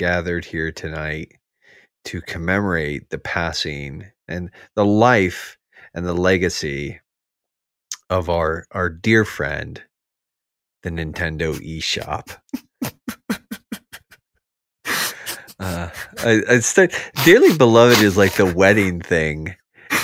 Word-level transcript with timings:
gathered 0.00 0.46
here 0.46 0.72
tonight 0.72 1.36
to 2.06 2.22
commemorate 2.22 3.10
the 3.10 3.18
passing 3.18 4.06
and 4.26 4.50
the 4.74 4.84
life 4.84 5.58
and 5.92 6.06
the 6.06 6.14
legacy 6.14 6.98
of 8.08 8.30
our 8.30 8.64
our 8.70 8.88
dear 8.88 9.26
friend, 9.26 9.82
the 10.82 10.88
Nintendo 10.88 11.54
eShop. 11.60 12.34
uh, 15.60 15.90
I, 16.24 16.42
I 16.48 16.88
dearly 17.26 17.58
beloved 17.58 18.02
is 18.02 18.16
like 18.16 18.36
the 18.36 18.50
wedding 18.50 19.02
thing, 19.02 19.54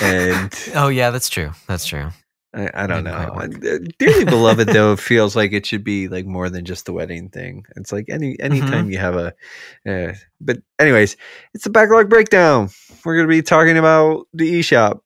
and 0.03 0.53
Oh 0.75 0.89
yeah, 0.89 1.11
that's 1.11 1.31
true. 1.31 1.53
That's 1.67 1.87
true. 1.87 2.11
I, 2.57 2.71
I 2.73 2.87
don't 2.87 3.05
know. 3.05 3.11
Uh, 3.13 3.49
Dearly 3.99 4.25
beloved 4.25 4.69
though 4.69 4.97
feels 4.97 5.37
like 5.37 5.53
it 5.53 5.67
should 5.67 5.85
be 5.85 6.09
like 6.09 6.25
more 6.25 6.49
than 6.49 6.65
just 6.65 6.87
the 6.87 6.93
wedding 6.95 7.29
thing. 7.29 7.67
It's 7.77 7.93
like 7.93 8.07
any 8.09 8.41
anytime 8.41 8.91
you 8.91 8.97
have 8.99 9.15
a. 9.17 9.35
Uh, 9.87 10.15
but 10.41 10.59
anyways, 10.79 11.17
it's 11.53 11.65
the 11.65 11.71
backlog 11.71 12.09
breakdown. 12.09 12.71
We're 13.05 13.17
gonna 13.17 13.29
be 13.29 13.43
talking 13.43 13.77
about 13.77 14.27
the 14.33 14.61
eShop. 14.61 15.01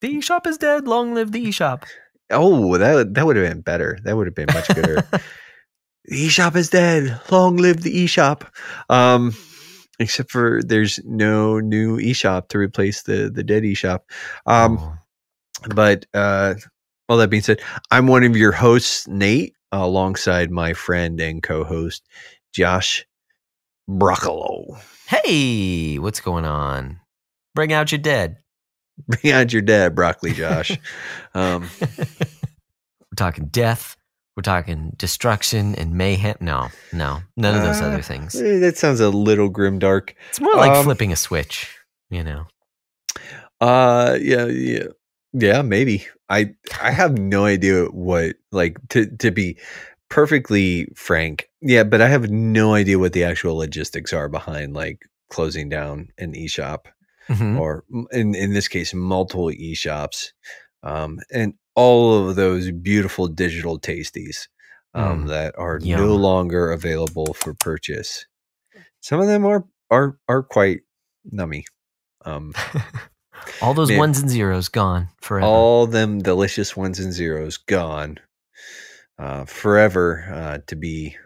The 0.00 0.16
eShop 0.16 0.46
is 0.46 0.56
dead. 0.58 0.88
Long 0.88 1.14
live 1.14 1.32
the 1.32 1.44
eShop. 1.46 1.84
Oh, 2.30 2.76
that 2.78 3.12
that 3.14 3.26
would 3.26 3.36
have 3.36 3.46
been 3.46 3.60
better. 3.60 3.98
That 4.04 4.16
would 4.16 4.26
have 4.26 4.34
been 4.34 4.48
much 4.54 4.68
better. 4.68 4.94
the 6.06 6.26
eShop 6.28 6.56
is 6.56 6.70
dead. 6.70 7.20
Long 7.30 7.56
live 7.58 7.82
the 7.82 8.04
eShop. 8.06 8.48
Um, 8.88 9.34
except 9.98 10.30
for 10.30 10.60
there's 10.62 10.98
no 11.04 11.60
new 11.60 11.98
eShop 11.98 12.48
to 12.48 12.58
replace 12.58 13.02
the 13.02 13.30
the 13.32 13.44
dead 13.44 13.64
eShop. 13.64 14.00
Um, 14.46 14.78
Oh. 14.78 14.94
but 15.74 16.06
uh, 16.14 16.54
all 17.08 17.16
that 17.18 17.30
being 17.30 17.42
said, 17.42 17.60
I'm 17.90 18.06
one 18.06 18.24
of 18.24 18.36
your 18.36 18.52
hosts, 18.52 19.06
Nate, 19.08 19.54
alongside 19.72 20.50
my 20.50 20.72
friend 20.72 21.20
and 21.20 21.42
co-host 21.42 22.02
Josh 22.52 23.06
Broccolo. 23.88 24.76
Hey, 25.06 25.98
what's 25.98 26.20
going 26.20 26.44
on? 26.44 27.00
Bring 27.54 27.72
out 27.72 27.92
your 27.92 28.00
dead. 28.00 28.38
Bring 29.08 29.32
out 29.32 29.52
your 29.52 29.62
dead, 29.62 29.94
broccoli, 29.94 30.32
Josh. 30.32 30.72
um, 31.34 31.68
We're 31.98 32.06
talking 33.16 33.46
death. 33.48 33.96
We're 34.36 34.42
talking 34.42 34.92
destruction 34.96 35.74
and 35.76 35.94
mayhem. 35.94 36.36
No, 36.40 36.68
no, 36.92 37.20
none 37.36 37.54
of 37.56 37.62
those 37.62 37.80
Uh, 37.80 37.86
other 37.86 38.02
things. 38.02 38.34
eh, 38.34 38.58
that 38.58 38.76
sounds 38.76 39.00
a 39.00 39.08
little 39.08 39.48
grim 39.48 39.78
dark. 39.78 40.14
It's 40.30 40.40
more 40.40 40.54
like 40.56 40.72
um, 40.72 40.84
flipping 40.84 41.12
a 41.12 41.16
switch. 41.16 41.74
You 42.10 42.22
know. 42.24 42.46
Uh, 43.60 44.18
yeah, 44.20 44.44
yeah, 44.46 44.84
yeah, 45.38 45.62
maybe. 45.62 46.06
I 46.28 46.54
I 46.82 46.90
have 46.90 47.18
no 47.18 47.44
idea 47.44 47.84
what 47.86 48.36
like 48.52 48.78
to 48.90 49.06
to 49.18 49.30
be 49.30 49.58
perfectly 50.08 50.86
frank. 50.96 51.48
Yeah, 51.60 51.84
but 51.84 52.00
I 52.00 52.08
have 52.08 52.30
no 52.30 52.74
idea 52.74 52.98
what 52.98 53.12
the 53.12 53.24
actual 53.24 53.56
logistics 53.56 54.12
are 54.12 54.28
behind 54.28 54.74
like 54.74 55.02
closing 55.30 55.68
down 55.68 56.08
an 56.18 56.32
eShop. 56.32 56.86
Mhm. 57.28 57.58
or 57.58 57.84
in 58.12 58.36
in 58.36 58.52
this 58.52 58.68
case 58.68 58.94
multiple 58.94 59.50
e-shops 59.50 60.32
um, 60.84 61.18
and 61.32 61.54
all 61.74 62.28
of 62.28 62.36
those 62.36 62.70
beautiful 62.70 63.26
digital 63.26 63.80
tasties 63.80 64.46
um, 64.94 65.24
Mm, 65.24 65.28
that 65.30 65.52
are 65.58 65.80
no 65.80 66.14
longer 66.14 66.70
available 66.70 67.34
for 67.34 67.52
purchase 67.54 68.26
some 69.00 69.18
of 69.20 69.26
them 69.26 69.44
are 69.44 69.64
are 69.90 70.16
are 70.28 70.44
quite 70.44 70.82
nummy 71.34 71.64
um, 72.24 72.52
All 73.62 73.74
those 73.74 73.88
Man. 73.88 73.98
ones 73.98 74.18
and 74.20 74.28
zeros 74.30 74.68
gone 74.68 75.08
forever. 75.20 75.46
all 75.46 75.86
them 75.86 76.20
delicious 76.20 76.76
ones 76.76 76.98
and 77.00 77.12
zeros 77.12 77.56
gone 77.56 78.18
uh, 79.18 79.44
forever 79.46 80.24
uh, 80.32 80.58
to 80.66 80.76
be 80.76 81.16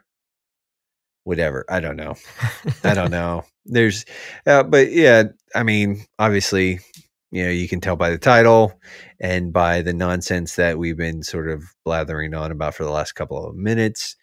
whatever 1.25 1.65
i 1.69 1.81
don't 1.81 1.97
know 1.97 2.15
I 2.85 2.95
don't 2.95 3.11
know. 3.11 3.45
There's, 3.67 4.05
uh, 4.47 4.63
but 4.65 4.91
yeah, 4.91 5.25
I 5.55 5.63
mean, 5.63 6.03
obviously, 6.19 6.81
you 7.31 7.45
know, 7.45 7.51
you 7.51 7.69
can 7.69 7.81
tell 7.81 7.95
by 7.95 8.11
the 8.11 8.19
title 8.19 8.73
and 9.21 9.53
by 9.53 9.83
the 9.83 9.93
nonsense 9.93 10.57
that 10.57 10.79
we've 10.79 10.97
been 10.97 11.23
sort 11.23 11.49
of 11.51 11.63
blathering 11.85 12.35
on 12.35 12.51
about 12.51 12.75
for 12.75 12.85
the 12.85 12.91
last 12.91 13.13
couple 13.13 13.47
of 13.47 13.55
minutes. 13.55 14.17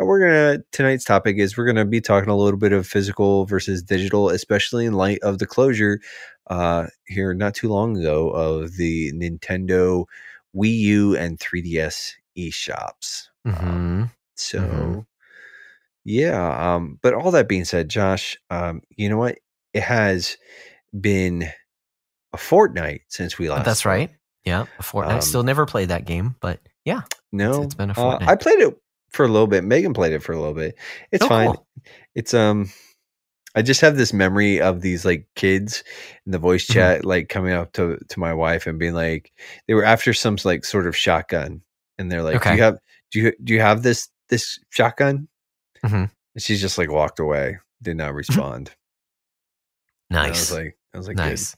Uh, 0.00 0.04
We're 0.06 0.20
gonna 0.20 0.64
tonight's 0.72 1.04
topic 1.04 1.36
is 1.38 1.56
we're 1.58 1.66
gonna 1.66 1.84
be 1.84 2.00
talking 2.00 2.30
a 2.30 2.36
little 2.36 2.58
bit 2.58 2.72
of 2.72 2.86
physical 2.86 3.44
versus 3.46 3.82
digital, 3.82 4.28
especially 4.30 4.86
in 4.86 4.94
light 4.94 5.18
of 5.22 5.38
the 5.38 5.46
closure 5.46 6.00
uh, 6.48 6.86
here 7.06 7.34
not 7.34 7.54
too 7.54 7.68
long 7.68 7.96
ago 7.96 8.30
of 8.30 8.76
the 8.76 9.12
Nintendo 9.12 10.04
Wii 10.54 10.78
U 10.78 11.16
and 11.16 11.38
3DS 11.38 12.12
eShops. 12.36 13.28
Um, 13.44 13.54
Mhm. 13.54 14.10
so, 14.36 14.60
Mhm. 14.60 15.06
yeah. 16.04 16.74
Um, 16.74 16.98
but 17.02 17.14
all 17.14 17.30
that 17.32 17.48
being 17.48 17.64
said, 17.64 17.88
Josh, 17.88 18.36
um, 18.50 18.82
you 18.96 19.08
know 19.08 19.16
what? 19.18 19.38
It 19.72 19.82
has 19.82 20.36
been 20.98 21.48
a 22.32 22.36
fortnight 22.36 23.02
since 23.08 23.38
we 23.38 23.48
last. 23.50 23.64
That's 23.64 23.84
right. 23.84 24.10
Yeah, 24.44 24.66
a 24.78 24.82
fortnight. 24.82 25.16
Um, 25.16 25.22
Still 25.22 25.42
never 25.42 25.66
played 25.66 25.88
that 25.88 26.04
game, 26.04 26.36
but 26.40 26.60
yeah. 26.84 27.02
No, 27.32 27.62
it's 27.62 27.74
been 27.74 27.88
a 27.90 27.92
uh, 27.92 27.96
fortnight. 27.96 28.28
I 28.28 28.36
played 28.36 28.60
it 28.60 28.76
for 29.10 29.24
a 29.24 29.28
little 29.28 29.46
bit. 29.46 29.64
Megan 29.64 29.94
played 29.94 30.12
it 30.12 30.22
for 30.22 30.32
a 30.32 30.38
little 30.38 30.54
bit. 30.54 30.76
It's 31.10 31.24
Oh, 31.24 31.28
fine. 31.28 31.46
cool. 31.54 31.66
It's 32.14 32.34
um, 32.34 32.70
I 33.54 33.62
just 33.62 33.80
have 33.80 33.96
this 33.96 34.12
memory 34.12 34.60
of 34.60 34.80
these 34.80 35.04
like 35.04 35.26
kids 35.36 35.84
in 36.26 36.32
the 36.32 36.38
voice 36.38 36.66
Mhm. 36.66 36.72
chat, 36.74 37.04
like 37.04 37.28
coming 37.28 37.52
up 37.52 37.72
to 37.74 37.98
to 38.08 38.20
my 38.20 38.32
wife 38.34 38.66
and 38.66 38.78
being 38.78 38.94
like, 38.94 39.32
they 39.68 39.74
were 39.74 39.84
after 39.84 40.12
some 40.12 40.36
like 40.44 40.64
sort 40.64 40.86
of 40.86 40.96
shotgun, 40.96 41.62
and 41.98 42.10
they're 42.10 42.22
like, 42.22 42.42
"Do 42.42 42.50
you 42.54 42.62
have 42.62 42.78
do 43.12 43.20
you 43.20 43.32
do 43.44 43.54
you 43.54 43.60
have 43.60 43.82
this 43.82 44.08
this 44.28 44.58
shotgun?" 44.70 45.28
Mhm. 45.84 46.10
And 46.34 46.42
she's 46.42 46.60
just 46.60 46.78
like 46.78 46.90
walked 46.90 47.20
away, 47.20 47.58
did 47.82 47.96
not 47.96 48.14
respond. 48.14 48.70
And 50.10 50.18
I 50.18 50.28
was 50.30 50.50
like, 50.52 50.76
I 50.92 50.98
was 50.98 51.06
like, 51.08 51.16
nice. 51.16 51.56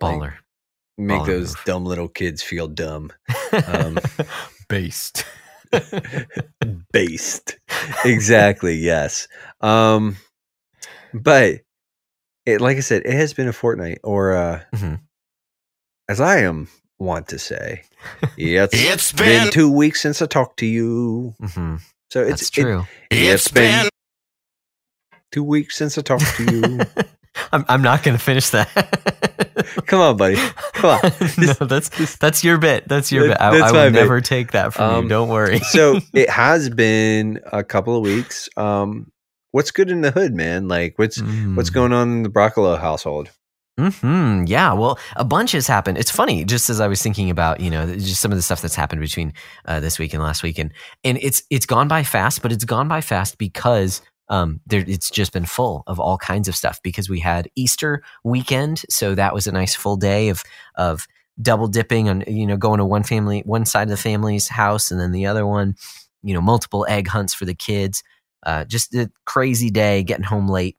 Like, 0.00 0.20
Baller. 0.20 0.34
make 0.98 1.20
Baller 1.20 1.26
those 1.26 1.48
move. 1.56 1.64
dumb 1.64 1.84
little 1.86 2.08
kids 2.08 2.42
feel 2.42 2.66
dumb. 2.68 3.12
Um, 3.66 3.98
Based. 4.68 5.24
based 6.92 7.58
exactly 8.06 8.74
yes 8.74 9.28
um 9.60 10.16
but 11.14 11.60
it 12.46 12.60
like 12.60 12.76
i 12.76 12.80
said 12.80 13.02
it 13.04 13.12
has 13.12 13.32
been 13.34 13.48
a 13.48 13.52
fortnight 13.52 13.98
or 14.04 14.32
uh 14.32 14.60
Mhm. 14.74 15.00
as 16.08 16.20
i 16.20 16.38
am 16.38 16.68
want 16.98 17.28
to 17.28 17.38
say 17.38 17.82
it's, 18.36 18.74
It's 18.74 19.12
been, 19.12 19.44
been- 19.44 19.52
two 19.52 19.70
weeks 19.70 20.00
since 20.00 20.20
i 20.22 20.26
talked 20.26 20.58
to 20.60 20.66
you 20.66 21.34
hmm 21.54 21.76
so 22.10 22.22
it's 22.22 22.48
That's 22.48 22.58
it- 22.58 22.62
true. 22.62 22.84
it's 23.10 23.48
been 23.48 23.88
two 25.32 25.44
weeks 25.44 25.76
since 25.76 25.98
i 25.98 26.02
talked 26.02 26.24
to 26.36 26.44
you 26.54 26.80
I'm, 27.52 27.64
I'm 27.68 27.82
not 27.82 28.02
going 28.02 28.16
to 28.16 28.22
finish 28.22 28.50
that. 28.50 28.66
come 29.86 30.00
on 30.00 30.16
buddy 30.16 30.36
come 30.72 30.90
on 30.90 31.00
no, 31.38 31.52
This- 31.52 31.58
that's 31.88 32.16
that's 32.16 32.42
your 32.42 32.58
bit. 32.58 32.88
That's 32.88 33.12
your 33.12 33.28
That- 33.28 33.52
bit. 33.52 33.62
I, 33.62 33.68
I 33.68 33.72
will 33.72 33.90
bit. 33.90 33.92
never 33.92 34.20
take 34.20 34.52
that 34.52 34.72
from 34.74 34.90
Um, 34.90 35.02
you. 35.04 35.08
Don't 35.10 35.28
worry. 35.28 35.58
so 35.60 36.00
it 36.14 36.28
has 36.30 36.68
been 36.70 37.40
a 37.52 37.62
couple 37.62 37.94
of 37.96 38.02
weeks 38.02 38.48
um 38.56 39.12
what's 39.52 39.70
good 39.70 39.90
in 39.90 40.02
the 40.02 40.10
hood 40.10 40.34
man 40.34 40.68
like 40.68 40.98
what's 40.98 41.20
what's 41.54 41.70
going 41.70 41.92
on 41.92 42.10
in 42.10 42.22
the 42.22 42.28
broccolo 42.28 42.76
household 42.76 43.30
Hmm. 43.78 44.42
Yeah. 44.44 44.72
Well, 44.72 44.98
a 45.14 45.24
bunch 45.24 45.52
has 45.52 45.68
happened. 45.68 45.98
It's 45.98 46.10
funny, 46.10 46.44
just 46.44 46.68
as 46.68 46.80
I 46.80 46.88
was 46.88 47.00
thinking 47.00 47.30
about, 47.30 47.60
you 47.60 47.70
know, 47.70 47.86
just 47.94 48.20
some 48.20 48.32
of 48.32 48.36
the 48.36 48.42
stuff 48.42 48.60
that's 48.60 48.74
happened 48.74 49.00
between 49.00 49.32
uh, 49.66 49.78
this 49.78 50.00
week 50.00 50.12
and 50.12 50.22
last 50.22 50.42
week, 50.42 50.58
and 50.58 50.72
and 51.04 51.16
it's 51.22 51.44
it's 51.48 51.64
gone 51.64 51.86
by 51.86 52.02
fast, 52.02 52.42
but 52.42 52.50
it's 52.50 52.64
gone 52.64 52.88
by 52.88 53.00
fast 53.00 53.38
because 53.38 54.02
um, 54.28 54.60
there 54.66 54.82
it's 54.84 55.10
just 55.10 55.32
been 55.32 55.44
full 55.44 55.84
of 55.86 56.00
all 56.00 56.18
kinds 56.18 56.48
of 56.48 56.56
stuff 56.56 56.80
because 56.82 57.08
we 57.08 57.20
had 57.20 57.48
Easter 57.54 58.02
weekend, 58.24 58.82
so 58.90 59.14
that 59.14 59.32
was 59.32 59.46
a 59.46 59.52
nice 59.52 59.76
full 59.76 59.96
day 59.96 60.28
of 60.28 60.42
of 60.74 61.06
double 61.40 61.68
dipping 61.68 62.08
and 62.08 62.24
you 62.26 62.48
know 62.48 62.56
going 62.56 62.78
to 62.78 62.84
one 62.84 63.04
family, 63.04 63.42
one 63.46 63.64
side 63.64 63.84
of 63.84 63.90
the 63.90 63.96
family's 63.96 64.48
house, 64.48 64.90
and 64.90 65.00
then 65.00 65.12
the 65.12 65.26
other 65.26 65.46
one, 65.46 65.76
you 66.24 66.34
know, 66.34 66.40
multiple 66.40 66.84
egg 66.88 67.06
hunts 67.06 67.32
for 67.32 67.44
the 67.44 67.54
kids. 67.54 68.02
Uh, 68.42 68.64
just 68.64 68.94
a 68.94 69.10
crazy 69.24 69.70
day, 69.70 70.02
getting 70.02 70.24
home 70.24 70.48
late 70.48 70.76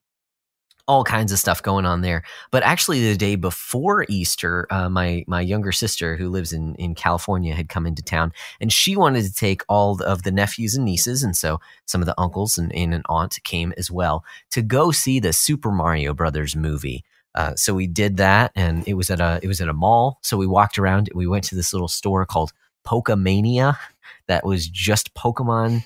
all 0.89 1.03
kinds 1.03 1.31
of 1.31 1.37
stuff 1.37 1.61
going 1.61 1.85
on 1.85 2.01
there. 2.01 2.23
But 2.49 2.63
actually, 2.63 3.07
the 3.07 3.15
day 3.15 3.35
before 3.35 4.07
Easter, 4.09 4.65
uh, 4.71 4.89
my 4.89 5.23
my 5.27 5.39
younger 5.39 5.71
sister, 5.71 6.17
who 6.17 6.29
lives 6.29 6.51
in 6.51 6.73
in 6.75 6.95
California, 6.95 7.53
had 7.53 7.69
come 7.69 7.85
into 7.85 8.01
town, 8.01 8.33
and 8.59 8.73
she 8.73 8.97
wanted 8.97 9.23
to 9.23 9.33
take 9.33 9.61
all 9.69 10.01
of 10.01 10.23
the 10.23 10.31
nephews 10.31 10.75
and 10.75 10.83
nieces, 10.83 11.21
and 11.21 11.37
so 11.37 11.59
some 11.85 12.01
of 12.01 12.07
the 12.07 12.19
uncles 12.19 12.57
and, 12.57 12.73
and 12.75 12.95
an 12.95 13.03
aunt 13.07 13.37
came 13.43 13.71
as 13.77 13.91
well 13.91 14.25
to 14.49 14.63
go 14.63 14.89
see 14.89 15.19
the 15.19 15.31
Super 15.31 15.71
Mario 15.71 16.13
Brothers 16.15 16.55
movie. 16.55 17.05
Uh, 17.35 17.53
so 17.55 17.75
we 17.75 17.85
did 17.85 18.17
that, 18.17 18.51
and 18.55 18.85
it 18.87 18.95
was 18.95 19.11
at 19.11 19.21
a 19.21 19.39
it 19.43 19.47
was 19.47 19.61
at 19.61 19.69
a 19.69 19.73
mall. 19.73 20.17
So 20.23 20.37
we 20.37 20.47
walked 20.47 20.79
around. 20.79 21.11
We 21.13 21.27
went 21.27 21.43
to 21.45 21.55
this 21.55 21.71
little 21.71 21.87
store 21.87 22.25
called 22.25 22.51
Pokemania 22.83 23.77
that 24.27 24.43
was 24.43 24.67
just 24.67 25.13
Pokemon 25.13 25.83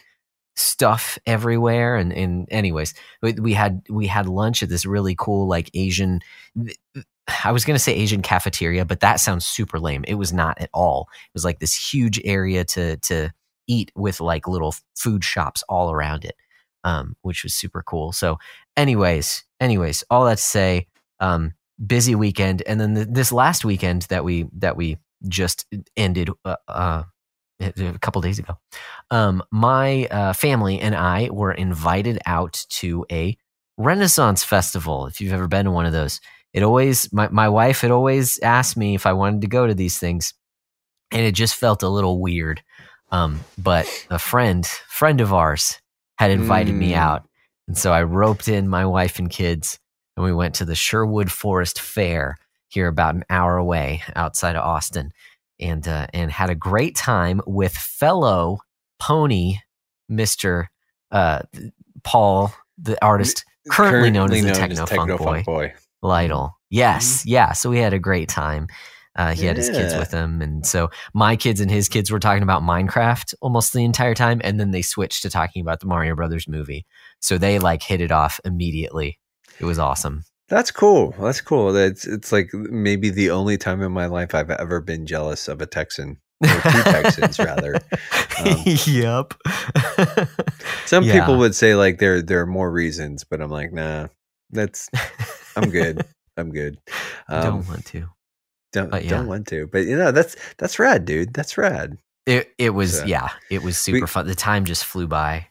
stuff 0.56 1.18
everywhere 1.26 1.96
and 1.96 2.14
and 2.14 2.48
anyways 2.52 2.94
we, 3.22 3.34
we 3.34 3.54
had 3.54 3.82
we 3.90 4.06
had 4.06 4.28
lunch 4.28 4.62
at 4.62 4.70
this 4.70 4.86
really 4.86 5.16
cool 5.18 5.48
like 5.48 5.70
asian 5.74 6.22
i 7.44 7.52
was 7.52 7.66
going 7.66 7.76
to 7.76 7.84
say 7.84 7.94
asian 7.94 8.22
cafeteria 8.22 8.86
but 8.86 9.00
that 9.00 9.20
sounds 9.20 9.46
super 9.46 9.80
lame 9.80 10.04
it 10.08 10.16
was 10.16 10.32
not 10.32 10.60
at 10.62 10.70
all 10.74 11.08
it 11.12 11.34
was 11.34 11.44
like 11.44 11.60
this 11.60 11.94
huge 11.94 12.22
area 12.24 12.64
to 12.64 12.98
to 12.98 13.30
eat 13.68 13.92
with 13.96 14.20
like 14.20 14.48
little 14.48 14.76
food 14.96 15.24
shops 15.24 15.64
all 15.68 15.92
around 15.92 16.24
it 16.24 16.36
um, 16.84 17.16
which 17.22 17.44
was 17.44 17.54
super 17.54 17.84
cool. 17.84 18.12
So, 18.12 18.40
anyways, 18.76 19.44
anyways, 19.60 20.04
all 20.10 20.26
that 20.26 20.38
to 20.38 20.44
say, 20.44 20.88
um, 21.20 21.54
busy 21.86 22.16
weekend, 22.16 22.62
and 22.64 22.80
then 22.80 22.96
th- 22.96 23.08
this 23.10 23.32
last 23.32 23.66
weekend 23.66 24.04
that 24.04 24.24
we 24.24 24.46
that 24.58 24.76
we 24.76 24.98
just 25.28 25.66
ended 25.96 26.30
uh, 26.44 26.56
uh, 26.68 27.04
a 27.64 28.00
couple 28.00 28.22
days 28.22 28.40
ago, 28.40 28.58
um, 29.12 29.44
my 29.52 30.06
uh, 30.08 30.34
family 30.34 30.80
and 30.80 30.96
I 30.96 31.30
were 31.32 31.52
invited 31.52 32.20
out 32.26 32.66
to 32.70 33.06
a 33.12 33.38
Renaissance 33.78 34.44
festival. 34.44 35.08
If 35.08 35.20
you've 35.20 35.34
ever 35.34 35.48
been 35.48 35.66
to 35.66 35.72
one 35.72 35.86
of 35.86 35.94
those, 35.94 36.20
it 36.54 36.64
always 36.64 37.12
my 37.12 37.28
my 37.30 37.50
wife 37.50 37.82
had 37.82 37.92
always 37.92 38.40
asked 38.40 38.78
me 38.78 38.96
if 38.96 39.06
I 39.06 39.14
wanted 39.14 39.42
to 39.42 39.48
go 39.48 39.66
to 39.66 39.74
these 39.74 39.98
things, 39.98 40.34
and 41.12 41.22
it 41.22 41.34
just 41.34 41.56
felt 41.56 41.84
a 41.84 41.90
little 41.90 42.22
weird. 42.22 42.62
Um, 43.12 43.40
but 43.58 43.88
a 44.10 44.20
friend 44.20 44.66
friend 44.66 45.22
of 45.22 45.34
ours 45.34 45.80
had 46.18 46.32
invited 46.32 46.76
me 46.76 46.92
Mm. 46.92 46.98
out, 46.98 47.28
and 47.68 47.78
so 47.78 47.92
I 47.92 48.04
roped 48.04 48.48
in 48.48 48.68
my 48.68 48.86
wife 48.86 49.18
and 49.20 49.30
kids, 49.30 49.80
and 50.16 50.24
we 50.24 50.34
went 50.34 50.56
to 50.56 50.66
the 50.66 50.76
Sherwood 50.76 51.32
Forest 51.32 51.80
Fair 51.82 52.38
here 52.68 52.88
about 52.88 53.16
an 53.16 53.24
hour 53.30 53.58
away 53.58 54.02
outside 54.16 54.56
of 54.56 54.64
Austin, 54.64 55.12
and 55.64 55.88
uh, 55.88 56.08
and 56.14 56.32
had 56.32 56.50
a 56.50 56.56
great 56.56 56.96
time 56.96 57.42
with 57.48 57.74
fellow 57.74 58.60
pony 59.00 59.56
Mister 60.10 60.70
uh, 61.12 61.44
Paul, 62.04 62.54
the 62.78 63.04
artist 63.04 63.46
currently 63.72 64.12
known 64.12 64.32
as 64.32 64.44
the 64.44 64.52
Techno 64.52 64.86
Funk 64.86 65.18
Boy. 65.18 65.44
Boy. 65.44 65.74
Lytle. 66.02 66.60
Yes, 66.70 67.26
yeah. 67.26 67.54
So 67.54 67.70
we 67.70 67.80
had 67.80 67.94
a 67.94 68.00
great 68.00 68.28
time. 68.28 68.68
Uh, 69.16 69.34
he 69.34 69.46
had 69.46 69.56
his 69.56 69.70
kids 69.70 69.96
with 69.96 70.12
him, 70.12 70.42
and 70.42 70.66
so 70.66 70.90
my 71.14 71.36
kids 71.36 71.62
and 71.62 71.70
his 71.70 71.88
kids 71.88 72.10
were 72.10 72.20
talking 72.20 72.44
about 72.44 72.64
Minecraft 72.64 73.36
almost 73.42 73.72
the 73.72 73.84
entire 73.84 74.16
time, 74.16 74.42
and 74.44 74.60
then 74.60 74.72
they 74.72 74.82
switched 74.82 75.22
to 75.22 75.30
talking 75.30 75.62
about 75.62 75.80
the 75.80 75.86
Mario 75.86 76.16
Brothers 76.16 76.48
movie. 76.48 76.86
So 77.20 77.38
they 77.38 77.60
like 77.60 77.84
hit 77.84 78.02
it 78.02 78.12
off 78.12 78.40
immediately. 78.44 79.20
It 79.60 79.66
was 79.66 79.78
awesome. 79.78 80.26
That's 80.50 80.72
cool. 80.72 81.16
That's 81.20 81.42
cool. 81.42 81.72
That's 81.74 82.06
it's 82.06 82.32
like 82.32 82.54
maybe 82.54 83.10
the 83.10 83.32
only 83.32 83.58
time 83.58 83.82
in 83.82 83.92
my 83.92 84.06
life 84.08 84.36
I've 84.36 84.50
ever 84.52 84.82
been 84.82 85.06
jealous 85.06 85.48
of 85.48 85.62
a 85.62 85.66
Texan 85.66 86.18
or 86.44 86.50
two 86.50 86.84
Texans 86.84 87.40
rather. 87.40 87.76
Um, 88.40 88.58
yep. 88.86 89.34
Some 90.86 91.04
Yeah. 91.06 91.20
people 91.20 91.38
would 91.38 91.56
say 91.56 91.76
like 91.76 92.00
there 92.00 92.22
there 92.22 92.42
are 92.42 92.46
more 92.46 92.72
reasons, 92.72 93.24
but 93.24 93.42
I'm 93.42 93.50
like, 93.50 93.72
nah, 93.74 94.08
that's 94.52 94.90
I'm 95.56 95.70
good. 95.70 96.02
I'm 96.38 96.52
good. 96.52 96.78
Um, 97.30 97.44
Don't 97.44 97.68
want 97.68 97.86
to. 97.88 98.10
don't 98.74 99.04
yeah. 99.04 99.10
don't 99.10 99.28
want 99.28 99.48
to. 99.48 99.68
But 99.68 99.86
you 99.86 99.96
know, 99.98 100.12
that's 100.12 100.36
that's 100.58 100.80
rad, 100.80 101.06
dude. 101.06 101.34
That's 101.34 101.58
rad. 101.58 101.98
It 102.26 102.52
it 102.58 102.72
was 102.72 103.00
So- 103.00 103.06
yeah. 103.06 103.30
It 103.50 103.64
was 103.64 103.78
super 103.78 104.08
fun. 104.08 104.28
The 104.28 104.36
time 104.36 104.66
just 104.66 104.84
flew 104.86 105.08
by. 105.08 105.48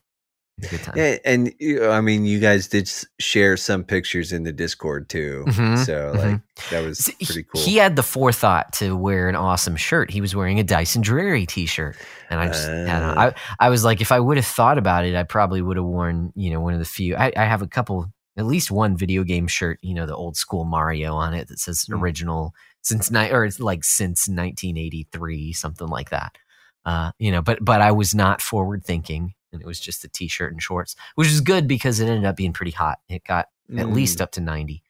It 0.59 0.65
was 0.65 0.73
a 0.73 0.77
good 0.77 0.85
time. 0.85 0.95
Yeah, 0.97 1.17
and 1.25 1.55
I 1.93 2.01
mean, 2.01 2.25
you 2.27 2.39
guys 2.39 2.69
did 2.69 2.91
share 3.19 3.57
some 3.57 3.85
pictures 3.85 4.33
in 4.33 4.43
the 4.45 4.53
Discord 4.53 5.09
too. 5.09 5.45
Mhm, 5.49 5.85
So 5.85 6.13
like 6.15 6.41
that 6.71 6.85
was 6.85 7.11
pretty 7.25 7.45
cool. 7.45 7.61
He 7.63 7.77
had 7.77 7.97
the 7.97 8.03
forethought 8.03 8.73
to 8.75 8.97
wear 8.97 9.29
an 9.29 9.35
awesome 9.37 9.77
shirt. 9.77 10.11
He 10.11 10.21
was 10.21 10.37
wearing 10.37 10.61
a 10.61 10.65
Dyson 10.65 11.03
Drury 11.03 11.47
T-shirt, 11.47 11.97
and 12.31 12.39
I 12.39 12.47
just, 12.49 12.69
I, 12.69 12.73
don't 12.75 12.87
know. 12.87 13.15
Ah. 13.17 13.33
I, 13.61 13.67
I 13.67 13.71
was 13.71 13.83
like, 13.85 14.01
if 14.01 14.13
I 14.13 14.21
would 14.21 14.37
have 14.37 14.47
thought 14.47 14.79
about 14.79 15.05
it, 15.05 15.15
I 15.17 15.23
probably 15.25 15.63
would 15.63 15.77
have 15.79 15.87
worn, 15.87 16.33
you 16.37 16.51
know, 16.53 16.61
one 16.61 16.75
of 16.75 16.79
the 16.79 16.85
few. 16.85 17.17
I, 17.17 17.33
I 17.37 17.45
have 17.45 17.63
a 17.63 17.67
couple, 17.67 18.13
at 18.37 18.47
least 18.47 18.71
one 18.71 18.97
video 18.97 19.25
game 19.25 19.47
shirt, 19.49 19.79
you 19.83 19.95
know, 19.95 20.07
the 20.07 20.15
old 20.15 20.37
school 20.37 20.65
Mario 20.65 21.15
on 21.15 21.35
it 21.35 21.49
that 21.49 21.59
says 21.61 21.87
Mm. 21.91 22.01
original 22.01 22.55
since 22.83 23.11
ni- 23.11 23.31
or 23.31 23.45
it's 23.45 23.59
like 23.61 23.85
since 23.85 24.29
1983, 24.29 25.53
something 25.53 25.89
like 25.89 26.11
that. 26.11 26.37
Uh, 26.85 27.13
you 27.19 27.31
know, 27.31 27.43
but 27.43 27.59
but 27.65 27.81
I 27.81 27.93
was 27.93 28.15
not 28.15 28.43
forward 28.43 28.85
thinking, 28.85 29.35
and 29.53 29.61
it 29.63 29.67
was 29.67 29.79
just 29.81 30.05
a 30.05 30.09
T-shirt 30.09 30.53
and 30.53 30.63
shorts, 30.63 30.97
which 31.15 31.29
is 31.29 31.41
good 31.41 31.67
because 31.69 32.01
it 32.01 32.07
ended 32.09 32.25
up 32.25 32.37
being 32.37 32.53
pretty 32.53 32.73
hot. 32.73 32.99
It 33.09 33.25
got 33.25 33.49
at 33.77 33.87
Mm. 33.87 33.95
least 33.95 34.21
up 34.21 34.33
to 34.33 34.41
90. 34.41 34.83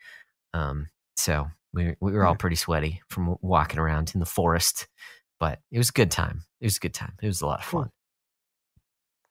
Um, 0.55 0.89
so 1.17 1.49
we, 1.73 1.95
we 2.01 2.13
were 2.13 2.25
all 2.27 2.35
pretty 2.37 2.57
sweaty 2.57 3.01
from 3.09 3.37
walking 3.41 3.79
around 3.79 4.13
in 4.15 4.21
the 4.21 4.27
forest, 4.27 4.89
but 5.41 5.61
it 5.71 5.79
was 5.79 5.89
a 5.91 5.93
good 5.93 6.11
time. 6.11 6.45
It 6.61 6.67
was 6.67 6.77
a 6.77 6.81
good 6.81 6.95
time. 6.95 7.15
It 7.23 7.27
was 7.27 7.41
a 7.43 7.47
lot 7.47 7.61
of 7.61 7.65
fun. 7.67 7.91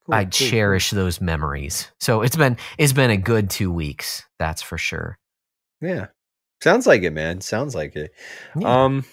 Cool, 0.06 0.16
I 0.16 0.24
cool. 0.26 0.32
cherish 0.32 0.90
those 0.92 1.22
memories. 1.22 1.92
So 2.00 2.22
it's 2.24 2.36
been 2.36 2.58
it's 2.78 2.94
been 2.94 3.12
a 3.12 3.18
good 3.18 3.50
two 3.50 3.72
weeks, 3.72 4.24
that's 4.40 4.62
for 4.62 4.78
sure. 4.78 5.20
Yeah. 5.80 6.08
Sounds 6.64 6.88
like 6.88 7.04
it, 7.04 7.12
man. 7.12 7.42
Sounds 7.42 7.76
like 7.76 7.96
it. 7.96 8.12
Yeah. 8.56 8.84
Um 8.86 9.06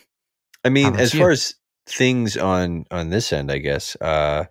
I 0.64 0.70
mean, 0.70 0.96
as 0.96 1.12
you? 1.14 1.20
far 1.20 1.30
as 1.30 1.54
things 1.86 2.36
on 2.36 2.86
on 2.90 3.10
this 3.10 3.32
end, 3.32 3.50
I 3.52 3.58
guess. 3.58 3.96
Uh 4.00 4.46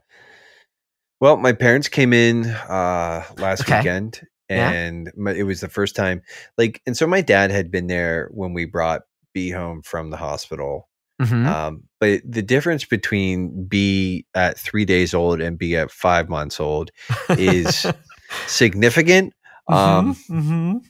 well, 1.19 1.37
my 1.37 1.53
parents 1.53 1.87
came 1.89 2.13
in 2.13 2.45
uh 2.47 3.23
last 3.37 3.61
Okay. 3.61 3.77
weekend 3.77 4.21
Yeah. 4.49 4.69
and 4.71 5.11
my, 5.17 5.33
it 5.33 5.43
was 5.43 5.59
the 5.61 5.67
first 5.69 5.95
time 5.95 6.21
like 6.57 6.81
and 6.85 6.95
so 6.95 7.05
my 7.07 7.21
dad 7.21 7.51
had 7.51 7.69
been 7.71 7.87
there 7.87 8.29
when 8.33 8.53
we 8.53 8.65
brought 8.65 9.01
B 9.33 9.49
home 9.51 9.81
from 9.81 10.09
the 10.09 10.17
hospital. 10.17 10.87
Mhm. 11.21 11.45
Um 11.45 11.83
but 11.99 12.21
the 12.23 12.41
difference 12.43 12.85
between 12.85 13.65
B 13.67 14.25
at 14.35 14.57
3 14.59 14.85
days 14.85 15.13
old 15.13 15.41
and 15.41 15.57
B 15.57 15.75
at 15.75 15.91
5 15.91 16.29
months 16.29 16.59
old 16.59 16.91
is 17.37 17.85
significant. 18.47 19.33
Um 19.67 20.15
Mhm, 20.29 20.41
mhm. 20.41 20.81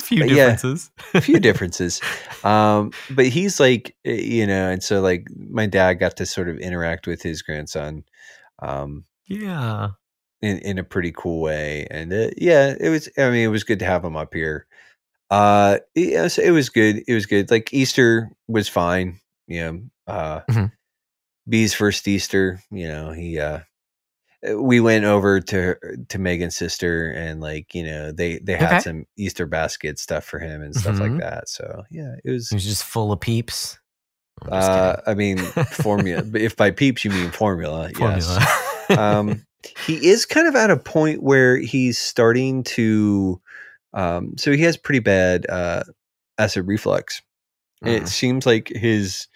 a 0.00 0.02
few 0.04 0.18
but 0.20 0.28
yeah. 0.30 0.56
differences. 0.56 0.90
a 1.14 1.20
few 1.20 1.38
differences 1.48 2.00
um 2.44 2.90
but 3.10 3.26
he's 3.26 3.60
like 3.60 3.94
eh, 4.04 4.12
you 4.14 4.46
know 4.46 4.70
and 4.70 4.82
so 4.82 5.00
like 5.00 5.26
my 5.36 5.66
dad 5.66 5.94
got 6.00 6.16
to 6.16 6.26
sort 6.26 6.48
of 6.48 6.56
interact 6.58 7.06
with 7.06 7.22
his 7.22 7.42
grandson 7.42 8.02
um 8.62 9.04
yeah. 9.26 9.88
in 10.40 10.58
in 10.58 10.78
a 10.78 10.84
pretty 10.84 11.12
cool 11.16 11.40
way 11.40 11.86
and 11.90 12.12
uh, 12.12 12.28
yeah 12.36 12.74
it 12.80 12.88
was 12.88 13.08
i 13.18 13.30
mean 13.30 13.44
it 13.44 13.48
was 13.48 13.64
good 13.64 13.78
to 13.78 13.84
have 13.84 14.04
him 14.04 14.16
up 14.16 14.34
here 14.34 14.66
uh 15.30 15.78
yeah, 15.94 16.28
so 16.28 16.42
it 16.42 16.50
was 16.50 16.68
good 16.68 17.02
it 17.08 17.14
was 17.14 17.26
good 17.26 17.50
like 17.50 17.72
easter 17.72 18.30
was 18.48 18.68
fine 18.68 19.18
you 19.46 19.60
know 19.60 19.82
uh 20.12 20.40
Mhm. 20.50 20.72
b's 21.48 21.74
first 21.74 22.06
easter 22.08 22.60
you 22.70 22.86
know 22.88 23.12
he 23.12 23.38
uh 23.38 23.60
we 24.56 24.80
went 24.80 25.04
over 25.04 25.38
to 25.40 25.76
to 26.08 26.18
Megan's 26.18 26.56
sister 26.56 27.12
and 27.12 27.40
like 27.40 27.72
you 27.76 27.84
know 27.84 28.10
they 28.10 28.38
they 28.40 28.56
had 28.56 28.72
Okay. 28.72 28.80
some 28.80 29.06
Easter 29.16 29.46
basket 29.46 30.00
stuff 30.00 30.24
for 30.24 30.40
him 30.40 30.62
and 30.62 30.74
stuff 30.74 30.96
Mhm. 30.96 31.00
like 31.12 31.20
that. 31.20 31.48
So 31.48 31.84
yeah, 31.92 32.16
it 32.24 32.30
was 32.32 32.50
It 32.50 32.56
was 32.56 32.64
just 32.64 32.82
full 32.82 33.12
of 33.12 33.20
peeps. 33.20 33.78
Uh. 34.50 34.96
I 35.06 35.14
mean, 35.14 35.38
formula. 35.38 36.24
if 36.34 36.56
by 36.56 36.72
peeps 36.72 37.04
you 37.04 37.12
mean 37.12 37.30
formula, 37.30 37.88
Formula. 37.94 38.18
yes. 38.18 38.71
Um, 38.98 39.44
he 39.86 40.06
is 40.08 40.26
kind 40.26 40.46
of 40.48 40.54
at 40.56 40.70
a 40.70 40.76
point 40.76 41.22
where 41.22 41.56
he's 41.58 41.98
starting 41.98 42.62
to. 42.64 43.40
Um, 43.94 44.34
so 44.38 44.52
he 44.52 44.62
has 44.62 44.76
pretty 44.76 45.00
bad 45.00 45.48
uh, 45.48 45.82
acid 46.38 46.66
reflux. 46.66 47.20
It 47.84 48.04
Mm. 48.04 48.08
seems 48.08 48.46
like 48.46 48.68
his, 48.68 49.26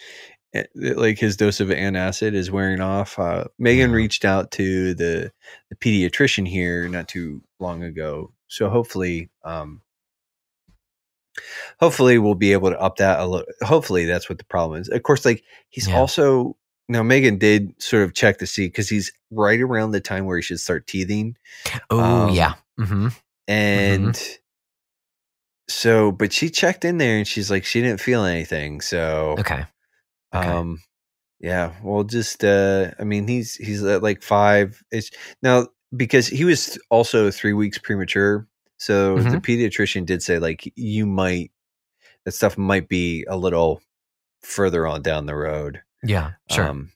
eh, 0.54 0.64
like 0.74 1.18
his 1.18 1.36
dose 1.36 1.60
of 1.60 1.68
antacid 1.68 2.34
is 2.34 2.50
wearing 2.50 2.80
off. 2.80 3.18
Uh, 3.18 3.44
Megan 3.58 3.90
Yeah. 3.90 3.96
reached 3.96 4.24
out 4.24 4.50
to 4.52 4.94
the 4.94 5.32
the 5.70 5.76
pediatrician 5.76 6.46
here 6.48 6.88
not 6.88 7.08
too 7.08 7.42
long 7.60 7.82
ago, 7.82 8.32
so 8.48 8.68
hopefully, 8.70 9.30
um, 9.44 9.82
hopefully 11.80 12.18
we'll 12.18 12.34
be 12.34 12.52
able 12.52 12.70
to 12.70 12.80
up 12.80 12.96
that 12.96 13.20
a 13.20 13.26
little. 13.26 13.46
Hopefully 13.62 14.04
that's 14.06 14.28
what 14.28 14.38
the 14.38 14.44
problem 14.44 14.80
is. 14.80 14.88
Of 14.88 15.02
course, 15.02 15.24
like 15.24 15.42
he's 15.68 15.88
Yeah. 15.88 15.96
also 15.98 16.56
now 16.88 17.02
Megan 17.02 17.38
did 17.38 17.80
sort 17.82 18.02
of 18.04 18.14
check 18.14 18.38
to 18.38 18.46
see 18.46 18.66
because 18.66 18.88
he's 18.88 19.12
right 19.30 19.60
around 19.60 19.90
the 19.90 20.00
time 20.00 20.24
where 20.24 20.36
he 20.36 20.42
should 20.42 20.60
start 20.60 20.86
teething, 20.86 21.36
oh 21.90 22.28
um, 22.28 22.34
yeah. 22.34 22.54
hmm 22.78 23.08
and 23.48 24.18
so 25.68 26.12
but 26.12 26.32
she 26.32 26.50
checked 26.50 26.84
in 26.84 26.98
there 26.98 27.16
and 27.18 27.26
she's 27.26 27.50
like 27.50 27.64
she 27.64 27.80
didn't 27.80 28.00
feel 28.00 28.24
anything. 28.24 28.80
So 28.80 29.36
Okay. 29.38 29.64
okay. 30.34 30.48
um 30.48 30.80
yeah, 31.40 31.72
well 31.82 32.04
just 32.04 32.44
uh 32.44 32.90
I 32.98 33.04
mean 33.04 33.26
he's 33.28 33.54
he's 33.54 33.82
at 33.84 34.02
like 34.02 34.22
5 34.22 34.82
it's 34.90 35.10
now 35.42 35.68
because 35.96 36.26
he 36.26 36.44
was 36.44 36.78
also 36.90 37.30
3 37.30 37.52
weeks 37.52 37.78
premature. 37.78 38.46
So 38.78 39.16
the 39.18 39.38
pediatrician 39.38 40.06
did 40.06 40.22
say 40.22 40.38
like 40.38 40.72
you 40.76 41.06
might 41.06 41.50
that 42.24 42.32
stuff 42.32 42.58
might 42.58 42.88
be 42.88 43.24
a 43.28 43.36
little 43.36 43.80
further 44.42 44.86
on 44.86 45.02
down 45.02 45.26
the 45.26 45.34
road. 45.36 45.82
Yeah. 46.08 46.32
Sure. 46.50 46.68
Um, 46.68 46.90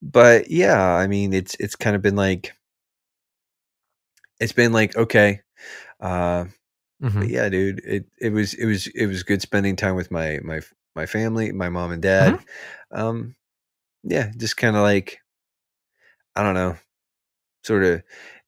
but 0.00 0.50
yeah, 0.50 0.80
I 0.80 1.06
mean, 1.06 1.32
it's 1.32 1.56
it's 1.58 1.76
kind 1.76 1.96
of 1.96 2.02
been 2.02 2.16
like 2.16 2.52
it's 4.40 4.52
been 4.52 4.72
like 4.72 4.96
okay, 4.96 5.40
uh, 6.00 6.44
Mhm. 7.02 7.20
but 7.20 7.28
yeah, 7.28 7.48
dude, 7.48 7.80
it 7.84 8.06
it 8.20 8.30
was 8.30 8.54
it 8.54 8.66
was 8.66 8.86
it 8.88 9.06
was 9.06 9.22
good 9.22 9.42
spending 9.42 9.76
time 9.76 9.94
with 9.96 10.10
my 10.10 10.38
my 10.42 10.60
my 10.94 11.06
family, 11.06 11.52
my 11.52 11.68
mom 11.68 11.92
and 11.92 12.02
dad. 12.02 12.34
Mm-hmm. 12.34 13.00
Um, 13.00 13.36
yeah, 14.04 14.30
just 14.36 14.56
kind 14.56 14.76
of 14.76 14.82
like 14.82 15.18
I 16.36 16.42
don't 16.42 16.54
know, 16.54 16.76
sort 17.64 17.84
of 17.84 18.02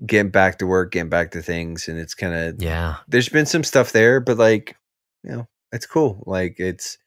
getting 0.06 0.30
back 0.30 0.58
to 0.58 0.66
work, 0.66 0.92
getting 0.92 1.10
back 1.10 1.32
to 1.32 1.42
things, 1.42 1.88
and 1.88 1.98
it's 1.98 2.14
kind 2.14 2.34
of 2.34 2.62
Yeah. 2.62 2.96
there's 3.08 3.28
been 3.28 3.46
some 3.46 3.64
stuff 3.64 3.92
there, 3.92 4.20
but 4.20 4.38
like, 4.38 4.76
you 5.24 5.32
know, 5.32 5.48
it's 5.72 5.86
cool. 5.86 6.22
Like 6.26 6.56
it's 6.58 6.98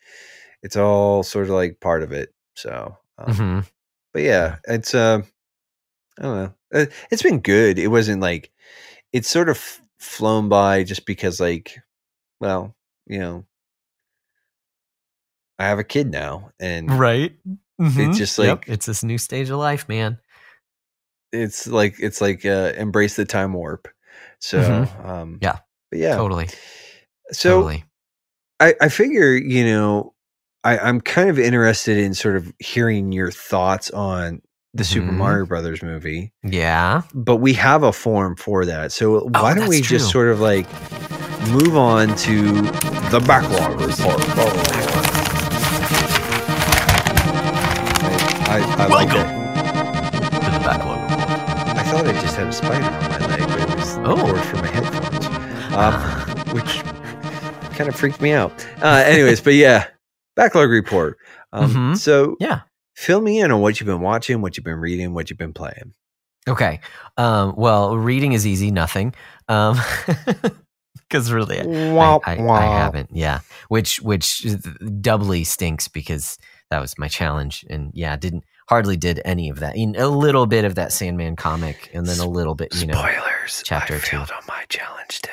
it's 0.64 0.76
all 0.76 1.22
sort 1.22 1.46
of 1.46 1.52
like 1.52 1.80
part 1.80 2.02
of 2.02 2.12
it. 2.12 2.34
So, 2.56 2.98
um, 3.20 3.34
hmm 3.36 3.60
but 4.14 4.22
yeah, 4.24 4.58
it's 4.68 4.96
uh, 4.96 5.22
I 6.20 6.22
don't 6.22 6.36
know. 6.38 6.54
Uh, 6.74 6.86
It's 7.12 7.24
been 7.24 7.40
good. 7.40 7.78
It 7.80 7.88
wasn't 7.90 8.22
like 8.22 8.52
it's 9.12 9.30
sort 9.30 9.50
of 9.50 9.82
flown 10.00 10.50
by 10.50 10.84
just 10.84 11.06
because 11.06 11.40
like 11.40 11.78
well 12.42 12.76
you 13.08 13.20
know 13.20 13.46
i 15.58 15.66
have 15.66 15.80
a 15.80 15.84
kid 15.84 16.12
now 16.12 16.52
and 16.60 16.92
right. 16.92 17.34
Mhm. 17.80 18.18
just 18.18 18.38
Yep, 18.38 18.48
like- 18.60 18.70
it's 18.70 18.86
this 18.86 19.04
new 19.04 19.18
stage 19.18 19.50
of 19.50 19.60
life, 19.60 19.88
man. 19.88 20.20
it's 21.32 21.66
like 21.68 21.96
it's 22.00 22.22
like 22.22 22.46
uh 22.46 22.74
embrace 22.78 23.16
the 23.16 23.26
time 23.26 23.54
warp 23.54 23.88
so 24.40 24.60
Mhm. 24.60 25.06
um 25.06 25.40
Yeah. 25.42 25.60
but 25.90 26.00
yeah 26.00 26.16
Totally. 26.18 26.48
so 27.32 27.62
totally. 27.62 27.86
I, 28.60 28.76
I 28.82 28.90
figure, 28.90 29.34
you 29.36 29.66
know, 29.66 30.13
I, 30.64 30.78
I'm 30.78 31.02
kind 31.02 31.30
of 31.30 31.38
interested 31.38 31.98
in 31.98 32.14
sort 32.14 32.36
of 32.38 32.52
hearing 32.60 33.12
your 33.12 33.32
thoughts 33.32 33.90
on 33.92 34.42
the 34.74 34.84
Super 34.84 35.12
Mhm. 35.12 35.18
Mario 35.18 35.46
Brothers 35.46 35.84
movie, 35.84 36.32
Yeah. 36.44 37.02
but 37.14 37.38
we 37.38 37.54
have 37.54 37.84
a 37.84 37.92
forum 37.94 38.36
for 38.36 38.66
that. 38.66 38.92
So 38.92 39.26
why 39.26 39.54
don't 39.54 39.58
Oh, 39.58 39.60
that's 39.62 39.70
we 39.70 39.82
just 39.82 40.10
sort 40.10 40.30
of 40.30 40.40
like 40.40 40.66
move 41.50 41.76
on 41.76 42.16
to 42.16 42.62
the 43.12 43.24
backlog 43.28 43.80
report? 43.82 44.22
I, 48.46 48.60
I 48.80 48.88
like 48.88 49.10
it. 49.10 49.26
To 50.44 50.52
the 50.52 50.60
backlog 50.64 51.02
report. 51.12 51.30
I 51.78 51.84
thought 51.84 52.08
I 52.08 52.14
just 52.22 52.36
had 52.36 52.48
a 52.48 52.52
spider 52.54 52.86
on 52.86 52.92
my 53.10 53.28
leg, 53.28 53.48
but 53.48 53.60
it 53.70 53.76
was 53.76 53.96
the 53.96 54.04
Oh. 54.06 54.16
cord 54.16 54.42
for 54.46 54.56
my 54.58 54.68
headphones, 54.68 55.26
um, 55.76 55.94
which 56.56 56.84
kind 57.78 57.90
of 57.90 57.96
freaked 57.96 58.22
me 58.22 58.32
out. 58.32 58.52
Uh, 58.82 59.04
anyways, 59.06 59.42
but 59.42 59.54
yeah, 59.56 59.86
backlog 60.36 60.70
report. 60.70 61.18
Um, 61.52 61.74
Mhm. 61.94 61.98
So 61.98 62.36
Yeah. 62.40 62.62
fill 62.96 63.22
me 63.22 63.40
in 63.40 63.52
on 63.52 63.62
what 63.62 63.80
you've 63.80 63.88
been 63.88 64.02
watching, 64.02 64.42
what 64.42 64.58
you've 64.58 64.64
been 64.64 64.80
reading, 64.80 65.14
what 65.14 65.30
you've 65.30 65.40
been 65.40 65.54
playing. 65.54 65.94
Okay. 66.48 66.80
Um, 67.18 67.54
well, 67.56 67.98
reading 67.98 68.34
is 68.34 68.46
easy, 68.46 68.70
nothing. 68.72 69.14
Um, 69.48 69.80
because 71.08 71.32
really, 71.32 71.60
I, 71.60 71.64
Womp 71.66 72.22
I, 72.26 72.38
I 72.48 72.64
haven't. 72.66 73.10
Yeah, 73.14 73.40
which 73.70 74.02
which 74.02 74.46
doubly 75.02 75.44
stinks 75.44 75.88
because 75.88 76.38
that 76.70 76.80
was 76.82 76.98
my 76.98 77.08
challenge, 77.08 77.66
and 77.70 77.92
yeah, 77.94 78.16
didn't 78.18 78.44
hardly 78.68 78.98
did 78.98 79.22
any 79.26 79.50
of 79.50 79.60
that. 79.60 79.76
In 79.76 79.96
a 79.96 80.08
little 80.08 80.46
bit 80.48 80.66
of 80.66 80.76
that 80.76 80.92
Sandman 80.92 81.36
comic, 81.36 81.90
and 81.94 82.06
then 82.08 82.20
a 82.20 82.26
little 82.28 82.56
bit, 82.56 82.74
you 82.76 82.88
know. 82.88 82.94
Spoilers. 82.96 83.62
chapter 83.66 83.96
I 83.96 84.00
two. 84.00 84.18
failed 84.18 84.32
on 84.32 84.44
my 84.48 84.66
challenge 84.70 85.22
too. 85.22 85.30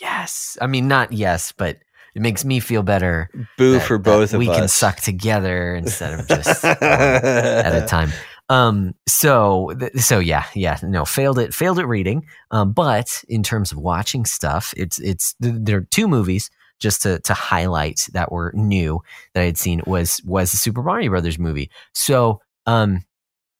Yes, 0.00 0.58
I 0.60 0.66
mean 0.66 0.88
not 0.88 1.12
yes, 1.12 1.52
but 1.52 1.78
it 2.14 2.22
makes 2.22 2.44
me 2.44 2.60
feel 2.60 2.82
better. 2.82 3.28
Boo 3.58 3.72
that- 3.72 3.86
for 3.86 3.98
both 3.98 4.32
of 4.34 4.38
we 4.38 4.48
us. 4.48 4.54
We 4.54 4.58
can 4.60 4.68
suck 4.68 4.96
together 5.00 5.74
instead 5.74 6.18
of 6.18 6.28
just 6.28 6.64
at 6.64 7.74
a 7.82 7.86
time. 7.86 8.10
Um, 8.48 8.94
so, 9.08 9.72
th- 9.78 9.94
so 9.96 10.18
yeah, 10.18 10.44
yeah, 10.54 10.78
no, 10.82 11.04
failed 11.04 11.38
it, 11.38 11.54
failed 11.54 11.78
at 11.78 11.88
reading. 11.88 12.26
Um, 12.50 12.72
but 12.72 13.24
in 13.28 13.42
terms 13.42 13.72
of 13.72 13.78
watching 13.78 14.26
stuff, 14.26 14.74
it's, 14.76 14.98
it's, 14.98 15.34
th- 15.42 15.54
there 15.58 15.78
are 15.78 15.86
two 15.90 16.06
movies 16.06 16.50
just 16.78 17.00
to, 17.02 17.18
to 17.20 17.32
highlight 17.32 18.08
that 18.12 18.30
were 18.32 18.52
new 18.54 19.00
that 19.32 19.42
I 19.42 19.44
had 19.46 19.56
seen 19.56 19.80
was, 19.86 20.20
was 20.24 20.50
the 20.50 20.58
Super 20.58 20.82
Mario 20.82 21.08
Brothers 21.10 21.38
movie. 21.38 21.70
So, 21.94 22.40
um, 22.66 23.04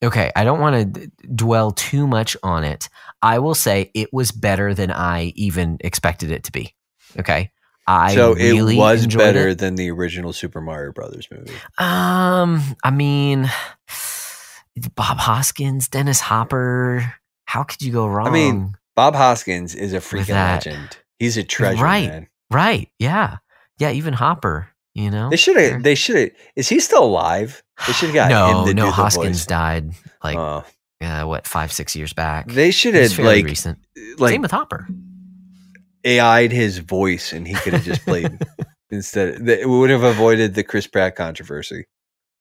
okay, 0.04 0.30
I 0.36 0.44
don't 0.44 0.60
want 0.60 0.94
to 0.94 1.06
d- 1.06 1.12
dwell 1.34 1.70
too 1.70 2.06
much 2.06 2.36
on 2.42 2.64
it. 2.64 2.88
I 3.22 3.38
will 3.38 3.54
say 3.54 3.90
it 3.94 4.12
was 4.12 4.30
better 4.32 4.74
than 4.74 4.90
I 4.90 5.32
even 5.36 5.78
expected 5.80 6.30
it 6.32 6.44
to 6.44 6.52
be. 6.52 6.74
Okay. 7.18 7.50
I 7.86 8.14
so 8.14 8.34
really 8.34 8.76
it 8.76 8.78
was 8.78 9.06
better 9.06 9.48
it. 9.48 9.58
than 9.58 9.74
the 9.74 9.90
original 9.90 10.32
Super 10.32 10.60
Mario 10.60 10.92
Brothers 10.92 11.28
movie. 11.30 11.52
Um, 11.78 12.62
I 12.84 12.90
mean, 12.92 13.50
Bob 14.94 15.18
Hoskins, 15.18 15.88
Dennis 15.88 16.20
Hopper. 16.20 17.14
How 17.46 17.62
could 17.64 17.82
you 17.82 17.92
go 17.92 18.06
wrong? 18.06 18.26
I 18.28 18.30
mean, 18.30 18.74
Bob 18.96 19.14
Hoskins 19.14 19.74
is 19.74 19.92
a 19.92 19.98
freaking 19.98 20.30
legend. 20.30 20.96
He's 21.18 21.36
a 21.36 21.42
treasure, 21.44 21.82
Right. 21.82 22.08
man. 22.08 22.28
right? 22.50 22.88
Yeah, 22.98 23.38
yeah. 23.78 23.90
Even 23.90 24.14
Hopper. 24.14 24.68
You 24.94 25.10
know, 25.10 25.30
They 25.30 25.36
should 25.36 25.56
have. 25.56 25.82
They 25.82 25.94
should 25.94 26.16
have. 26.16 26.30
Is 26.54 26.68
he 26.68 26.78
still 26.78 27.04
alive? 27.04 27.62
They 27.86 27.94
should 27.94 28.10
have 28.10 28.14
got 28.14 28.30
no, 28.30 28.64
him 28.66 28.76
no. 28.76 28.90
Hoskins 28.90 29.46
died 29.46 29.92
like 30.22 30.36
Oh. 30.36 30.64
uh, 31.02 31.24
what 31.24 31.46
five, 31.46 31.72
six 31.72 31.96
years 31.96 32.12
back. 32.12 32.46
they 32.48 32.70
should 32.70 32.94
have 32.94 33.18
like 33.18 33.44
recent. 33.46 33.78
like 34.18 34.32
Same 34.32 34.42
with 34.42 34.50
Hopper. 34.50 34.86
AI'd 36.04 36.52
his 36.52 36.78
voice, 36.78 37.32
and 37.32 37.46
he 37.46 37.54
could 37.54 37.72
have 37.72 37.84
just 37.84 38.04
played 38.04 38.38
instead. 38.90 39.48
It 39.48 39.68
would 39.68 39.90
have 39.90 40.02
avoided 40.02 40.54
the 40.54 40.62
Chris 40.62 40.86
Pratt 40.86 41.16
controversy. 41.16 41.84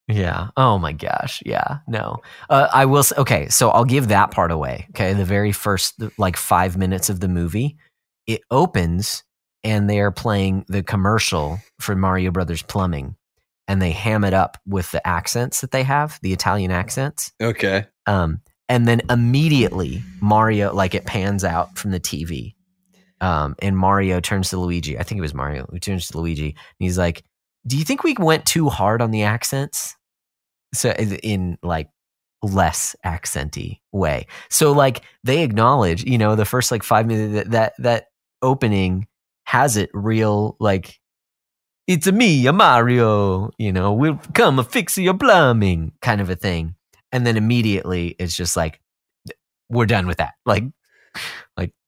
Yeah. 0.07 0.47
Oh 0.57 0.77
my 0.77 0.91
gosh. 0.91 1.41
Yeah. 1.45 1.79
No. 1.87 2.17
Uh, 2.49 2.67
I 2.73 2.85
will. 2.85 3.03
Say, 3.03 3.15
okay. 3.17 3.49
So 3.49 3.69
I'll 3.69 3.85
give 3.85 4.09
that 4.09 4.31
part 4.31 4.51
away. 4.51 4.87
Okay. 4.89 5.13
The 5.13 5.25
very 5.25 5.51
first 5.51 6.01
like 6.17 6.35
five 6.35 6.75
minutes 6.75 7.09
of 7.09 7.19
the 7.19 7.27
movie, 7.27 7.77
it 8.27 8.41
opens 8.49 9.23
and 9.63 9.89
they 9.89 9.99
are 9.99 10.11
playing 10.11 10.65
the 10.67 10.83
commercial 10.83 11.59
for 11.79 11.95
Mario 11.95 12.31
Brothers 12.31 12.63
Plumbing, 12.63 13.15
and 13.67 13.81
they 13.81 13.91
ham 13.91 14.23
it 14.23 14.33
up 14.33 14.57
with 14.65 14.91
the 14.91 15.05
accents 15.07 15.61
that 15.61 15.71
they 15.71 15.83
have, 15.83 16.19
the 16.21 16.33
Italian 16.33 16.71
accents. 16.71 17.31
Okay. 17.41 17.85
Um, 18.07 18.41
and 18.67 18.87
then 18.87 19.01
immediately 19.09 20.01
Mario, 20.19 20.73
like 20.73 20.95
it 20.95 21.05
pans 21.05 21.43
out 21.43 21.77
from 21.77 21.91
the 21.91 21.99
TV. 21.99 22.55
Um, 23.21 23.55
and 23.59 23.77
Mario 23.77 24.19
turns 24.19 24.49
to 24.49 24.59
Luigi. 24.59 24.97
I 24.97 25.03
think 25.03 25.19
it 25.19 25.21
was 25.21 25.33
Mario 25.33 25.67
who 25.69 25.79
turns 25.79 26.07
to 26.07 26.17
Luigi. 26.17 26.49
And 26.49 26.55
he's 26.79 26.97
like, 26.97 27.23
Do 27.65 27.77
you 27.77 27.85
think 27.85 28.03
we 28.03 28.15
went 28.19 28.45
too 28.45 28.69
hard 28.69 29.01
on 29.01 29.11
the 29.11 29.23
accents? 29.23 29.95
So 30.73 30.91
in- 30.91 31.57
like 31.61 31.89
less 32.41 32.95
accenty 33.05 33.79
way. 33.91 34.25
So 34.49 34.71
like 34.71 35.03
they 35.23 35.43
acknowledge, 35.43 36.03
you 36.03 36.17
know, 36.17 36.35
the 36.35 36.45
first 36.45 36.71
like 36.71 36.83
five 36.83 37.05
minutes 37.05 37.33
that 37.33 37.51
that, 37.51 37.73
that 37.79 38.05
opening 38.41 39.07
has 39.45 39.77
it 39.77 39.91
real 39.93 40.55
like 40.59 40.99
it's 41.87 42.07
a 42.07 42.11
me, 42.11 42.47
a 42.47 42.53
Mario, 42.53 43.51
you 43.57 43.71
know, 43.71 43.93
we'll 43.93 44.19
come 44.33 44.59
a 44.59 44.63
fix 44.63 44.97
your 44.97 45.13
plumbing 45.13 45.91
kind 46.01 46.21
of 46.21 46.29
a 46.29 46.35
thing 46.35 46.75
and 47.11 47.25
then 47.25 47.37
immediately 47.37 48.15
it's 48.19 48.35
just 48.35 48.55
like 48.55 48.79
we're 49.69 49.85
done 49.85 50.07
with 50.07 50.17
that 50.17 50.33
like 50.45 50.63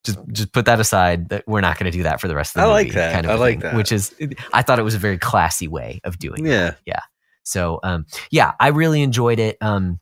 just 0.03 0.19
just 0.31 0.51
put 0.53 0.65
that 0.65 0.79
aside 0.79 1.29
that 1.29 1.43
we're 1.48 1.62
not 1.62 1.77
going 1.79 1.91
to 1.91 1.98
do 1.98 2.03
that 2.03 2.19
for 2.22 2.27
the 2.27 2.36
rest 2.36 2.55
of 2.55 2.62
the 2.62 2.67
I 2.67 2.72
movie 2.72 2.83
like 2.89 2.93
that. 2.93 3.13
kind 3.13 3.25
of 3.25 3.31
I 3.31 3.36
like 3.36 3.53
thing, 3.55 3.60
that. 3.62 3.75
which 3.75 3.91
is 3.91 4.13
i 4.53 4.62
thought 4.62 4.79
it 4.79 4.83
was 4.83 4.95
a 4.95 5.00
very 5.00 5.17
classy 5.17 5.67
way 5.67 6.01
of 6.03 6.19
doing 6.19 6.45
it 6.45 6.50
Yeah. 6.50 6.74
Yeah. 6.86 7.00
So 7.43 7.79
um 7.83 8.05
yeah 8.31 8.53
i 8.60 8.67
really 8.69 9.01
enjoyed 9.01 9.39
it 9.39 9.57
um 9.62 10.00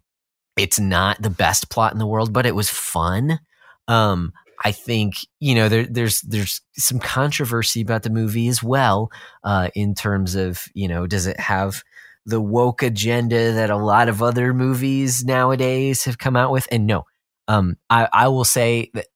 it's 0.58 0.80
not 0.80 1.22
the 1.22 1.30
best 1.30 1.70
plot 1.70 1.94
in 1.94 2.00
the 2.00 2.08
world 2.08 2.34
but 2.34 2.46
it 2.46 2.56
was 2.56 2.70
fun 2.70 3.40
um 3.88 4.34
I 4.64 4.72
think 4.72 5.16
you 5.40 5.56
know 5.56 5.70
there, 5.70 5.88
there's 5.88 6.22
there's 6.22 6.62
some 6.78 7.00
controversy 7.00 7.82
about 7.82 8.04
the 8.04 8.12
movie 8.12 8.48
as 8.48 8.62
well, 8.62 9.10
uh, 9.44 9.70
in 9.74 9.96
terms 9.96 10.36
of 10.36 10.62
you 10.76 10.88
know 10.88 11.08
does 11.08 11.26
it 11.26 11.40
have 11.40 11.82
the 12.28 12.40
woke 12.40 12.84
agenda 12.84 13.54
that 13.54 13.72
a 13.72 13.76
lot 13.76 14.08
of 14.08 14.22
other 14.22 14.54
movies 14.54 15.26
nowadays 15.26 16.04
have 16.04 16.20
come 16.20 16.36
out 16.36 16.52
with? 16.52 16.68
And 16.72 16.86
no, 16.86 17.06
um, 17.48 17.78
I, 17.90 18.08
I 18.14 18.28
will 18.28 18.44
say 18.44 18.92
that 18.94 19.08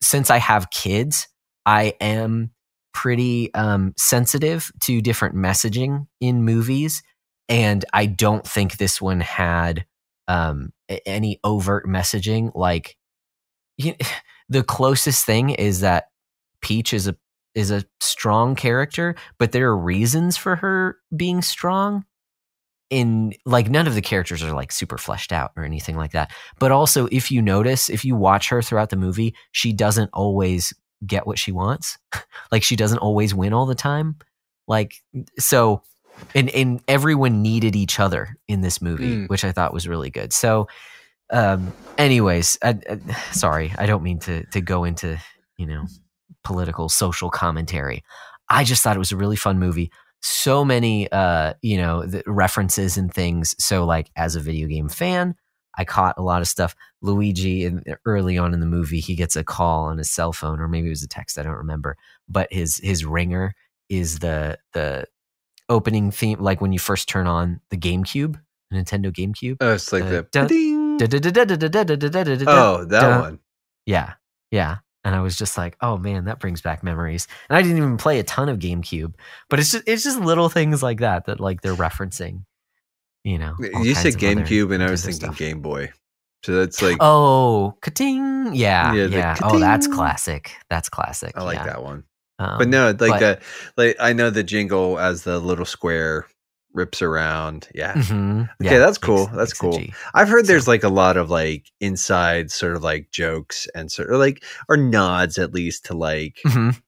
since 0.00 0.30
I 0.30 0.38
have 0.38 0.70
kids, 0.70 1.28
I 1.66 1.94
am 2.00 2.50
pretty 2.92 3.52
um, 3.54 3.94
sensitive 3.96 4.70
to 4.80 5.00
different 5.00 5.34
messaging 5.34 6.06
in 6.20 6.44
movies, 6.44 7.02
and 7.48 7.84
I 7.92 8.06
don't 8.06 8.46
think 8.46 8.76
this 8.76 9.00
one 9.00 9.20
had 9.20 9.86
um, 10.28 10.72
any 11.06 11.40
overt 11.44 11.86
messaging. 11.86 12.52
Like 12.54 12.96
you, 13.76 13.94
the 14.48 14.62
closest 14.62 15.24
thing 15.24 15.50
is 15.50 15.80
that 15.80 16.06
Peach 16.60 16.92
is 16.92 17.08
a 17.08 17.16
is 17.54 17.70
a 17.70 17.84
strong 18.00 18.54
character, 18.54 19.14
but 19.38 19.52
there 19.52 19.68
are 19.68 19.76
reasons 19.76 20.36
for 20.36 20.56
her 20.56 20.96
being 21.14 21.42
strong 21.42 22.04
in 22.92 23.32
like 23.46 23.70
none 23.70 23.86
of 23.86 23.94
the 23.94 24.02
characters 24.02 24.42
are 24.42 24.52
like 24.52 24.70
super 24.70 24.98
fleshed 24.98 25.32
out 25.32 25.50
or 25.56 25.64
anything 25.64 25.96
like 25.96 26.12
that. 26.12 26.30
But 26.58 26.70
also 26.72 27.06
if 27.10 27.30
you 27.30 27.40
notice, 27.40 27.88
if 27.88 28.04
you 28.04 28.14
watch 28.14 28.50
her 28.50 28.60
throughout 28.60 28.90
the 28.90 28.96
movie, 28.96 29.34
she 29.50 29.72
doesn't 29.72 30.10
always 30.12 30.74
get 31.06 31.26
what 31.26 31.38
she 31.38 31.52
wants. 31.52 31.96
like 32.52 32.62
she 32.62 32.76
doesn't 32.76 32.98
always 32.98 33.34
win 33.34 33.54
all 33.54 33.64
the 33.64 33.74
time. 33.74 34.16
Like 34.68 35.02
so 35.38 35.82
and 36.34 36.50
and 36.50 36.82
everyone 36.86 37.40
needed 37.40 37.74
each 37.74 37.98
other 37.98 38.36
in 38.46 38.60
this 38.60 38.82
movie, 38.82 39.16
Mm. 39.16 39.28
which 39.30 39.42
I 39.44 39.52
thought 39.52 39.72
was 39.72 39.88
really 39.88 40.10
good. 40.10 40.34
So 40.34 40.68
um 41.32 41.72
anyways, 41.96 42.58
I, 42.62 42.78
I, 42.90 42.98
sorry, 43.32 43.72
I 43.78 43.86
don't 43.86 44.02
mean 44.02 44.18
to 44.20 44.44
to 44.44 44.60
go 44.60 44.84
into, 44.84 45.18
you 45.56 45.66
know, 45.66 45.86
political 46.44 46.90
social 46.90 47.30
commentary. 47.30 48.04
I 48.50 48.64
just 48.64 48.82
thought 48.82 48.96
it 48.96 48.98
was 48.98 49.12
a 49.12 49.16
really 49.16 49.36
fun 49.36 49.58
movie 49.58 49.90
so 50.22 50.64
many 50.64 51.10
uh 51.10 51.52
you 51.62 51.76
know 51.76 52.04
references 52.26 52.96
and 52.96 53.12
things 53.12 53.54
so 53.58 53.84
like 53.84 54.10
as 54.16 54.36
a 54.36 54.40
video 54.40 54.68
game 54.68 54.88
fan 54.88 55.34
i 55.76 55.84
caught 55.84 56.14
a 56.16 56.22
lot 56.22 56.40
of 56.40 56.48
stuff 56.48 56.76
luigi 57.00 57.64
in, 57.64 57.82
early 58.06 58.38
on 58.38 58.54
in 58.54 58.60
the 58.60 58.66
movie 58.66 59.00
he 59.00 59.16
gets 59.16 59.34
a 59.34 59.42
call 59.42 59.84
on 59.84 59.98
his 59.98 60.10
cell 60.10 60.32
phone 60.32 60.60
or 60.60 60.68
maybe 60.68 60.86
it 60.86 60.90
was 60.90 61.02
a 61.02 61.08
text 61.08 61.38
i 61.38 61.42
don't 61.42 61.52
remember 61.56 61.96
but 62.28 62.46
his 62.52 62.76
his 62.78 63.04
ringer 63.04 63.54
is 63.88 64.20
the 64.20 64.56
the 64.74 65.04
opening 65.68 66.10
theme 66.10 66.38
like 66.40 66.60
when 66.60 66.72
you 66.72 66.78
first 66.78 67.08
turn 67.08 67.26
on 67.26 67.60
the 67.70 67.76
gamecube 67.76 68.40
nintendo 68.72 69.12
gamecube 69.12 69.56
oh 69.60 69.74
it's 69.74 69.92
like 69.92 70.04
the, 70.08 70.26
oh 72.48 72.84
that 72.84 73.20
one 73.20 73.38
yeah 73.86 74.14
yeah 74.52 74.78
and 75.04 75.14
I 75.14 75.20
was 75.20 75.36
just 75.36 75.56
like, 75.58 75.76
"Oh 75.80 75.96
man, 75.96 76.24
that 76.26 76.38
brings 76.40 76.60
back 76.60 76.82
memories." 76.82 77.26
And 77.48 77.56
I 77.56 77.62
didn't 77.62 77.76
even 77.78 77.96
play 77.96 78.18
a 78.18 78.22
ton 78.24 78.48
of 78.48 78.58
GameCube, 78.58 79.14
but 79.50 79.58
it's 79.60 79.72
just 79.72 79.84
it's 79.86 80.04
just 80.04 80.20
little 80.20 80.48
things 80.48 80.82
like 80.82 81.00
that 81.00 81.26
that 81.26 81.40
like 81.40 81.60
they're 81.60 81.74
referencing. 81.74 82.44
You 83.24 83.38
know, 83.38 83.54
You 83.58 83.94
said 83.94 84.14
GameCube, 84.14 84.74
and 84.74 84.82
I 84.82 84.90
was 84.90 85.04
thinking 85.04 85.20
stuff. 85.20 85.38
Game 85.38 85.60
Boy. 85.60 85.90
So 86.44 86.52
that's 86.56 86.82
like 86.82 86.96
Oh, 86.98 87.76
ka-ting! 87.82 88.52
Yeah, 88.54 88.92
Yeah, 88.94 89.06
yeah. 89.06 89.34
the 89.34 89.46
Oh, 89.46 89.58
that's 89.60 89.86
classic. 89.86 90.56
That's 90.68 90.88
classic. 90.88 91.32
I 91.36 91.42
like 91.44 91.58
yeah. 91.58 91.66
that 91.66 91.82
one. 91.84 92.02
Um, 92.40 92.58
But 92.58 92.66
no, 92.68 92.86
like 92.86 92.98
but- 92.98 93.20
that. 93.20 93.42
Like 93.76 93.96
I 94.00 94.12
know 94.12 94.30
the 94.30 94.42
jingle 94.42 94.98
as 94.98 95.22
the 95.22 95.38
little 95.38 95.64
square 95.64 96.26
rips 96.74 97.02
around. 97.02 97.68
Yeah, 97.74 97.94
mhm, 97.94 98.48
Okay, 98.60 98.72
yeah, 98.72 98.78
that's 98.78 98.98
cool. 98.98 99.26
makes- 99.26 99.36
That's 99.36 99.52
makes 99.52 99.58
cool. 99.60 99.82
I've 100.14 100.28
heard 100.28 100.46
there's 100.46 100.68
like 100.68 100.82
a 100.84 100.88
lot 100.88 101.16
of 101.16 101.30
like 101.30 101.66
inside 101.80 102.50
sort 102.50 102.74
of 102.76 102.82
like 102.82 103.10
jokes 103.10 103.68
and 103.74 103.90
sort 103.92 104.10
of 104.10 104.18
like 104.18 104.42
or 104.68 104.76
nods 104.76 105.38
at 105.38 105.52
least 105.54 105.84
to 105.86 105.94
like 105.94 106.38
Mhm, 106.46 106.80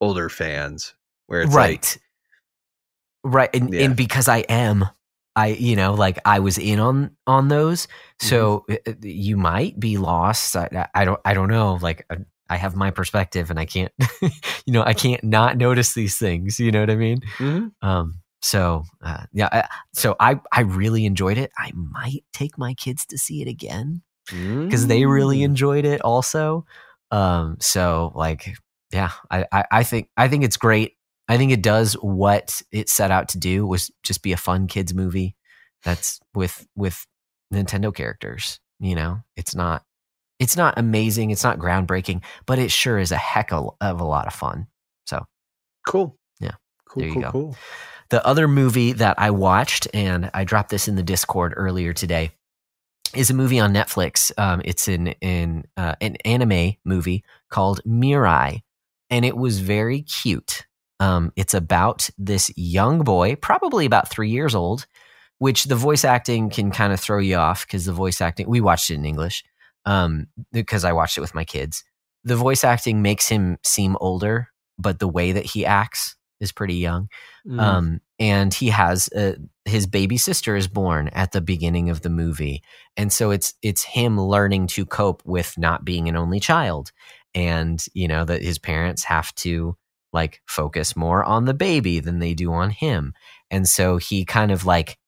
older 0.00 0.28
fans 0.28 0.94
where 1.26 1.42
it's 1.42 1.54
right, 1.54 1.98
right, 3.24 3.50
and, 3.54 3.72
Yeah. 3.72 3.82
and 3.86 3.96
because 3.96 4.28
I 4.28 4.38
am, 4.48 4.84
I 5.36 5.48
you 5.48 5.76
know 5.76 5.94
like 5.94 6.18
I 6.24 6.40
was 6.40 6.58
in 6.58 6.80
on 6.80 7.16
on 7.26 7.48
those, 7.48 7.86
so 8.20 8.64
Mm-hmm. 8.68 8.90
uh, 8.90 8.92
uh, 8.92 8.94
you 9.02 9.36
might 9.36 9.78
be 9.78 9.96
lost. 9.98 10.56
I, 10.56 10.88
I 10.94 11.04
don't 11.04 11.20
I 11.24 11.34
don't 11.34 11.48
know. 11.48 11.78
Like 11.80 12.06
uh, 12.10 12.16
I 12.50 12.56
have 12.56 12.74
my 12.74 12.90
perspective, 12.90 13.50
and 13.50 13.58
I 13.60 13.66
can't, 13.66 13.92
you 14.22 14.72
know, 14.72 14.82
I 14.82 14.94
can't 14.94 15.22
not 15.22 15.56
notice 15.58 15.92
these 15.94 16.16
things. 16.16 16.58
You 16.58 16.72
know 16.72 16.80
what 16.80 16.90
I 16.90 16.96
mean? 16.96 17.20
like 17.20 17.32
Mhm. 17.38 17.72
Um, 17.82 18.14
so 18.40 18.84
uh, 19.02 19.24
yeah, 19.32 19.48
I, 19.50 19.68
so 19.94 20.16
I 20.20 20.40
I 20.52 20.60
really 20.62 21.04
enjoyed 21.06 21.38
it. 21.38 21.50
I 21.56 21.72
might 21.74 22.24
take 22.32 22.56
my 22.58 22.74
kids 22.74 23.04
to 23.06 23.18
see 23.18 23.42
it 23.42 23.48
again 23.48 24.02
because 24.26 24.86
they 24.86 25.06
really 25.06 25.38
Mm. 25.38 25.44
enjoyed 25.44 25.84
it 25.84 26.00
also. 26.02 26.66
Um, 27.10 27.56
so 27.60 28.12
like 28.14 28.54
yeah, 28.92 29.10
I, 29.30 29.44
I 29.52 29.64
I 29.70 29.82
think 29.84 30.08
I 30.16 30.28
think 30.28 30.44
it's 30.44 30.56
great. 30.56 30.92
I 31.28 31.36
think 31.36 31.52
it 31.52 31.62
does 31.62 31.94
what 31.94 32.62
it 32.72 32.88
set 32.88 33.10
out 33.10 33.28
to 33.30 33.38
do 33.38 33.66
was 33.66 33.90
just 34.02 34.22
be 34.22 34.32
a 34.32 34.36
fun 34.36 34.66
kids 34.66 34.94
movie 34.94 35.36
that's 35.82 36.20
with 36.34 36.66
with 36.74 37.06
Nintendo 37.52 37.94
characters. 37.94 38.60
You 38.80 38.94
know, 38.94 39.18
it's 39.36 39.54
not 39.54 39.82
it's 40.38 40.56
not 40.56 40.78
amazing, 40.78 41.30
it's 41.32 41.42
not 41.42 41.58
groundbreaking, 41.58 42.22
but 42.46 42.58
it 42.58 42.70
sure 42.70 42.98
is 42.98 43.10
a 43.10 43.16
heck 43.16 43.52
of 43.52 43.74
a 43.80 44.04
lot 44.04 44.26
of 44.28 44.32
fun. 44.34 44.68
So 45.06 45.24
cool. 45.86 46.16
Yeah. 46.40 46.52
cool, 46.88 47.00
There 47.00 47.08
you 47.08 47.14
cool, 47.14 47.22
go. 47.22 47.30
cool. 47.32 47.56
The 48.10 48.24
other 48.26 48.48
movie 48.48 48.92
that 48.94 49.18
I 49.18 49.30
watched, 49.30 49.86
and 49.92 50.30
I 50.32 50.44
dropped 50.44 50.70
this 50.70 50.88
in 50.88 50.96
the 50.96 51.02
Discord 51.02 51.52
earlier 51.56 51.92
today, 51.92 52.30
is 53.14 53.30
a 53.30 53.34
movie 53.34 53.60
on 53.60 53.72
Netflix. 53.72 54.30
Um, 54.38 54.62
it's 54.64 54.88
an 54.88 55.08
in 55.20 55.64
uh, 55.76 55.94
an 56.00 56.16
anime 56.24 56.74
movie 56.84 57.24
called 57.50 57.80
Mirai, 57.86 58.62
and 59.10 59.24
it 59.24 59.36
was 59.36 59.60
very 59.60 60.02
cute. 60.02 60.66
Um, 61.00 61.32
it's 61.36 61.54
about 61.54 62.10
this 62.18 62.50
young 62.56 63.04
boy, 63.04 63.36
probably 63.36 63.86
about 63.86 64.08
three 64.08 64.30
years 64.30 64.54
old, 64.54 64.86
which 65.38 65.64
the 65.64 65.76
voice 65.76 66.04
acting 66.04 66.50
can 66.50 66.70
kind 66.70 66.92
of 66.92 67.00
throw 67.00 67.18
you 67.18 67.36
off 67.36 67.66
because 67.66 67.84
the 67.84 67.92
voice 67.92 68.20
acting 68.20 68.48
we 68.48 68.60
watched 68.60 68.90
it 68.90 68.94
in 68.94 69.04
English 69.04 69.44
um, 69.84 70.26
because 70.52 70.84
I 70.84 70.92
watched 70.92 71.16
it 71.16 71.22
with 71.22 71.34
my 71.34 71.44
kids. 71.44 71.84
The 72.24 72.36
voice 72.36 72.64
acting 72.64 73.00
makes 73.00 73.28
him 73.28 73.58
seem 73.62 73.96
older, 74.00 74.48
but 74.78 74.98
the 74.98 75.08
way 75.08 75.32
that 75.32 75.46
he 75.46 75.64
acts 75.64 76.16
is 76.40 76.52
pretty 76.52 76.74
young. 76.74 77.08
Mm. 77.46 77.60
Um, 77.60 78.00
and 78.18 78.52
he 78.52 78.68
has 78.68 79.08
uh, 79.08 79.34
his 79.64 79.86
baby 79.86 80.16
sister 80.16 80.56
is 80.56 80.68
born 80.68 81.08
at 81.08 81.32
the 81.32 81.40
beginning 81.40 81.90
of 81.90 82.02
the 82.02 82.10
movie, 82.10 82.62
and 82.96 83.12
so 83.12 83.30
it's 83.30 83.54
it's 83.62 83.84
him 83.84 84.20
learning 84.20 84.66
to 84.68 84.86
cope 84.86 85.22
with 85.24 85.56
not 85.56 85.84
being 85.84 86.08
an 86.08 86.16
only 86.16 86.40
child, 86.40 86.90
and 87.34 87.84
you 87.94 88.08
know 88.08 88.24
that 88.24 88.42
his 88.42 88.58
parents 88.58 89.04
have 89.04 89.34
to 89.36 89.76
like 90.12 90.40
focus 90.46 90.96
more 90.96 91.22
on 91.22 91.44
the 91.44 91.54
baby 91.54 92.00
than 92.00 92.18
they 92.18 92.34
do 92.34 92.52
on 92.52 92.70
him, 92.70 93.12
and 93.50 93.68
so 93.68 93.98
he 93.98 94.24
kind 94.24 94.50
of 94.50 94.64
like 94.66 94.98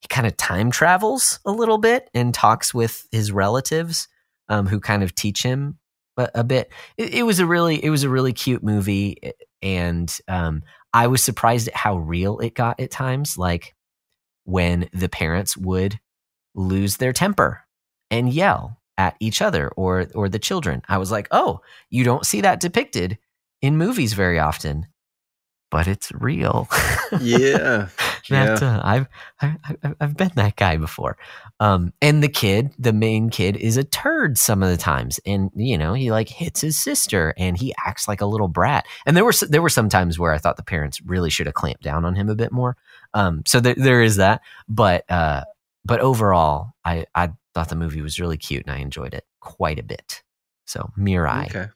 he 0.00 0.08
kind 0.08 0.26
of 0.26 0.36
time 0.36 0.70
travels 0.70 1.40
a 1.44 1.50
little 1.50 1.78
bit 1.78 2.08
and 2.14 2.34
talks 2.34 2.72
with 2.72 3.06
his 3.10 3.32
relatives, 3.32 4.08
um, 4.48 4.66
who 4.66 4.78
kind 4.78 5.02
of 5.02 5.14
teach 5.14 5.42
him 5.42 5.78
a, 6.16 6.28
a 6.36 6.44
bit. 6.44 6.70
It, 6.96 7.14
it 7.14 7.22
was 7.22 7.40
a 7.40 7.46
really 7.46 7.82
it 7.82 7.90
was 7.90 8.02
a 8.02 8.10
really 8.10 8.32
cute 8.32 8.62
movie, 8.62 9.16
and 9.62 10.16
um, 10.28 10.62
I 10.92 11.06
was 11.06 11.22
surprised 11.22 11.68
at 11.68 11.76
how 11.76 11.98
real 11.98 12.38
it 12.38 12.54
got 12.54 12.80
at 12.80 12.90
times. 12.90 13.36
Like 13.38 13.74
when 14.44 14.88
the 14.92 15.08
parents 15.08 15.56
would 15.56 16.00
lose 16.54 16.96
their 16.96 17.12
temper 17.12 17.64
and 18.10 18.32
yell 18.32 18.80
at 18.96 19.16
each 19.20 19.40
other 19.42 19.68
or 19.76 20.06
or 20.14 20.28
the 20.28 20.38
children. 20.38 20.82
I 20.88 20.98
was 20.98 21.10
like, 21.10 21.28
"Oh, 21.30 21.60
you 21.90 22.04
don't 22.04 22.26
see 22.26 22.40
that 22.40 22.60
depicted 22.60 23.18
in 23.62 23.76
movies 23.76 24.12
very 24.12 24.38
often." 24.38 24.86
But 25.70 25.86
it's 25.86 26.10
real. 26.12 26.66
yeah, 27.20 27.88
that 28.28 28.60
yeah. 28.62 28.76
uh, 28.76 28.80
I've 28.84 29.08
I, 29.40 29.56
I- 29.84 29.94
I've 30.00 30.16
been 30.16 30.30
that 30.36 30.56
guy 30.56 30.76
before. 30.76 31.16
Um, 31.60 31.92
and 32.02 32.22
the 32.22 32.28
kid, 32.28 32.72
the 32.78 32.92
main 32.92 33.30
kid, 33.30 33.56
is 33.56 33.76
a 33.76 33.84
turd 33.84 34.38
some 34.38 34.62
of 34.62 34.68
the 34.70 34.76
times, 34.76 35.18
and 35.26 35.50
you 35.54 35.76
know 35.78 35.94
he 35.94 36.10
like 36.10 36.28
hits 36.28 36.60
his 36.60 36.78
sister, 36.78 37.34
and 37.36 37.56
he 37.56 37.74
acts 37.86 38.06
like 38.08 38.20
a 38.20 38.26
little 38.26 38.48
brat. 38.48 38.86
And 39.06 39.16
there 39.16 39.24
were 39.24 39.32
there 39.48 39.62
were 39.62 39.68
some 39.68 39.88
times 39.88 40.18
where 40.18 40.32
I 40.32 40.38
thought 40.38 40.56
the 40.56 40.62
parents 40.62 41.00
really 41.02 41.30
should 41.30 41.46
have 41.46 41.54
clamped 41.54 41.82
down 41.82 42.04
on 42.04 42.14
him 42.14 42.28
a 42.28 42.34
bit 42.34 42.52
more. 42.52 42.76
Um, 43.14 43.42
so 43.46 43.60
there 43.60 43.74
there 43.74 44.02
is 44.02 44.16
that, 44.16 44.40
but 44.68 45.04
uh, 45.10 45.44
but 45.84 46.00
overall, 46.00 46.72
I 46.84 47.06
I 47.14 47.30
thought 47.54 47.68
the 47.70 47.76
movie 47.76 48.02
was 48.02 48.20
really 48.20 48.36
cute, 48.36 48.66
and 48.66 48.74
I 48.74 48.78
enjoyed 48.78 49.14
it 49.14 49.24
quite 49.40 49.78
a 49.78 49.82
bit. 49.82 50.22
So 50.66 50.90
Mirai, 50.98 51.46
Okay. 51.46 51.66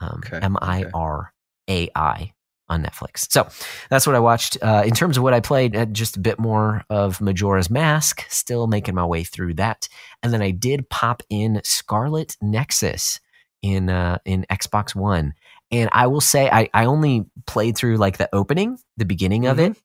um, 0.00 0.20
Okay, 0.26 0.38
M 0.42 0.56
I 0.60 0.86
R 0.92 1.32
A 1.70 1.88
I 1.94 2.32
on 2.68 2.82
Netflix. 2.82 3.30
So 3.30 3.46
that's 3.90 4.06
what 4.06 4.16
I 4.16 4.20
watched. 4.20 4.56
Uh, 4.62 4.82
in 4.86 4.94
terms 4.94 5.16
of 5.16 5.22
what 5.22 5.34
I 5.34 5.40
played, 5.40 5.76
uh, 5.76 5.84
just 5.86 6.16
a 6.16 6.20
bit 6.20 6.38
more 6.38 6.84
of 6.90 7.20
Majora's 7.20 7.70
Mask, 7.70 8.24
still 8.28 8.66
making 8.66 8.94
my 8.94 9.04
way 9.04 9.24
through 9.24 9.54
that. 9.54 9.88
And 10.22 10.32
then 10.32 10.42
I 10.42 10.50
did 10.50 10.88
pop 10.88 11.22
in 11.28 11.60
Scarlet 11.64 12.36
Nexus 12.40 13.20
in 13.62 13.90
uh, 13.90 14.18
in 14.24 14.46
Xbox 14.50 14.94
One. 14.94 15.34
And 15.70 15.88
I 15.92 16.06
will 16.06 16.20
say, 16.20 16.48
I, 16.50 16.68
I 16.72 16.84
only 16.84 17.24
played 17.46 17.76
through 17.76 17.96
like 17.96 18.18
the 18.18 18.28
opening, 18.34 18.78
the 18.96 19.04
beginning 19.04 19.46
of 19.46 19.58
it. 19.58 19.76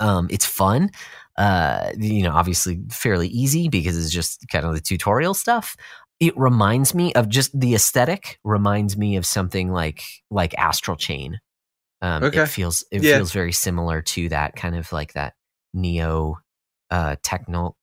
Um, 0.00 0.28
it's 0.30 0.44
fun. 0.44 0.90
Uh, 1.36 1.90
you 1.96 2.22
know, 2.22 2.32
obviously 2.32 2.80
fairly 2.90 3.28
easy 3.28 3.68
because 3.68 3.96
it's 3.96 4.12
just 4.12 4.46
kind 4.48 4.66
of 4.66 4.74
the 4.74 4.80
tutorial 4.80 5.32
stuff. 5.32 5.76
It 6.18 6.36
reminds 6.36 6.94
me 6.94 7.14
of 7.14 7.28
just 7.28 7.58
the 7.58 7.74
aesthetic. 7.74 8.38
Reminds 8.44 8.96
me 8.98 9.16
of 9.16 9.24
something 9.24 9.70
like 9.70 10.02
like 10.30 10.54
Astral 10.58 10.96
Chain. 10.96 11.38
Um, 12.02 12.24
Okay. 12.24 12.42
It 12.42 12.46
feels 12.48 12.84
it 12.90 13.02
Yeah. 13.02 13.16
feels 13.16 13.32
very 13.32 13.52
similar 13.52 14.02
to 14.02 14.28
that 14.30 14.56
kind 14.56 14.76
of 14.76 14.90
like 14.92 15.12
that 15.14 15.34
neo 15.74 16.38
uh, 16.90 17.16
techno 17.22 17.76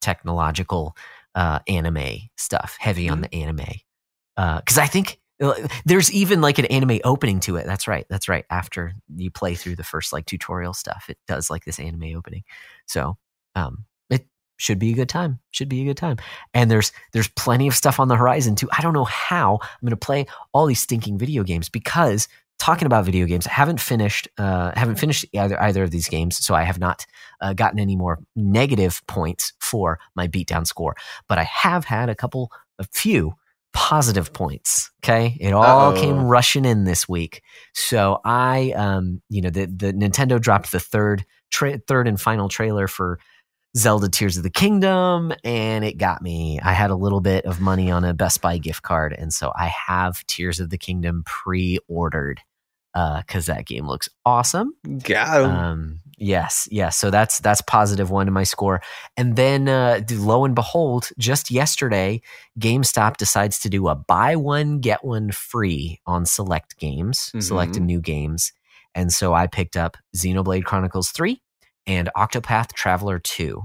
technological 0.00 0.96
uh, 1.34 1.60
anime 1.68 2.18
stuff, 2.36 2.76
heavy 2.80 3.08
on 3.08 3.20
the 3.20 3.34
anime. 3.34 3.66
Because 4.36 4.78
I 4.78 4.86
think 4.86 5.20
uh, 5.42 5.54
there's 5.84 6.12
even 6.12 6.40
like 6.40 6.58
an 6.58 6.66
anime 6.66 7.00
opening 7.04 7.40
to 7.40 7.56
it. 7.56 7.66
That's 7.66 7.86
right. 7.88 8.06
That's 8.08 8.28
right. 8.28 8.44
After 8.50 8.92
you 9.14 9.30
play 9.30 9.54
through 9.54 9.76
the 9.76 9.84
first 9.84 10.12
like 10.12 10.26
tutorial 10.26 10.74
stuff, 10.74 11.06
it 11.08 11.18
does 11.26 11.50
like 11.50 11.64
this 11.64 11.78
anime 11.80 12.14
opening. 12.16 12.42
So 12.86 13.16
um, 13.54 13.84
it 14.10 14.26
should 14.56 14.78
be 14.78 14.90
a 14.90 14.94
good 14.94 15.08
time. 15.08 15.40
Should 15.50 15.68
be 15.68 15.82
a 15.82 15.84
good 15.84 15.96
time. 15.96 16.16
And 16.54 16.70
there's 16.70 16.92
there's 17.12 17.28
plenty 17.28 17.68
of 17.68 17.74
stuff 17.74 18.00
on 18.00 18.08
the 18.08 18.16
horizon 18.16 18.54
too. 18.56 18.68
I 18.76 18.80
don't 18.82 18.94
know 18.94 19.04
how 19.04 19.58
I'm 19.62 19.80
going 19.82 19.90
to 19.90 19.96
play 19.96 20.26
all 20.52 20.66
these 20.66 20.80
stinking 20.80 21.18
video 21.18 21.42
games 21.42 21.68
because 21.68 22.28
talking 22.60 22.86
about 22.86 23.04
video 23.04 23.26
games, 23.26 23.46
I 23.46 23.52
haven't 23.52 23.80
finished 23.80 24.28
uh, 24.38 24.72
haven't 24.76 24.96
finished 24.96 25.24
either 25.32 25.60
either 25.60 25.82
of 25.82 25.90
these 25.90 26.08
games, 26.08 26.36
so 26.44 26.54
I 26.54 26.62
have 26.62 26.78
not 26.78 27.06
uh, 27.40 27.54
gotten 27.54 27.80
any 27.80 27.96
more 27.96 28.18
negative 28.36 29.02
points 29.08 29.52
for 29.58 29.98
my 30.14 30.28
beatdown 30.28 30.66
score. 30.66 30.94
But 31.28 31.38
I 31.38 31.44
have 31.44 31.84
had 31.84 32.08
a 32.08 32.14
couple, 32.14 32.52
a 32.78 32.84
few 32.84 33.34
positive 33.72 34.32
points. 34.32 34.90
Okay, 35.02 35.36
it 35.40 35.52
all 35.52 35.92
Uh-oh. 35.92 36.00
came 36.00 36.24
rushing 36.24 36.64
in 36.64 36.84
this 36.84 37.08
week. 37.08 37.42
So 37.74 38.20
I, 38.24 38.72
um, 38.76 39.22
you 39.28 39.40
know, 39.40 39.50
the 39.50 39.66
the 39.66 39.92
Nintendo 39.92 40.40
dropped 40.40 40.70
the 40.70 40.80
third 40.80 41.24
tra- 41.50 41.78
third 41.78 42.06
and 42.06 42.20
final 42.20 42.48
trailer 42.48 42.86
for 42.86 43.18
Zelda 43.76 44.08
Tears 44.08 44.36
of 44.36 44.42
the 44.42 44.50
Kingdom, 44.50 45.32
and 45.44 45.84
it 45.84 45.96
got 45.96 46.22
me. 46.22 46.60
I 46.60 46.72
had 46.72 46.90
a 46.90 46.96
little 46.96 47.20
bit 47.20 47.46
of 47.46 47.60
money 47.60 47.90
on 47.90 48.04
a 48.04 48.12
Best 48.12 48.42
Buy 48.42 48.58
gift 48.58 48.82
card, 48.82 49.12
and 49.12 49.32
so 49.32 49.52
I 49.56 49.72
have 49.86 50.26
Tears 50.26 50.60
of 50.60 50.70
the 50.70 50.78
Kingdom 50.78 51.22
pre 51.24 51.78
ordered 51.88 52.40
because 52.92 53.46
that 53.46 53.66
game 53.66 53.86
looks 53.86 54.08
awesome. 54.26 54.74
Got 55.02 55.42
him. 55.42 55.50
Um, 55.50 56.00
yes, 56.18 56.66
yes. 56.70 56.96
So 56.96 57.10
that's 57.10 57.38
that's 57.40 57.62
positive 57.62 58.10
one 58.10 58.26
to 58.26 58.32
my 58.32 58.42
score. 58.44 58.82
And 59.16 59.36
then 59.36 59.68
uh, 59.68 60.00
lo 60.10 60.44
and 60.44 60.54
behold, 60.54 61.10
just 61.18 61.50
yesterday, 61.50 62.20
GameStop 62.58 63.16
decides 63.16 63.60
to 63.60 63.68
do 63.70 63.88
a 63.88 63.94
buy 63.94 64.36
one 64.36 64.80
get 64.80 65.04
one 65.04 65.30
free 65.30 66.00
on 66.06 66.26
select 66.26 66.78
games, 66.78 67.32
select 67.38 67.74
Mhm. 67.74 67.82
new 67.82 68.00
games. 68.00 68.52
And 68.94 69.12
so 69.12 69.34
I 69.34 69.46
picked 69.46 69.76
up 69.76 69.96
Xenoblade 70.16 70.64
Chronicles 70.64 71.10
three 71.10 71.40
and 71.86 72.10
Octopath 72.16 72.72
Traveler 72.72 73.18
two. 73.20 73.62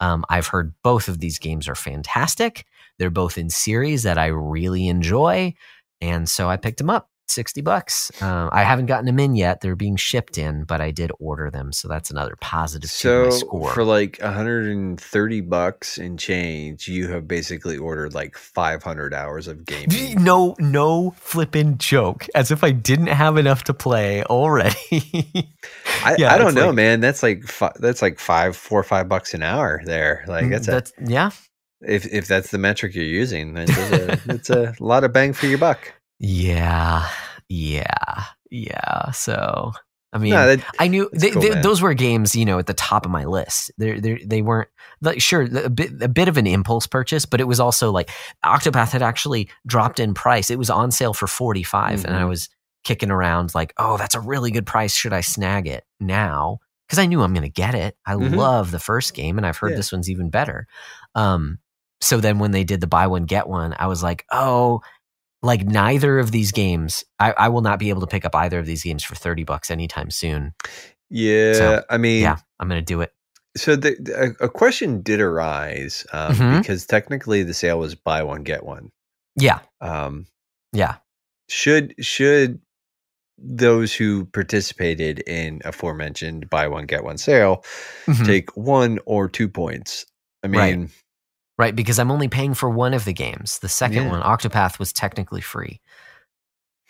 Um, 0.00 0.24
I've 0.28 0.46
heard 0.48 0.74
both 0.84 1.08
of 1.08 1.18
these 1.20 1.38
games 1.38 1.66
are 1.68 1.74
fantastic. 1.74 2.66
They're 2.98 3.10
both 3.10 3.38
in 3.38 3.50
series 3.50 4.02
that 4.04 4.18
I 4.18 4.26
really 4.26 4.88
enjoy. 4.88 5.54
And 6.00 6.28
so 6.28 6.48
I 6.48 6.56
picked 6.56 6.78
them 6.78 6.90
up. 6.90 7.08
60 7.30 7.60
bucks. 7.60 8.10
Uh, 8.22 8.48
I 8.52 8.62
haven't 8.64 8.86
gotten 8.86 9.06
them 9.06 9.18
in 9.18 9.34
yet. 9.36 9.60
They're 9.60 9.76
being 9.76 9.96
shipped 9.96 10.38
in, 10.38 10.64
but 10.64 10.80
I 10.80 10.90
did 10.90 11.10
order 11.18 11.50
them. 11.50 11.72
So 11.72 11.88
that's 11.88 12.10
another 12.10 12.34
positive 12.40 12.90
to 12.90 13.22
my 13.24 13.30
So 13.30 13.38
score. 13.38 13.72
for 13.72 13.84
like 13.84 14.18
130 14.20 15.40
bucks 15.42 15.98
and 15.98 16.18
change, 16.18 16.88
you 16.88 17.08
have 17.08 17.28
basically 17.28 17.76
ordered 17.76 18.14
like 18.14 18.36
500 18.36 19.14
hours 19.14 19.48
of 19.48 19.64
gaming. 19.66 20.22
no, 20.22 20.54
no 20.58 21.12
flipping 21.16 21.78
joke. 21.78 22.26
As 22.34 22.50
if 22.50 22.64
I 22.64 22.70
didn't 22.72 23.08
have 23.08 23.36
enough 23.36 23.64
to 23.64 23.74
play 23.74 24.22
already. 24.24 24.74
I, 26.04 26.16
Yeah, 26.18 26.32
I 26.34 26.38
don't 26.38 26.54
know, 26.54 26.66
like- 26.66 26.74
man. 26.76 27.00
That's 27.00 27.22
like 27.22 27.44
fi- 27.44 27.72
that's 27.78 28.02
like 28.02 28.18
five, 28.18 28.56
four 28.56 28.80
or 28.80 28.84
five 28.84 29.08
bucks 29.08 29.34
an 29.34 29.42
hour 29.42 29.80
there. 29.84 30.24
Like 30.26 30.48
that's, 30.50 30.68
a, 30.68 30.78
Mm, 30.82 31.10
yeah. 31.10 31.30
if 31.82 32.06
if 32.12 32.26
that's 32.26 32.50
the 32.50 32.58
metric 32.58 32.94
you're 32.94 33.04
using, 33.04 33.54
then 33.54 33.66
it's 33.68 33.78
a, 33.78 34.20
it's 34.34 34.50
a 34.50 34.74
lot 34.80 35.04
of 35.04 35.12
bang 35.12 35.32
for 35.32 35.46
your 35.46 35.58
buck. 35.58 35.92
Yeah. 36.18 37.08
Yeah. 37.48 38.24
Yeah. 38.50 39.10
So 39.12 39.72
I 40.12 40.18
mean 40.18 40.30
No, 40.32 40.56
that, 40.56 40.64
I 40.78 40.88
knew 40.88 41.08
they, 41.12 41.30
cool, 41.30 41.42
they- 41.42 41.60
those 41.60 41.82
were 41.82 41.92
games, 41.94 42.34
you 42.34 42.44
know, 42.44 42.58
at 42.58 42.66
the 42.66 42.74
top 42.74 43.04
of 43.04 43.12
my 43.12 43.24
list. 43.24 43.70
They 43.78 44.00
they 44.00 44.14
they 44.24 44.42
weren't 44.42 44.68
like 45.00 45.20
sure 45.20 45.42
a 45.42 45.68
bit 45.70 46.00
a 46.02 46.08
bit 46.08 46.28
of 46.28 46.36
an 46.36 46.46
impulse 46.46 46.86
purchase, 46.86 47.26
but 47.26 47.40
it 47.40 47.44
was 47.44 47.60
also 47.60 47.90
like 47.90 48.10
Octopath 48.44 48.90
had 48.92 49.02
actually 49.02 49.48
dropped 49.66 50.00
in 50.00 50.14
price. 50.14 50.50
It 50.50 50.58
was 50.58 50.70
on 50.70 50.90
sale 50.90 51.12
for 51.14 51.26
forty 51.26 51.64
and 51.72 52.16
I 52.16 52.22
Mhm. 52.22 52.28
was 52.28 52.48
kicking 52.84 53.10
around 53.10 53.54
like, 53.54 53.74
oh, 53.76 53.96
that's 53.98 54.14
a 54.14 54.20
really 54.20 54.50
good 54.50 54.64
price. 54.66 54.94
Should 54.94 55.12
I 55.12 55.20
snag 55.20 55.66
it 55.66 55.84
now? 56.00 56.58
Because 56.86 56.98
I 57.00 57.06
knew 57.06 57.20
I'm 57.20 57.34
going 57.34 57.42
to 57.42 57.50
get 57.50 57.74
it. 57.74 57.96
I 58.06 58.14
Mhm. 58.14 58.34
love 58.34 58.70
the 58.70 58.78
first 58.78 59.12
game, 59.12 59.36
and 59.36 59.46
I've 59.46 59.58
heard 59.58 59.72
Yeah. 59.72 59.76
this 59.76 59.92
one's 59.92 60.08
even 60.08 60.30
better. 60.30 60.66
Um, 61.14 61.58
so 62.00 62.18
then 62.18 62.38
when 62.38 62.52
they 62.52 62.64
did 62.64 62.80
the 62.80 62.86
buy 62.86 63.08
one 63.08 63.24
get 63.24 63.46
one, 63.46 63.74
I 63.78 63.88
was 63.88 64.02
like, 64.02 64.24
oh, 64.32 64.80
like 65.42 65.64
neither 65.64 66.18
of 66.18 66.30
these 66.32 66.52
games, 66.52 67.04
I, 67.18 67.32
I 67.32 67.48
will 67.48 67.60
not 67.60 67.78
be 67.78 67.90
able 67.90 68.00
to 68.00 68.06
pick 68.06 68.24
up 68.24 68.34
either 68.34 68.58
of 68.58 68.66
these 68.66 68.82
games 68.82 69.04
for 69.04 69.14
thirty 69.14 69.44
bucks 69.44 69.70
anytime 69.70 70.10
soon. 70.10 70.52
yeah, 71.10 71.52
So, 71.52 71.84
I 71.88 71.96
mean, 71.98 72.22
yeah, 72.22 72.36
I'm 72.60 72.68
going 72.68 72.80
to 72.80 72.84
do 72.84 73.00
it. 73.00 73.12
So 73.56 73.76
the, 73.76 73.96
the- 74.00 74.36
a, 74.40 74.48
question 74.48 75.00
did 75.02 75.20
arise 75.20 76.06
um, 76.12 76.34
Mhm. 76.34 76.58
because 76.60 76.86
technically 76.86 77.42
the 77.42 77.54
sale 77.54 77.78
was 77.78 77.94
buy 77.94 78.22
one 78.22 78.42
get 78.42 78.64
one. 78.64 78.90
Yeah, 79.36 79.60
Um, 79.80 80.26
yeah. 80.72 80.96
should 81.48 81.94
should 82.04 82.60
those 83.38 83.94
who 83.94 84.24
participated 84.26 85.20
in 85.20 85.60
aforementioned 85.64 86.50
buy 86.50 86.66
one 86.66 86.86
get 86.86 87.04
one 87.04 87.16
sale 87.18 87.64
Mhm. 88.06 88.26
take 88.26 88.56
one 88.56 88.98
or 89.06 89.28
two 89.28 89.48
points? 89.48 90.04
I 90.42 90.48
mean, 90.48 90.60
Right, 90.82 90.90
because 91.58 91.98
I'm 91.98 92.10
only 92.10 92.28
paying 92.28 92.54
for 92.54 92.70
one 92.70 92.94
of 92.94 93.04
the 93.04 93.12
games. 93.12 93.58
The 93.58 93.68
second 93.68 94.04
Yeah. 94.04 94.10
one, 94.10 94.22
Octopath, 94.22 94.78
was 94.78 94.92
technically 94.92 95.40
free. 95.40 95.80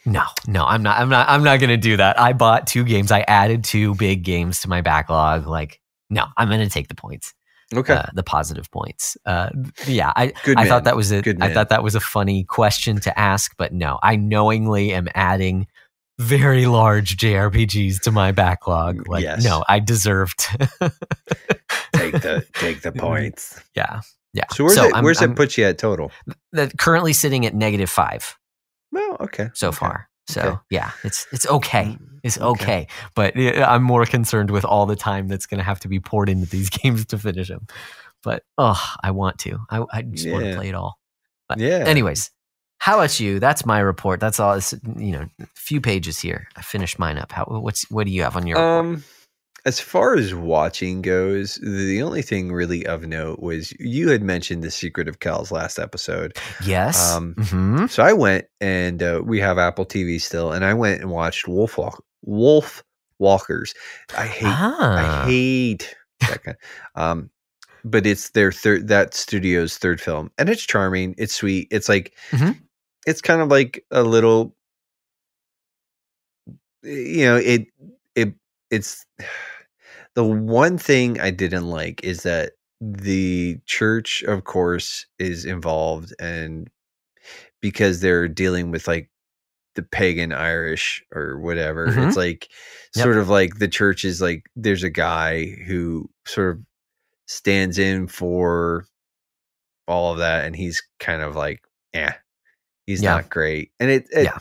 No, 0.06 0.24
no, 0.46 0.64
I'm 0.64 0.82
not. 0.82 0.98
I'm 1.00 1.08
not. 1.08 1.28
I'm 1.28 1.42
not 1.42 1.58
going 1.60 1.70
to 1.70 1.76
do 1.76 1.96
that. 1.96 2.18
I 2.20 2.32
bought 2.32 2.66
two 2.66 2.84
games. 2.84 3.10
I 3.10 3.24
added 3.28 3.64
two 3.64 3.94
big 3.96 4.22
games 4.22 4.60
to 4.60 4.68
my 4.68 4.80
backlog. 4.80 5.46
Like, 5.46 5.80
no, 6.08 6.26
I'm 6.36 6.48
going 6.48 6.60
to 6.60 6.70
take 6.70 6.88
the 6.88 6.94
points, 6.94 7.34
okay, 7.74 7.94
uh, 7.94 8.02
the 8.14 8.22
positive 8.22 8.70
points. 8.70 9.18
Uh, 9.26 9.50
yeah, 9.86 10.12
I, 10.16 10.32
good. 10.44 10.56
I 10.56 10.66
thought 10.68 10.84
that 10.84 10.96
was 10.96 11.10
a. 11.10 11.20
Good 11.20 11.42
I 11.42 11.52
thought 11.52 11.68
that 11.70 11.82
was 11.82 11.94
a 11.94 12.00
funny 12.00 12.44
question 12.44 13.00
to 13.00 13.18
ask, 13.18 13.54
but 13.58 13.72
no, 13.74 13.98
I 14.02 14.16
knowingly 14.16 14.92
am 14.92 15.08
adding 15.14 15.66
very 16.18 16.66
large 16.66 17.16
JRPGs 17.16 18.00
to 18.02 18.10
my 18.10 18.32
backlog. 18.32 19.06
Like, 19.08 19.24
Yes. 19.24 19.44
no, 19.44 19.62
I 19.68 19.78
deserved. 19.80 20.38
take 21.92 22.12
the 22.12 22.46
take 22.54 22.80
the 22.82 22.92
points. 22.92 23.60
yeah, 23.74 24.00
yeah. 24.34 24.44
So 24.52 24.64
where's 24.64 24.76
it? 24.76 24.94
I'm- 24.94 25.04
where's 25.04 25.20
I'm- 25.20 25.32
it 25.32 25.36
put 25.36 25.56
you 25.58 25.64
at 25.64 25.78
total? 25.78 26.10
that 26.52 26.76
currently 26.78 27.12
sitting 27.12 27.46
at 27.46 27.54
negative 27.54 27.90
five 27.90 28.36
Well, 28.92 29.16
okay, 29.20 29.50
so 29.54 29.68
okay. 29.68 29.76
far. 29.76 30.08
So 30.28 30.40
Okay. 30.42 30.58
yeah, 30.70 30.90
it's 31.04 31.26
it's 31.32 31.46
okay. 31.46 31.84
Mm, 31.98 32.18
It's 32.22 32.38
okay. 32.38 32.86
But 33.14 33.36
uh, 33.38 33.62
uh, 33.62 33.66
I'm 33.68 33.82
more 33.82 34.04
concerned 34.04 34.50
with 34.50 34.64
all 34.64 34.84
the 34.86 34.96
time 34.96 35.28
that's 35.28 35.46
going 35.46 35.58
to 35.58 35.64
have 35.64 35.80
to 35.80 35.88
be 35.88 36.00
poured 36.00 36.28
into 36.28 36.46
these 36.46 36.68
games 36.82 37.06
to 37.06 37.18
finish 37.18 37.48
them. 37.48 37.66
But 38.22 38.42
oh, 38.58 38.78
I 39.02 39.10
want 39.12 39.38
to. 39.40 39.58
I, 39.70 39.84
I 39.92 40.02
just 40.02 40.28
want 40.28 40.44
to 40.44 40.54
play 40.56 40.68
it 40.68 40.74
all. 40.74 40.98
But 41.48 41.58
Yeah. 41.60 41.84
Anyways, 41.86 42.30
how 42.78 42.98
about 42.98 43.18
you? 43.20 43.40
That's 43.40 43.64
my 43.64 43.78
report. 43.80 44.20
That's 44.20 44.38
all. 44.38 44.52
It's 44.54 44.74
you 44.98 45.12
know, 45.12 45.26
a 45.40 45.46
few 45.54 45.80
pages 45.80 46.18
here. 46.18 46.46
I 46.56 46.60
finished 46.62 46.98
mine 46.98 47.16
up. 47.16 47.32
How? 47.32 47.44
What's 47.46 47.90
what 47.90 48.04
do 48.06 48.12
you 48.12 48.22
have 48.24 48.36
on 48.36 48.46
your? 48.46 48.58
report? 48.58 48.84
Um, 48.96 49.04
As 49.68 49.78
far 49.80 50.14
as 50.16 50.34
watching 50.34 51.02
goes, 51.02 51.56
the 51.62 52.00
only 52.02 52.22
thing 52.22 52.52
really 52.52 52.86
of 52.86 53.06
note 53.06 53.40
was 53.40 53.72
you 53.78 54.08
had 54.08 54.22
mentioned 54.22 54.62
the 54.64 54.70
Secret 54.70 55.08
of 55.08 55.20
Kells 55.20 55.52
last 55.52 55.78
episode. 55.78 56.36
yes. 56.64 57.12
um, 57.12 57.34
hmm 57.34 57.86
So 57.86 58.02
I 58.02 58.14
went 58.14 58.46
and 58.62 59.02
uh, 59.02 59.20
we 59.24 59.38
have 59.40 59.58
Apple 59.58 59.84
TV 59.84 60.18
still, 60.20 60.52
and 60.52 60.64
I 60.64 60.72
went 60.72 61.02
and 61.02 61.10
watched 61.10 61.46
Wolf 61.46 61.76
Walk- 61.76 62.02
Wolf 62.22 62.82
Walkers. 63.18 63.74
I 64.16 64.26
hate 64.26 64.46
Ah. 64.46 65.24
I 65.24 65.30
hate 65.30 65.94
that 66.20 66.42
kind. 66.42 66.56
Um, 66.94 67.30
but 67.84 68.06
it's 68.06 68.30
their 68.30 68.50
third 68.52 68.88
that 68.88 69.12
studio's 69.12 69.76
third 69.76 70.00
film, 70.00 70.30
and 70.38 70.48
it's 70.48 70.62
charming. 70.64 71.14
It's 71.18 71.34
sweet. 71.34 71.68
It's 71.70 71.88
like 71.90 72.14
Mhm. 72.30 72.56
it's 73.06 73.20
kind 73.20 73.40
of 73.42 73.48
like 73.48 73.84
a 73.90 74.02
little, 74.02 74.54
you 76.82 77.24
know, 77.26 77.36
it 77.36 77.66
it 78.14 78.34
it's 78.70 79.04
the 80.18 80.24
one 80.24 80.78
thing 80.78 81.20
I 81.20 81.30
didn't 81.30 81.68
like 81.70 82.04
is 82.04 82.24
that 82.24 82.54
the 82.82 83.58
church, 83.66 84.24
of 84.24 84.44
course, 84.44 85.06
is 85.20 85.46
involved, 85.46 86.12
and 86.20 86.68
because 87.62 88.00
they're 88.00 88.28
dealing 88.28 88.70
with 88.72 88.88
like 88.88 89.10
the 89.76 89.82
pagan 89.82 90.32
Irish 90.32 91.04
or 91.14 91.38
whatever, 91.40 91.88
Mhm. 91.88 92.08
it's 92.08 92.16
like 92.16 92.48
Yep. 92.96 93.04
sort 93.04 93.18
of 93.18 93.28
like 93.30 93.58
the 93.60 93.68
church 93.68 94.04
is 94.04 94.20
like 94.22 94.44
there's 94.56 94.84
a 94.84 94.90
guy 94.90 95.46
who 95.66 96.10
sort 96.26 96.56
of 96.56 96.62
stands 97.28 97.78
in 97.78 98.08
for 98.08 98.86
all 99.86 100.12
of 100.12 100.18
that, 100.18 100.44
and 100.44 100.54
he's 100.56 100.82
kind 101.00 101.22
of 101.22 101.36
like, 101.36 101.62
eh, 101.94 102.12
he's 102.86 103.02
Yeah. 103.02 103.16
not 103.16 103.30
great, 103.30 103.72
and 103.80 103.90
it, 103.90 104.08
it 104.12 104.24
Yeah. 104.24 104.38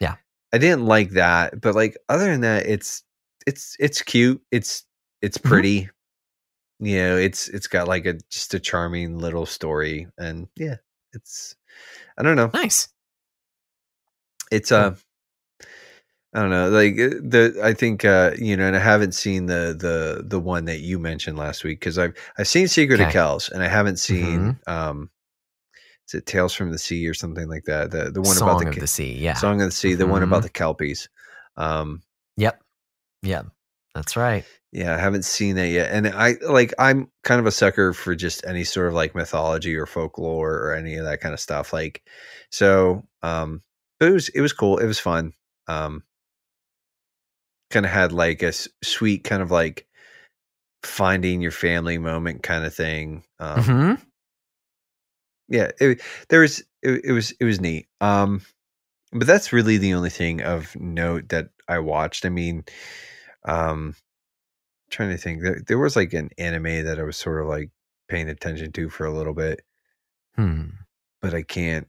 Yeah. 0.00 0.16
I 0.52 0.58
didn't 0.58 0.86
like 0.86 1.10
that, 1.12 1.60
but 1.60 1.74
like 1.76 1.96
other 2.10 2.26
than 2.26 2.42
that, 2.42 2.66
it's 2.66 3.04
it's 3.46 3.76
it's 3.80 4.02
cute, 4.02 4.42
it's 4.52 4.84
it's 5.24 5.38
Mhm. 5.38 5.48
pretty, 5.48 5.90
you 6.80 6.96
know, 6.96 7.16
it's 7.16 7.48
it's 7.48 7.66
got 7.66 7.88
like 7.88 8.04
a 8.06 8.14
just 8.30 8.54
a 8.54 8.60
charming 8.60 9.18
little 9.18 9.46
story, 9.46 10.06
and 10.18 10.48
yeah, 10.56 10.76
it's 11.12 11.56
I 12.18 12.22
don't 12.22 12.36
know, 12.36 12.50
Nice. 12.52 12.88
it's 14.50 14.70
uh 14.72 14.94
I 16.36 16.40
don't 16.40 16.50
know, 16.50 16.68
like 16.68 16.94
uh, 16.94 17.20
the 17.22 17.60
I 17.62 17.74
think 17.74 18.04
uh 18.04 18.32
you 18.36 18.56
know, 18.56 18.66
and 18.66 18.76
I 18.76 18.80
haven't 18.80 19.12
seen 19.12 19.46
the 19.46 19.76
the 19.78 20.24
the 20.26 20.40
one 20.40 20.64
that 20.64 20.80
you 20.80 20.98
mentioned 20.98 21.38
last 21.38 21.62
week 21.64 21.78
because 21.80 21.96
I've 21.98 22.14
I've 22.38 22.48
seen 22.48 22.66
Secret 22.68 22.96
of 23.00 23.06
Okay. 23.06 23.10
Mm-hmm. 23.10 23.12
Kells 23.18 23.48
and 23.50 23.62
I 23.62 23.68
haven't 23.68 23.98
seen 23.98 24.58
um 24.66 25.10
is 26.08 26.14
it 26.14 26.26
Tales 26.26 26.52
from 26.52 26.70
the 26.72 26.78
Sea 26.78 27.06
or 27.08 27.14
something 27.14 27.48
like 27.48 27.64
that 27.64 27.90
the 27.92 28.10
the 28.10 28.20
one 28.20 28.34
Song 28.34 28.48
about 28.50 28.62
the, 28.64 28.68
of 28.70 28.74
the 28.80 28.86
Sea. 28.88 29.12
Yeah. 29.16 29.34
Song 29.34 29.60
of 29.62 29.68
the 29.68 29.72
Sea 29.72 29.94
the 29.94 30.06
one 30.08 30.22
Mhm. 30.22 30.26
about 30.28 30.42
the 30.42 30.50
kelpies 30.50 31.08
um 31.56 32.02
Yep. 32.36 32.60
Yep. 33.22 33.46
That's 33.94 34.16
right. 34.16 34.44
Yeah, 34.74 34.94
I 34.96 34.98
haven't 34.98 35.24
seen 35.24 35.56
that 35.56 35.68
yet. 35.68 35.90
And 35.92 36.08
I 36.08 36.34
like 36.42 36.74
I'm 36.80 37.10
kind 37.22 37.40
of 37.40 37.46
a 37.46 37.52
sucker 37.52 37.94
for 37.94 38.16
just 38.16 38.44
any 38.44 38.64
sort 38.64 38.88
of 38.88 38.94
like 38.94 39.14
mythology 39.14 39.76
or 39.76 39.86
folklore 39.86 40.52
or 40.54 40.74
any 40.74 40.96
of 40.96 41.06
that 41.06 41.20
kind 41.20 41.32
of 41.34 41.40
stuff. 41.40 41.72
Like 41.72 42.02
so 42.50 43.04
um 43.22 43.62
but 44.00 44.08
it 44.08 44.12
was 44.12 44.28
it 44.30 44.40
was 44.42 44.52
cool. 44.52 44.78
It 44.78 44.86
was 44.86 44.98
fun. 45.00 45.32
Um 45.68 46.02
kind 47.70 47.86
of 47.86 47.92
had 47.92 48.12
like 48.12 48.42
a 48.42 48.48
s- 48.48 48.68
sweet 48.82 49.24
kind 49.24 49.42
of 49.42 49.50
like 49.50 49.86
finding 50.84 51.40
your 51.40 51.52
family 51.52 51.98
moment 51.98 52.42
kind 52.42 52.64
of 52.64 52.74
thing. 52.74 53.24
Um 53.40 53.62
hmm 53.64 53.94
yeah, 55.48 55.70
it, 55.80 56.00
there 56.28 56.40
was 56.40 56.60
it, 56.82 57.04
it 57.04 57.12
was 57.12 57.32
it 57.32 57.44
was 57.44 57.60
neat. 57.60 57.86
Um, 58.00 58.42
but 59.12 59.26
that's 59.26 59.52
really 59.52 59.78
the 59.78 59.94
only 59.94 60.10
thing 60.10 60.42
of 60.42 60.74
note 60.76 61.30
that 61.30 61.48
I 61.68 61.78
watched. 61.80 62.26
I 62.26 62.30
mean, 62.30 62.64
um, 63.44 63.96
trying 64.90 65.10
to 65.10 65.16
think, 65.16 65.42
there, 65.42 65.60
there 65.66 65.78
was 65.78 65.96
like 65.96 66.12
an 66.12 66.30
anime 66.38 66.84
that 66.84 66.98
I 66.98 67.02
was 67.02 67.16
sort 67.16 67.40
of 67.42 67.48
like 67.48 67.70
paying 68.08 68.28
attention 68.28 68.72
to 68.72 68.88
for 68.90 69.06
a 69.06 69.12
little 69.12 69.34
bit, 69.34 69.62
Hmm. 70.36 70.64
but 71.22 71.34
I 71.34 71.42
can't. 71.42 71.88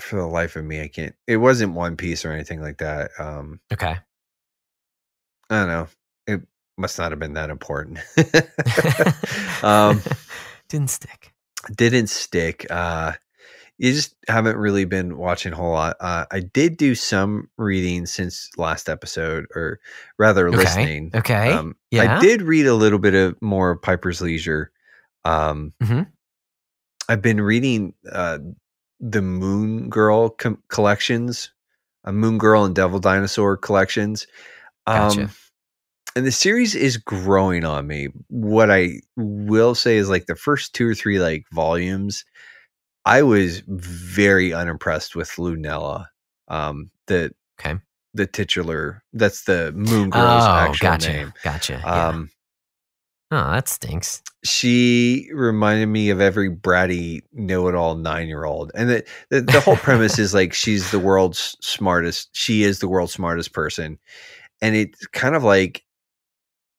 For 0.00 0.16
the 0.16 0.26
life 0.26 0.56
of 0.56 0.64
me, 0.64 0.80
I 0.82 0.88
can't. 0.88 1.14
It 1.28 1.36
wasn't 1.36 1.74
One 1.74 1.96
Piece 1.96 2.24
or 2.24 2.32
anything 2.32 2.60
like 2.60 2.78
that. 2.78 3.12
Um, 3.18 3.60
Okay. 3.72 3.96
I 5.50 5.54
don't 5.54 5.68
know. 5.68 5.88
It 6.26 6.40
must 6.76 6.98
not 6.98 7.12
have 7.12 7.20
been 7.20 7.34
that 7.34 7.50
important. 7.50 7.98
um, 9.62 10.00
Didn't 10.68 10.90
stick. 10.90 11.32
didn't 11.76 12.08
stick. 12.08 12.66
Uh, 12.70 13.12
you 13.78 13.92
just 13.92 14.14
haven't 14.28 14.56
really 14.56 14.84
been 14.84 15.16
watching 15.16 15.52
a 15.52 15.56
whole 15.56 15.72
lot. 15.72 15.96
Uh, 16.00 16.26
I 16.30 16.40
did 16.40 16.76
do 16.76 16.94
some 16.94 17.48
reading 17.58 18.06
since 18.06 18.48
last 18.56 18.88
episode, 18.88 19.46
or 19.54 19.80
rather, 20.18 20.48
Okay. 20.48 20.56
listening. 20.56 21.10
Okay. 21.14 21.50
Um, 21.52 21.74
yeah. 21.90 22.16
I 22.18 22.20
did 22.20 22.42
read 22.42 22.66
a 22.66 22.74
little 22.74 22.98
bit 23.00 23.14
of 23.14 23.40
more 23.42 23.70
of 23.72 23.82
Pieper's 23.82 24.20
Leisure. 24.20 24.70
Um, 25.24 25.72
Mhm. 25.82 26.06
I've 27.08 27.22
been 27.22 27.40
reading 27.40 27.94
uh, 28.10 28.38
the 29.00 29.22
Moon 29.22 29.88
Girl 29.90 30.30
com- 30.30 30.62
collections, 30.68 31.50
uh, 32.04 32.12
Moon 32.12 32.38
Girl 32.38 32.64
and 32.64 32.74
Devil 32.74 33.00
Dinosaur 33.00 33.56
collections. 33.56 34.26
Um, 34.86 35.08
Gotcha. 35.08 35.30
and 36.16 36.24
the 36.26 36.32
series 36.32 36.74
is 36.74 36.96
growing 36.96 37.64
on 37.64 37.86
me. 37.86 38.08
What 38.28 38.70
I 38.70 39.00
will 39.16 39.74
say 39.74 39.96
is 39.96 40.08
like 40.08 40.26
the 40.26 40.36
first 40.36 40.74
two 40.74 40.86
or 40.88 40.94
three 40.94 41.18
like 41.18 41.44
volumes, 41.52 42.24
I 43.06 43.22
was 43.22 43.62
very 43.66 44.52
unimpressed 44.54 45.14
with 45.16 45.30
Lunella. 45.32 46.06
Um, 46.48 46.90
the 47.06 47.32
Okay. 47.60 47.78
the 48.14 48.26
titular 48.26 49.02
that's 49.12 49.44
the 49.44 49.72
Moon 49.72 50.10
Girl's 50.10 50.44
Oh, 50.44 50.50
actual 50.50 50.88
gotcha. 50.90 51.12
name. 51.12 51.32
Gotcha. 51.42 51.80
Yeah. 51.84 52.08
Um, 52.08 52.30
oh, 53.30 53.50
that 53.50 53.68
stinks. 53.68 54.22
she 54.44 55.28
reminded 55.34 55.86
me 55.86 56.10
of 56.10 56.20
every 56.20 56.50
bratty 56.50 57.22
know-it-all 57.32 57.96
nine-year-old 57.96 58.70
and 58.74 58.90
the, 58.90 59.04
the, 59.30 59.40
the 59.40 59.60
whole 59.60 59.76
premise 59.76 60.18
is 60.18 60.34
like 60.34 60.52
she's 60.62 60.90
the 60.90 60.98
world's 60.98 61.56
smartest 61.60 62.28
she 62.36 62.62
is 62.62 62.78
the 62.80 62.88
world's 62.88 63.12
smartest 63.14 63.52
person 63.52 63.98
and 64.60 64.76
it's 64.76 65.06
kind 65.08 65.34
of 65.34 65.42
like 65.42 65.82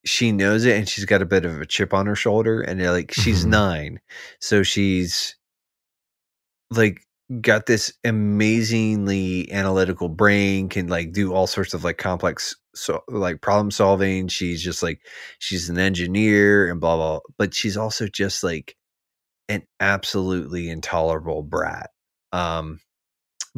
she 0.05 0.31
knows 0.31 0.63
it 0.65 0.77
and 0.77 0.87
she's 0.87 1.05
got 1.05 1.21
a 1.23 1.25
bit 1.25 1.45
of 1.45 1.59
a 1.59 1.65
chip 1.65 1.93
on 1.93 2.05
her 2.05 2.15
shoulder 2.15 2.61
and 2.61 2.79
they're 2.79 2.91
like 2.91 3.11
she's 3.11 3.45
Mhm. 3.45 3.49
nine 3.49 3.99
so 4.39 4.61
she's 4.63 5.35
like 6.77 7.01
got 7.41 7.65
this 7.65 7.91
amazingly 8.03 9.51
analytical 9.51 10.09
brain 10.09 10.69
can 10.69 10.87
like 10.87 11.11
do 11.11 11.33
all 11.33 11.47
sorts 11.47 11.73
of 11.73 11.83
like 11.83 11.97
complex 11.97 12.55
so 12.75 13.01
like 13.07 13.41
problem 13.41 13.71
solving. 13.71 14.27
She's 14.27 14.61
just 14.61 14.83
like 14.83 14.99
she's 15.39 15.69
an 15.69 15.79
engineer 15.79 16.69
and 16.69 16.79
blah 16.79 16.95
blah 16.95 17.19
but 17.37 17.53
she's 17.53 17.77
also 17.77 18.07
just 18.07 18.43
like 18.43 18.75
an 19.49 19.63
absolutely 19.79 20.69
intolerable 20.69 21.43
brat 21.43 21.91
um 22.33 22.79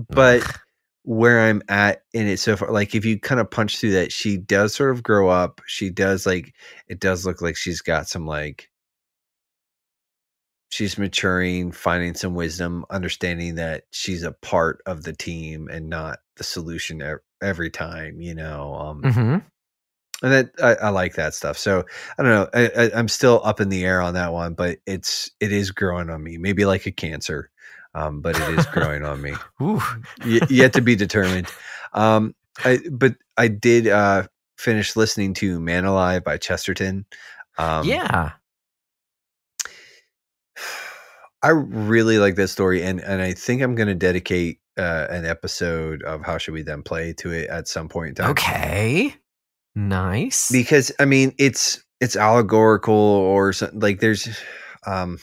but 0.09 0.43
where 1.03 1.39
i'm 1.47 1.61
at 1.69 2.01
in 2.13 2.27
it 2.27 2.37
so 2.37 2.57
far 2.57 2.69
like 2.71 2.93
if 2.93 3.05
you 3.05 3.17
kind 3.17 3.39
of 3.39 3.49
punch 3.49 3.79
through 3.79 3.93
that 3.93 4.11
she 4.11 4.37
does 4.37 4.75
sort 4.75 4.91
of 4.91 5.03
grow 5.03 5.29
up. 5.29 5.61
She 5.65 5.89
does 5.89 6.25
like 6.25 6.53
it 6.87 6.99
does 6.99 7.25
look 7.25 7.41
like 7.41 7.55
she's 7.55 7.81
got 7.81 8.07
some 8.07 8.25
like 8.25 8.69
she's 10.69 10.97
maturing 10.97 11.71
finding 11.71 12.13
some 12.13 12.35
wisdom 12.35 12.85
understanding 12.89 13.55
that 13.55 13.83
she's 13.91 14.23
a 14.23 14.31
part 14.31 14.81
of 14.85 15.03
the 15.03 15.13
team 15.13 15.67
and 15.69 15.89
not 15.89 16.19
the 16.35 16.43
solution 16.43 17.01
every 17.41 17.69
time 17.69 18.19
you 18.21 18.35
know 18.35 18.75
um 18.75 19.01
hmm 19.03 19.37
and 20.23 20.33
that 20.33 20.49
I, 20.61 20.87
I 20.87 20.89
like 20.89 21.15
that 21.15 21.35
stuff 21.35 21.57
so 21.57 21.85
i 22.17 22.23
don't 22.23 22.31
know 22.31 22.49
I, 22.53 22.85
I, 22.85 22.91
i'm 22.95 23.07
still 23.07 23.41
up 23.43 23.61
in 23.61 23.69
the 23.69 23.85
air 23.85 24.01
on 24.01 24.15
that 24.15 24.33
one 24.33 24.53
but 24.53 24.79
it's 24.85 25.29
it 25.39 25.51
is 25.51 25.71
growing 25.71 26.09
on 26.09 26.23
me 26.23 26.37
maybe 26.37 26.65
like 26.65 26.85
a 26.85 26.91
cancer 26.91 27.49
um 27.93 28.21
but 28.21 28.35
it 28.35 28.49
is 28.49 28.65
growing 28.73 29.03
on 29.05 29.21
me 29.21 29.33
Ooh. 29.61 29.81
y- 30.25 30.41
yet 30.49 30.73
to 30.73 30.81
be 30.81 30.95
determined 30.95 31.47
um 31.93 32.35
i 32.65 32.79
but 32.91 33.15
i 33.37 33.47
did 33.47 33.87
uh 33.87 34.23
finish 34.57 34.95
listening 34.95 35.35
to 35.35 35.59
man 35.59 35.85
alive 35.85 36.23
by 36.23 36.37
chesterton 36.37 37.05
um 37.59 37.87
yeah. 37.87 38.31
I 41.47 41.51
really 41.51 42.19
like 42.19 42.35
that 42.35 42.49
story, 42.49 42.83
and 42.83 42.99
and 42.99 43.21
I 43.21 43.31
think 43.31 43.61
I'm 43.61 43.73
going 43.73 43.87
to 43.87 43.95
dedicate 43.95 44.59
uh, 44.77 45.07
an 45.09 45.25
episode 45.25 46.03
of 46.03 46.21
How 46.21 46.37
Should 46.37 46.53
We 46.53 46.61
Then 46.61 46.83
Play 46.83 47.13
to 47.19 47.31
it 47.31 47.49
at 47.49 47.69
some 47.69 47.87
point 47.87 48.09
in 48.09 48.15
time. 48.15 48.31
Okay. 48.31 49.15
Nice. 49.73 50.51
because 50.51 50.91
I 50.99 51.05
mean 51.05 51.33
it's 51.37 51.81
it's 52.01 52.17
allegorical 52.17 52.93
or 52.93 53.53
something 53.53 53.79
like 53.79 54.01
there's 54.01 54.27
um 54.85 55.19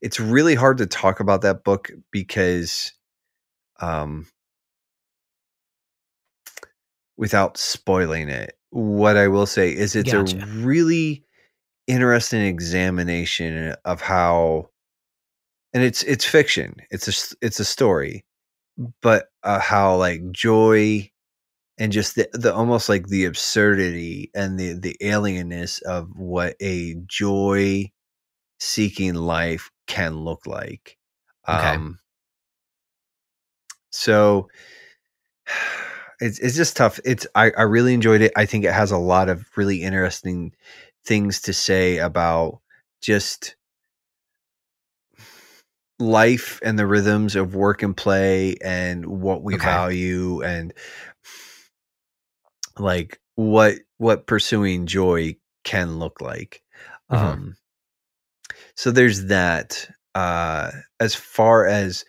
it's 0.00 0.20
really 0.20 0.54
hard 0.54 0.78
to 0.78 0.86
talk 0.86 1.18
about 1.18 1.42
that 1.42 1.64
book 1.64 1.90
because 2.12 2.92
um 3.80 4.28
without 7.16 7.56
spoiling 7.56 8.28
it. 8.28 8.56
What 8.70 9.16
I 9.16 9.26
will 9.26 9.46
say 9.46 9.74
is 9.74 9.96
it's 9.96 10.12
Gotcha. 10.12 10.36
a 10.36 10.46
really 10.46 11.24
interesting 11.86 12.42
examination 12.42 13.74
of 13.84 14.00
how 14.00 14.68
and 15.72 15.82
it's 15.82 16.02
it's 16.02 16.24
fiction. 16.24 16.76
It's 16.90 17.08
a 17.08 17.36
it's 17.40 17.60
a 17.60 17.64
story, 17.64 18.24
but 19.00 19.26
uh, 19.42 19.58
how 19.58 19.96
like 19.96 20.30
joy 20.32 21.10
and 21.78 21.92
just 21.92 22.14
the, 22.16 22.28
the 22.32 22.54
almost 22.54 22.88
like 22.88 23.06
the 23.08 23.24
absurdity 23.24 24.30
and 24.34 24.58
the 24.58 24.74
the 24.74 24.96
alienness 25.00 25.80
of 25.82 26.08
what 26.16 26.56
a 26.60 26.94
joy 27.06 27.90
seeking 28.60 29.14
life 29.14 29.70
can 29.86 30.16
look 30.16 30.46
like. 30.46 30.98
Okay. 31.48 31.58
Um 31.58 31.98
so 33.90 34.48
it's 36.20 36.38
it's 36.38 36.56
just 36.56 36.76
tough. 36.76 37.00
It's 37.04 37.26
I, 37.34 37.50
I 37.56 37.62
really 37.62 37.94
enjoyed 37.94 38.20
it. 38.20 38.32
I 38.36 38.46
think 38.46 38.64
it 38.64 38.72
has 38.72 38.90
a 38.90 38.98
lot 38.98 39.28
of 39.28 39.46
really 39.56 39.82
interesting 39.82 40.52
things 41.04 41.40
to 41.42 41.52
say 41.52 41.98
about 41.98 42.60
just 43.02 43.56
life 45.98 46.60
and 46.64 46.78
the 46.78 46.86
rhythms 46.86 47.36
of 47.36 47.54
work 47.54 47.82
and 47.82 47.96
play 47.96 48.56
and 48.64 49.06
what 49.06 49.42
we 49.42 49.56
Okay. 49.56 49.62
value 49.64 50.42
and 50.42 50.72
like 52.78 53.20
what 53.36 53.76
what 53.98 54.26
pursuing 54.26 54.86
joy 54.86 55.36
can 55.64 55.98
look 55.98 56.20
like. 56.20 56.62
Mhm. 57.10 57.18
Um 57.18 57.56
so 58.76 58.90
there's 58.90 59.26
that. 59.26 59.88
Uh 60.14 60.70
as 61.00 61.14
far 61.14 61.66
as 61.66 62.04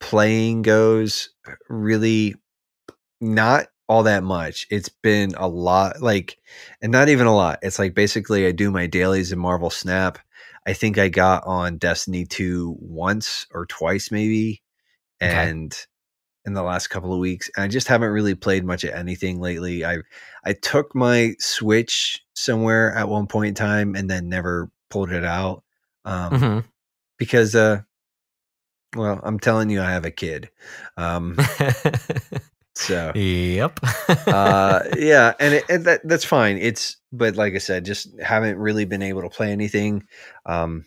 playing 0.00 0.62
goes, 0.62 1.30
really 1.68 2.34
not 3.20 3.68
all 3.88 4.02
that 4.04 4.22
much. 4.24 4.66
It's 4.70 4.88
been 4.88 5.34
a 5.36 5.48
lot 5.48 6.00
like 6.02 6.38
and 6.82 6.90
not 6.92 7.08
even 7.08 7.26
a 7.26 7.34
lot. 7.34 7.58
It's 7.62 7.78
like 7.78 7.94
basically 7.94 8.46
I 8.46 8.52
do 8.52 8.70
my 8.70 8.86
dailies 8.86 9.32
in 9.32 9.38
Marvel 9.38 9.70
Snap. 9.70 10.18
I 10.66 10.72
think 10.72 10.98
I 10.98 11.08
got 11.08 11.44
on 11.46 11.78
Destiny 11.78 12.24
2 12.26 12.76
once 12.80 13.46
or 13.52 13.66
twice 13.66 14.10
maybe 14.10 14.62
Okay. 15.22 15.48
and 15.50 15.76
in 16.44 16.54
the 16.54 16.62
last 16.62 16.88
couple 16.88 17.12
of 17.12 17.18
weeks. 17.20 17.50
And 17.56 17.64
I 17.64 17.68
just 17.68 17.88
haven't 17.88 18.10
really 18.10 18.34
played 18.34 18.64
much 18.64 18.84
of 18.84 18.90
anything 18.90 19.40
lately. 19.40 19.84
I 19.84 19.98
I 20.44 20.52
took 20.54 20.94
my 20.94 21.34
Switch 21.38 22.22
somewhere 22.34 22.94
at 22.94 23.08
one 23.08 23.26
point 23.26 23.48
in 23.48 23.54
time 23.54 23.94
and 23.96 24.08
then 24.10 24.28
never 24.28 24.70
pulled 24.90 25.12
it 25.12 25.24
out. 25.24 25.62
Um 26.04 26.32
Mhm. 26.32 26.64
because 27.18 27.54
uh 27.54 27.82
well, 28.94 29.20
I'm 29.22 29.38
telling 29.38 29.68
you 29.70 29.80
I 29.82 29.90
have 29.90 30.04
a 30.04 30.10
kid. 30.10 30.50
Um 30.96 31.36
so 32.76 33.10
yep. 33.14 33.80
uh 34.26 34.82
yeah 34.96 35.32
and, 35.40 35.54
it, 35.54 35.64
and 35.68 35.84
that 35.86 36.00
that's 36.04 36.24
fine 36.24 36.58
it's 36.58 36.98
but 37.10 37.34
like 37.34 37.54
i 37.54 37.58
said 37.58 37.84
just 37.84 38.08
haven't 38.20 38.58
really 38.58 38.84
been 38.84 39.02
able 39.02 39.22
to 39.22 39.30
play 39.30 39.50
anything 39.50 40.04
um 40.44 40.84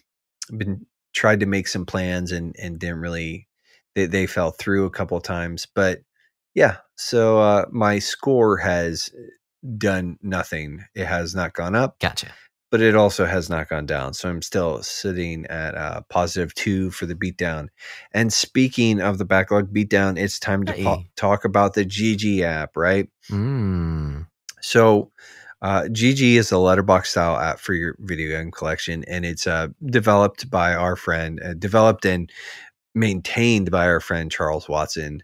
been 0.55 0.85
tried 1.13 1.39
to 1.39 1.45
make 1.45 1.67
some 1.67 1.85
plans 1.85 2.31
and 2.31 2.55
and 2.59 2.79
didn't 2.79 2.99
really 2.99 3.47
they, 3.95 4.05
they 4.05 4.27
fell 4.27 4.51
through 4.51 4.85
a 4.85 4.91
couple 4.91 5.17
of 5.17 5.23
times 5.23 5.67
but 5.73 5.99
yeah 6.53 6.77
so 6.95 7.39
uh 7.39 7.65
my 7.71 7.97
score 7.97 8.57
has 8.57 9.09
done 9.77 10.17
nothing 10.21 10.85
it 10.95 11.05
has 11.05 11.33
not 11.33 11.53
gone 11.53 11.75
up 11.75 11.97
gotcha. 11.99 12.31
But 12.71 12.81
it 12.81 12.95
also 12.95 13.25
has 13.25 13.49
not 13.49 13.69
gone 13.69 13.87
down. 13.87 14.13
So 14.13 14.29
I'm 14.29 14.43
still 14.43 14.83
sitting 14.83 15.45
at 15.47 15.75
uh, 15.75 16.01
positive 16.09 16.53
two 16.53 16.91
for 16.91 17.07
the 17.07 17.15
beatdown. 17.15 17.69
And 18.13 18.31
speaking 18.31 19.01
of 19.01 19.17
the 19.17 19.25
backlog 19.25 19.73
beatdown, 19.73 20.19
it's 20.19 20.37
time 20.39 20.63
to 20.65 20.73
po- 20.73 21.03
talk 21.15 21.45
about 21.45 21.73
the 21.73 21.83
GG 21.83 22.41
app, 22.41 22.77
right? 22.77 23.09
Mm. 23.31 24.27
So 24.61 25.11
uh, 25.61 25.83
GG 25.83 26.35
is 26.35 26.51
a 26.51 26.55
Letterboxd 26.55 27.07
style 27.07 27.37
app 27.37 27.59
for 27.59 27.73
your 27.73 27.95
video 27.99 28.37
game 28.37 28.51
collection, 28.51 29.03
and 29.05 29.25
it's 29.25 29.45
uh, 29.45 29.67
developed 29.85 30.49
by 30.49 30.73
our 30.73 30.95
friend, 30.95 31.41
uh, 31.43 31.53
developed 31.53 32.05
and 32.05 32.31
maintained 32.95 33.69
by 33.69 33.85
our 33.87 33.99
friend 33.99 34.31
Charles 34.31 34.69
Watson. 34.69 35.23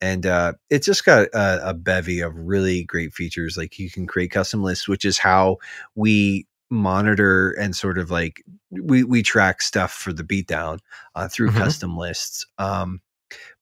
And 0.00 0.26
uh, 0.26 0.54
it's 0.70 0.86
just 0.86 1.04
got 1.04 1.28
a, 1.32 1.70
a 1.70 1.74
bevy 1.74 2.20
of 2.20 2.34
really 2.36 2.84
great 2.84 3.14
features. 3.14 3.56
Like 3.56 3.78
you 3.78 3.90
can 3.90 4.06
create 4.06 4.30
custom 4.30 4.62
lists, 4.62 4.88
which 4.88 5.04
is 5.04 5.18
how 5.18 5.56
we 5.94 6.46
monitor 6.70 7.52
and 7.52 7.76
sort 7.76 7.98
of 7.98 8.10
like 8.10 8.42
we 8.70 9.04
we 9.04 9.22
track 9.22 9.62
stuff 9.62 9.92
for 9.92 10.12
the 10.12 10.24
beatdown 10.24 10.78
uh, 11.14 11.28
through 11.28 11.50
Mhm. 11.50 11.58
custom 11.58 11.96
lists. 11.96 12.46
Um, 12.58 13.00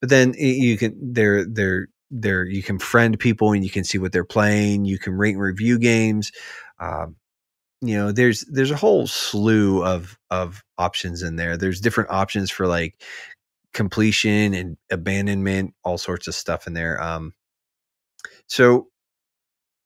but 0.00 0.10
then 0.10 0.34
you 0.38 0.78
can 0.78 0.96
they're 1.14 1.44
they're 1.44 1.88
there 2.10 2.44
you 2.46 2.62
can 2.62 2.78
friend 2.78 3.18
people 3.18 3.52
and 3.52 3.64
you 3.64 3.70
can 3.70 3.84
see 3.84 3.98
what 3.98 4.12
they're 4.12 4.24
playing. 4.24 4.84
You 4.84 4.98
can 4.98 5.14
rate 5.14 5.34
and 5.34 5.42
review 5.42 5.78
games. 5.78 6.32
Um, 6.80 7.16
you 7.82 7.96
know, 7.96 8.12
there's 8.12 8.42
there's 8.50 8.70
a 8.70 8.76
whole 8.76 9.06
slew 9.06 9.84
of 9.84 10.18
of 10.30 10.64
options 10.78 11.22
in 11.22 11.36
there. 11.36 11.56
There's 11.56 11.80
different 11.80 12.10
options 12.10 12.50
for 12.50 12.66
like 12.66 13.00
completion 13.74 14.54
and 14.54 14.76
abandonment, 14.90 15.74
all 15.84 15.98
sorts 15.98 16.28
of 16.28 16.34
stuff 16.34 16.66
in 16.66 16.74
there. 16.74 17.02
Um, 17.02 17.34
so 18.46 18.88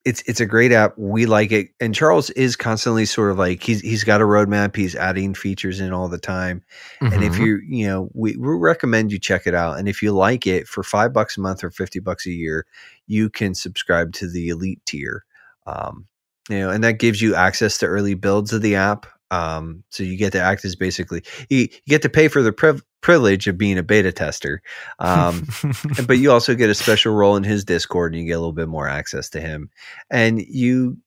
it's 0.08 0.22
it's 0.26 0.40
a 0.40 0.46
great 0.46 0.72
app. 0.72 0.94
We 0.96 1.26
like 1.26 1.52
it, 1.52 1.68
and 1.80 1.94
Charles 1.94 2.30
is 2.30 2.56
constantly 2.56 3.04
sort 3.04 3.30
of 3.30 3.38
like 3.38 3.62
he's 3.62 3.80
he's 3.80 4.04
got 4.04 4.20
a 4.20 4.24
roadmap. 4.24 4.74
He's 4.74 4.96
adding 4.96 5.34
features 5.34 5.80
in 5.80 5.92
all 5.92 6.08
the 6.08 6.18
time. 6.18 6.62
Mm-hmm. 7.02 7.12
And 7.14 7.24
if 7.24 7.34
Mhm. 7.34 7.46
you 7.46 7.60
you 7.68 7.86
know 7.86 8.10
we, 8.14 8.36
we 8.36 8.48
recommend 8.56 9.12
you 9.12 9.18
check 9.18 9.46
it 9.46 9.54
out. 9.54 9.78
And 9.78 9.88
if 9.88 10.02
you 10.02 10.12
like 10.12 10.46
it 10.46 10.66
for 10.66 10.82
five 10.82 11.12
bucks 11.12 11.36
a 11.36 11.40
month 11.40 11.62
or 11.62 11.70
fifty 11.70 12.00
bucks 12.00 12.26
a 12.26 12.30
year, 12.30 12.66
you 13.06 13.28
can 13.30 13.54
subscribe 13.54 14.12
to 14.14 14.28
the 14.30 14.48
elite 14.48 14.80
tier. 14.86 15.24
Um, 15.66 16.06
you 16.48 16.58
know, 16.60 16.70
and 16.70 16.82
that 16.84 16.98
gives 16.98 17.20
you 17.20 17.34
access 17.34 17.76
to 17.78 17.86
early 17.86 18.14
builds 18.14 18.52
of 18.54 18.62
the 18.62 18.74
app. 18.76 19.06
Um, 19.30 19.84
so 19.90 20.02
you 20.02 20.16
get 20.16 20.32
to 20.32 20.40
act 20.40 20.64
as 20.64 20.74
basically 20.76 21.22
you, 21.48 21.58
you 21.58 21.68
get 21.86 22.02
to 22.02 22.08
pay 22.08 22.28
for 22.28 22.42
the 22.42 22.52
priv- 22.52 22.82
privilege 23.00 23.46
of 23.46 23.58
being 23.58 23.78
a 23.78 23.82
beta 23.82 24.12
tester. 24.12 24.62
Um, 24.98 25.46
but 26.06 26.18
you 26.18 26.32
also 26.32 26.54
get 26.54 26.70
a 26.70 26.74
special 26.74 27.14
role 27.14 27.36
in 27.36 27.44
his 27.44 27.64
discord 27.64 28.14
and 28.14 28.22
you 28.22 28.28
get 28.28 28.34
a 28.34 28.40
little 28.40 28.52
bit 28.52 28.68
more 28.68 28.88
access 28.88 29.28
to 29.30 29.40
him. 29.40 29.70
And 30.10 30.40
you 30.40 30.98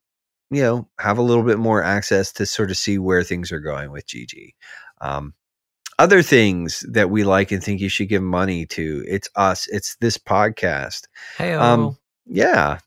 you 0.52 0.62
know 0.62 0.88
have 1.00 1.18
a 1.18 1.22
little 1.24 1.44
bit 1.44 1.58
more 1.58 1.82
access 1.82 2.32
to 2.34 2.46
sort 2.46 2.70
of 2.72 2.78
see 2.78 3.00
where 3.00 3.24
things 3.24 3.54
are 3.54 3.62
going 3.62 3.90
with 3.90 4.06
gg 4.06 4.54
um, 5.00 5.34
other 6.02 6.22
things 6.22 6.86
that 6.90 7.10
we 7.10 7.24
like 7.24 7.52
and 7.52 7.64
think 7.64 7.80
you 7.80 7.90
should 7.90 8.10
give 8.10 8.24
money 8.24 8.66
to 8.66 9.04
it's 9.08 9.30
us 9.36 9.68
it's 9.68 9.96
this 9.98 10.18
podcast. 10.18 11.04
Hey, 11.38 11.54
um, 11.54 11.98
yeah 12.26 12.80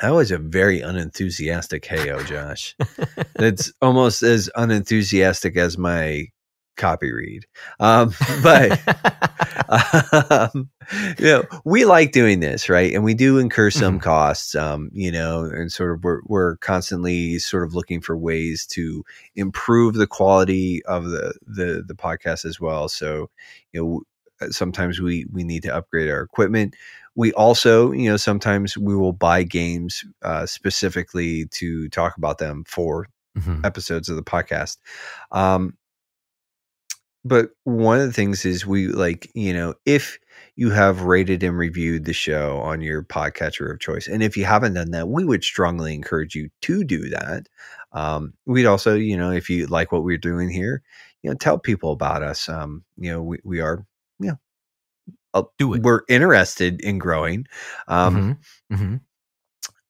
that 0.00 0.10
was 0.10 0.30
a 0.30 0.38
very 0.38 0.80
unenthusiastic 0.80 1.82
heyo 1.84 2.24
josh 2.26 2.74
it's 3.36 3.72
almost 3.82 4.22
as 4.22 4.50
unenthusiastic 4.56 5.56
as 5.56 5.76
my 5.78 6.26
copy 6.76 7.12
read 7.12 7.44
um, 7.80 8.12
but 8.42 8.80
um, 9.68 10.70
you 11.18 11.24
know, 11.24 11.44
we 11.64 11.84
like 11.84 12.12
doing 12.12 12.40
this, 12.40 12.68
right? 12.68 12.92
And 12.92 13.04
we 13.04 13.14
do 13.14 13.38
incur 13.38 13.70
some 13.70 13.98
Mhm. 13.98 14.02
costs, 14.02 14.54
um, 14.54 14.90
you 14.92 15.10
know, 15.10 15.44
and 15.44 15.70
sort 15.72 15.92
of 15.92 16.04
we're, 16.04 16.20
we're 16.26 16.56
constantly 16.58 17.38
sort 17.38 17.64
of 17.64 17.74
looking 17.74 18.00
for 18.00 18.16
ways 18.16 18.66
to 18.68 19.04
improve 19.34 19.94
the 19.94 20.06
quality 20.06 20.82
of 20.84 21.04
the, 21.04 21.34
the, 21.46 21.84
the 21.86 21.94
podcast 21.94 22.44
as 22.44 22.60
well. 22.60 22.88
So, 22.88 23.30
you 23.72 23.82
know, 23.82 24.02
sometimes 24.50 25.00
we, 25.00 25.26
we 25.32 25.44
need 25.44 25.62
to 25.64 25.74
upgrade 25.74 26.10
our 26.10 26.20
equipment. 26.22 26.74
We 27.14 27.32
also, 27.34 27.92
you 27.92 28.08
know, 28.10 28.16
sometimes 28.16 28.76
we 28.76 28.96
will 28.96 29.12
buy 29.12 29.42
games 29.42 30.04
uh, 30.22 30.46
specifically 30.46 31.46
to 31.52 31.88
talk 31.90 32.16
about 32.16 32.38
them 32.38 32.64
for 32.66 33.08
Mhm. 33.38 33.64
episodes 33.64 34.10
of 34.10 34.16
the 34.16 34.22
podcast. 34.22 34.76
Um, 35.30 35.76
but 37.24 37.50
one 37.64 38.00
of 38.00 38.06
the 38.06 38.12
things 38.12 38.44
is 38.44 38.66
we 38.66 38.88
like, 38.88 39.30
you 39.34 39.52
know, 39.54 39.74
if 39.86 40.18
you 40.56 40.70
have 40.70 41.02
rated 41.02 41.42
and 41.42 41.56
reviewed 41.56 42.04
the 42.04 42.12
show 42.12 42.58
on 42.58 42.80
your 42.80 43.02
podcatcher 43.04 43.72
of 43.72 43.80
choice, 43.80 44.08
and 44.08 44.22
if 44.22 44.36
you 44.36 44.44
haven't 44.44 44.74
done 44.74 44.90
that, 44.90 45.08
we 45.08 45.24
would 45.24 45.44
strongly 45.44 45.94
encourage 45.94 46.34
you 46.34 46.50
to 46.62 46.82
do 46.82 47.08
that. 47.10 47.46
Um, 47.92 48.32
we'd 48.44 48.66
also, 48.66 48.96
you 48.96 49.16
know, 49.16 49.30
if 49.30 49.48
you 49.48 49.66
like 49.66 49.92
what 49.92 50.02
we're 50.02 50.18
doing 50.18 50.50
here, 50.50 50.82
you 51.22 51.30
know, 51.30 51.36
tell 51.36 51.58
people 51.58 51.92
about 51.92 52.22
us. 52.22 52.48
Um, 52.48 52.84
you 52.96 53.10
know, 53.10 53.22
we, 53.22 53.38
we 53.44 53.60
are, 53.60 53.86
you 54.22 54.30
know, 54.30 54.38
uh, 55.34 55.42
Do 55.58 55.74
it. 55.74 55.82
we're 55.82 56.02
interested 56.08 56.80
in 56.80 56.98
growing. 56.98 57.46
Um, 57.88 58.38
Mhm. 58.70 58.78
Mhm. 58.78 59.00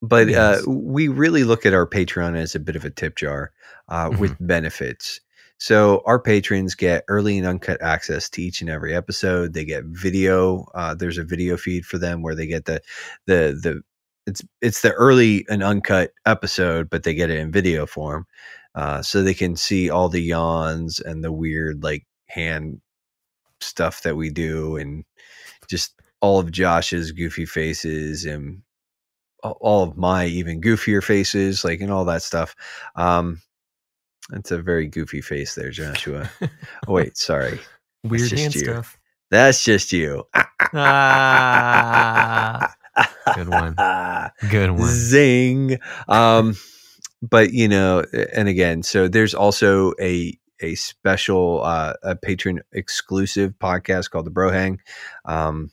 but 0.03 0.29
Yes. 0.29 0.67
uh, 0.67 0.71
we 0.71 1.09
really 1.09 1.45
look 1.45 1.65
at 1.67 1.75
our 1.75 1.87
Patreon 1.87 2.37
as 2.37 2.55
a 2.55 2.61
bit 2.61 2.77
of 2.77 2.85
a 2.85 2.91
tip 2.91 3.17
jar 3.17 3.53
uh, 3.89 4.13
with 4.19 4.37
benefits. 4.41 5.21
So 5.59 6.03
our 6.07 6.19
patrons 6.19 6.75
get 6.75 7.05
early 7.07 7.39
and 7.39 7.47
uncut 7.47 7.81
access 7.81 8.29
to 8.31 8.43
each 8.43 8.61
and 8.61 8.69
every 8.71 8.95
episode. 8.95 9.53
They 9.55 9.65
get 9.65 9.85
video. 9.85 10.67
Uh, 10.75 10.95
there's 10.95 11.19
a 11.19 11.25
video 11.25 11.57
feed 11.57 11.87
for 11.87 11.99
them 11.99 12.21
where 12.21 12.35
they 12.35 12.49
get 12.49 12.65
the 12.65 12.81
the 13.27 13.57
the 13.63 13.83
it's 14.27 14.43
it's 14.61 14.83
the 14.83 14.91
early 14.93 15.45
and 15.49 15.63
uncut 15.63 16.13
episode, 16.27 16.91
but 16.91 17.05
they 17.05 17.15
get 17.15 17.31
it 17.31 17.39
in 17.39 17.53
video 17.53 17.87
form, 17.87 18.27
uh, 18.75 19.03
so 19.03 19.23
they 19.23 19.35
can 19.35 19.55
see 19.57 19.89
all 19.91 20.09
the 20.09 20.21
yawns 20.23 20.99
and 21.01 21.23
the 21.23 21.31
weird 21.33 21.83
like 21.85 22.07
hand 22.27 22.81
stuff 23.63 24.03
that 24.03 24.17
we 24.17 24.31
do, 24.31 24.77
and 24.77 25.05
just 25.69 25.95
all 26.21 26.39
of 26.41 26.51
Josh's 26.53 27.13
goofy 27.13 27.47
faces 27.47 28.25
and 28.25 28.63
all- 29.43 29.83
of 29.85 29.97
my 29.97 30.27
even 30.27 30.61
goofier 30.61 31.03
faces, 31.03 31.65
like 31.65 31.81
and 31.81 31.91
all 31.91 32.05
that 32.07 32.23
stuff. 32.23 32.55
Um, 32.97 33.41
it's 34.33 34.51
a 34.53 34.63
very 34.63 34.87
goofy 34.87 35.21
face 35.21 35.55
there, 35.57 35.71
Joshua. 35.71 36.31
oh 36.43 36.49
wait, 36.93 37.17
sorry, 37.17 37.59
Weird 38.05 38.31
hand 38.33 38.55
you. 38.55 38.65
stuff. 38.65 38.99
that's 39.31 39.65
just 39.65 39.93
you. 39.93 40.25
Ah, 41.45 42.73
good 43.35 43.49
one. 43.49 43.75
Good 44.51 44.71
one. 44.73 44.87
Zing. 44.89 45.79
Um, 46.09 46.57
but 47.23 47.53
you 47.53 47.69
know, 47.69 48.05
and 48.33 48.49
again, 48.49 48.83
so 48.83 49.09
there's 49.09 49.35
also 49.35 49.93
a 50.01 50.37
a 50.63 50.75
special 50.77 51.63
uh, 51.65 51.95
a 52.03 52.17
patron 52.17 52.61
exclusive 52.73 53.53
podcast 53.61 54.11
called 54.11 54.27
the 54.27 54.31
Bro 54.31 54.51
Hang, 54.51 54.81
um, 55.25 55.71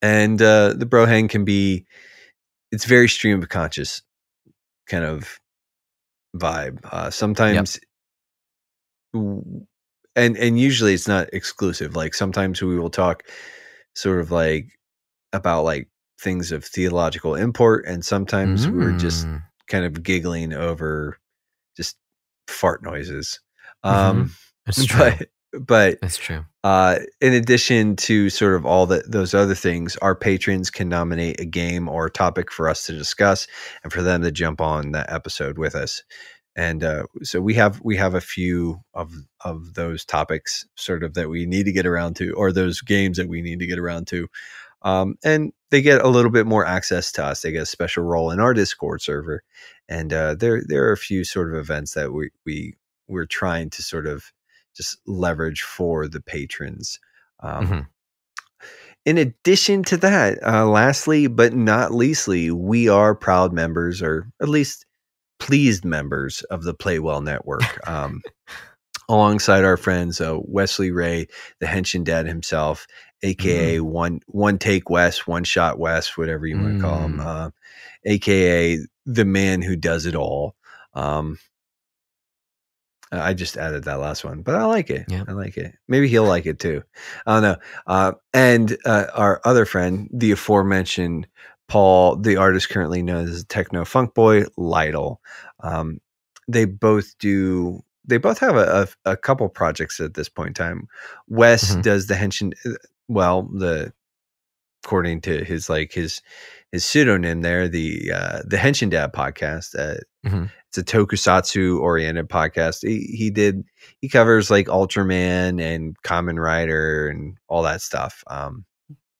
and 0.00 0.40
uh, 0.42 0.72
the 0.74 0.86
Bro 0.86 1.06
Hang 1.06 1.28
can 1.28 1.44
be 1.44 1.86
it's 2.70 2.84
very 2.86 3.08
stream 3.08 3.42
of 3.42 3.48
conscious 3.48 4.02
kind 4.86 5.04
of 5.04 5.38
vibe. 6.36 6.78
Uh, 6.84 7.10
sometimes, 7.10 7.78
w- 9.12 9.66
and 10.16 10.36
and 10.36 10.58
usually 10.58 10.94
it's 10.94 11.08
not 11.08 11.28
exclusive. 11.32 11.96
Like 11.96 12.14
sometimes 12.14 12.62
we 12.62 12.78
will 12.78 12.90
talk 12.90 13.24
sort 13.94 14.20
of 14.20 14.30
like 14.30 14.68
about 15.32 15.64
like 15.64 15.88
things 16.20 16.52
of 16.52 16.64
theological 16.64 17.34
import, 17.34 17.84
and 17.86 18.04
sometimes 18.04 18.66
we're 18.68 18.96
just 18.96 19.26
Mm. 19.26 19.42
kind 19.68 19.84
of 19.84 20.02
giggling 20.02 20.52
over 20.52 21.18
just 21.76 21.96
fart 22.48 22.82
noises. 22.82 23.40
Um, 23.82 24.32
It's 24.66 24.84
true. 24.86 24.98
but 24.98 25.28
but 25.60 25.98
It's 26.02 26.16
true. 26.16 26.44
uh, 26.64 26.98
in 27.20 27.34
addition 27.34 27.96
to 27.96 28.30
sort 28.30 28.54
of 28.54 28.64
all 28.64 28.86
that 28.86 29.10
those 29.10 29.34
other 29.34 29.54
things, 29.54 29.96
our 29.96 30.14
patrons 30.14 30.70
can 30.70 30.88
nominate 30.88 31.40
a 31.40 31.44
game 31.44 31.88
or 31.88 32.06
a 32.06 32.10
topic 32.10 32.50
for 32.50 32.68
us 32.68 32.86
to 32.86 32.92
discuss, 32.92 33.46
and 33.82 33.92
for 33.92 34.02
them 34.02 34.22
to 34.22 34.32
jump 34.32 34.60
on 34.60 34.92
that 34.92 35.12
episode 35.12 35.58
with 35.58 35.74
us. 35.74 36.02
And 36.54 36.84
uh, 36.84 37.04
so 37.22 37.40
we 37.40 37.54
have 37.54 37.80
we 37.82 37.96
have 37.96 38.14
a 38.14 38.20
few 38.20 38.80
of 38.94 39.12
of 39.42 39.74
those 39.74 40.04
topics, 40.04 40.66
sort 40.76 41.02
of 41.02 41.14
that 41.14 41.28
we 41.30 41.46
need 41.46 41.64
to 41.64 41.72
get 41.72 41.86
around 41.86 42.16
to, 42.16 42.32
or 42.34 42.52
those 42.52 42.80
games 42.80 43.16
that 43.16 43.28
we 43.28 43.42
need 43.42 43.58
to 43.60 43.66
get 43.66 43.78
around 43.78 44.06
to. 44.08 44.28
Um, 44.82 45.14
and 45.24 45.52
they 45.70 45.80
get 45.80 46.02
a 46.04 46.08
little 46.08 46.30
bit 46.30 46.46
more 46.46 46.66
access 46.66 47.12
to 47.12 47.24
us. 47.24 47.40
They 47.42 47.52
get 47.52 47.62
a 47.62 47.66
special 47.66 48.02
role 48.04 48.30
in 48.30 48.40
our 48.40 48.52
Discord 48.52 49.00
server, 49.00 49.42
and 49.88 50.12
uh, 50.12 50.34
there 50.34 50.62
there 50.66 50.86
are 50.88 50.92
a 50.92 50.96
few 50.98 51.24
sort 51.24 51.52
of 51.52 51.58
events 51.58 51.94
that 51.94 52.12
we 52.12 52.30
we 52.44 52.74
we're 53.08 53.26
trying 53.26 53.70
to 53.70 53.82
sort 53.82 54.06
of 54.06 54.32
just 54.76 54.98
leverage 55.06 55.62
for 55.62 56.08
the 56.08 56.20
patrons. 56.20 56.98
Um, 57.40 57.66
Mhm. 57.66 57.86
In 59.04 59.18
addition 59.18 59.82
to 59.84 59.96
that, 59.98 60.38
uh, 60.46 60.64
lastly 60.66 61.26
but 61.26 61.52
not 61.54 61.92
leastly, 61.92 62.50
we 62.52 62.88
are 62.88 63.14
proud 63.16 63.52
members, 63.52 64.00
or 64.00 64.28
at 64.40 64.48
least 64.48 64.86
pleased 65.40 65.84
members 65.84 66.42
of 66.44 66.62
the 66.62 66.72
Playwell 66.74 67.20
Network. 67.22 67.88
Um, 67.88 68.22
alongside 69.08 69.64
our 69.64 69.76
friends 69.76 70.20
uh, 70.20 70.38
Wesley 70.42 70.92
Ray, 70.92 71.26
the 71.58 71.66
Henshin 71.66 72.04
Dad 72.04 72.26
himself, 72.26 72.86
aka 73.24 73.80
one 73.80 74.20
one 74.26 74.58
take 74.58 74.88
Wes, 74.88 75.26
one 75.26 75.42
shot 75.44 75.80
Wes, 75.80 76.16
whatever 76.16 76.46
you 76.46 76.56
want 76.56 76.76
to 76.76 76.80
call 76.82 77.00
him, 77.00 77.16
Mm. 77.16 77.26
uh, 77.26 77.50
aka 78.04 78.78
the 79.04 79.24
man 79.24 79.62
who 79.62 79.74
does 79.74 80.06
it 80.06 80.14
all. 80.14 80.54
Um, 80.94 81.38
I 83.12 83.34
just 83.34 83.56
added 83.58 83.84
that 83.84 84.00
last 84.00 84.24
one, 84.24 84.40
but 84.42 84.54
I 84.54 84.64
like 84.64 84.88
it. 84.88 85.04
Yeah. 85.08 85.24
I 85.28 85.32
like 85.32 85.56
it. 85.58 85.74
Maybe 85.86 86.08
he'll 86.08 86.24
like 86.24 86.46
it 86.46 86.58
too. 86.58 86.82
I 87.26 87.34
don't 87.34 87.42
know. 87.42 87.56
Uh, 87.86 88.12
and 88.32 88.76
uh, 88.86 89.06
our 89.14 89.40
other 89.44 89.66
friend, 89.66 90.08
the 90.12 90.30
aforementioned 90.32 91.26
Paul, 91.68 92.16
the 92.16 92.36
artist 92.36 92.68
currently 92.70 93.02
known 93.02 93.28
as 93.28 93.44
Techno 93.44 93.84
Funk 93.84 94.14
Boy 94.14 94.44
Lytle. 94.56 95.20
Um, 95.60 96.00
they 96.48 96.64
both 96.64 97.16
do. 97.18 97.80
They 98.04 98.16
both 98.18 98.38
have 98.40 98.56
a, 98.56 98.88
a, 99.04 99.12
a 99.12 99.16
couple 99.16 99.48
projects 99.48 100.00
at 100.00 100.14
this 100.14 100.28
point 100.28 100.48
in 100.48 100.54
time. 100.54 100.88
Wes 101.28 101.76
Mhm. 101.76 101.82
does 101.82 102.06
the 102.08 102.14
Henshin. 102.14 102.52
Well, 103.08 103.42
the 103.44 103.92
according 104.84 105.20
to 105.22 105.44
his 105.44 105.70
like 105.70 105.92
his 105.92 106.20
his 106.72 106.84
pseudonym 106.84 107.42
there, 107.42 107.68
the 107.68 108.10
uh, 108.12 108.40
the 108.44 108.56
Henshin 108.56 108.90
Dad 108.90 109.12
podcast. 109.12 109.78
Uh, 109.78 110.00
Mhm. 110.26 110.50
It's 110.74 110.78
a 110.78 110.96
tokusatsu 110.96 111.80
oriented 111.80 112.30
podcast. 112.30 112.86
He, 112.86 113.14
he 113.14 113.30
did 113.30 113.64
he 114.00 114.08
covers 114.08 114.50
like 114.50 114.68
Ultraman 114.68 115.60
and 115.60 115.94
Kamen 116.02 116.42
Rider 116.42 117.08
and 117.08 117.36
all 117.46 117.62
that 117.64 117.82
stuff. 117.82 118.24
Um, 118.26 118.64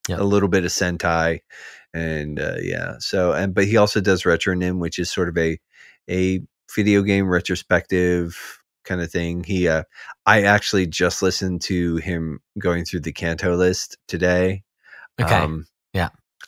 a 0.09 0.25
little 0.25 0.49
bit 0.49 0.65
of 0.65 0.71
Sentai, 0.71 1.41
and 1.93 2.41
uh, 2.41 2.57
yeah. 2.59 2.95
So 3.01 3.33
and 3.33 3.55
but 3.55 3.67
he 3.67 3.77
also 3.77 4.01
does 4.01 4.23
Retronym, 4.23 4.79
which 4.79 4.99
is 4.99 5.11
sort 5.11 5.29
of 5.29 5.37
a 5.37 5.59
a 6.09 6.41
video 6.75 7.03
game 7.03 7.29
retrospective 7.29 8.63
kind 8.85 9.03
of 9.03 9.11
thing. 9.11 9.45
He 9.45 9.69
uh, 9.69 9.83
I 10.25 10.45
actually 10.45 10.87
just 10.87 11.21
listened 11.23 11.61
to 11.63 11.97
him 11.97 12.41
going 12.59 12.87
through 12.87 13.01
the 13.01 13.13
Kanto 13.13 13.55
list 13.57 13.99
today. 14.09 14.63
Okay. 15.21 15.35
Um. 15.35 15.67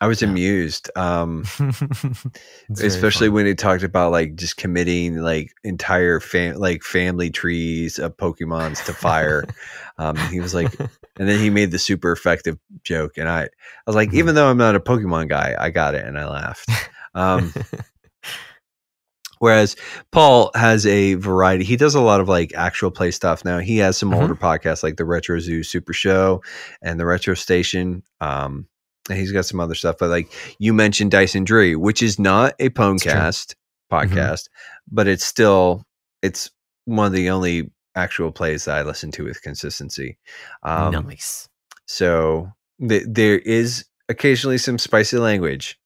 I 0.01 0.07
was 0.07 0.22
amused. 0.22 0.90
Um, 0.97 1.45
especially 2.80 3.28
when 3.28 3.47
he 3.47 3.55
talked 3.55 3.82
about 3.82 4.11
like 4.12 4.34
just 4.36 4.57
committing 4.57 5.18
like 5.18 5.53
entire 5.62 6.20
fam- 6.20 6.57
like 6.57 6.82
family 6.82 7.30
trees 7.30 7.99
of 7.99 8.16
Pokemons 8.16 8.84
to 8.86 8.92
fire. 8.92 9.45
um, 9.99 10.16
he 10.16 10.40
was 10.40 10.55
like, 10.55 10.72
and 10.80 11.28
then 11.28 11.38
he 11.38 11.49
made 11.51 11.70
the 11.70 11.78
super 11.78 12.12
effective 12.12 12.59
joke, 12.82 13.16
and 13.16 13.28
I, 13.28 13.45
I 13.45 13.49
was 13.86 13.95
like, 13.97 14.11
Mhm. 14.11 14.14
even 14.14 14.34
though 14.34 14.51
I'm 14.51 14.59
not 14.59 14.74
a 14.76 14.80
Pokemon 14.80 15.28
guy, 15.28 15.55
I 15.59 15.70
got 15.70 15.95
it, 15.95 16.05
and 16.05 16.18
I 16.18 16.28
laughed. 16.28 16.68
Um, 17.14 17.53
whereas 19.38 19.76
Paul 20.11 20.51
has 20.55 20.86
a 20.86 21.14
variety. 21.14 21.64
He 21.64 21.76
does 21.76 21.95
a 21.95 22.01
lot 22.01 22.20
of 22.20 22.28
like 22.28 22.53
actual 22.55 22.90
play 22.90 23.11
stuff 23.11 23.45
now. 23.45 23.59
He 23.59 23.78
has 23.78 23.97
some 23.97 24.11
Mhm. 24.11 24.20
older 24.22 24.34
podcasts 24.34 24.82
like 24.82 24.97
the 24.97 25.05
Retro 25.05 25.38
Zoo 25.38 25.62
Super 25.62 25.92
Show 25.92 26.42
and 26.82 26.99
the 26.99 27.07
Retro 27.07 27.34
Station. 27.34 28.03
Um, 28.20 28.66
and 29.11 29.18
he's 29.18 29.32
got 29.32 29.44
some 29.44 29.61
other 29.61 29.74
stuff, 29.74 29.96
but 29.98 30.09
like 30.11 30.30
you 30.59 30.72
mentioned 30.72 31.11
Dyson 31.11 31.44
Drury, 31.44 31.76
which 31.76 32.02
is 32.02 32.18
not 32.18 32.55
a 32.59 32.70
Pwnecast 32.70 33.55
podcast, 33.92 34.48
but 34.90 35.07
it's 35.07 35.24
still 35.24 35.84
it's 36.22 36.50
one 36.86 37.07
of 37.07 37.12
the 37.12 37.30
only 37.30 37.70
actual 37.94 38.32
plays 38.32 38.64
that 38.64 38.76
I 38.78 38.82
listen 38.82 39.11
to 39.12 39.24
with 39.24 39.42
consistency. 39.42 40.18
Um, 40.62 40.92
nice. 41.07 41.48
so 41.86 42.50
th- 42.88 43.05
there 43.07 43.38
is 43.38 43.84
occasionally 44.09 44.59
some 44.59 44.78
spicy 44.78 45.18
language 45.18 45.78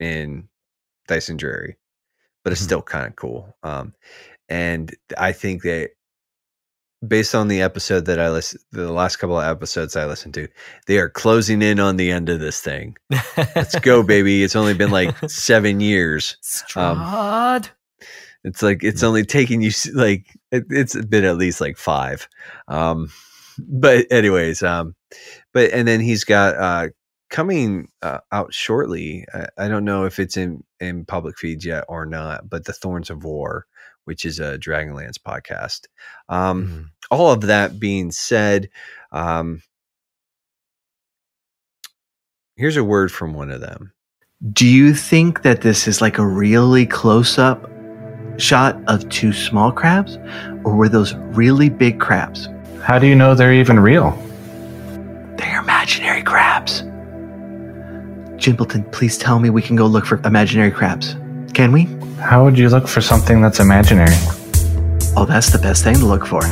in 0.00 0.48
Dyson 1.08 1.36
Drury, 1.36 1.76
but 2.42 2.52
it's 2.52 2.62
Mhm. 2.62 2.64
still 2.64 2.82
kind 2.82 3.06
of 3.06 3.16
cool. 3.16 3.56
Um, 3.62 3.94
and 4.48 4.94
I 5.16 5.32
think 5.32 5.62
that 5.62 5.90
based 7.06 7.34
on 7.34 7.48
the 7.48 7.62
episode 7.62 8.06
that 8.06 8.20
I 8.20 8.30
listened, 8.30 8.62
the 8.70 8.92
last 8.92 9.16
couple 9.16 9.38
of 9.38 9.44
episodes 9.44 9.96
I 9.96 10.06
listened 10.06 10.34
to, 10.34 10.48
they 10.86 10.98
are 10.98 11.08
closing 11.08 11.62
in 11.62 11.80
on 11.80 11.96
the 11.96 12.10
end 12.10 12.28
of 12.28 12.40
this 12.40 12.60
thing. 12.60 12.96
Let's 13.36 13.78
go, 13.80 14.02
baby! 14.04 14.42
It's 14.42 14.56
only 14.56 14.74
been 14.74 14.90
like 14.90 15.16
seven 15.28 15.80
years. 15.80 16.36
Strahd. 16.42 17.70
It's 18.44 18.62
like 18.62 18.82
it's 18.82 19.02
only 19.02 19.24
taking 19.24 19.62
you 19.62 19.70
like 19.94 20.26
it, 20.50 20.64
it's 20.70 20.96
been 21.06 21.24
at 21.24 21.36
least 21.36 21.60
like 21.60 21.76
five. 21.76 22.28
Um, 22.68 23.10
but 23.58 24.06
anyways, 24.10 24.62
um, 24.62 24.94
but 25.52 25.70
and 25.72 25.86
then 25.86 26.00
he's 26.00 26.24
got 26.24 26.56
uh 26.56 26.88
coming 27.32 27.88
uh, 28.02 28.18
out 28.30 28.54
shortly. 28.54 29.26
I, 29.34 29.46
I 29.58 29.68
don't 29.68 29.84
know 29.84 30.04
if 30.04 30.20
it's 30.20 30.36
in 30.36 30.62
in 30.78 31.04
public 31.04 31.36
feeds 31.36 31.64
yet 31.66 31.84
or 31.88 32.06
not, 32.06 32.48
but 32.48 32.64
the 32.66 32.72
Thorns 32.72 33.10
of 33.10 33.24
War, 33.24 33.66
which 34.04 34.24
is 34.24 34.38
a 34.38 34.58
Dragonlance 34.58 35.18
podcast. 35.18 35.86
Um, 36.28 36.66
Mhm. 36.68 36.84
all 37.10 37.32
of 37.32 37.40
that 37.42 37.80
being 37.80 38.12
said, 38.12 38.68
um, 39.10 39.62
here's 42.56 42.76
a 42.76 42.84
word 42.84 43.10
from 43.10 43.34
one 43.34 43.50
of 43.50 43.60
them. 43.60 43.92
Do 44.52 44.66
you 44.66 44.94
think 44.94 45.42
that 45.42 45.60
this 45.62 45.86
is 45.88 46.00
like 46.00 46.18
a 46.18 46.26
really 46.26 46.86
close 46.86 47.38
up 47.38 47.68
shot 48.38 48.76
of 48.88 49.08
two 49.08 49.32
small 49.32 49.70
crabs? 49.72 50.16
Or 50.64 50.74
were 50.76 50.88
those 50.88 51.14
really 51.14 51.68
big 51.70 52.00
crabs? 52.00 52.48
How 52.82 52.98
do 52.98 53.06
you 53.06 53.14
know 53.14 53.34
they're 53.34 53.52
even 53.54 53.78
real? 53.78 54.10
They're 55.36 55.60
imaginary 55.60 56.22
crabs. 56.22 56.82
Jimbleton, 58.42 58.90
please 58.90 59.16
tell 59.16 59.38
me 59.38 59.50
we 59.50 59.62
can 59.62 59.76
go 59.76 59.86
look 59.86 60.04
for 60.04 60.18
imaginary 60.26 60.72
crabs. 60.72 61.14
Can 61.54 61.70
we? 61.70 61.86
How 62.18 62.42
would 62.42 62.58
you 62.58 62.68
look 62.68 62.88
for 62.88 63.00
something 63.00 63.40
that's 63.40 63.60
imaginary? 63.60 64.18
Oh, 65.14 65.24
that's 65.30 65.54
the 65.54 65.62
best 65.62 65.84
thing 65.84 65.94
to 66.02 66.06
look 66.06 66.26
for. 66.26 66.42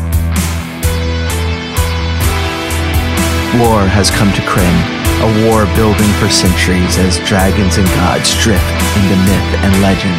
War 3.59 3.83
has 3.91 4.07
come 4.15 4.31
to 4.39 4.43
Krynn, 4.47 4.79
a 5.19 5.29
war 5.51 5.67
building 5.75 6.07
for 6.23 6.31
centuries 6.31 6.95
as 6.95 7.19
dragons 7.27 7.75
and 7.75 7.91
gods 7.99 8.39
drift 8.39 8.63
into 8.95 9.19
myth 9.27 9.51
and 9.67 9.75
legend. 9.83 10.15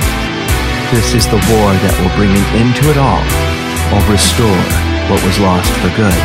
This 0.91 1.15
is 1.15 1.23
the 1.31 1.39
war 1.55 1.71
that 1.87 1.95
will 2.03 2.11
bring 2.19 2.35
an 2.35 2.47
end 2.51 2.75
to 2.83 2.91
it 2.91 2.99
all, 2.99 3.23
or 3.95 4.03
restore 4.11 4.59
what 5.07 5.23
was 5.23 5.39
lost 5.39 5.71
for 5.79 5.87
good. 5.95 6.19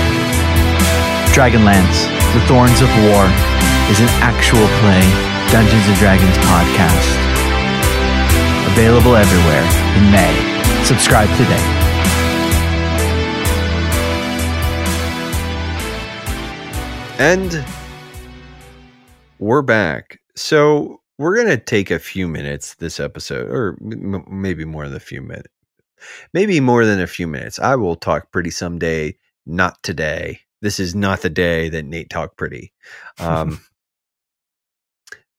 Dragonlance, 1.31 2.11
The 2.35 2.43
Thorns 2.51 2.83
of 2.83 2.91
War, 3.07 3.31
is 3.95 4.03
an 4.03 4.11
actual 4.19 4.67
play 4.83 5.36
Dungeons 5.51 5.87
and 5.87 5.97
Dragons 5.97 6.37
podcast. 6.39 7.07
Available 8.73 9.15
everywhere 9.17 9.63
in 9.97 10.11
May. 10.11 10.85
Subscribe 10.85 11.29
today. 11.37 11.63
And 17.19 17.65
we're 19.39 19.63
back. 19.63 20.21
So 20.35 21.01
we're 21.17 21.35
going 21.37 21.49
to 21.49 21.57
take 21.57 21.91
a 21.91 21.99
few 21.99 22.29
minutes 22.29 22.75
this 22.75 23.01
episode, 23.01 23.51
or 23.51 23.79
m- 23.81 24.25
maybe 24.29 24.65
more 24.67 24.87
than 24.87 24.97
a 24.97 25.01
few 25.01 25.23
minutes. 25.23 25.49
Maybe 26.35 26.61
more 26.61 26.85
than 26.85 27.01
a 27.01 27.07
few 27.07 27.27
minutes. 27.27 27.59
I 27.59 27.77
will 27.77 27.97
talk 27.97 28.31
pretty 28.33 28.51
someday, 28.51 29.17
not 29.47 29.83
today. 29.83 30.41
This 30.61 30.79
is 30.79 30.95
not 30.95 31.23
the 31.23 31.31
day 31.31 31.69
that 31.71 31.85
Nate 31.87 32.11
talked 32.11 32.37
pretty. 32.37 32.73
Um, 33.19 33.61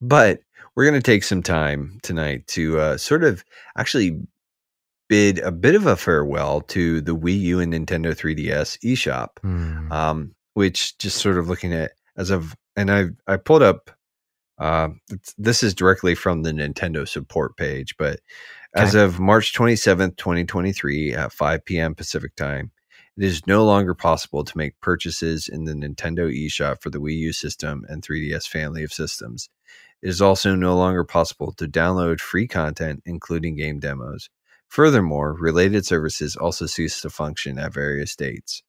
but 0.02 0.40
we're 0.76 0.86
going 0.90 1.00
to 1.02 1.06
take 1.12 1.24
some 1.24 1.42
time 1.44 2.00
tonight 2.04 2.46
to 2.48 2.80
uh, 2.80 2.98
sort 2.98 3.24
of 3.24 3.44
actually 3.78 4.20
bid 5.10 5.40
a 5.40 5.52
bit 5.52 5.74
of 5.76 5.86
a 5.86 5.96
farewell 5.96 6.62
to 6.62 7.02
the 7.02 7.16
Wii 7.16 7.40
U 7.42 7.60
and 7.60 7.74
Nintendo 7.74 8.14
3DS 8.16 8.78
eShop 8.84 9.40
Hmm. 9.42 9.92
um, 9.92 10.36
which 10.54 10.98
just 10.98 11.18
sort 11.18 11.38
of 11.38 11.48
looking 11.48 11.74
at 11.74 11.92
as 12.18 12.30
of 12.30 12.56
and 12.76 12.92
I 12.92 13.06
I 13.28 13.38
pulled 13.38 13.64
up. 13.64 13.92
Uh, 14.60 14.90
it's- 15.12 15.34
this 15.38 15.62
is 15.62 15.74
directly 15.76 16.16
from 16.16 16.42
the 16.42 16.52
Nintendo 16.52 17.08
support 17.08 17.56
page, 17.58 17.96
but 17.98 18.20
as 18.76 18.96
of 18.96 19.20
March 19.20 19.54
twenty 19.54 19.76
seventh, 19.76 20.16
twenty 20.18 20.44
twenty 20.46 20.72
three, 20.74 21.14
at 21.14 21.32
five 21.32 21.64
p.m. 21.64 21.94
Pacific 21.96 22.36
time, 22.36 22.72
it 23.18 23.24
is 23.24 23.46
no 23.48 23.64
longer 23.66 23.94
possible 23.94 24.44
to 24.44 24.58
make 24.58 24.80
purchases 24.82 25.48
in 25.48 25.66
the 25.66 25.74
Nintendo 25.74 26.28
eShop 26.32 26.82
for 26.82 26.90
the 26.90 27.00
Wii 27.00 27.18
U 27.18 27.34
system 27.34 27.86
and 27.88 28.04
3DS 28.04 28.48
family 28.48 28.84
of 28.84 28.92
systems. 28.92 29.50
It 30.02 30.10
is 30.10 30.22
also 30.22 30.56
no 30.56 30.76
longer 30.78 31.04
possible 31.04 31.52
to 31.54 31.68
download 31.68 32.20
free 32.20 32.48
content, 32.48 33.04
including 33.06 33.56
game 33.56 33.80
demos. 33.80 34.30
Furthermore, 34.70 35.34
related 35.34 35.86
services 35.86 36.36
also 36.36 36.66
cease 36.66 37.02
to 37.02 37.10
function 37.10 37.58
at 37.60 37.74
various 37.74 38.16
dates 38.16 38.64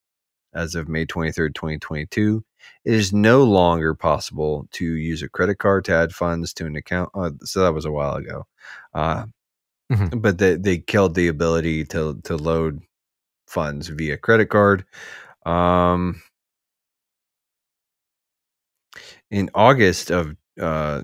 as 0.54 0.74
of 0.74 0.88
May 0.88 1.06
23rd, 1.06 1.54
2022. 1.54 2.44
It 2.84 2.94
is 2.94 3.12
no 3.12 3.44
longer 3.44 3.94
possible 3.94 4.68
to 4.72 4.84
use 4.84 5.22
a 5.22 5.28
credit 5.28 5.56
card 5.58 5.84
to 5.86 5.92
add 5.94 6.12
funds 6.14 6.52
to 6.54 6.66
an 6.66 6.76
account. 6.76 7.10
Uh, 7.14 7.30
so 7.44 7.62
that 7.62 7.74
was 7.74 7.84
a 7.84 7.92
while 7.92 8.14
ago. 8.16 8.46
Uh, 8.94 9.26
Mhm. 9.92 10.20
But 10.22 10.38
they, 10.38 10.56
they 10.56 10.78
killed 10.78 11.14
the 11.14 11.28
ability 11.28 11.84
to, 11.86 12.20
to 12.24 12.36
load 12.36 12.82
funds 13.46 13.88
via 13.88 14.16
credit 14.18 14.46
card. 14.50 14.84
Um, 15.46 16.22
in 19.30 19.50
August 19.54 20.10
of 20.10 20.36
uh, 20.60 21.02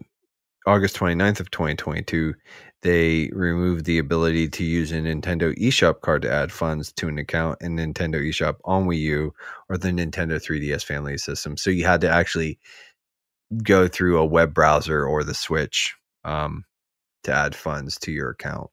August 0.67 0.97
29th 0.97 1.41
of 1.41 1.51
2022, 1.51 2.35
they 2.83 3.31
removed 3.33 3.85
the 3.85 3.99
ability 3.99 4.49
to 4.49 4.65
use 4.65 4.93
a 4.93 4.97
Nintendo 4.97 5.57
eShop 5.59 6.01
card 6.01 6.23
to 6.23 6.33
add 6.33 6.53
funds 6.53 6.93
to 6.93 7.09
an 7.09 7.19
account 7.19 7.59
in 7.61 7.77
Nintendo 7.77 8.17
eShop 8.17 8.57
on 8.65 8.87
Wii 8.87 8.99
U 9.01 9.35
or 9.69 9.77
the 9.77 9.89
Nintendo 9.89 10.43
3DS 10.43 10.85
family 10.85 11.19
system. 11.19 11.57
So 11.57 11.71
you 11.71 11.85
had 11.85 12.01
to 12.03 12.11
actually 12.11 12.59
go 13.63 13.89
through 13.89 14.19
a 14.19 14.27
web 14.27 14.55
browser 14.55 15.05
or 15.07 15.25
the 15.25 15.35
Switch 15.35 15.95
um, 16.25 16.65
to 17.25 17.33
add 17.33 17.55
funds 17.55 17.99
to 18.01 18.13
your 18.13 18.31
account 18.31 18.71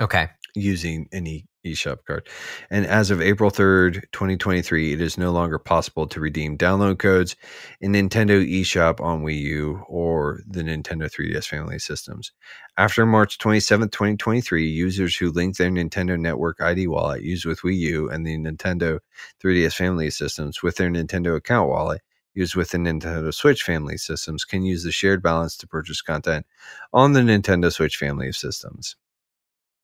Okay. 0.00 0.28
Using 0.54 1.08
any 1.12 1.46
eShop 1.64 2.04
card. 2.06 2.28
And 2.70 2.86
as 2.86 3.10
of 3.10 3.20
April 3.20 3.50
3rd, 3.50 4.02
2023, 4.12 4.92
it 4.92 5.00
is 5.00 5.18
no 5.18 5.32
longer 5.32 5.58
possible 5.58 6.06
to 6.08 6.20
redeem 6.20 6.58
download 6.58 6.98
codes 6.98 7.36
in 7.80 7.92
Nintendo 7.92 8.44
eShop 8.46 9.00
on 9.00 9.22
Wii 9.22 9.40
U 9.40 9.84
or 9.88 10.40
the 10.46 10.62
Nintendo 10.62 11.10
3DS 11.10 11.46
family 11.46 11.78
systems. 11.78 12.32
After 12.76 13.06
March 13.06 13.38
27th, 13.38 13.92
2023, 13.92 14.68
users 14.68 15.16
who 15.16 15.30
link 15.30 15.56
their 15.56 15.70
Nintendo 15.70 16.18
Network 16.18 16.60
ID 16.60 16.86
wallet 16.86 17.22
used 17.22 17.46
with 17.46 17.60
Wii 17.62 17.78
U 17.78 18.10
and 18.10 18.26
the 18.26 18.36
Nintendo 18.36 19.00
3DS 19.42 19.74
family 19.74 20.10
systems 20.10 20.62
with 20.62 20.76
their 20.76 20.90
Nintendo 20.90 21.36
account 21.36 21.68
wallet 21.68 22.02
used 22.34 22.56
with 22.56 22.70
the 22.70 22.78
Nintendo 22.78 23.32
Switch 23.32 23.62
family 23.62 23.96
systems 23.96 24.44
can 24.44 24.64
use 24.64 24.82
the 24.82 24.92
shared 24.92 25.22
balance 25.22 25.56
to 25.56 25.68
purchase 25.68 26.02
content 26.02 26.44
on 26.92 27.12
the 27.12 27.20
Nintendo 27.20 27.72
Switch 27.72 27.96
family 27.96 28.28
of 28.28 28.36
systems. 28.36 28.96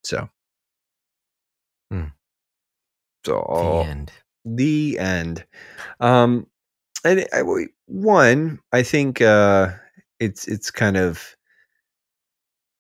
So, 0.03 0.29
Hmm. 1.91 2.13
so 3.25 3.83
The 3.85 3.91
end. 3.91 4.13
the 4.45 4.99
end. 4.99 5.45
Um, 6.01 6.47
and 7.05 7.27
I, 7.33 7.43
one, 7.87 8.59
I 8.73 8.83
think 8.83 9.21
uh, 9.21 9.73
it's 10.21 10.47
it's 10.49 10.71
kind 10.71 10.97
of 10.97 11.37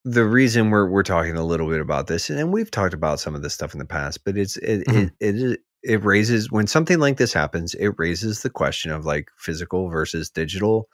the 0.04 0.24
reason 0.24 0.70
we're 0.70 0.88
we're 0.88 1.02
talking 1.02 1.36
a 1.36 1.44
little 1.44 1.68
bit 1.68 1.80
about 1.80 2.06
this, 2.06 2.30
and 2.30 2.52
we've 2.52 2.70
talked 2.70 2.94
about 2.94 3.20
some 3.20 3.34
of 3.34 3.42
this 3.42 3.54
stuff 3.54 3.72
in 3.74 3.78
the 3.78 3.84
past, 3.86 4.24
but 4.24 4.36
it's 4.36 4.56
it 4.58 4.86
Mhm. 4.88 5.12
it, 5.20 5.36
it 5.36 5.60
it 5.82 6.04
raises 6.04 6.50
when 6.50 6.66
something 6.66 6.98
like 6.98 7.16
this 7.16 7.32
happens, 7.32 7.74
it 7.74 7.94
raises 7.98 8.42
the 8.42 8.50
question 8.50 8.90
of 8.92 9.06
like 9.06 9.30
physical 9.38 9.88
versus 9.88 10.30
digital. 10.30 10.88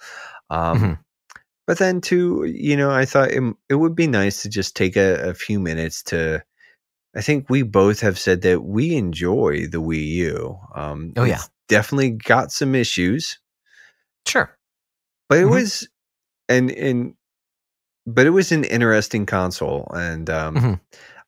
Um, 0.50 0.78
Mhm. 0.78 0.98
but 1.66 1.78
then 1.78 2.00
too, 2.00 2.44
you 2.46 2.76
know, 2.76 2.90
I 2.92 3.04
thought 3.06 3.30
it, 3.32 3.42
it 3.70 3.76
would 3.76 3.96
be 3.96 4.06
nice 4.08 4.42
to 4.42 4.48
just 4.50 4.76
take 4.76 4.96
a, 4.96 5.30
a 5.30 5.34
few 5.34 5.60
minutes 5.60 6.02
to. 6.04 6.42
I 7.16 7.20
think 7.22 7.48
we 7.48 7.62
both 7.62 8.00
have 8.00 8.18
said 8.18 8.42
that 8.42 8.62
we 8.64 8.94
enjoy 8.94 9.66
the 9.66 9.80
Wii 9.80 10.06
U. 10.06 10.58
Um, 10.74 11.12
Oh, 11.16 11.24
yeah. 11.24 11.40
definitely 11.68 12.10
got 12.10 12.52
some 12.52 12.74
issues, 12.74 13.38
Sure. 14.26 14.50
but 15.28 15.38
it 15.38 15.46
Mhm. 15.46 15.50
was, 15.50 15.88
and 16.48 16.70
and, 16.70 17.14
but 18.06 18.26
it 18.26 18.30
was 18.30 18.52
an 18.52 18.64
interesting 18.64 19.26
console, 19.26 19.90
and 19.94 20.28
um, 20.30 20.54
Mhm. 20.56 20.80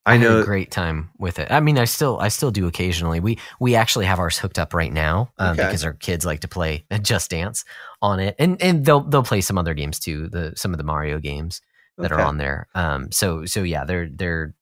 I 0.06 0.12
had 0.12 0.20
know 0.22 0.40
a 0.40 0.44
great 0.44 0.70
time 0.70 1.10
with 1.18 1.38
it. 1.38 1.50
I 1.50 1.60
mean, 1.60 1.78
I 1.78 1.84
still 1.84 2.18
I 2.20 2.28
still 2.28 2.50
do 2.50 2.66
occasionally. 2.66 3.20
We 3.20 3.38
we 3.60 3.74
actually 3.74 4.06
have 4.06 4.18
ours 4.18 4.38
hooked 4.38 4.58
up 4.58 4.72
right 4.74 4.92
now 4.92 5.32
um, 5.38 5.52
Okay. 5.52 5.66
because 5.66 5.84
our 5.84 5.92
kids 5.94 6.24
like 6.24 6.40
to 6.40 6.48
play 6.48 6.84
Just 7.02 7.30
Dance 7.30 7.64
on 8.00 8.20
it, 8.20 8.34
and 8.38 8.60
and 8.62 8.84
they'll 8.86 9.00
they'll 9.00 9.22
play 9.22 9.40
some 9.40 9.58
other 9.58 9.74
games 9.74 9.98
too. 9.98 10.28
The 10.28 10.52
some 10.56 10.72
of 10.72 10.78
the 10.78 10.84
Mario 10.84 11.18
games 11.18 11.60
that 11.98 12.12
are 12.12 12.20
on 12.20 12.38
there. 12.38 12.68
Um, 12.74 13.10
so 13.10 13.44
so 13.46 13.62
yeah, 13.62 13.84
they're 13.84 14.08
they're. 14.10 14.54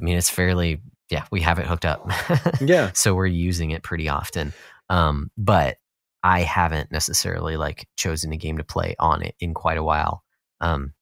I 0.00 0.04
mean, 0.04 0.16
it's 0.16 0.30
fairly 0.30 0.80
yeah. 1.10 1.24
We 1.30 1.40
have 1.42 1.58
it 1.58 1.66
hooked 1.66 1.84
up. 1.84 2.10
Yeah, 2.60 2.90
so 2.94 3.14
we're 3.14 3.26
using 3.26 3.70
it 3.70 3.82
pretty 3.82 4.08
often. 4.08 4.52
Um, 4.88 5.30
but 5.36 5.76
I 6.22 6.40
haven't 6.40 6.90
necessarily 6.90 7.56
like 7.56 7.86
chosen 7.96 8.32
a 8.32 8.36
game 8.36 8.58
to 8.58 8.64
play 8.64 8.96
on 8.98 9.22
it 9.22 9.34
in 9.40 9.54
quite 9.54 9.78
a 9.78 9.84
while. 9.84 10.24
Um, 10.60 10.94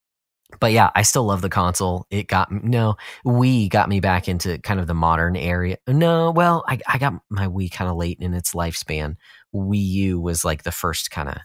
but 0.61 0.73
yeah, 0.73 0.91
I 0.95 1.03
still 1.03 1.25
love 1.25 1.41
the 1.41 1.49
console. 1.49 2.07
It 2.11 2.29
got 2.29 2.53
no 2.53 2.97
Wii 3.25 3.69
got 3.71 3.89
me 3.89 4.01
back 4.01 4.29
into 4.29 4.59
kind 4.59 4.81
of 4.81 4.87
the 4.87 4.95
modern 4.95 5.37
area. 5.37 5.79
No, 5.89 6.31
well, 6.31 6.65
I 6.69 6.79
I 6.87 6.99
got 6.99 7.15
my 7.31 7.47
Wii 7.47 7.71
kind 7.71 7.91
of 7.91 7.97
late 7.97 8.19
in 8.21 8.35
its 8.35 8.55
lifespan. 8.55 9.17
Wii 9.55 9.87
U 9.87 10.21
was 10.21 10.45
like 10.45 10.63
the 10.63 10.73
first 10.73 11.11
kind 11.11 11.29
of 11.29 11.37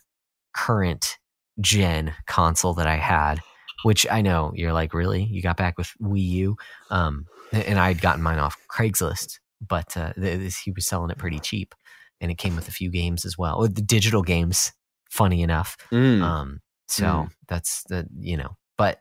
current 0.56 1.18
gen 1.62 2.14
console 2.28 2.74
that 2.76 2.88
I 2.88 2.96
had, 2.96 3.42
which 3.84 4.06
I 4.10 4.22
know 4.22 4.52
you're 4.56 4.74
like, 4.74 4.94
really? 4.94 5.24
You 5.24 5.42
got 5.42 5.58
back 5.58 5.78
with 5.78 5.92
Wii 6.02 6.28
U? 6.28 6.58
Um, 6.90 7.26
and 7.52 7.80
I 7.80 7.88
had 7.90 8.02
gotten 8.02 8.22
mine 8.22 8.40
off 8.40 8.56
Craigslist, 8.70 9.40
but 9.66 9.96
uh, 9.98 10.14
this, 10.18 10.60
he 10.60 10.72
was 10.72 10.86
selling 10.88 11.10
it 11.12 11.18
pretty 11.18 11.40
cheap, 11.40 11.74
and 12.22 12.32
it 12.32 12.38
came 12.38 12.56
with 12.56 12.68
a 12.68 12.72
few 12.72 12.90
games 12.92 13.26
as 13.26 13.38
well, 13.38 13.62
the 13.68 13.82
digital 13.82 14.22
games. 14.24 14.72
Funny 15.10 15.42
enough, 15.42 15.76
Mm. 15.92 16.22
um, 16.22 16.62
so 16.88 17.04
Mm. 17.06 17.32
that's 17.48 17.84
the 17.90 18.08
you 18.20 18.38
know, 18.38 18.58
but 18.78 19.00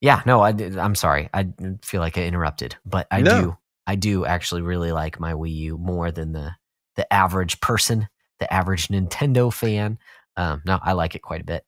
yeah, 0.00 0.22
no, 0.24 0.40
I 0.40 0.52
did, 0.52 0.78
I'm 0.78 0.94
sorry, 0.94 1.28
I 1.34 1.48
feel 1.82 2.00
like 2.00 2.16
I 2.16 2.22
interrupted, 2.22 2.76
but 2.86 3.08
I 3.10 3.20
No. 3.20 3.30
do, 3.40 3.56
I 3.88 3.96
do 3.96 4.24
actually 4.24 4.62
really 4.62 4.92
like 4.92 5.18
my 5.18 5.32
Wii 5.32 5.54
U 5.56 5.78
more 5.78 6.12
than 6.12 6.32
the 6.32 6.52
the 6.94 7.12
average 7.12 7.60
person, 7.60 8.08
the 8.38 8.52
average 8.52 8.88
Nintendo 8.88 9.52
fan. 9.52 9.98
Um, 10.36 10.62
no, 10.64 10.78
I 10.82 10.92
like 10.92 11.14
it 11.16 11.22
quite 11.22 11.40
a 11.40 11.44
bit. 11.44 11.64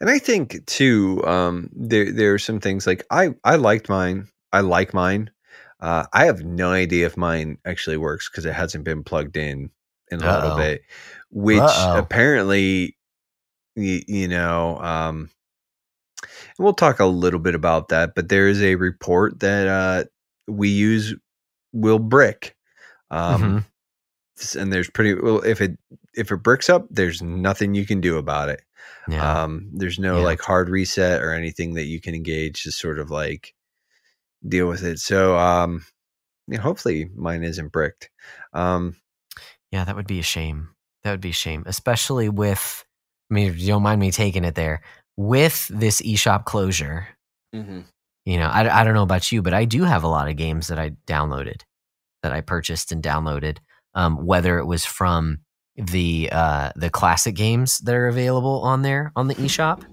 And 0.00 0.10
I 0.10 0.18
think 0.18 0.64
too, 0.66 1.24
um, 1.26 1.70
there 1.74 2.12
there 2.12 2.34
are 2.34 2.38
some 2.38 2.60
things 2.60 2.86
like 2.86 3.04
I 3.10 3.34
I 3.42 3.56
liked 3.56 3.88
mine. 3.88 4.28
I 4.52 4.60
like 4.60 4.92
mine. 4.94 5.30
Uh, 5.80 6.06
I 6.12 6.24
have 6.26 6.42
no 6.44 6.70
idea 6.70 7.06
if 7.06 7.16
mine 7.16 7.58
actually 7.64 7.96
works 7.96 8.28
because 8.30 8.44
it 8.46 8.54
hasn't 8.54 8.84
been 8.84 9.04
plugged 9.04 9.36
in 9.36 9.70
in 10.10 10.22
a 10.22 10.32
little 10.34 10.50
Uh-oh. 10.52 10.56
bit. 10.56 10.82
Which 11.30 11.58
Uh-oh. 11.60 11.98
apparently, 11.98 12.96
you, 13.76 14.00
you 14.06 14.28
know, 14.28 14.78
um, 14.78 15.30
we'll 16.58 16.72
talk 16.74 17.00
a 17.00 17.06
little 17.06 17.40
bit 17.40 17.54
about 17.54 17.88
that. 17.88 18.14
But 18.14 18.28
there 18.28 18.48
is 18.48 18.62
a 18.62 18.76
report 18.76 19.40
that 19.40 19.66
uh, 19.68 20.04
Wii 20.50 20.96
Us 20.96 21.14
will 21.72 21.98
brick. 21.98 22.56
Um, 23.10 23.42
Mhm. 23.42 24.56
and 24.60 24.72
there's 24.72 24.90
pretty 24.90 25.14
well 25.14 25.40
if 25.42 25.60
it 25.60 25.78
if 26.14 26.30
it 26.30 26.36
bricks 26.38 26.68
up, 26.70 26.86
there's 26.90 27.22
nothing 27.22 27.74
you 27.74 27.84
can 27.86 28.00
do 28.00 28.16
about 28.18 28.48
it. 28.48 28.62
Yeah, 29.08 29.42
Um, 29.42 29.68
there's 29.72 29.98
no 29.98 30.18
Yeah. 30.18 30.24
like 30.24 30.40
hard 30.40 30.68
reset 30.68 31.20
or 31.22 31.32
anything 31.32 31.74
that 31.74 31.84
you 31.84 32.00
can 32.00 32.14
engage 32.14 32.62
to 32.62 32.72
sort 32.72 32.98
of 32.98 33.10
like 33.10 33.54
deal 34.46 34.68
with 34.68 34.84
it. 34.84 34.98
So, 34.98 35.36
um, 35.38 35.84
yeah, 36.48 36.58
hopefully 36.60 37.10
mine 37.14 37.42
isn't 37.42 37.72
bricked. 37.72 38.10
Um, 38.52 38.96
yeah, 39.70 39.84
that 39.84 39.96
would 39.96 40.06
be 40.06 40.18
a 40.20 40.24
shame. 40.24 40.70
That 41.02 41.10
would 41.10 41.20
be 41.20 41.30
a 41.30 41.32
shame, 41.32 41.64
especially 41.66 42.28
with. 42.28 42.84
I 43.30 43.34
mean, 43.34 43.48
if 43.48 43.58
you 43.58 43.68
don't 43.68 43.82
mind 43.82 44.00
me 44.00 44.10
taking 44.10 44.44
it 44.44 44.54
there 44.54 44.82
with 45.16 45.68
this 45.68 46.02
eShop 46.02 46.44
closure. 46.44 47.08
you 48.24 48.38
know 48.38 48.46
I, 48.48 48.80
I 48.80 48.84
don't 48.84 48.94
know 48.94 49.02
about 49.02 49.30
you 49.30 49.42
but 49.42 49.54
i 49.54 49.64
do 49.64 49.84
have 49.84 50.02
a 50.02 50.08
lot 50.08 50.28
of 50.28 50.36
games 50.36 50.68
that 50.68 50.78
i 50.78 50.90
downloaded 51.06 51.62
that 52.22 52.32
i 52.32 52.40
purchased 52.40 52.92
and 52.92 53.02
downloaded 53.02 53.58
um, 53.94 54.26
whether 54.26 54.58
it 54.58 54.64
was 54.64 54.84
from 54.84 55.38
the 55.76 56.28
uh, 56.32 56.70
the 56.76 56.90
classic 56.90 57.34
games 57.34 57.78
that 57.78 57.94
are 57.94 58.08
available 58.08 58.60
on 58.62 58.82
there 58.82 59.12
on 59.16 59.28
the 59.28 59.34
eShop 59.46 59.84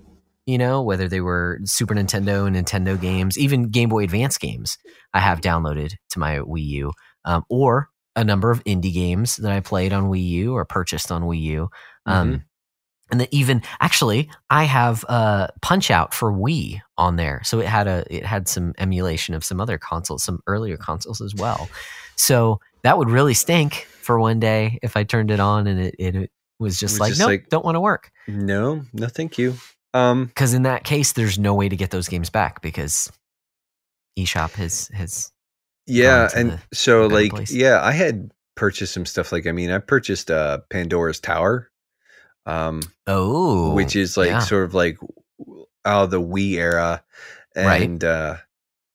you 0.45 0.57
know 0.57 0.81
whether 0.81 1.07
they 1.07 1.21
were 1.21 1.59
super 1.65 1.93
nintendo 1.93 2.47
and 2.47 2.55
nintendo 2.55 2.99
games 2.99 3.37
even 3.37 3.69
game 3.69 3.89
boy 3.89 4.03
advance 4.03 4.37
games 4.37 4.77
i 5.13 5.19
have 5.19 5.41
downloaded 5.41 5.93
to 6.09 6.19
my 6.19 6.39
wii 6.39 6.65
u 6.65 6.91
um, 7.25 7.43
or 7.49 7.89
a 8.15 8.23
number 8.23 8.51
of 8.51 8.63
indie 8.65 8.93
games 8.93 9.37
that 9.37 9.51
i 9.51 9.59
played 9.59 9.93
on 9.93 10.05
wii 10.09 10.27
u 10.27 10.53
or 10.53 10.65
purchased 10.65 11.11
on 11.11 11.23
wii 11.23 11.41
u 11.41 11.69
um, 12.05 12.43
and 13.11 13.19
then 13.19 13.27
even 13.31 13.61
actually 13.79 14.29
i 14.49 14.63
have 14.63 15.05
uh 15.09 15.47
punch 15.61 15.91
out 15.91 16.13
for 16.13 16.31
wii 16.31 16.79
on 16.97 17.15
there 17.17 17.41
so 17.43 17.59
it 17.59 17.67
had 17.67 17.87
a 17.87 18.03
it 18.09 18.25
had 18.25 18.47
some 18.47 18.73
emulation 18.77 19.35
of 19.35 19.43
some 19.43 19.61
other 19.61 19.77
consoles 19.77 20.23
some 20.23 20.39
earlier 20.47 20.77
consoles 20.77 21.21
as 21.21 21.35
well. 21.35 21.69
So 22.15 22.59
that 22.83 22.97
would 22.97 23.09
really 23.09 23.33
stink 23.33 23.87
for 24.01 24.19
one 24.19 24.39
day 24.39 24.77
if 24.83 24.95
i 24.95 25.03
turned 25.03 25.31
it 25.31 25.39
on 25.39 25.67
and 25.67 25.79
it, 25.79 25.95
it, 25.97 26.15
it 26.15 26.31
was 26.59 26.79
just 26.79 26.99
was 26.99 26.99
like 26.99 27.11
no, 27.13 27.25
nope 27.25 27.27
like- 27.27 27.49
don't 27.49 27.65
want 27.65 27.75
to 27.75 27.79
work. 27.81 28.11
No, 28.27 28.83
no, 28.93 29.07
thank 29.07 29.37
you. 29.37 29.55
Um, 29.93 30.25
because 30.25 30.53
in 30.53 30.63
that 30.63 30.83
case 30.83 31.11
there's 31.13 31.37
no 31.37 31.53
way 31.53 31.67
to 31.69 31.75
get 31.75 31.91
those 31.91 32.07
games 32.07 32.29
back 32.29 32.61
because 32.61 33.11
eshop 34.17 34.51
has 34.53 34.87
has 34.93 35.31
yeah, 35.87 36.29
and 36.35 36.51
the 36.51 36.59
so 36.73 37.07
like, 37.07 37.31
place. 37.31 37.51
yeah, 37.51 37.81
I 37.83 37.91
had 37.91 38.31
purchased 38.55 38.93
some 38.93 39.05
stuff. 39.05 39.31
Like, 39.31 39.47
I 39.47 39.51
mean, 39.51 39.71
I 39.71 39.79
purchased 39.79 40.29
uh 40.31 40.59
Pandora's 40.69 41.19
Tower, 41.19 41.69
um, 42.45 42.81
oh 43.07 43.73
which 43.73 43.95
is 43.95 44.15
like 44.15 44.29
yeah. 44.29 44.39
sort 44.39 44.63
of 44.63 44.73
like 44.73 44.97
out 45.83 46.03
of 46.05 46.11
the 46.11 46.21
Wii 46.21 46.53
era, 46.53 47.03
Right. 47.55 47.81
and 47.81 48.03
uh, 48.03 48.37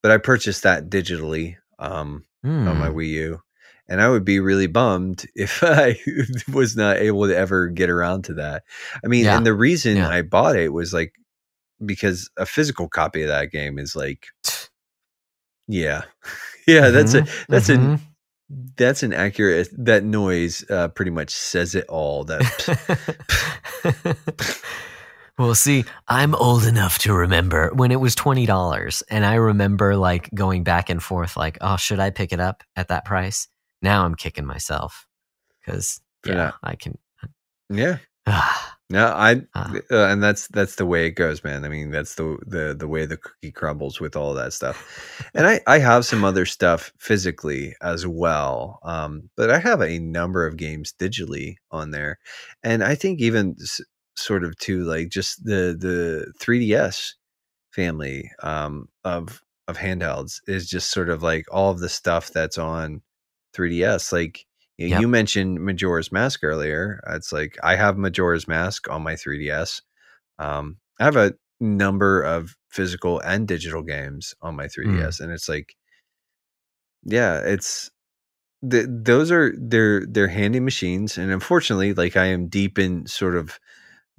but 0.02 0.12
I 0.12 0.18
purchased 0.18 0.62
that 0.62 0.88
digitally. 0.88 1.56
Um, 1.78 2.24
on 2.44 2.78
my 2.78 2.88
Hmm. 2.88 2.96
Wii 2.96 3.08
U. 3.08 3.42
And 3.88 4.00
I 4.02 4.08
would 4.08 4.24
be 4.24 4.40
really 4.40 4.66
bummed 4.66 5.26
if 5.34 5.62
I 5.62 5.98
was 6.52 6.76
not 6.76 6.96
able 6.96 7.26
to 7.26 7.36
ever 7.36 7.68
get 7.68 7.90
around 7.90 8.24
to 8.24 8.34
that. 8.34 8.64
I 9.04 9.08
mean, 9.08 9.24
Yeah. 9.24 9.36
and 9.36 9.46
the 9.46 9.54
reason 9.54 9.96
Yeah. 9.96 10.08
I 10.08 10.22
bought 10.22 10.56
it 10.56 10.72
was 10.72 10.92
like 10.92 11.12
because 11.84 12.30
a 12.36 12.46
physical 12.46 12.88
copy 12.88 13.22
of 13.22 13.28
that 13.28 13.50
game 13.52 13.78
is 13.78 13.94
like, 13.94 14.26
yeah, 15.68 16.02
yeah. 16.66 16.90
That's 16.90 17.14
a 17.14 17.26
that's 17.48 17.68
mhm. 17.68 17.96
a 17.96 18.00
that's 18.76 19.02
an 19.02 19.12
accurate. 19.12 19.68
That 19.76 20.04
noise 20.04 20.64
uh, 20.70 20.88
pretty 20.88 21.10
much 21.10 21.30
says 21.30 21.74
it 21.74 21.84
all. 21.88 22.24
That 22.24 22.42
well, 25.38 25.54
see, 25.54 25.84
I'm 26.08 26.34
old 26.36 26.64
enough 26.64 26.98
to 27.00 27.12
remember 27.12 27.70
when 27.74 27.90
it 27.90 28.00
was 28.00 28.14
twenty 28.14 28.46
dollars, 28.46 29.02
and 29.10 29.24
I 29.26 29.34
remember 29.34 29.96
like 29.96 30.30
going 30.34 30.62
back 30.64 30.88
and 30.90 31.02
forth, 31.02 31.36
like, 31.36 31.58
oh, 31.60 31.76
should 31.76 31.98
I 32.00 32.10
pick 32.10 32.32
it 32.32 32.40
up 32.40 32.62
at 32.76 32.88
that 32.88 33.04
price? 33.04 33.48
Now 33.82 34.04
I'm 34.04 34.14
kicking 34.14 34.46
myself 34.46 35.06
because 35.60 36.00
For 36.24 36.32
yeah, 36.32 36.52
I 36.62 36.76
can. 36.76 36.98
yeah. 37.70 37.98
Ah, 38.28 38.76
No, 38.90 39.06
I 39.06 39.42
Ah. 39.54 39.72
uh, 39.90 40.06
and 40.06 40.20
that's 40.22 40.48
that's 40.48 40.76
the 40.76 40.86
way 40.86 41.06
it 41.06 41.12
goes, 41.12 41.44
man. 41.44 41.64
I 41.64 41.68
mean, 41.68 41.90
that's 41.92 42.16
the 42.16 42.36
the 42.46 42.74
the 42.76 42.88
way 42.88 43.06
the 43.06 43.16
cookie 43.16 43.52
crumbles 43.52 44.00
with 44.00 44.16
all 44.16 44.34
that 44.34 44.52
stuff. 44.52 45.30
And 45.34 45.46
I 45.46 45.60
I 45.68 45.78
have 45.78 46.04
some 46.04 46.24
other 46.24 46.44
stuff 46.46 46.92
physically 46.98 47.74
as 47.82 48.04
well, 48.06 48.80
um, 48.82 49.30
but 49.36 49.50
I 49.50 49.58
have 49.60 49.80
a 49.80 49.98
number 50.00 50.44
of 50.46 50.56
games 50.56 50.92
digitally 50.98 51.54
on 51.70 51.92
there, 51.92 52.18
and 52.64 52.82
I 52.82 52.94
think 52.96 53.20
even 53.20 53.54
s- 53.60 53.80
sort 54.16 54.42
of 54.44 54.56
too 54.58 54.82
like 54.84 55.08
just 55.10 55.44
the 55.44 55.76
the 55.78 56.32
3ds 56.40 57.14
family 57.72 58.30
um, 58.42 58.88
of 59.04 59.40
of 59.68 59.76
handhelds 59.78 60.40
is 60.48 60.68
just 60.68 60.90
sort 60.90 61.10
of 61.10 61.22
like 61.22 61.44
all 61.52 61.70
of 61.70 61.80
the 61.80 61.88
stuff 61.88 62.30
that's 62.32 62.58
on 62.58 63.02
3ds, 63.56 64.12
like. 64.12 64.44
You, 64.78 64.88
Yep. 64.88 65.00
you 65.00 65.08
mentioned 65.08 65.60
Majora's 65.64 66.12
Mask 66.12 66.44
earlier. 66.44 67.00
It's 67.08 67.32
like 67.32 67.56
I 67.62 67.76
have 67.76 67.96
Majora's 67.96 68.46
Mask 68.46 68.90
on 68.90 69.02
my 69.02 69.14
3DS. 69.14 69.80
Um, 70.38 70.76
I 71.00 71.04
have 71.04 71.16
a 71.16 71.32
number 71.60 72.20
of 72.20 72.54
physical 72.68 73.18
and 73.20 73.48
digital 73.48 73.82
games 73.82 74.34
on 74.42 74.54
my 74.54 74.66
3DS, 74.66 75.20
and 75.20 75.32
it's 75.32 75.48
like, 75.48 75.74
yeah, 77.04 77.38
it's 77.38 77.90
th- 78.70 78.86
those 78.88 79.30
are 79.30 79.54
they're 79.58 80.04
they're 80.06 80.28
handy 80.28 80.60
machines, 80.60 81.16
and 81.16 81.30
unfortunately, 81.32 81.94
like 81.94 82.16
I 82.16 82.26
am 82.26 82.48
deep 82.48 82.78
in 82.78 83.06
sort 83.06 83.34
of 83.36 83.58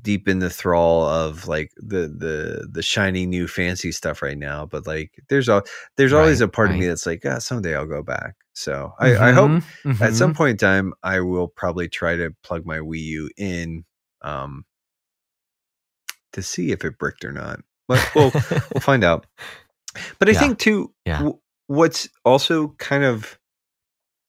deep 0.01 0.27
in 0.27 0.39
the 0.39 0.49
thrall 0.49 1.05
of 1.05 1.47
like 1.47 1.71
the 1.77 2.07
the 2.07 2.67
the 2.71 2.81
shiny 2.81 3.25
new 3.25 3.47
fancy 3.47 3.91
stuff 3.91 4.21
right 4.21 4.37
now. 4.37 4.65
But 4.65 4.87
like, 4.87 5.11
there's 5.29 5.49
a 5.49 5.63
there's 5.97 6.13
always 6.13 6.41
a 6.41 6.47
part 6.47 6.71
of 6.71 6.77
me 6.77 6.87
that's 6.87 7.05
like, 7.05 7.25
ah, 7.25 7.39
someday 7.39 7.75
I'll 7.75 7.85
go 7.85 8.03
back. 8.03 8.35
So 8.53 8.93
I, 8.99 9.15
I 9.17 9.31
hope 9.33 9.51
mhm, 9.51 10.01
at 10.01 10.13
some 10.15 10.33
mhm. 10.33 10.37
point 10.37 10.51
in 10.51 10.57
time 10.57 10.93
i 11.03 11.19
will 11.19 11.47
probably 11.47 11.87
try 11.87 12.15
to 12.15 12.31
plug 12.43 12.65
my 12.65 12.79
wii 12.79 12.99
u 13.01 13.29
in 13.37 13.85
um 14.23 14.65
to 16.33 16.41
see 16.41 16.71
if 16.71 16.83
it 16.83 16.97
bricked 16.97 17.23
or 17.23 17.31
not 17.31 17.59
but 17.87 18.11
we'll 18.15 18.31
we'll 18.73 18.81
find 18.81 19.03
out. 19.03 19.25
But 20.19 20.29
I 20.29 20.33
Yeah. 20.33 20.39
think 20.39 20.59
too, 20.59 20.93
Yeah. 21.05 21.17
w- 21.19 21.39
what's 21.67 22.09
also 22.25 22.69
kind 22.77 23.03
of 23.03 23.39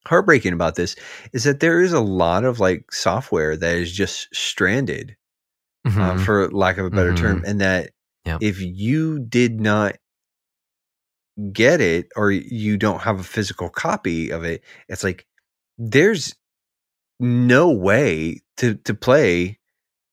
heartbreaking 0.06 0.52
about 0.52 0.76
this 0.76 0.96
is 1.32 1.44
that 1.44 1.60
there 1.60 1.80
is 1.82 1.92
a 1.92 2.00
lot 2.00 2.44
of 2.44 2.60
like 2.60 2.92
software 2.92 3.56
that 3.56 3.76
is 3.76 3.92
just 3.92 4.28
stranded, 4.34 5.16
uh, 5.96 6.14
Mhm. 6.14 6.24
for 6.24 6.50
lack 6.50 6.78
of 6.78 6.86
a 6.86 6.90
better 6.90 7.14
term, 7.14 7.42
and 7.46 7.60
that 7.60 7.90
Yep. 8.24 8.38
if 8.42 8.60
you 8.60 9.18
did 9.20 9.60
not 9.60 9.96
get 11.52 11.80
it 11.80 12.08
or 12.16 12.30
you 12.30 12.76
don't 12.76 13.00
have 13.00 13.20
a 13.20 13.24
physical 13.24 13.68
copy 13.68 14.30
of 14.30 14.44
it, 14.44 14.62
it's 14.88 15.04
like 15.04 15.26
there's 15.78 16.34
no 17.20 17.70
way 17.70 18.40
to 18.56 18.74
to 18.74 18.94
play 18.94 19.58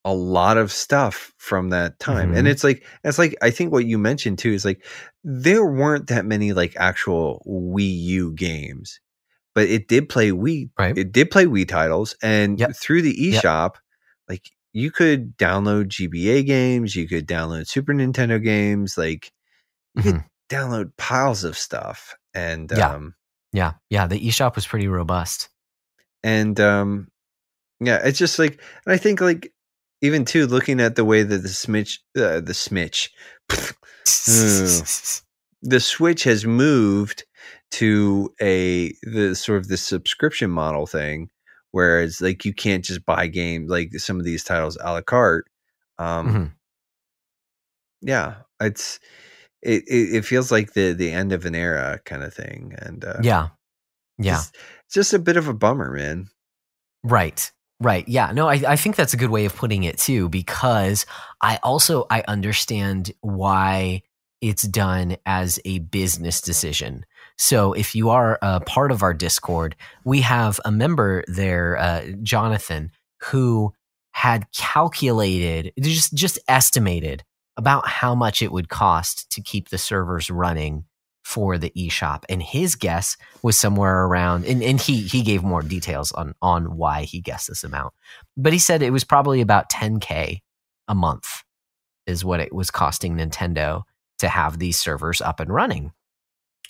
a 0.03 0.13
lot 0.13 0.57
of 0.57 0.71
stuff 0.71 1.33
from 1.37 1.69
that 1.69 1.97
time. 1.99 2.35
And 2.35 2.47
Mhm. 2.47 2.51
it's 2.51 2.63
like 2.63 2.85
it's 3.03 3.17
like 3.17 3.35
I 3.41 3.49
think 3.49 3.71
what 3.71 3.85
you 3.85 3.97
mentioned 3.97 4.37
too 4.37 4.51
is 4.51 4.63
like 4.63 4.85
there 5.23 5.65
weren't 5.65 6.07
that 6.07 6.25
many 6.25 6.53
like 6.53 6.75
actual 6.77 7.43
Wii 7.47 7.99
U 8.03 8.33
games. 8.33 8.99
But 9.55 9.67
it 9.69 9.87
did 9.87 10.09
play 10.09 10.29
Wii 10.31 10.69
Right. 10.77 10.95
it 10.97 11.11
did 11.11 11.31
play 11.31 11.45
Wii 11.45 11.67
titles 11.67 12.15
and 12.21 12.59
Yep. 12.59 12.75
through 12.75 13.01
the 13.01 13.15
Yep. 13.19 13.43
eShop 13.43 13.71
like 14.29 14.51
you 14.75 14.91
could 14.91 15.37
download 15.37 15.85
GBA 15.87 16.45
games, 16.45 16.95
you 16.97 17.07
could 17.07 17.25
download 17.27 17.65
Super 17.67 17.93
Nintendo 17.93 18.43
games, 18.43 18.97
like 18.97 19.31
you 19.95 20.03
could 20.03 20.23
download 20.49 20.91
piles 20.97 21.43
of 21.45 21.57
stuff 21.57 22.13
and 22.33 22.69
Yeah. 22.71 22.91
um 22.93 23.15
Yeah, 23.53 23.73
yeah. 23.89 24.05
The 24.05 24.19
eShop 24.19 24.55
was 24.55 24.67
pretty 24.67 24.87
robust. 24.89 25.47
and 26.23 26.59
um 26.59 27.07
yeah 27.79 27.99
it's 28.03 28.17
just 28.19 28.39
like 28.39 28.61
and 28.85 28.93
i 28.93 28.97
think 28.97 29.19
like 29.21 29.53
even 30.01 30.23
too 30.25 30.45
looking 30.47 30.79
at 30.81 30.95
the 30.95 31.05
way 31.05 31.23
that 31.23 31.39
the 31.43 31.49
Smitch, 31.49 31.99
uh, 32.17 32.39
the 32.41 32.53
switch 32.53 33.11
the 35.61 35.79
switch 35.79 36.23
has 36.23 36.45
moved 36.45 37.25
to 37.71 38.33
a 38.41 38.93
the 39.03 39.35
sort 39.35 39.57
of 39.59 39.67
the 39.67 39.77
subscription 39.77 40.49
model 40.49 40.85
thing 40.85 41.29
whereas 41.75 42.21
like 42.21 42.45
you 42.45 42.53
can't 42.53 42.85
just 42.85 43.05
buy 43.05 43.27
games 43.27 43.69
like 43.69 43.93
some 43.99 44.17
of 44.17 44.25
these 44.25 44.43
titles 44.43 44.77
a 44.81 44.93
la 44.93 45.01
carte 45.01 45.45
um 45.99 46.27
Mhm. 46.33 46.51
yeah 48.01 48.35
it's 48.61 48.99
it, 49.61 49.83
it 49.87 50.15
it 50.17 50.25
feels 50.25 50.51
like 50.51 50.73
the 50.73 50.93
the 50.93 51.11
end 51.11 51.33
of 51.33 51.45
an 51.45 51.55
era 51.55 51.99
kind 52.05 52.23
of 52.23 52.33
thing 52.33 52.73
and 52.79 53.03
uh 53.03 53.19
yeah, 53.21 53.49
yeah. 54.17 54.39
it's 54.85 54.93
just 54.93 55.13
a 55.13 55.19
bit 55.19 55.37
of 55.37 55.47
a 55.47 55.53
bummer 55.53 55.91
man 55.91 56.29
Right. 57.05 57.51
Right. 57.79 58.07
Yeah. 58.07 58.31
No, 58.31 58.47
I, 58.47 58.61
I 58.67 58.75
think 58.77 58.95
that's 58.95 59.13
a 59.13 59.17
good 59.17 59.29
way 59.29 59.45
of 59.45 59.55
putting 59.55 59.83
it 59.83 59.99
too, 59.99 60.27
because 60.27 61.05
I 61.41 61.59
also 61.61 62.07
I 62.09 62.23
understand 62.27 63.11
why 63.21 64.01
it's 64.41 64.63
done 64.63 65.17
as 65.25 65.59
a 65.65 65.79
business 65.79 66.41
decision. 66.41 67.05
So 67.37 67.73
if 67.73 67.95
you 67.95 68.09
are 68.09 68.39
a 68.41 68.61
part 68.61 68.91
of 68.91 69.03
our 69.03 69.13
Discord, 69.13 69.75
we 70.03 70.21
have 70.21 70.59
a 70.63 70.71
member 70.71 71.23
there, 71.27 71.77
uh, 71.77 72.05
Jonathan, 72.23 72.91
who 73.23 73.73
had 74.11 74.51
calculated, 74.53 75.73
just 75.81 76.13
just 76.13 76.39
estimated 76.47 77.23
about 77.57 77.87
how 77.87 78.15
much 78.15 78.41
it 78.41 78.51
would 78.51 78.69
cost 78.69 79.29
to 79.31 79.41
keep 79.41 79.69
the 79.69 79.77
servers 79.77 80.29
running 80.29 80.85
for 81.23 81.57
the 81.57 81.71
eShop. 81.71 82.23
And 82.29 82.41
his 82.41 82.75
guess 82.75 83.17
was 83.41 83.57
somewhere 83.57 84.05
around 84.05 84.45
and, 84.45 84.61
and 84.63 84.79
he 84.79 85.01
he 85.01 85.21
gave 85.21 85.43
more 85.43 85.61
details 85.61 86.11
on 86.11 86.35
on 86.41 86.77
why 86.77 87.03
he 87.03 87.19
guessed 87.19 87.47
this 87.47 87.63
amount. 87.63 87.93
But 88.37 88.53
he 88.53 88.59
said 88.59 88.81
it 88.81 88.91
was 88.91 89.03
probably 89.03 89.41
about 89.41 89.71
10k 89.71 90.41
a 90.87 90.95
month 90.95 91.43
is 92.05 92.23
what 92.23 92.39
it 92.39 92.53
was 92.53 92.69
costing 92.69 93.15
Nintendo 93.15 93.83
to 94.19 94.29
have 94.29 94.59
these 94.59 94.79
servers 94.79 95.19
up 95.19 95.39
and 95.39 95.51
running. 95.51 95.91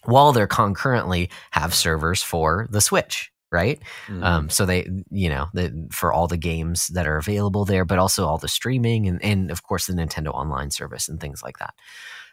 While 0.06 0.32
they're 0.32 0.48
concurrently 0.48 1.30
have 1.52 1.74
servers 1.74 2.22
for 2.22 2.68
the 2.70 2.82
Switch, 2.82 3.32
right? 3.52 3.82
Um, 4.24 4.50
so 4.50 4.66
they, 4.66 4.88
you 5.12 5.30
know, 5.30 5.48
the, 5.54 5.88
for 5.92 6.12
all 6.12 6.28
the 6.28 6.38
games 6.38 6.88
that 6.88 7.08
are 7.08 7.18
available 7.18 7.66
there, 7.66 7.86
but 7.86 8.00
also 8.00 8.26
all 8.26 8.38
the 8.38 8.48
streaming 8.48 9.08
and, 9.08 9.24
and 9.24 9.52
of 9.52 9.64
course 9.64 9.88
the 9.88 9.94
Nintendo 9.94 10.34
Online 10.34 10.72
service 10.72 11.08
and 11.08 11.20
things 11.20 11.42
like 11.42 11.58
that. 11.60 11.74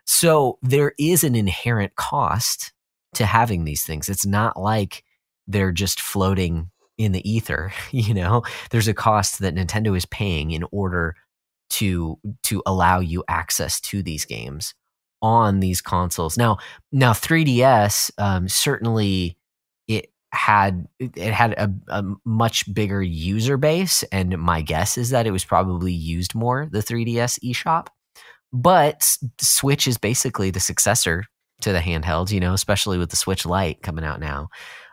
So 0.04 0.58
there 0.62 0.92
is 0.98 1.22
an 1.24 1.34
inherent 1.34 1.94
cost 1.94 2.72
to 3.14 3.26
having 3.26 3.64
these 3.64 3.84
things. 3.84 4.08
It's 4.08 4.26
not 4.26 4.58
like 4.58 5.04
they're 5.46 5.72
just 5.72 6.00
floating 6.00 6.70
in 6.98 7.12
the 7.12 7.28
ether. 7.30 7.72
You 7.92 8.14
know, 8.14 8.42
there's 8.70 8.88
a 8.88 8.94
cost 8.94 9.40
that 9.40 9.54
Nintendo 9.54 9.96
is 9.96 10.06
paying 10.06 10.50
in 10.50 10.64
order 10.72 11.14
to 11.70 12.18
to 12.42 12.62
allow 12.66 13.00
you 13.00 13.24
access 13.28 13.80
to 13.80 14.02
these 14.02 14.24
games 14.26 14.74
on 15.22 15.60
these 15.60 15.80
consoles. 15.80 16.36
Now, 16.36 16.58
now 16.90 17.12
3DS 17.12 18.10
um, 18.18 18.48
certainly 18.48 19.38
it 19.88 20.12
had 20.32 20.86
it 20.98 21.32
had 21.32 21.52
a, 21.52 21.72
a 21.88 22.04
much 22.24 22.72
bigger 22.74 23.02
user 23.02 23.56
base, 23.56 24.02
and 24.04 24.36
my 24.38 24.60
guess 24.62 24.98
is 24.98 25.10
that 25.10 25.26
it 25.26 25.30
was 25.30 25.44
probably 25.44 25.92
used 25.92 26.34
more 26.34 26.68
the 26.70 26.80
3DS 26.80 27.38
eShop. 27.40 27.86
But 28.52 29.02
Switch 29.40 29.86
is 29.86 29.96
basically 29.96 30.50
the 30.50 30.60
successor 30.60 31.24
to 31.62 31.72
the 31.72 31.78
handheld, 31.78 32.30
you 32.30 32.40
know, 32.40 32.52
especially 32.52 32.98
with 32.98 33.10
the 33.10 33.16
Switch 33.16 33.46
Lite 33.46 33.82
coming 33.82 34.04
out 34.04 34.20
now. 34.20 34.48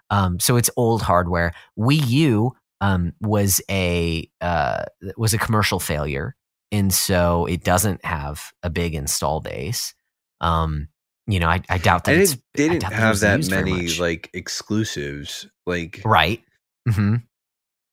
Um, 0.09 0.39
so 0.39 0.55
it's 0.55 0.69
old 0.77 1.01
hardware. 1.01 1.53
Wii 1.77 2.07
U 2.07 2.53
um, 2.81 3.13
was 3.21 3.61
a 3.69 4.29
uh, 4.41 4.85
was 5.17 5.33
a 5.33 5.37
commercial 5.37 5.79
failure, 5.79 6.35
and 6.71 6.93
so 6.93 7.45
it 7.45 7.63
doesn't 7.63 8.03
have 8.05 8.51
a 8.63 8.69
big 8.69 8.95
install 8.95 9.41
base. 9.41 9.93
Um, 10.41 10.87
you 11.27 11.39
know, 11.39 11.47
I, 11.47 11.61
I 11.69 11.77
doubt 11.77 12.05
that 12.05 12.13
and 12.15 12.21
it 12.23 12.37
didn't 12.55 12.79
that 12.79 12.91
have 12.93 13.09
was 13.11 13.21
that 13.21 13.47
many 13.49 13.89
like 13.99 14.29
exclusives 14.33 15.47
like 15.65 16.01
right. 16.05 16.41
Mm-hmm. 16.87 17.15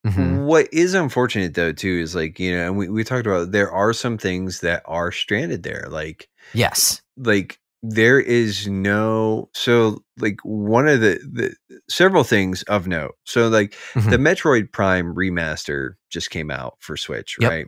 Mm-hmm. 0.07 0.37
What 0.45 0.69
is 0.73 0.95
unfortunate 0.95 1.55
though 1.55 1.73
too 1.73 1.99
is 2.03 2.15
like 2.15 2.39
you 2.39 2.57
know, 2.57 2.67
and 2.67 2.77
we, 2.79 2.89
we 2.89 3.05
talked 3.05 3.27
about 3.27 3.51
there 3.53 3.71
are 3.71 3.93
some 3.93 4.17
things 4.19 4.61
that 4.61 4.83
are 4.87 5.11
stranded 5.13 5.63
there. 5.65 5.87
Like 5.91 6.29
Yes. 6.55 7.03
like 7.17 7.59
there 7.83 8.19
is 8.21 8.67
no 8.69 9.51
so 9.55 9.99
like 10.19 10.39
one 10.45 10.89
of 10.89 11.01
the, 11.01 11.19
the 11.31 11.55
several 11.91 12.25
things 12.25 12.63
of 12.65 12.87
note. 12.87 13.17
So 13.25 13.49
like 13.49 13.75
Mhm. 13.95 14.11
the 14.11 14.17
Metroid 14.17 14.73
Prime 14.73 15.15
remaster 15.15 15.95
just 16.11 16.31
came 16.31 16.51
out 16.51 16.77
for 16.81 16.97
Switch, 16.97 17.37
Yep. 17.41 17.51
right? 17.51 17.67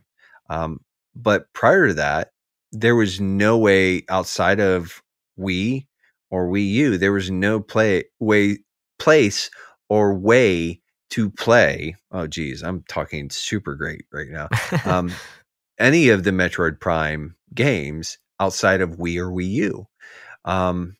Um, 0.49 0.79
but 1.14 1.53
prior 1.53 1.89
to 1.89 1.95
that, 1.95 2.31
there 2.73 2.97
was 2.97 3.21
no 3.21 3.57
way 3.57 4.05
outside 4.09 4.61
of 4.61 5.03
Wii 5.39 5.87
or 6.31 6.49
Wii 6.49 6.69
U, 6.69 6.99
there 6.99 7.12
was 7.12 7.31
no 7.31 7.61
play 7.61 8.05
way 8.21 8.59
place 8.99 9.51
or 9.89 10.14
way 10.14 10.81
to 11.11 11.31
play. 11.31 11.97
Oh 12.11 12.27
geez, 12.27 12.62
I'm 12.62 12.85
talking 12.89 13.31
super 13.31 13.75
great 13.75 14.05
right 14.12 14.29
now. 14.29 14.49
Um, 14.85 15.12
any 15.79 16.09
of 16.09 16.25
the 16.25 16.31
Metroid 16.31 16.81
Prime 16.81 17.37
games 17.55 18.19
outside 18.41 18.81
of 18.81 18.97
Wii 18.97 19.19
or 19.19 19.31
Wii 19.31 19.51
U. 19.51 19.87
Um, 20.45 20.97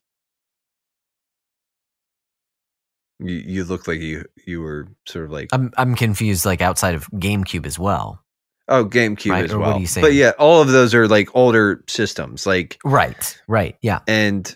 you, 3.19 3.35
you 3.35 3.63
look 3.65 3.87
like 3.87 3.99
you 3.99 4.25
you 4.45 4.61
were 4.61 4.87
sort 5.05 5.25
of 5.25 5.31
like 5.31 5.49
I'm 5.51 5.71
I'm 5.77 5.95
confused. 5.95 6.45
Like 6.45 6.61
outside 6.61 6.95
of 6.95 7.05
GameCube 7.11 7.65
as 7.65 7.77
well. 7.77 8.23
Oh 8.69 8.85
GameCube 8.85 9.31
Right, 9.31 9.45
as 9.45 9.51
or 9.53 9.59
what 9.59 9.67
well. 9.67 9.77
are 9.77 9.81
you 9.81 9.87
But 9.99 10.13
yeah, 10.13 10.31
all 10.39 10.61
of 10.61 10.69
those 10.69 10.93
are 10.95 11.07
like 11.07 11.29
older 11.35 11.83
systems. 11.89 12.45
Like 12.47 12.77
Right. 12.85 13.41
Right. 13.47 13.75
Yeah. 13.81 13.99
and 14.07 14.55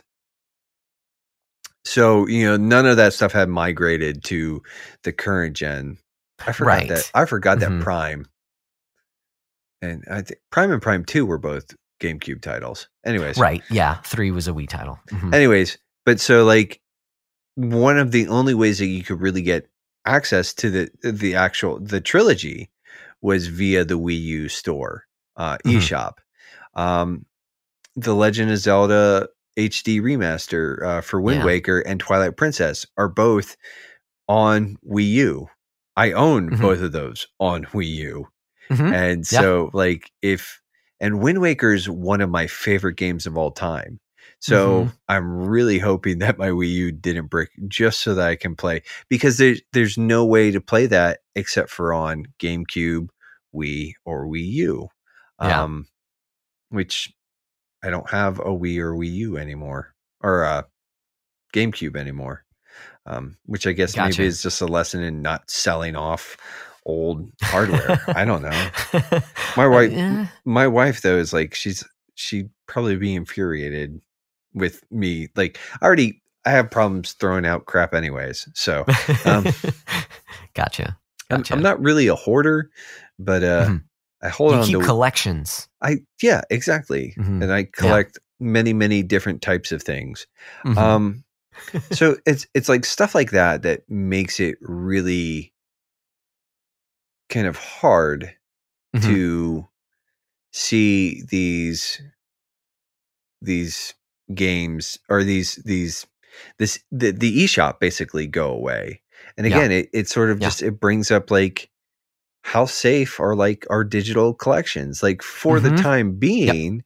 so 1.86 2.28
you 2.28 2.46
know 2.46 2.58
none 2.58 2.86
of 2.86 2.98
that 2.98 3.14
stuff 3.14 3.32
had 3.34 3.50
migrated 3.50 4.24
to 4.26 4.62
the 5.04 5.12
current 5.12 5.56
gen. 5.56 5.98
I 6.46 6.52
forgot 6.54 6.68
Right. 6.68 6.90
that. 6.90 7.12
I 7.14 7.26
forgot 7.26 7.58
Mhm. 7.58 7.62
that 7.62 7.84
Prime 7.84 8.26
and 9.82 10.04
I 10.10 10.22
think 10.22 10.40
Prime 10.52 10.72
and 10.72 10.82
Prime 10.82 11.04
Two 11.06 11.26
were 11.26 11.38
both 11.38 11.66
GameCube 12.02 12.42
titles. 12.42 12.88
Anyways, 13.06 13.38
Right. 13.38 13.62
Yeah. 13.70 13.96
Three 14.02 14.32
was 14.32 14.48
a 14.48 14.52
Wii 14.52 14.68
title. 14.68 15.00
Mhm. 15.12 15.34
anyways 15.34 15.78
but 16.06 16.20
so 16.20 16.44
like 16.46 16.80
one 17.56 17.98
of 17.98 18.12
the 18.12 18.28
only 18.28 18.54
ways 18.54 18.80
that 18.80 18.88
you 18.88 19.04
could 19.04 19.22
really 19.22 19.42
get 19.42 19.68
access 20.06 20.54
to 20.56 20.70
the 20.70 20.90
the 21.12 21.36
actual 21.36 21.80
the 21.80 22.02
trilogy 22.02 22.70
was 23.24 23.48
via 23.48 23.84
the 23.84 23.98
Wii 23.98 24.22
U 24.22 24.50
store 24.50 25.06
uh 25.36 25.58
Mhm. 25.66 25.78
eShop 25.78 26.14
um 26.76 27.26
the 27.96 28.14
Legend 28.14 28.52
of 28.52 28.58
Zelda 28.58 29.28
HD 29.58 30.00
remaster 30.02 30.84
uh, 30.86 31.02
for 31.02 31.22
Wind 31.22 31.40
Yeah. 31.42 31.46
Waker 31.46 31.80
and 31.80 32.00
Twilight 32.00 32.38
Princess 32.38 32.86
are 32.98 33.10
both 33.10 33.56
on 34.28 34.78
Wii 34.88 35.10
U 35.12 35.48
I 35.96 36.12
own 36.12 36.50
Mhm. 36.52 36.62
both 36.62 36.82
of 36.82 36.92
those 36.92 37.28
on 37.40 37.66
Wii 37.66 37.88
U 37.88 38.28
Mhm. 38.72 38.94
and 38.94 39.32
Yeah. 39.32 39.40
so 39.42 39.70
like 39.74 40.12
if 40.22 40.60
and 41.00 41.20
Wind 41.20 41.40
Waker 41.42 41.74
is 41.74 41.88
one 41.90 42.22
of 42.22 42.30
my 42.30 42.48
favorite 42.48 42.96
games 42.96 43.28
of 43.28 43.38
all 43.38 43.52
time. 43.52 44.00
So 44.40 44.86
Mm-hmm. 44.86 44.90
I'm 45.10 45.38
really 45.46 45.80
hoping 45.80 46.20
that 46.20 46.38
my 46.38 46.50
Wii 46.50 46.72
U 46.72 46.92
didn't 46.92 47.28
break 47.28 47.50
just 47.68 48.00
so 48.02 48.16
that 48.16 48.28
I 48.28 48.36
can 48.36 48.56
play 48.56 48.82
because 49.10 49.38
there's 49.38 49.62
there's 49.74 49.98
no 49.98 50.26
way 50.26 50.50
to 50.52 50.60
play 50.62 50.86
that 50.88 51.20
except 51.36 51.70
for 51.70 51.94
on 51.94 52.26
GameCube, 52.40 53.10
Wii, 53.54 53.94
or 54.06 54.26
Wii 54.26 54.46
U. 54.46 54.88
Yeah. 55.42 55.64
Um 55.64 55.88
which 56.70 57.14
I 57.84 57.90
don't 57.90 58.10
have 58.10 58.40
a 58.40 58.46
Wii 58.46 58.80
or 58.80 58.94
Wii 58.94 59.12
U 59.14 59.38
anymore 59.38 59.94
or 60.22 60.44
uh 60.46 60.64
GameCube 61.54 61.96
anymore. 61.96 62.44
Um, 63.06 63.38
which 63.46 63.68
I 63.68 63.74
guess 63.74 63.94
Gotcha. 63.94 64.22
maybe 64.22 64.28
is 64.28 64.42
just 64.42 64.62
a 64.62 64.66
lesson 64.66 65.04
in 65.04 65.22
not 65.22 65.50
selling 65.52 65.96
off 65.96 66.38
old 66.86 67.30
hardware. 67.44 68.02
I 68.16 68.24
don't 68.26 68.42
know. 68.42 68.70
My 69.58 69.68
wife 69.68 69.92
Yeah. 69.92 70.28
my 70.46 70.68
wife 70.68 71.02
though 71.02 71.18
is 71.18 71.34
like 71.34 71.54
she's 71.54 71.84
she'd 72.16 72.50
probably 72.68 72.96
be 72.96 73.14
infuriated 73.14 74.00
with 74.54 74.82
me. 74.90 75.28
Like 75.36 75.60
I 75.82 75.86
already 75.86 76.22
I 76.46 76.52
have 76.52 76.72
problems 76.72 77.12
throwing 77.14 77.46
out 77.46 77.66
crap 77.66 77.94
anyways. 77.94 78.48
So 78.56 78.86
Um, 79.26 79.46
gotcha. 80.54 80.98
I'm, 81.30 81.38
Gotcha. 81.40 81.54
I'm 81.54 81.62
not 81.62 81.80
really 81.82 82.08
a 82.08 82.16
hoarder, 82.16 82.70
but 83.20 83.44
uh 83.44 83.66
Mhm. 83.68 83.84
I 84.22 84.30
hold 84.30 84.54
you 84.54 84.58
on 84.60 84.66
keep 84.68 84.80
to 84.80 84.86
collections. 84.86 85.68
I 85.82 85.98
yeah, 86.22 86.42
exactly. 86.50 87.14
Mhm. 87.18 87.44
And 87.44 87.52
I 87.52 87.64
collect 87.66 88.18
many, 88.40 88.74
many 88.74 89.04
different 89.04 89.42
types 89.42 89.72
of 89.72 89.84
things. 89.84 90.28
Mhm. 90.66 90.78
Um 90.78 91.24
so 91.92 92.18
it's 92.26 92.48
it's 92.54 92.70
like 92.70 92.86
stuff 92.86 93.14
like 93.14 93.32
that 93.32 93.62
that 93.64 93.88
makes 93.90 94.40
it 94.40 94.58
really 94.62 95.54
kind 97.30 97.48
of 97.48 97.58
hard 97.58 98.34
Mhm. 98.96 99.04
to 99.04 99.68
see 100.52 101.24
these 101.30 102.02
these 103.42 103.94
games 104.34 104.98
or 105.10 105.24
these 105.24 105.56
these 105.66 106.08
this 106.58 106.80
the, 106.92 107.12
the 107.12 107.44
eShop 107.44 107.80
basically 107.80 108.26
go 108.28 108.50
away. 108.52 109.02
And 109.38 109.46
Yeah. 109.48 109.58
again, 109.58 109.72
it, 109.72 109.90
it 109.94 110.10
sort 110.10 110.30
of 110.32 110.40
Yeah. 110.40 110.48
just 110.48 110.62
it 110.64 110.80
brings 110.80 111.12
up 111.12 111.30
like 111.30 111.70
how 112.44 112.66
safe 112.66 113.20
are 113.20 113.36
like 113.36 113.66
our 113.72 113.84
digital 113.84 114.34
collections? 114.34 115.04
Like 115.04 115.22
for 115.24 115.60
the 115.60 115.72
Mhm. 115.72 115.78
time 115.82 116.14
being, 116.16 116.84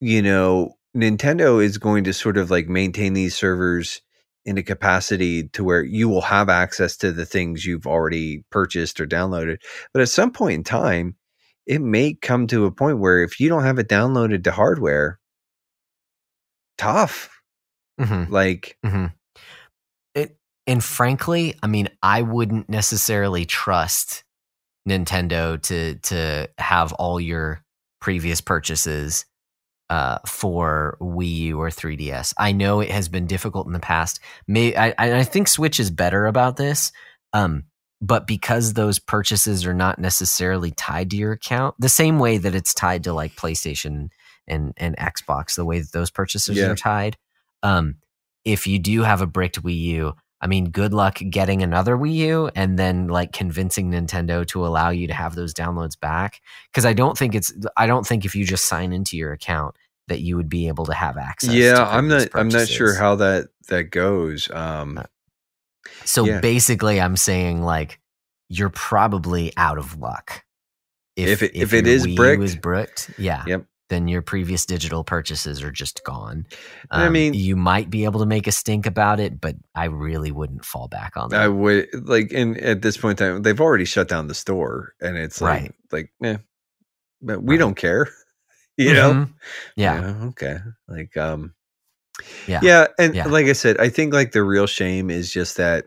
you 0.00 0.22
know, 0.22 0.74
Nintendo 0.96 1.62
is 1.62 1.78
going 1.78 2.04
to 2.04 2.12
sort 2.12 2.36
of 2.36 2.50
like 2.50 2.68
maintain 2.68 3.14
these 3.14 3.34
servers 3.34 4.00
in 4.44 4.58
a 4.58 4.62
capacity 4.62 5.48
to 5.48 5.62
where 5.64 5.82
you 5.82 6.08
will 6.08 6.20
have 6.22 6.48
access 6.48 6.96
to 6.98 7.12
the 7.12 7.24
things 7.24 7.64
you've 7.64 7.86
already 7.86 8.44
purchased 8.50 9.00
or 9.00 9.06
downloaded. 9.06 9.58
But 9.92 10.02
at 10.02 10.08
some 10.08 10.32
point 10.32 10.54
in 10.54 10.64
time, 10.64 11.16
it 11.66 11.80
may 11.80 12.14
come 12.14 12.46
to 12.48 12.66
a 12.66 12.72
point 12.72 12.98
where 12.98 13.22
if 13.22 13.38
you 13.40 13.48
don't 13.48 13.62
have 13.64 13.78
it 13.78 13.88
downloaded 13.88 14.44
to 14.44 14.52
hardware, 14.52 15.18
tough. 16.78 17.30
Mhm. 18.00 18.30
Like, 18.30 18.76
hmm 18.84 19.06
It 19.06 19.21
and 20.66 20.82
frankly, 20.82 21.54
I 21.62 21.66
mean, 21.66 21.88
I 22.02 22.22
wouldn't 22.22 22.68
necessarily 22.68 23.44
trust 23.44 24.24
Nintendo 24.88 25.60
to 25.62 25.96
to 25.96 26.48
have 26.58 26.92
all 26.94 27.20
your 27.20 27.62
previous 28.00 28.40
purchases 28.40 29.24
uh, 29.90 30.18
for 30.26 30.96
Wii 31.00 31.36
U 31.36 31.60
or 31.60 31.68
3DS. 31.68 32.34
I 32.38 32.52
know 32.52 32.80
it 32.80 32.90
has 32.90 33.08
been 33.08 33.26
difficult 33.26 33.66
in 33.66 33.72
the 33.72 33.78
past. 33.80 34.20
May 34.48 34.74
I, 34.74 34.94
I 34.98 35.24
think 35.24 35.48
Switch 35.48 35.78
is 35.78 35.90
better 35.90 36.26
about 36.26 36.56
this, 36.56 36.90
um, 37.32 37.64
but 38.00 38.26
because 38.26 38.72
those 38.72 38.98
purchases 38.98 39.64
are 39.66 39.74
not 39.74 39.98
necessarily 39.98 40.70
tied 40.72 41.10
to 41.10 41.16
your 41.16 41.32
account, 41.32 41.76
the 41.78 41.88
same 41.88 42.18
way 42.18 42.38
that 42.38 42.54
it's 42.54 42.74
tied 42.74 43.04
to 43.04 43.12
like 43.12 43.36
PlayStation 43.36 44.08
and 44.48 44.72
and 44.76 44.96
Xbox, 44.96 45.54
the 45.54 45.64
way 45.64 45.78
that 45.80 45.92
those 45.92 46.10
purchases 46.10 46.56
Yeah. 46.56 46.70
are 46.70 46.74
tied. 46.76 47.16
Um, 47.62 47.96
if 48.44 48.66
you 48.66 48.78
do 48.80 49.02
have 49.02 49.20
a 49.20 49.26
bricked 49.26 49.62
Wii 49.62 49.78
U, 49.78 50.14
I 50.42 50.48
mean, 50.48 50.70
good 50.70 50.92
luck 50.92 51.18
getting 51.30 51.62
another 51.62 51.96
Wii 51.96 52.14
U 52.14 52.50
and 52.56 52.78
then 52.78 53.06
like 53.06 53.32
convincing 53.32 53.90
Nintendo 53.92 54.44
to 54.48 54.66
allow 54.66 54.90
you 54.90 55.06
to 55.06 55.14
have 55.14 55.36
those 55.36 55.54
downloads 55.54 55.98
back. 55.98 56.40
Because 56.70 56.84
I 56.84 56.92
don't 56.92 57.16
think 57.16 57.34
it's, 57.36 57.52
I 57.76 57.86
don't 57.86 58.04
think 58.06 58.24
if 58.24 58.34
you 58.34 58.44
just 58.44 58.64
sign 58.66 58.92
into 58.92 59.16
your 59.16 59.32
account 59.32 59.76
that 60.08 60.20
you 60.20 60.36
would 60.36 60.48
be 60.48 60.66
able 60.66 60.84
to 60.86 60.94
have 60.94 61.16
access. 61.16 61.54
yeah, 61.54 61.86
I'm 61.88 62.08
not 62.08 62.28
I'm 62.34 62.48
not 62.48 62.66
sure 62.68 62.94
how 62.94 63.14
that 63.16 63.48
that 63.68 63.84
goes. 63.90 64.50
Um 64.50 64.98
Uh, 64.98 65.04
So 66.04 66.24
yeah. 66.24 66.40
basically, 66.40 67.00
I'm 67.00 67.16
saying 67.16 67.62
like 67.62 68.00
you're 68.48 68.68
probably 68.68 69.52
out 69.56 69.78
of 69.78 69.98
luck. 69.98 70.44
If 71.16 71.42
it- 71.42 71.52
if 71.54 71.72
it 71.72 71.86
your 71.86 71.94
is 71.94 72.04
Wii 72.06 72.10
U 72.10 72.16
bricked, 72.16 72.42
is 72.42 72.56
bricked, 72.56 73.10
yeah. 73.16 73.44
Yep. 73.46 73.64
Then 73.92 74.08
your 74.08 74.22
previous 74.22 74.64
digital 74.64 75.04
purchases 75.04 75.62
are 75.62 75.70
just 75.70 76.02
gone. 76.02 76.46
And 76.90 77.02
I 77.02 77.06
Um, 77.08 77.12
mean- 77.12 77.34
you 77.34 77.56
might 77.56 77.90
be 77.90 78.04
able 78.04 78.20
to 78.20 78.26
make 78.26 78.46
a 78.46 78.52
stink 78.52 78.86
about 78.86 79.20
it, 79.20 79.38
but 79.38 79.54
I 79.74 79.84
really 79.84 80.32
wouldn't 80.32 80.64
fall 80.64 80.88
back 80.88 81.14
on 81.18 81.28
that. 81.28 81.40
I 81.42 81.48
would 81.48 81.88
like, 82.08 82.32
and 82.32 82.56
at 82.56 82.80
this 82.80 82.96
point 82.96 83.20
in 83.20 83.26
time, 83.34 83.42
they've 83.42 83.60
already 83.60 83.84
shut 83.84 84.08
down 84.08 84.28
the 84.28 84.34
store, 84.34 84.94
and 85.02 85.18
it's 85.18 85.42
like, 85.42 85.60
Right. 85.60 85.74
like, 85.92 86.12
eh, 86.24 86.38
but 87.20 87.42
we 87.42 87.56
Right. 87.56 87.58
don't 87.58 87.74
care, 87.76 88.08
you 88.78 88.94
know? 88.94 89.12
Mhm. 89.12 89.32
Yeah. 89.76 90.14
okay. 90.28 90.56
Like, 90.88 91.14
um, 91.18 91.52
Yeah. 92.46 92.60
yeah, 92.62 92.86
and 92.98 93.14
Yeah. 93.14 93.26
like 93.28 93.44
I 93.44 93.52
said, 93.52 93.76
I 93.78 93.90
think 93.90 94.14
like 94.14 94.32
the 94.32 94.42
real 94.42 94.66
shame 94.66 95.10
is 95.10 95.30
just 95.30 95.58
that, 95.58 95.84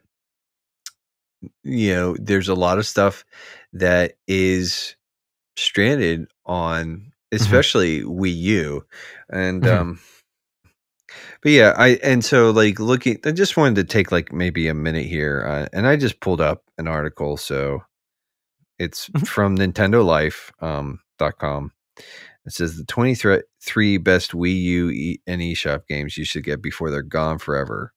you 1.64 1.92
know, 1.96 2.16
there's 2.20 2.50
a 2.50 2.54
lot 2.56 2.78
of 2.78 2.86
stuff 2.86 3.26
that 3.74 4.14
is 4.28 4.96
stranded 5.58 6.28
on, 6.46 7.12
especially 7.36 8.02
Wii 8.02 8.36
U, 8.36 8.86
and 9.30 9.64
Mhm. 9.64 9.80
um. 9.80 10.00
But 11.42 11.52
yeah, 11.52 11.74
I 11.78 12.00
and 12.04 12.26
so 12.26 12.52
like 12.52 12.80
looking, 12.80 13.20
I 13.26 13.32
just 13.32 13.58
wanted 13.58 13.76
to 13.76 13.84
take 13.84 14.12
like 14.12 14.34
maybe 14.34 14.68
a 14.68 14.74
minute 14.74 15.06
here, 15.06 15.46
uh, 15.48 15.68
and 15.74 15.88
I 15.88 15.96
just 15.96 16.20
pulled 16.20 16.42
up 16.42 16.64
an 16.78 16.88
article. 16.88 17.38
So 17.38 17.84
it's 18.80 19.10
Mhm. 19.10 19.28
from 19.28 19.58
Nintendo 19.58 20.06
Life 20.06 20.52
um, 20.62 21.00
dot 21.20 21.38
com. 21.40 21.72
It 22.46 22.54
says 22.54 22.78
the 22.78 22.86
23 22.86 23.98
best 23.98 24.32
Wii 24.34 24.62
U 24.64 24.90
e- 24.92 25.22
and 25.28 25.42
eShop 25.42 25.88
games 25.88 26.18
you 26.18 26.26
should 26.26 26.44
get 26.44 26.62
before 26.62 26.92
they're 26.92 27.02
gone 27.02 27.40
forever. 27.40 27.94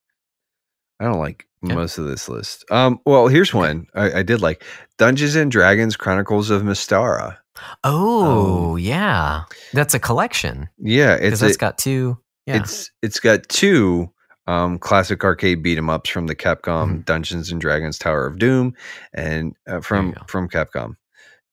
I 1.01 1.05
don't 1.05 1.19
like 1.19 1.47
Okay. 1.65 1.75
most 1.75 1.99
of 1.99 2.05
this 2.07 2.29
list. 2.29 2.65
Um, 2.71 3.01
well, 3.05 3.27
here's 3.27 3.53
one 3.53 3.89
I, 3.95 4.19
I 4.21 4.23
did 4.23 4.41
like: 4.41 4.63
Dungeons 4.97 5.35
and 5.35 5.51
Dragons: 5.51 5.97
Chronicles 5.97 6.51
of 6.51 6.63
Mystara. 6.63 7.37
Oh, 7.83 8.77
yeah. 8.77 9.43
That's 9.73 9.93
a 9.95 9.99
collection. 9.99 10.69
Yeah, 10.79 11.17
Because 11.17 11.33
it's 11.33 11.41
that's 11.41 11.57
a- 11.57 11.59
got 11.59 11.79
two. 11.79 12.19
Yeah. 12.47 12.59
It's 12.59 12.91
it's 13.03 13.19
got 13.21 13.49
two 13.49 14.11
um, 14.47 14.79
classic 14.79 15.25
arcade 15.25 15.63
beat 15.63 15.77
'em 15.79 15.91
ups 15.91 16.09
from 16.11 16.27
the 16.29 16.37
Capcom 16.37 16.89
Mhm. 17.01 17.05
Dungeons 17.05 17.51
and 17.51 17.61
Dragons 17.61 17.99
Tower 17.99 18.27
of 18.27 18.39
Doom, 18.39 18.75
and 19.13 19.55
uh, 19.67 19.81
from 19.81 20.15
from 20.29 20.49
Capcom 20.49 20.95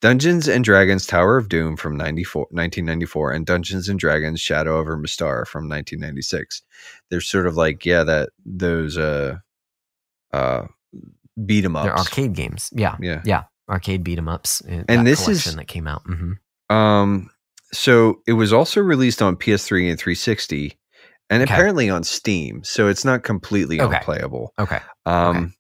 Dungeons 0.02 0.48
and 0.48 0.64
Dragons 0.64 1.06
Tower 1.08 1.38
of 1.38 1.50
Doom 1.50 1.78
from 1.78 1.94
1994 1.94 3.32
and 3.32 3.46
Dungeons 3.46 3.90
and 3.90 4.00
Dragons 4.00 4.40
Shadow 4.40 4.78
over 4.78 4.98
Mystara 4.98 5.48
from 5.48 5.68
1996. 5.70 6.62
They're 7.10 7.22
sort 7.22 7.48
of 7.48 7.56
like 7.56 7.86
yeah 7.86 8.04
that 8.04 8.30
those 8.46 8.98
uh 8.98 9.38
uh 10.34 10.68
beat 11.46 11.66
'em 11.66 11.76
ups. 11.76 11.86
They're 11.86 11.98
arcade 11.98 12.34
games. 12.34 12.70
Yeah. 12.74 12.98
Yeah. 13.00 13.22
Yeah. 13.26 13.44
Arcade 13.70 14.04
beat 14.04 14.18
'em 14.18 14.28
ups. 14.30 14.62
uh, 14.70 14.84
And 14.88 15.08
this 15.08 15.28
is- 15.28 15.56
that 15.56 15.68
came 15.68 15.88
out. 15.88 16.04
hmm 16.06 16.34
Um, 16.74 17.30
so 17.74 18.22
it 18.28 18.34
was 18.34 18.54
also 18.54 18.82
released 18.82 19.22
on 19.22 19.36
PS3 19.36 19.90
and 19.90 20.00
360, 20.00 20.78
and 21.30 21.42
Okay. 21.44 21.52
apparently 21.54 21.90
on 21.90 22.04
Steam. 22.04 22.64
So 22.64 22.88
it's 22.88 23.04
not 23.06 23.24
completely 23.24 23.82
Okay. 23.82 23.98
unplayable. 23.98 24.54
Okay. 24.60 24.80
Um, 25.06 25.54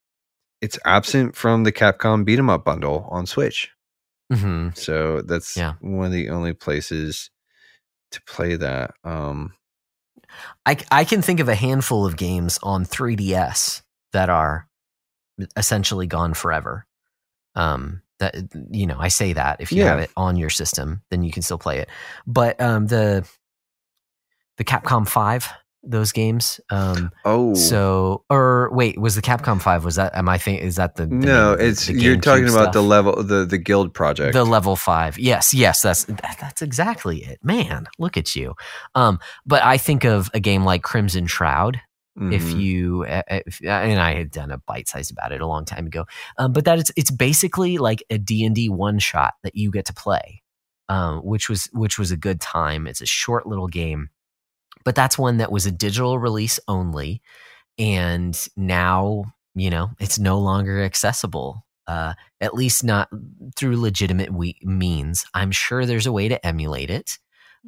it's 0.61 0.77
absent 0.85 1.35
from 1.35 1.63
the 1.63 1.71
Capcom 1.71 2.23
Beat 2.25 2.39
'em 2.39 2.49
Up 2.49 2.63
bundle 2.63 3.07
on 3.11 3.25
Switch. 3.25 3.69
Hmm 4.31 4.69
So 4.73 5.21
that's 5.21 5.55
Yeah. 5.57 5.73
one 5.81 6.07
of 6.07 6.11
the 6.11 6.29
only 6.29 6.53
places 6.53 7.29
to 8.11 8.21
play 8.23 8.55
that. 8.55 8.91
Um, 9.03 9.53
I, 10.65 10.77
I 10.91 11.03
can 11.03 11.21
think 11.21 11.39
of 11.39 11.49
a 11.49 11.55
handful 11.55 12.05
of 12.05 12.17
games 12.17 12.59
on 12.63 12.85
3DS 12.85 13.81
that 14.13 14.29
are 14.29 14.67
essentially 15.57 16.07
gone 16.07 16.33
forever. 16.33 16.85
Um, 17.55 18.01
that 18.19 18.35
you 18.71 18.87
know, 18.87 18.97
I 18.97 19.09
say 19.09 19.33
that 19.33 19.59
if 19.59 19.71
you 19.71 19.79
Yeah. 19.79 19.89
have 19.89 19.99
it 19.99 20.11
on 20.15 20.37
your 20.37 20.49
system, 20.49 21.01
then 21.09 21.23
you 21.23 21.31
can 21.31 21.41
still 21.43 21.57
play 21.57 21.79
it. 21.79 21.89
But 22.25 22.59
um, 22.61 22.87
the 22.87 23.27
the 24.57 24.63
Capcom 24.63 25.07
Five, 25.07 25.49
those 25.85 26.11
games. 26.11 26.59
Um, 26.69 27.11
oh, 27.25 27.53
so 27.53 28.23
or 28.29 28.69
wait, 28.73 28.99
was 28.99 29.15
the 29.15 29.21
Capcom 29.21 29.61
Five? 29.61 29.85
Was 29.85 29.95
that 29.95 30.15
am 30.15 30.27
I 30.27 30.37
think 30.37 30.61
is 30.61 30.75
that 30.75 30.95
the, 30.95 31.05
the 31.05 31.15
no, 31.15 31.53
of 31.53 31.59
the- 31.59 31.65
it's 31.67 31.87
the 31.87 31.93
you're 31.93 32.17
talking 32.17 32.49
about 32.49 32.73
the 32.73 32.81
level, 32.81 33.21
the 33.23 33.45
the 33.45 33.57
Guild 33.57 33.93
project. 33.93 34.33
The 34.33 34.43
level 34.45 34.75
five. 34.75 35.17
Yes, 35.19 35.53
yes, 35.53 35.81
that's 35.81 36.05
that, 36.05 36.37
that's 36.41 36.61
exactly 36.61 37.23
it. 37.23 37.39
Man, 37.43 37.87
look 37.99 38.17
at 38.17 38.35
you. 38.35 38.55
Um, 38.95 39.19
but 39.45 39.63
I 39.63 39.77
think 39.77 40.03
of 40.05 40.29
a 40.33 40.39
game 40.39 40.63
like 40.65 40.81
Crimson 40.83 41.27
Shroud. 41.27 41.79
If 42.17 42.43
Mhm. 42.43 42.61
you 42.61 43.03
uh, 43.09 43.23
if, 43.29 43.59
and 43.61 43.99
I 43.99 44.15
had 44.15 44.31
done 44.31 44.49
a 44.49 44.57
bite 44.59 44.87
size 44.87 45.11
about 45.11 45.33
it 45.33 45.41
a 45.41 45.47
long 45.47 45.65
time 45.65 45.85
ago, 45.85 46.05
um, 46.37 46.53
but 46.53 46.63
that 46.63 46.79
it's 46.79 46.89
it's 46.95 47.11
basically 47.11 47.77
like 47.77 48.01
a 48.09 48.17
D 48.17 48.45
and 48.45 48.55
D 48.55 48.69
one 48.69 48.99
shot 48.99 49.33
that 49.43 49.55
you 49.57 49.69
get 49.69 49.83
to 49.87 49.93
play, 49.93 50.41
um, 50.87 51.17
which 51.25 51.49
was 51.49 51.65
which 51.73 51.99
was 51.99 52.11
a 52.11 52.15
good 52.17 52.39
time. 52.39 52.87
It's 52.87 53.01
a 53.01 53.05
short 53.05 53.45
little 53.47 53.67
game, 53.67 54.11
but 54.85 54.95
that's 54.95 55.17
one 55.17 55.37
that 55.37 55.51
was 55.51 55.65
a 55.65 55.71
digital 55.71 56.17
release 56.19 56.59
only, 56.67 57.21
and 57.77 58.47
now 58.55 59.25
you 59.55 59.69
know 59.69 59.89
it's 59.99 60.17
no 60.19 60.39
longer 60.39 60.81
accessible 60.83 61.65
uh, 61.87 62.13
at 62.41 62.53
least 62.55 62.83
not 62.83 63.09
through 63.55 63.79
legitimate 63.79 64.31
we- 64.33 64.57
means 64.63 65.25
i'm 65.33 65.51
sure 65.51 65.85
there's 65.85 66.07
a 66.07 66.11
way 66.11 66.27
to 66.29 66.45
emulate 66.45 66.89
it 66.89 67.17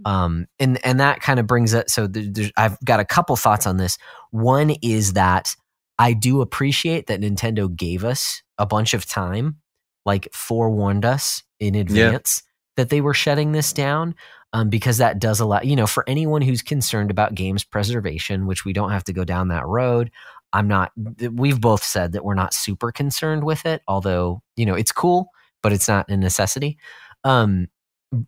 Um, 0.06 0.48
and 0.60 0.78
and 0.86 1.00
that 1.00 1.22
kind 1.22 1.40
of 1.40 1.48
brings 1.48 1.74
up. 1.74 1.90
So 1.90 2.06
there, 2.08 2.24
there's, 2.30 2.52
I've 2.56 2.78
got 2.86 3.00
a 3.00 3.06
couple 3.06 3.36
thoughts 3.36 3.66
on 3.66 3.78
this. 3.78 3.98
One 4.32 4.76
is 4.84 5.14
that 5.14 5.56
I 5.98 6.14
do 6.14 6.42
appreciate 6.42 7.08
that 7.08 7.20
Nintendo 7.22 7.76
gave 7.76 8.04
us 8.06 8.44
a 8.60 8.66
bunch 8.68 8.94
of 8.94 9.08
time, 9.08 9.58
like 10.06 10.30
forewarned 10.34 11.04
us 11.04 11.42
in 11.60 11.74
advance 11.74 12.44
that 12.76 12.90
they 12.90 13.02
were 13.02 13.16
shutting 13.16 13.54
this 13.54 13.74
down. 13.74 14.14
Um, 14.54 14.70
because 14.70 14.98
that 14.98 15.20
does 15.20 15.40
allow, 15.40 15.62
you 15.62 15.76
know, 15.76 15.88
for 15.88 16.04
anyone 16.08 16.42
who's 16.42 16.62
concerned 16.62 17.12
about 17.12 17.36
games 17.36 17.64
preservation, 17.64 18.48
which 18.48 18.64
we 18.64 18.74
don't 18.74 18.92
have 18.92 19.04
to 19.06 19.14
go 19.14 19.24
down 19.24 19.50
that 19.50 19.66
road. 19.66 20.10
I'm 20.54 20.70
not, 20.70 20.92
we've 21.34 21.60
both 21.60 21.84
said 21.84 22.14
that 22.14 22.24
we're 22.24 22.34
not 22.34 22.54
super 22.54 22.92
concerned 22.92 23.44
with 23.44 23.66
it, 23.66 23.82
although, 23.88 24.42
you 24.56 24.66
know, 24.66 24.74
it's 24.74 24.94
cool, 24.94 25.30
but 25.62 25.74
it's 25.74 25.90
not 25.90 26.10
a 26.10 26.16
necessity. 26.16 26.78
Um, 27.26 27.68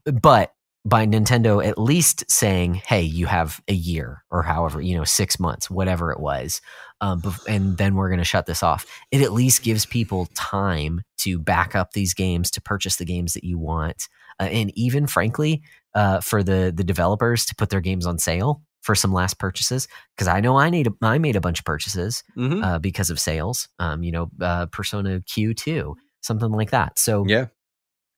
but 0.04 0.54
by 0.86 1.06
Nintendo 1.06 1.66
at 1.66 1.78
least 1.78 2.30
saying, 2.32 2.76
"Hey, 2.76 3.02
you 3.02 3.26
have 3.26 3.62
a 3.68 3.74
year 3.74 4.24
or 4.32 4.44
however 4.44 4.82
you 4.82 4.96
know 4.96 5.04
six 5.04 5.40
months, 5.40 5.70
whatever 5.70 6.12
it 6.12 6.20
was, 6.20 6.62
um, 7.02 7.22
and 7.48 7.78
then 7.78 7.96
we're 7.96 8.10
going 8.10 8.20
to 8.20 8.26
shut 8.26 8.46
this 8.46 8.64
off." 8.64 8.86
It 9.12 9.22
at 9.22 9.34
least 9.34 9.64
gives 9.64 9.86
people 9.86 10.28
time 10.36 11.02
to 11.18 11.38
back 11.38 11.76
up 11.76 11.92
these 11.92 12.14
games, 12.14 12.50
to 12.52 12.62
purchase 12.62 12.96
the 12.96 13.06
games 13.06 13.34
that 13.34 13.44
you 13.44 13.58
want, 13.60 14.08
uh, 14.40 14.44
and 14.44 14.72
even 14.78 15.06
frankly, 15.06 15.62
uh, 15.96 16.22
for 16.22 16.44
the 16.44 16.72
the 16.76 16.84
developers 16.84 17.46
to 17.46 17.56
put 17.56 17.70
their 17.70 17.82
games 17.82 18.06
on 18.06 18.18
sale 18.20 18.62
for 18.82 18.96
some 18.96 19.12
last 19.12 19.38
purchases. 19.40 19.88
Because 20.16 20.28
I 20.28 20.40
know 20.40 20.58
I 20.58 20.70
need 20.70 20.88
a, 20.88 20.92
I 21.02 21.18
made 21.18 21.36
a 21.36 21.42
bunch 21.42 21.60
of 21.60 21.66
purchases 21.66 22.24
Mhm. 22.38 22.64
uh, 22.64 22.80
because 22.80 23.10
of 23.10 23.20
sales. 23.20 23.68
Um, 23.80 24.04
you 24.04 24.12
know, 24.12 24.30
uh, 24.42 24.68
Persona 24.68 25.22
Q 25.22 25.54
two, 25.54 25.96
something 26.22 26.52
like 26.52 26.72
that. 26.72 26.98
So 27.00 27.26
yeah. 27.28 27.48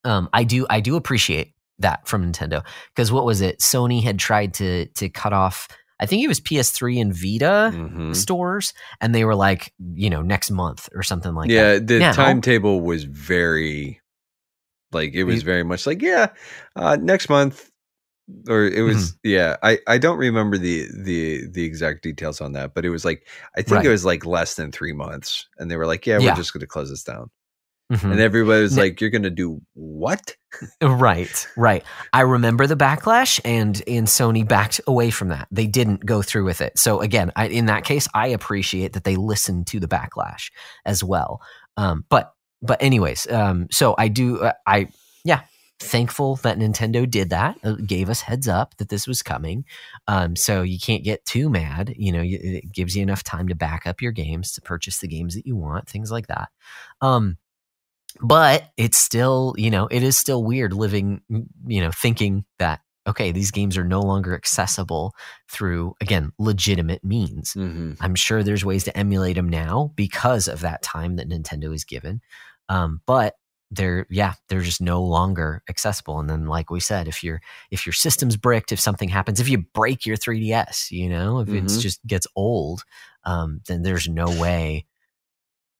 um, 0.03 0.29
I 0.33 0.43
do 0.43 0.65
I 0.69 0.79
do 0.81 0.95
appreciate 0.95 1.53
that 1.79 2.07
from 2.07 2.31
Nintendo 2.31 2.63
because 2.95 3.11
what 3.11 3.25
was 3.25 3.41
it? 3.41 3.59
Sony 3.59 4.03
had 4.03 4.19
tried 4.19 4.53
to 4.55 4.85
to 4.87 5.09
cut 5.09 5.33
off. 5.33 5.67
I 5.99 6.07
think 6.07 6.23
it 6.23 6.27
was 6.27 6.39
PS3 6.39 6.99
and 6.99 7.13
Vita 7.13 7.71
Mhm. 7.75 8.15
stores, 8.15 8.73
and 9.01 9.13
they 9.13 9.23
were 9.23 9.35
like, 9.35 9.71
you 9.93 10.09
know, 10.09 10.23
next 10.23 10.49
month 10.49 10.89
or 10.95 11.03
something 11.03 11.35
like 11.35 11.49
that. 11.49 11.53
yeah, 11.53 11.73
that. 11.73 11.87
the 11.87 11.99
Now- 11.99 12.11
timetable 12.13 12.81
was 12.81 13.03
very 13.03 14.00
like 14.91 15.13
it 15.13 15.23
was 15.25 15.43
very 15.43 15.63
much 15.63 15.85
like 15.87 16.01
yeah, 16.01 16.27
uh, 16.75 16.97
next 17.01 17.29
month 17.29 17.69
or 18.47 18.63
it 18.65 18.81
was 18.83 19.11
Mm-hmm. 19.13 19.29
yeah. 19.29 19.57
I 19.61 19.79
I 19.87 19.97
don't 19.97 20.17
remember 20.17 20.57
the 20.57 20.87
the 21.03 21.47
the 21.51 21.65
exact 21.65 22.03
details 22.03 22.39
on 22.39 22.53
that, 22.53 22.73
but 22.73 22.85
it 22.85 22.89
was 22.89 23.03
like 23.03 23.27
I 23.57 23.61
think 23.61 23.77
Right. 23.77 23.85
it 23.85 23.89
was 23.89 24.05
like 24.05 24.25
less 24.25 24.55
than 24.55 24.71
three 24.71 24.93
months, 24.93 25.47
and 25.57 25.69
they 25.69 25.75
were 25.75 25.87
like, 25.87 26.05
yeah, 26.07 26.19
Yeah. 26.19 26.29
we're 26.31 26.35
just 26.35 26.53
going 26.53 26.61
to 26.61 26.67
close 26.67 26.89
this 26.89 27.03
down, 27.03 27.29
Mhm. 27.91 28.11
and 28.11 28.19
everybody 28.21 28.61
was 28.61 28.77
like, 28.77 29.01
you're 29.01 29.09
going 29.09 29.23
to 29.23 29.29
do 29.29 29.61
what? 29.73 30.35
Right, 30.81 31.47
right. 31.57 31.83
I 32.13 32.21
remember 32.21 32.67
the 32.67 32.75
backlash, 32.77 33.41
and 33.43 33.81
and 33.87 34.07
Sony 34.07 34.47
backed 34.47 34.79
away 34.87 35.09
from 35.09 35.27
that. 35.29 35.47
They 35.51 35.67
didn't 35.67 36.05
go 36.05 36.21
through 36.21 36.45
with 36.45 36.61
it. 36.61 36.77
So 36.77 37.01
again, 37.01 37.31
I, 37.35 37.47
in 37.47 37.65
that 37.65 37.83
case, 37.83 38.07
I 38.13 38.27
appreciate 38.27 38.93
that 38.93 39.03
they 39.03 39.15
listened 39.17 39.67
to 39.67 39.79
the 39.81 39.87
backlash 39.89 40.51
as 40.85 41.03
well. 41.03 41.41
Um, 41.77 42.05
but 42.09 42.33
but 42.61 42.81
anyways, 42.81 43.27
um, 43.31 43.67
so 43.71 43.95
I 43.97 44.07
do. 44.07 44.39
Uh, 44.41 44.53
I 44.65 44.87
yeah, 45.23 45.41
thankful 45.79 46.35
that 46.37 46.57
Nintendo 46.57 47.09
did 47.09 47.29
that. 47.31 47.57
uh, 47.63 47.73
gave 47.73 48.09
us 48.09 48.21
heads 48.21 48.47
up 48.47 48.77
that 48.77 48.89
this 48.89 49.07
was 49.07 49.21
coming. 49.21 49.65
Um, 50.07 50.35
so 50.35 50.61
you 50.61 50.79
can't 50.79 51.03
get 51.03 51.25
too 51.25 51.49
mad. 51.49 51.93
You 51.97 52.11
know, 52.11 52.21
you- 52.21 52.39
it 52.41 52.71
gives 52.71 52.95
you 52.95 53.03
enough 53.03 53.23
time 53.23 53.47
to 53.49 53.55
back 53.55 53.85
up 53.87 54.01
your 54.01 54.11
games 54.11 54.51
to 54.53 54.61
purchase 54.61 54.99
the 54.99 55.07
games 55.07 55.35
that 55.35 55.45
you 55.47 55.55
want, 55.55 55.87
things 55.89 56.11
like 56.11 56.27
that. 56.27 56.49
Um, 57.01 57.37
but 58.19 58.69
it's 58.77 58.97
still 58.97 59.53
you 59.57 59.71
know 59.71 59.87
it 59.87 60.03
is 60.03 60.17
still 60.17 60.43
weird 60.43 60.73
living 60.73 61.21
you 61.65 61.79
know 61.81 61.91
thinking 61.91 62.43
that 62.59 62.81
okay 63.07 63.31
these 63.31 63.51
games 63.51 63.77
are 63.77 63.85
no 63.85 64.01
longer 64.01 64.35
accessible 64.35 65.13
through 65.49 65.93
again 66.01 66.31
legitimate 66.37 67.03
means 67.05 67.53
Mm-hmm. 67.53 67.93
i'm 68.03 68.15
sure 68.15 68.43
there's 68.43 68.65
ways 68.65 68.83
to 68.83 68.97
emulate 68.97 69.37
them 69.37 69.47
now 69.47 69.93
because 69.95 70.49
of 70.49 70.59
that 70.59 70.81
time 70.81 71.15
that 71.15 71.29
nintendo 71.29 71.73
is 71.73 71.85
given 71.85 72.19
um, 72.71 73.01
but 73.05 73.35
they're 73.73 74.05
yeah 74.09 74.33
they're 74.49 74.61
just 74.61 74.81
no 74.81 75.01
longer 75.01 75.63
accessible 75.69 76.19
and 76.19 76.29
then 76.29 76.45
like 76.45 76.69
we 76.69 76.79
said 76.79 77.07
if 77.07 77.23
your 77.23 77.39
if 77.69 77.85
your 77.85 77.93
system's 77.93 78.35
bricked 78.35 78.71
if 78.73 78.79
something 78.81 79.07
happens 79.09 79.39
if 79.39 79.47
you 79.47 79.59
break 79.73 80.05
your 80.05 80.17
3ds 80.17 80.91
you 80.91 81.07
know 81.09 81.39
if 81.39 81.47
it 81.53 81.63
Mhm. 81.63 81.79
just 81.79 82.05
gets 82.05 82.27
old 82.35 82.83
um, 83.23 83.61
then 83.67 83.81
there's 83.83 84.09
no 84.09 84.31
way 84.31 84.85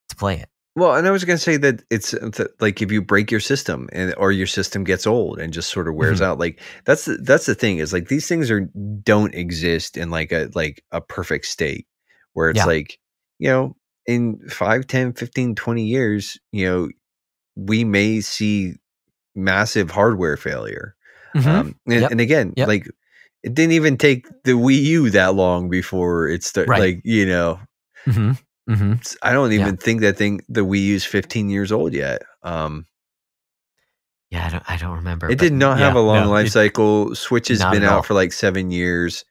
to 0.09 0.15
play 0.15 0.35
it 0.35 0.49
Well, 0.75 0.95
and 0.95 1.05
I 1.05 1.11
was 1.11 1.25
going 1.25 1.37
to 1.37 1.43
say 1.43 1.57
that 1.57 1.83
it's 1.89 2.15
like 2.61 2.81
if 2.81 2.91
you 2.93 3.01
break 3.01 3.29
your 3.29 3.41
system 3.41 3.89
and 3.91 4.15
or 4.17 4.31
your 4.31 4.47
system 4.47 4.85
gets 4.85 5.05
old 5.05 5.37
and 5.39 5.51
just 5.51 5.69
sort 5.69 5.89
of 5.89 5.95
wears 5.95 6.21
Mhm. 6.21 6.25
out, 6.25 6.39
like 6.39 6.61
that's 6.85 7.05
the, 7.05 7.17
that's 7.17 7.45
the 7.45 7.55
thing 7.55 7.79
is 7.79 7.91
like 7.91 8.07
these 8.07 8.27
things 8.27 8.49
are 8.49 8.61
don't 9.03 9.35
exist 9.35 9.97
in 9.97 10.09
like 10.11 10.31
a 10.31 10.49
like 10.55 10.81
a 10.93 11.01
perfect 11.01 11.45
state 11.47 11.87
where 12.33 12.49
it's 12.49 12.59
Yeah. 12.59 12.65
like 12.65 12.99
you 13.37 13.49
know 13.49 13.75
in 14.07 14.39
5 14.49 14.87
10 14.87 15.13
15 15.13 15.55
20 15.55 15.83
years 15.83 16.37
you 16.51 16.65
know 16.67 16.89
we 17.55 17.83
may 17.83 18.19
see 18.21 18.73
massive 19.35 19.91
hardware 19.91 20.37
failure 20.37 20.95
Mhm. 21.35 21.45
um 21.47 21.75
and, 21.87 22.01
Yep. 22.01 22.11
and 22.11 22.21
again 22.21 22.53
Yep. 22.57 22.67
like 22.67 22.87
it 23.43 23.53
didn't 23.53 23.73
even 23.73 23.97
take 23.97 24.27
the 24.43 24.51
wii 24.53 24.81
u 24.81 25.09
that 25.11 25.35
long 25.35 25.69
before 25.69 26.27
it 26.27 26.43
started 26.43 26.69
Right. 26.69 26.79
like 26.79 27.01
you 27.03 27.25
know 27.25 27.59
Mhm. 28.07 28.39
Mhm. 28.69 29.15
I 29.21 29.33
don't 29.33 29.51
Yeah. 29.51 29.61
even 29.61 29.77
think 29.77 30.01
that 30.01 30.17
thing 30.17 30.41
the 30.49 30.61
Wii 30.61 30.81
U's 30.85 31.03
15 31.05 31.49
years 31.49 31.71
old 31.71 31.93
yet. 31.93 32.21
Um, 32.43 32.85
Yeah, 34.29 34.45
I 34.45 34.49
don't. 34.49 34.63
I 34.69 34.77
don't 34.77 34.95
remember. 34.95 35.29
it 35.29 35.39
did 35.39 35.51
not 35.53 35.77
have 35.77 35.95
yeah, 35.95 35.99
a 35.99 36.03
long 36.03 36.23
no, 36.25 36.31
life 36.31 36.47
it- 36.47 36.51
cycle. 36.51 37.13
Switch 37.15 37.49
has 37.49 37.59
been 37.65 37.83
out 37.83 38.05
for 38.05 38.13
like 38.13 38.31
seven 38.33 38.71
years. 38.71 39.25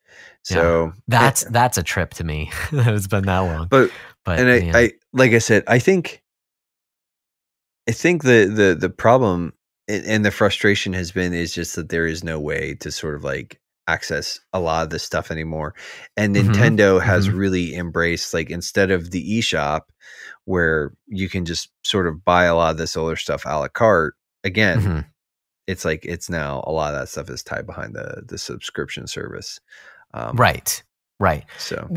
Yeah. 0.51 0.55
So 0.57 0.93
That's 1.09 1.43
it- 1.43 1.53
that's 1.53 1.79
a 1.79 1.83
trip 1.83 2.14
to 2.14 2.25
me. 2.25 2.51
That 2.73 2.95
it's 2.95 3.07
been 3.07 3.25
that 3.27 3.39
long. 3.39 3.66
but 3.71 3.91
But 4.25 4.39
and 4.39 4.51
I. 4.51 4.79
I 4.79 4.93
like 5.12 5.33
I 5.33 5.39
said, 5.39 5.64
I 5.66 5.79
think 5.79 6.23
I 7.89 7.93
think 7.93 8.23
the 8.23 8.47
the 8.47 8.77
the 8.79 8.91
problem 8.91 9.53
and, 9.89 10.25
the 10.25 10.31
frustration 10.31 10.93
has 10.93 11.11
been 11.11 11.33
is 11.35 11.53
just 11.53 11.75
that 11.77 11.89
there 11.89 12.07
is 12.07 12.23
no 12.23 12.39
way 12.39 12.75
to 12.75 12.93
sort 12.93 13.16
of 13.16 13.25
like 13.25 13.59
access 13.89 14.39
a 14.53 14.61
lot 14.61 14.85
of 14.85 14.91
this 14.91 15.03
stuff 15.03 15.33
anymore. 15.33 15.75
And 16.16 16.37
Mhm. 16.37 16.53
Nintendo 16.55 17.03
has 17.03 17.29
Mhm. 17.29 17.37
really 17.37 17.75
embraced 17.75 18.33
like 18.33 18.51
instead 18.51 18.93
of 18.93 19.11
the 19.11 19.39
eShop 19.39 19.83
where 20.45 20.93
you 21.07 21.29
can 21.29 21.45
just 21.45 21.71
sort 21.85 22.07
of 22.07 22.25
buy 22.25 22.45
a 22.45 22.55
lot 22.55 22.71
of 22.71 22.79
this 22.79 22.97
older 22.97 23.16
stuff 23.16 23.43
a 23.45 23.59
la 23.59 23.68
carte, 23.68 24.14
again, 24.45 24.79
Mhm. 24.81 25.07
it's 25.66 25.85
like 25.85 26.05
it's 26.05 26.31
now 26.31 26.62
a 26.66 26.73
lot 26.73 26.95
of 26.95 27.01
that 27.01 27.09
stuff 27.09 27.29
is 27.31 27.43
tied 27.43 27.66
behind 27.66 27.95
the 27.97 28.23
the 28.27 28.39
subscription 28.39 29.09
service. 29.09 29.61
Um, 30.14 30.37
right, 30.37 30.83
right. 31.18 31.45
So 31.59 31.89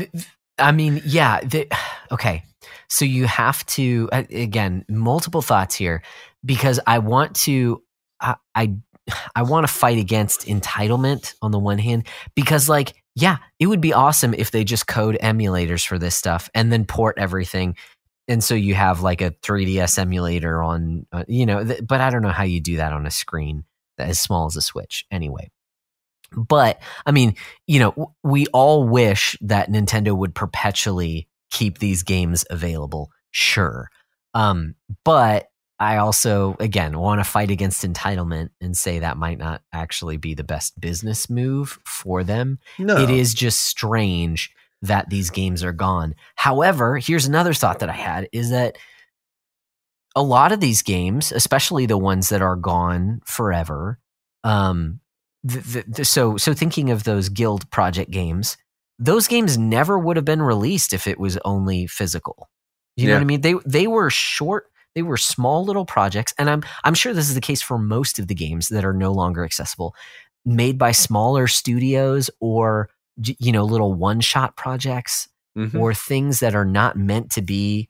I 0.58 0.72
mean, 0.72 1.02
yeah. 1.04 1.40
The, 1.40 1.68
okay, 2.12 2.44
so 2.88 3.04
you 3.04 3.26
have 3.26 3.64
to 3.66 4.08
again 4.12 4.84
multiple 4.88 5.42
thoughts 5.42 5.74
here 5.74 6.02
because 6.44 6.80
I 6.86 6.98
want 6.98 7.34
to. 7.36 7.82
I 8.20 8.36
I, 8.54 8.74
I 9.36 9.42
want 9.42 9.66
to 9.66 9.72
fight 9.72 9.98
against 9.98 10.46
entitlement 10.46 11.34
on 11.42 11.50
the 11.50 11.58
one 11.58 11.78
hand 11.78 12.06
because 12.34 12.68
like 12.68 12.94
yeah, 13.14 13.36
it 13.60 13.66
would 13.66 13.80
be 13.80 13.92
awesome 13.92 14.34
if 14.34 14.50
they 14.50 14.64
just 14.64 14.86
code 14.86 15.16
emulators 15.22 15.86
for 15.86 15.98
this 15.98 16.16
stuff 16.16 16.50
and 16.54 16.72
then 16.72 16.84
port 16.84 17.16
everything. 17.18 17.76
And 18.26 18.42
so 18.42 18.54
you 18.54 18.74
have 18.74 19.02
like 19.02 19.20
a 19.20 19.30
3DS 19.30 19.98
emulator 19.98 20.62
on, 20.62 21.06
uh, 21.12 21.24
you 21.28 21.46
know, 21.46 21.62
th- 21.62 21.82
but 21.86 22.00
I 22.00 22.10
don't 22.10 22.22
know 22.22 22.30
how 22.30 22.42
you 22.42 22.60
do 22.60 22.78
that 22.78 22.92
on 22.92 23.06
a 23.06 23.10
screen 23.10 23.64
that 23.98 24.08
as 24.08 24.18
small 24.18 24.46
as 24.46 24.56
a 24.56 24.62
Switch 24.62 25.04
anyway. 25.10 25.50
But 26.36 26.80
I 27.06 27.12
mean, 27.12 27.34
you 27.66 27.80
know, 27.80 28.14
we 28.22 28.46
all 28.48 28.86
wish 28.86 29.36
that 29.40 29.70
Nintendo 29.70 30.16
would 30.16 30.34
perpetually 30.34 31.28
keep 31.50 31.78
these 31.78 32.02
games 32.02 32.44
available. 32.50 33.10
Sure. 33.30 33.90
Um, 34.34 34.74
but 35.04 35.48
I 35.78 35.96
also, 35.96 36.56
again, 36.60 36.98
want 36.98 37.20
to 37.20 37.24
fight 37.24 37.50
against 37.50 37.84
entitlement 37.84 38.50
and 38.60 38.76
say 38.76 39.00
that 39.00 39.16
might 39.16 39.38
not 39.38 39.62
actually 39.72 40.16
be 40.16 40.34
the 40.34 40.44
best 40.44 40.80
business 40.80 41.28
move 41.28 41.78
for 41.84 42.22
them. 42.24 42.58
no, 42.78 42.96
It 42.96 43.10
is 43.10 43.34
just 43.34 43.64
strange 43.64 44.52
that 44.82 45.10
these 45.10 45.30
games 45.30 45.64
are 45.64 45.72
gone. 45.72 46.14
However, 46.36 46.98
here's 46.98 47.26
another 47.26 47.54
thought 47.54 47.80
that 47.80 47.88
I 47.88 47.94
had 47.94 48.28
is 48.32 48.50
that 48.50 48.76
a 50.14 50.22
lot 50.22 50.52
of 50.52 50.60
these 50.60 50.82
games, 50.82 51.32
especially 51.32 51.86
the 51.86 51.98
ones 51.98 52.28
that 52.28 52.42
are 52.42 52.56
gone 52.56 53.20
forever, 53.24 53.98
um, 54.44 55.00
th- 55.48 55.72
th- 55.72 55.86
th- 55.94 56.08
so 56.08 56.36
so 56.36 56.54
thinking 56.54 56.90
of 56.90 57.04
those 57.04 57.28
guild 57.28 57.70
project 57.70 58.10
games, 58.10 58.56
those 58.98 59.26
games 59.28 59.58
never 59.58 59.98
would 59.98 60.16
have 60.16 60.24
been 60.24 60.42
released 60.42 60.92
if 60.92 61.06
it 61.06 61.18
was 61.18 61.38
only 61.44 61.86
physical. 61.86 62.48
You 62.96 63.08
know 63.08 63.14
what 63.14 63.22
I 63.22 63.24
mean? 63.24 63.40
They 63.40 63.54
they 63.66 63.86
were 63.88 64.08
short, 64.10 64.66
they 64.94 65.02
were 65.02 65.16
small 65.16 65.64
little 65.64 65.84
projects, 65.84 66.32
and 66.38 66.48
I'm 66.48 66.62
I'm 66.84 66.94
sure 66.94 67.12
this 67.12 67.28
is 67.28 67.34
the 67.34 67.40
case 67.40 67.60
for 67.62 67.76
most 67.78 68.18
of 68.18 68.28
the 68.28 68.34
games 68.34 68.68
that 68.68 68.84
are 68.84 68.92
no 68.92 69.10
longer 69.12 69.44
accessible, 69.44 69.94
made 70.44 70.78
by 70.78 70.92
smaller 70.92 71.46
studios 71.48 72.30
or 72.40 72.88
you 73.22 73.50
know 73.52 73.64
little 73.64 73.94
one 73.94 74.20
shot 74.20 74.56
projects 74.56 75.28
Mhm. 75.56 75.78
or 75.80 75.94
things 75.94 76.40
that 76.40 76.54
are 76.56 76.64
not 76.64 76.96
meant 76.96 77.30
to 77.32 77.42
be 77.42 77.88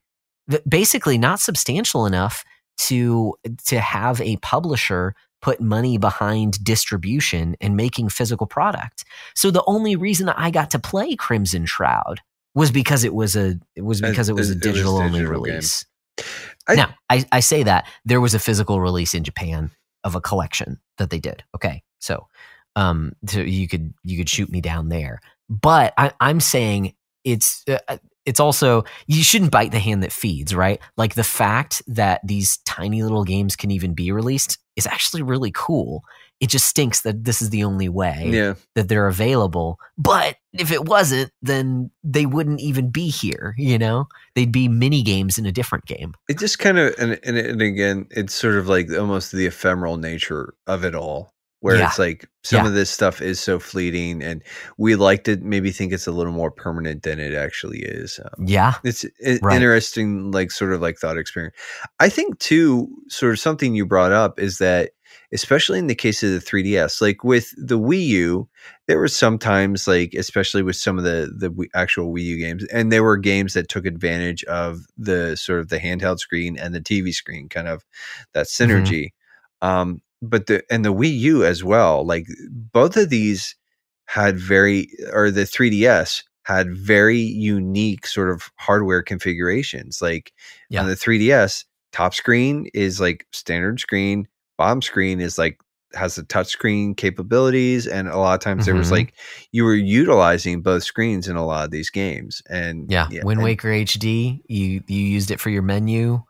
basically 0.68 1.16
not 1.16 1.40
substantial 1.40 2.04
enough 2.04 2.44
to 2.78 3.34
to 3.66 3.80
have 3.80 4.20
a 4.20 4.36
publisher 4.38 5.14
put 5.44 5.60
money 5.60 5.98
behind 5.98 6.50
distribution 6.64 7.54
and 7.60 7.76
making 7.76 8.08
physical 8.08 8.46
product. 8.46 9.04
So 9.34 9.50
the 9.50 9.62
only 9.66 9.94
reason 9.94 10.28
I 10.30 10.50
got 10.50 10.70
to 10.70 10.78
play 10.78 11.14
Crimson 11.16 11.66
Shroud 11.66 12.20
was 12.54 12.70
because 12.70 13.04
it 13.04 13.14
was 13.14 13.36
a 13.36 13.58
it 13.76 13.82
was 13.84 14.00
because 14.10 14.28
it 14.30 14.34
was 14.34 14.48
a 14.48 14.52
it- 14.52 14.64
it 14.64 14.66
was 14.72 14.72
digital 14.76 14.96
only 15.06 15.20
release. 15.50 15.84
I- 16.66 16.74
now, 16.76 16.94
I, 17.10 17.24
I 17.30 17.40
say 17.40 17.62
that 17.64 17.86
there 18.06 18.20
was 18.22 18.34
a 18.34 18.38
physical 18.38 18.80
release 18.80 19.12
in 19.14 19.22
Japan 19.24 19.70
of 20.02 20.14
a 20.14 20.20
collection 20.20 20.80
that 20.98 21.10
they 21.10 21.20
did. 21.20 21.44
Okay, 21.54 21.82
so 21.98 22.26
um, 22.76 23.12
so 23.26 23.40
you 23.40 23.68
could 23.68 23.92
you 24.02 24.16
could 24.16 24.28
shoot 24.30 24.50
me 24.50 24.60
down 24.62 24.88
there, 24.88 25.20
but 25.50 25.92
I, 25.98 26.12
I'm 26.20 26.40
saying 26.40 26.94
it's 27.24 27.64
uh, 27.68 27.98
it's 28.24 28.40
also 28.40 28.84
you 29.06 29.22
shouldn't 29.22 29.50
bite 29.52 29.72
the 29.72 29.78
hand 29.78 30.02
that 30.04 30.12
feeds, 30.12 30.54
right? 30.54 30.80
Like 30.96 31.14
the 31.14 31.24
fact 31.42 31.82
that 31.86 32.20
these 32.24 32.58
tiny 32.64 33.02
little 33.02 33.24
games 33.24 33.56
can 33.56 33.70
even 33.70 33.92
be 33.94 34.10
released 34.10 34.58
is 34.76 34.86
actually 34.86 35.22
really 35.22 35.52
cool. 35.54 36.02
It 36.40 36.48
just 36.48 36.66
stinks 36.66 37.02
that 37.02 37.24
this 37.24 37.40
is 37.40 37.50
the 37.50 37.64
only 37.64 37.88
way 37.88 38.24
Yeah. 38.26 38.54
that 38.74 38.88
they're 38.88 39.06
available. 39.06 39.78
But 39.96 40.36
if 40.52 40.70
it 40.72 40.84
wasn't, 40.86 41.30
then 41.42 41.90
they 42.02 42.26
wouldn't 42.26 42.60
even 42.60 42.90
be 42.90 43.08
here. 43.08 43.54
You 43.56 43.78
know, 43.78 44.08
they'd 44.34 44.52
be 44.52 44.68
mini 44.68 45.02
games 45.02 45.38
in 45.38 45.46
a 45.46 45.52
different 45.52 45.86
game. 45.86 46.14
It 46.28 46.38
just 46.38 46.58
kind 46.58 46.78
of, 46.78 46.94
and, 46.98 47.18
and, 47.22 47.38
and 47.38 47.62
again, 47.62 48.06
it's 48.10 48.34
sort 48.34 48.56
of 48.56 48.68
like 48.68 48.90
almost 48.92 49.32
the 49.32 49.46
ephemeral 49.46 49.96
nature 49.96 50.54
of 50.66 50.84
it 50.84 50.94
all, 50.94 51.32
where 51.64 51.76
Yeah. 51.76 51.86
it's 51.86 51.98
like 51.98 52.28
some 52.42 52.60
Yeah. 52.64 52.68
of 52.68 52.74
this 52.74 52.90
stuff 52.90 53.22
is 53.22 53.40
so 53.40 53.58
fleeting, 53.58 54.22
and 54.22 54.42
we 54.76 54.96
like 54.96 55.24
to 55.24 55.38
maybe 55.38 55.70
think 55.70 55.94
it's 55.94 56.06
a 56.06 56.12
little 56.12 56.30
more 56.34 56.50
permanent 56.50 57.04
than 57.04 57.18
it 57.18 57.32
actually 57.32 57.78
is. 57.78 58.20
Um, 58.22 58.44
Yeah, 58.46 58.74
it's 58.84 59.06
i- 59.26 59.38
Right. 59.42 59.56
interesting, 59.56 60.30
like 60.30 60.50
sort 60.50 60.74
of 60.74 60.82
like 60.82 60.98
thought 60.98 61.16
experiment. 61.16 61.54
I 62.00 62.10
think 62.10 62.38
too, 62.38 62.88
sort 63.08 63.32
of 63.32 63.40
something 63.40 63.74
you 63.74 63.86
brought 63.86 64.12
up 64.12 64.38
is 64.38 64.58
that, 64.58 64.90
especially 65.32 65.78
in 65.78 65.86
the 65.86 65.94
case 65.94 66.22
of 66.22 66.32
the 66.32 66.38
3DS, 66.40 67.00
like 67.00 67.24
with 67.24 67.54
the 67.56 67.78
Wii 67.78 68.04
U, 68.08 68.48
there 68.86 68.98
were 68.98 69.08
sometimes 69.08 69.88
like, 69.88 70.12
especially 70.12 70.62
with 70.62 70.76
some 70.76 70.98
of 70.98 71.04
the 71.04 71.32
the 71.34 71.50
actual 71.74 72.12
Wii 72.12 72.24
U 72.24 72.38
games, 72.38 72.64
and 72.74 72.92
there 72.92 73.02
were 73.04 73.16
games 73.16 73.54
that 73.54 73.70
took 73.70 73.86
advantage 73.86 74.44
of 74.44 74.84
the 74.98 75.34
sort 75.38 75.60
of 75.60 75.70
the 75.70 75.78
handheld 75.78 76.18
screen 76.18 76.58
and 76.58 76.74
the 76.74 76.80
TV 76.82 77.10
screen, 77.14 77.48
kind 77.48 77.68
of 77.68 77.86
that 78.34 78.48
synergy. 78.48 79.12
Um, 79.62 80.02
but 80.28 80.46
the 80.46 80.62
and 80.70 80.84
the 80.84 80.92
Wii 80.94 81.16
U 81.18 81.44
as 81.44 81.62
well, 81.64 82.04
like 82.06 82.26
both 82.50 82.96
of 82.96 83.10
these 83.10 83.54
had 84.06 84.38
very, 84.38 84.88
or 85.12 85.30
the 85.30 85.42
3DS 85.46 86.22
had 86.44 86.76
very 86.76 87.18
unique 87.18 88.06
sort 88.06 88.30
of 88.30 88.50
hardware 88.58 89.02
configurations. 89.02 90.02
Like 90.02 90.32
Yeah. 90.68 90.82
on 90.82 90.88
the 90.88 90.94
3DS, 90.96 91.64
top 91.92 92.12
screen 92.14 92.68
is 92.74 93.00
like 93.00 93.26
standard 93.32 93.80
screen, 93.80 94.28
bottom 94.58 94.82
screen 94.82 95.20
is 95.20 95.38
like 95.38 95.58
has 95.94 96.16
the 96.16 96.22
touch 96.24 96.48
screen 96.48 96.94
capabilities 96.94 97.86
and 97.86 98.08
a 98.08 98.18
lot 98.18 98.34
of 98.34 98.40
times 98.40 98.66
there 98.66 98.74
was 98.74 98.88
Mhm. 98.88 98.92
like 98.92 99.14
you 99.52 99.64
were 99.64 99.74
utilizing 99.76 100.60
both 100.60 100.82
screens 100.84 101.28
in 101.28 101.36
a 101.36 101.46
lot 101.46 101.64
of 101.64 101.70
these 101.70 101.88
games 101.88 102.42
and 102.50 102.90
yeah. 102.90 103.06
Wind 103.22 103.38
and- 103.38 103.42
Waker 103.44 103.68
HD. 103.70 104.42
You 104.48 104.82
you 104.86 105.00
used 105.02 105.30
it 105.30 105.40
for 105.40 105.50
your 105.50 105.62
menu, 105.62 106.22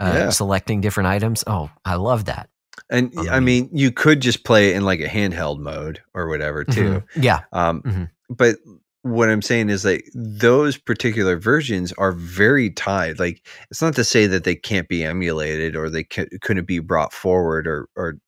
uh, 0.00 0.12
Yeah. 0.16 0.30
selecting 0.30 0.80
different 0.80 1.06
items. 1.08 1.44
Oh, 1.46 1.70
I 1.84 1.94
love 1.94 2.24
that. 2.24 2.49
And 2.90 3.16
on 3.16 3.28
i 3.28 3.40
mean 3.40 3.68
you 3.72 3.90
could 3.92 4.20
just 4.20 4.44
play 4.44 4.70
it 4.70 4.76
in 4.76 4.84
like 4.84 5.00
a 5.00 5.06
handheld 5.08 5.58
mode 5.60 6.00
or 6.14 6.28
whatever 6.28 6.64
too. 6.64 7.02
Mhm. 7.16 7.22
Yeah, 7.22 7.40
Um, 7.52 7.82
Mhm. 7.82 8.10
But 8.28 8.56
what 9.02 9.30
I'm 9.30 9.40
saying 9.42 9.70
is 9.70 9.84
like 9.84 10.04
those 10.14 10.76
particular 10.76 11.38
versions 11.38 11.92
are 11.94 12.12
very 12.12 12.68
tied. 12.70 13.18
Like 13.18 13.46
it's 13.70 13.80
not 13.80 13.94
to 13.94 14.04
say 14.04 14.26
that 14.26 14.44
they 14.44 14.54
can't 14.54 14.88
be 14.88 15.02
emulated 15.04 15.74
or 15.74 15.88
they 15.88 16.04
c- 16.12 16.28
couldn't 16.42 16.66
be 16.66 16.80
brought 16.80 17.12
forward 17.12 17.66
or 17.66 17.88
or 17.96 18.18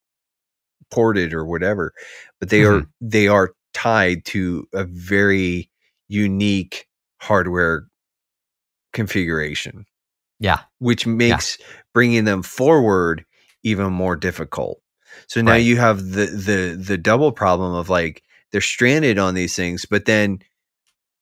ported 0.91 1.35
or 1.35 1.45
whatever, 1.45 1.93
but 2.41 2.49
they 2.49 2.63
are 2.65 2.87
they 3.01 3.29
are 3.29 3.53
tied 3.75 4.25
to 4.27 4.67
a 4.73 4.85
very 4.85 5.71
unique 6.09 6.87
hardware 7.21 7.87
configuration, 8.93 9.85
yeah, 10.39 10.61
which 10.79 11.07
makes 11.07 11.59
bringing 11.95 12.25
them 12.25 12.43
forward 12.43 13.25
even 13.65 13.93
more 13.93 14.17
difficult. 14.17 14.81
So 15.29 15.43
now 15.43 15.55
Right. 15.55 15.57
you 15.57 15.77
have 15.79 15.99
the 16.13 16.27
the 16.27 16.77
the 16.83 16.99
double 16.99 17.33
problem 17.33 17.75
of 17.75 17.89
like 17.91 18.23
they're 18.53 18.61
stranded 18.61 19.19
on 19.19 19.35
these 19.35 19.55
things, 19.57 19.87
but 19.87 20.05
then 20.07 20.41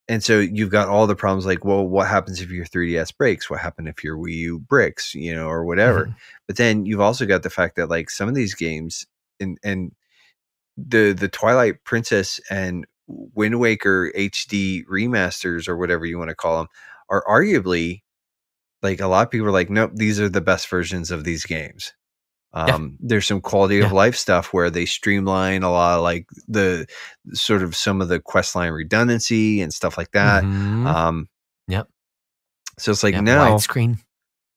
and 0.09 0.25
so 0.25 0.41
you've 0.41 0.71
got 0.71 0.89
all 0.89 1.07
the 1.07 1.15
problems 1.17 1.47
like, 1.47 1.65
well, 1.65 1.87
what 1.87 2.09
happens 2.09 2.41
if 2.41 2.51
your 2.51 2.67
3DS 2.67 3.13
breaks? 3.13 3.49
What 3.51 3.61
happened 3.61 3.89
if 3.89 4.03
your 4.05 4.17
Wii 4.19 4.35
U 4.37 4.59
breaks, 4.61 5.15
you 5.15 5.35
know, 5.35 5.47
or 5.49 5.65
whatever? 5.65 6.11
Mhm. 6.11 6.17
But 6.49 6.57
then 6.57 6.87
you've 6.87 7.01
also 7.01 7.27
got 7.27 7.43
the 7.45 7.51
fact 7.51 7.77
that 7.77 7.89
like 7.91 8.11
some 8.11 8.29
of 8.29 8.35
these 8.35 8.55
games 8.55 9.07
and 9.41 9.59
and 9.65 9.93
the 10.77 11.13
the 11.13 11.29
Twilight 11.29 11.85
Princess 11.85 12.41
and 12.51 12.87
Wind 13.09 13.61
Waker 13.61 14.13
HD 14.17 14.85
remasters 14.91 15.69
or 15.69 15.77
whatever 15.77 16.07
you 16.07 16.19
want 16.19 16.31
to 16.31 16.37
call 16.37 16.59
them 16.59 16.69
are 17.11 17.25
arguably 17.29 18.03
like 18.83 19.01
a 19.01 19.07
lot 19.09 19.27
of 19.27 19.31
people 19.31 19.47
are 19.49 19.53
like, 19.53 19.71
nope, 19.71 19.93
these 19.95 20.21
are 20.21 20.29
the 20.29 20.41
best 20.43 20.69
versions 20.69 21.11
of 21.11 21.25
these 21.25 21.45
games. 21.47 21.93
Yeah. 22.55 22.75
Um, 22.75 22.97
there's 23.01 23.27
some 23.27 23.41
quality 23.41 23.79
of 23.81 23.91
Yeah. 23.91 23.97
life 23.97 24.17
stuff 24.17 24.53
where 24.53 24.71
they 24.71 24.85
streamline 24.87 25.63
a 25.63 25.71
lot 25.71 25.99
of 25.99 26.03
like 26.03 26.27
the 26.49 26.87
sort 27.33 27.63
of 27.63 27.77
some 27.77 28.01
of 28.01 28.09
the 28.09 28.19
quest 28.21 28.57
line 28.57 28.73
redundancy 28.73 29.61
and 29.61 29.73
stuff 29.73 29.97
like 29.97 30.11
that. 30.13 30.43
Mhm. 30.45 30.87
Um, 30.87 31.29
Yep. 31.69 31.89
So 32.79 32.91
it's 32.91 33.03
like 33.05 33.15
Yep, 33.15 33.23
now, 33.25 33.51
widescreen. 33.57 33.99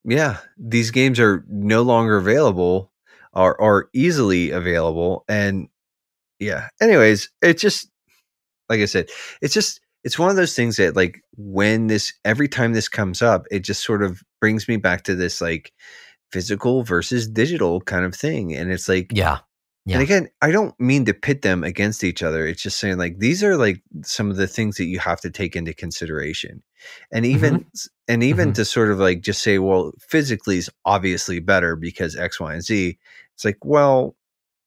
yeah, 0.05 0.37
these 0.57 0.89
games 0.89 1.19
are 1.19 1.45
no 1.47 1.83
longer 1.83 2.17
available 2.17 2.91
or 3.33 3.59
are 3.61 3.89
easily 3.93 4.49
available. 4.49 5.23
And 5.27 5.67
yeah, 6.39 6.69
anyways, 6.81 7.29
it 7.43 7.59
just, 7.59 7.89
like 8.69 8.79
I 8.79 8.85
said, 8.85 9.09
it's 9.41 9.53
just, 9.53 9.79
it's 10.03 10.17
one 10.17 10.29
of 10.31 10.35
those 10.35 10.55
things 10.55 10.77
that 10.77 10.95
like 10.95 11.21
when 11.37 11.87
this, 11.87 12.11
every 12.25 12.47
time 12.47 12.73
this 12.73 12.89
comes 12.89 13.21
up, 13.21 13.45
it 13.51 13.59
just 13.59 13.83
sort 13.83 14.01
of 14.03 14.21
brings 14.41 14.67
me 14.67 14.77
back 14.77 15.03
to 15.03 15.15
this 15.15 15.39
like 15.41 15.71
physical 16.33 16.83
versus 16.83 17.27
digital 17.29 17.79
kind 17.81 18.03
of 18.05 18.15
thing. 18.15 18.53
And 18.55 18.71
it's 18.71 18.89
like, 18.89 19.11
Yeah, 19.13 19.39
Yeah. 19.85 19.95
and 19.97 20.03
again, 20.03 20.29
I 20.41 20.49
don't 20.51 20.73
mean 20.79 21.05
to 21.05 21.13
pit 21.13 21.43
them 21.43 21.63
against 21.63 22.03
each 22.03 22.23
other. 22.23 22.47
It's 22.47 22.63
just 22.63 22.79
saying 22.79 22.97
like 22.97 23.19
these 23.19 23.43
are 23.43 23.55
like 23.55 23.81
some 24.03 24.31
of 24.31 24.37
the 24.37 24.47
things 24.47 24.77
that 24.77 24.85
you 24.85 24.97
have 24.99 25.21
to 25.21 25.29
take 25.29 25.55
into 25.55 25.73
consideration. 25.73 26.63
And 27.11 27.25
even 27.25 27.65
and 28.07 28.23
even 28.23 28.49
Mhm. 28.49 28.55
to 28.55 28.65
sort 28.65 28.89
of 28.91 28.97
like 28.99 29.21
just 29.21 29.41
say, 29.43 29.59
well, 29.59 29.91
physically 30.09 30.57
is 30.57 30.69
obviously 30.85 31.39
better 31.39 31.75
because 31.75 32.15
X, 32.15 32.39
Y, 32.39 32.53
and 32.53 32.63
Z. 32.63 32.97
It's 33.35 33.45
like, 33.45 33.59
well, 33.63 34.15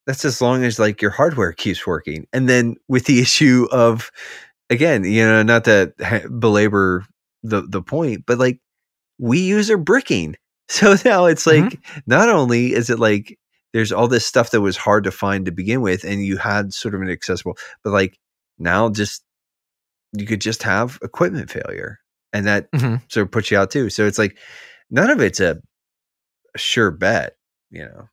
that's 0.06 0.24
as 0.24 0.40
long 0.40 0.62
as 0.64 0.78
like 0.78 1.02
your 1.02 1.10
hardware 1.10 1.52
keeps 1.52 1.84
working. 1.86 2.26
And 2.32 2.48
then 2.48 2.76
with 2.88 3.06
the 3.06 3.18
issue 3.26 3.66
of 3.72 4.10
again, 4.70 5.02
you 5.04 5.24
know, 5.24 5.42
not 5.42 5.64
to 5.64 5.92
belabor 6.38 7.04
the 7.42 7.62
the 7.62 7.82
point, 7.82 8.24
but 8.26 8.38
like 8.38 8.60
Wii 9.20 9.48
Us 9.58 9.68
are 9.70 9.78
bricking. 9.78 10.36
So 10.68 10.96
now 11.04 11.26
it's 11.26 11.44
Mhm. 11.46 11.72
like 11.72 11.80
not 12.06 12.28
only 12.28 12.72
is 12.72 12.90
it 12.90 12.98
like 12.98 13.38
there's 13.72 13.92
all 13.92 14.08
this 14.08 14.26
stuff 14.26 14.50
that 14.50 14.60
was 14.62 14.76
hard 14.76 15.04
to 15.04 15.10
find 15.12 15.44
to 15.46 15.52
begin 15.52 15.80
with 15.80 16.04
and 16.04 16.24
you 16.24 16.36
had 16.38 16.72
sort 16.74 16.94
of 16.94 17.02
an 17.02 17.10
accessible 17.10 17.56
but 17.84 17.90
like 17.90 18.18
now 18.58 18.88
just 18.90 19.22
you 20.16 20.26
could 20.26 20.40
just 20.40 20.62
have 20.64 20.98
equipment 21.02 21.50
failure 21.50 21.98
and 22.32 22.46
that 22.46 22.70
Mhm. 22.72 23.02
sort 23.12 23.26
of 23.26 23.32
puts 23.32 23.50
you 23.50 23.58
out 23.58 23.70
too 23.70 23.90
so 23.90 24.06
it's 24.06 24.18
like 24.18 24.38
none 24.90 25.10
of 25.10 25.20
it's 25.20 25.40
a, 25.40 25.60
a 26.54 26.58
sure 26.58 26.90
bet 26.90 27.36
you 27.70 27.84
know 27.84 28.08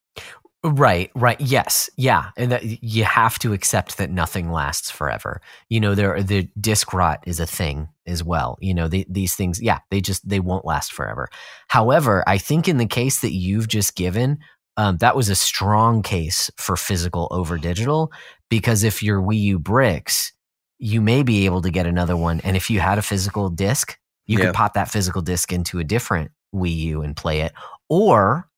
Right, 0.66 1.12
right. 1.14 1.40
Yes. 1.42 1.90
Yeah. 1.98 2.30
And 2.38 2.52
that 2.54 2.64
you 2.84 3.04
have 3.04 3.38
to 3.40 3.52
accept 3.52 3.98
that 3.98 4.10
nothing 4.10 4.50
lasts 4.50 4.90
forever. 4.90 5.42
You 5.68 5.82
know, 5.82 5.94
there 5.94 6.24
the 6.24 6.48
disc 6.60 6.94
rot 6.94 7.22
is 7.28 7.42
a 7.42 7.46
thing 7.46 7.90
as 8.08 8.24
well. 8.24 8.58
You 8.62 8.74
know, 8.74 8.88
they, 8.88 9.06
these 9.10 9.36
things, 9.36 9.62
yeah, 9.62 9.80
they 9.92 10.00
just 10.00 10.28
they 10.28 10.40
won't 10.40 10.64
last 10.66 10.94
forever. 10.94 11.28
However, 11.68 12.24
I 12.28 12.38
think 12.38 12.70
in 12.70 12.78
the 12.78 12.86
case 12.86 13.20
that 13.22 13.34
you've 13.34 13.68
just 13.68 13.96
given, 13.96 14.40
um, 14.78 14.98
that 14.98 15.18
was 15.18 15.28
a 15.28 15.36
strong 15.36 16.02
case 16.02 16.50
for 16.56 16.78
physical 16.78 17.28
over 17.32 17.58
digital 17.58 18.12
because 18.50 18.84
if 18.86 19.04
your 19.04 19.22
Wii 19.22 19.40
U 19.42 19.60
bricks, 19.60 20.32
you 20.80 21.02
may 21.02 21.24
be 21.24 21.44
able 21.46 21.62
to 21.62 21.72
get 21.72 21.86
another 21.88 22.16
one. 22.16 22.40
And 22.46 22.56
if 22.56 22.70
you 22.70 22.80
had 22.80 22.98
a 22.98 23.02
physical 23.04 23.50
disc, 23.50 23.98
you 24.28 24.40
Yeah. 24.40 24.46
could 24.46 24.56
pop 24.56 24.76
that 24.76 24.90
physical 24.90 25.22
disc 25.22 25.52
into 25.52 25.80
a 25.80 25.84
different 25.84 26.32
Wii 26.56 26.76
U 26.78 27.02
and 27.02 27.18
play 27.18 27.42
it. 27.42 27.52
Or 27.90 28.50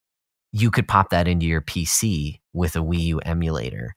you 0.58 0.72
could 0.72 0.88
pop 0.88 1.10
that 1.10 1.28
into 1.28 1.46
your 1.46 1.60
PC 1.62 2.40
with 2.54 2.78
a 2.78 2.80
Wii 2.80 3.02
U 3.08 3.20
emulator 3.20 3.94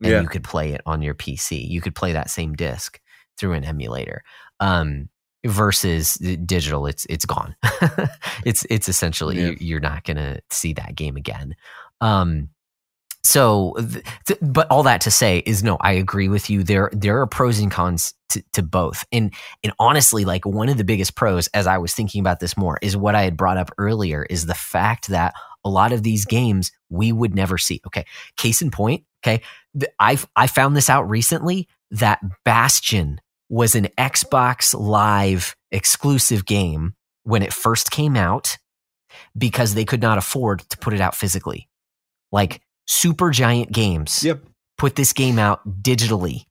and 0.00 0.12
Yeah. 0.12 0.20
you 0.20 0.28
could 0.28 0.44
play 0.44 0.70
it 0.72 0.80
on 0.86 1.02
your 1.02 1.14
PC. 1.14 1.68
You 1.68 1.80
could 1.80 1.96
play 1.96 2.12
that 2.12 2.30
same 2.30 2.54
disc 2.54 3.00
through 3.36 3.54
an 3.54 3.64
emulator. 3.64 4.22
Um, 4.60 5.08
versus 5.44 6.14
digital, 6.14 6.86
it's 6.86 7.04
it's 7.10 7.24
gone. 7.24 7.56
it's 8.44 8.64
it's 8.70 8.88
essentially 8.88 9.36
Yeah. 9.40 9.46
you, 9.48 9.56
you're 9.60 9.80
not 9.80 10.04
gonna 10.04 10.38
see 10.50 10.72
that 10.74 10.94
game 10.94 11.16
again. 11.16 11.56
Um, 12.00 12.50
so, 13.24 13.74
th- 14.26 14.38
but 14.40 14.68
all 14.70 14.84
that 14.84 15.00
to 15.02 15.10
say 15.10 15.42
is 15.44 15.62
no, 15.64 15.76
I 15.80 15.92
agree 15.92 16.28
with 16.28 16.48
you. 16.48 16.62
There 16.62 16.90
there 16.92 17.20
are 17.20 17.26
pros 17.26 17.58
and 17.58 17.70
cons 17.70 18.14
to, 18.30 18.42
to 18.52 18.62
both, 18.62 19.04
and 19.12 19.34
and 19.64 19.72
honestly, 19.80 20.24
like 20.24 20.46
one 20.46 20.68
of 20.68 20.76
the 20.78 20.84
biggest 20.84 21.14
pros, 21.16 21.48
as 21.48 21.66
I 21.66 21.78
was 21.78 21.92
thinking 21.94 22.20
about 22.20 22.40
this 22.40 22.56
more, 22.56 22.78
is 22.80 22.96
what 22.96 23.14
I 23.16 23.22
had 23.22 23.36
brought 23.36 23.58
up 23.58 23.70
earlier, 23.78 24.24
is 24.30 24.46
the 24.46 24.54
fact 24.54 25.08
that 25.08 25.34
a 25.64 25.70
lot 25.70 25.92
of 25.92 26.02
these 26.02 26.24
games 26.24 26.72
we 26.88 27.12
would 27.12 27.34
never 27.34 27.58
see. 27.58 27.80
Okay. 27.86 28.04
Case 28.36 28.62
in 28.62 28.70
point. 28.70 29.04
Okay. 29.24 29.42
I 29.98 30.18
I 30.36 30.46
found 30.46 30.76
this 30.76 30.88
out 30.90 31.08
recently 31.08 31.68
that 31.90 32.20
Bastion 32.44 33.20
was 33.48 33.74
an 33.74 33.88
Xbox 33.98 34.78
Live 34.78 35.56
exclusive 35.72 36.44
game 36.44 36.94
when 37.24 37.42
it 37.42 37.52
first 37.52 37.90
came 37.90 38.16
out 38.16 38.56
because 39.36 39.74
they 39.74 39.84
could 39.84 40.02
not 40.02 40.18
afford 40.18 40.60
to 40.70 40.78
put 40.78 40.94
it 40.94 41.00
out 41.00 41.14
physically. 41.14 41.68
Like 42.32 42.60
Supergiant 42.88 43.70
Games 43.72 44.22
Yep. 44.22 44.44
put 44.76 44.96
this 44.96 45.12
game 45.12 45.38
out 45.38 45.60
digitally. 45.82 46.44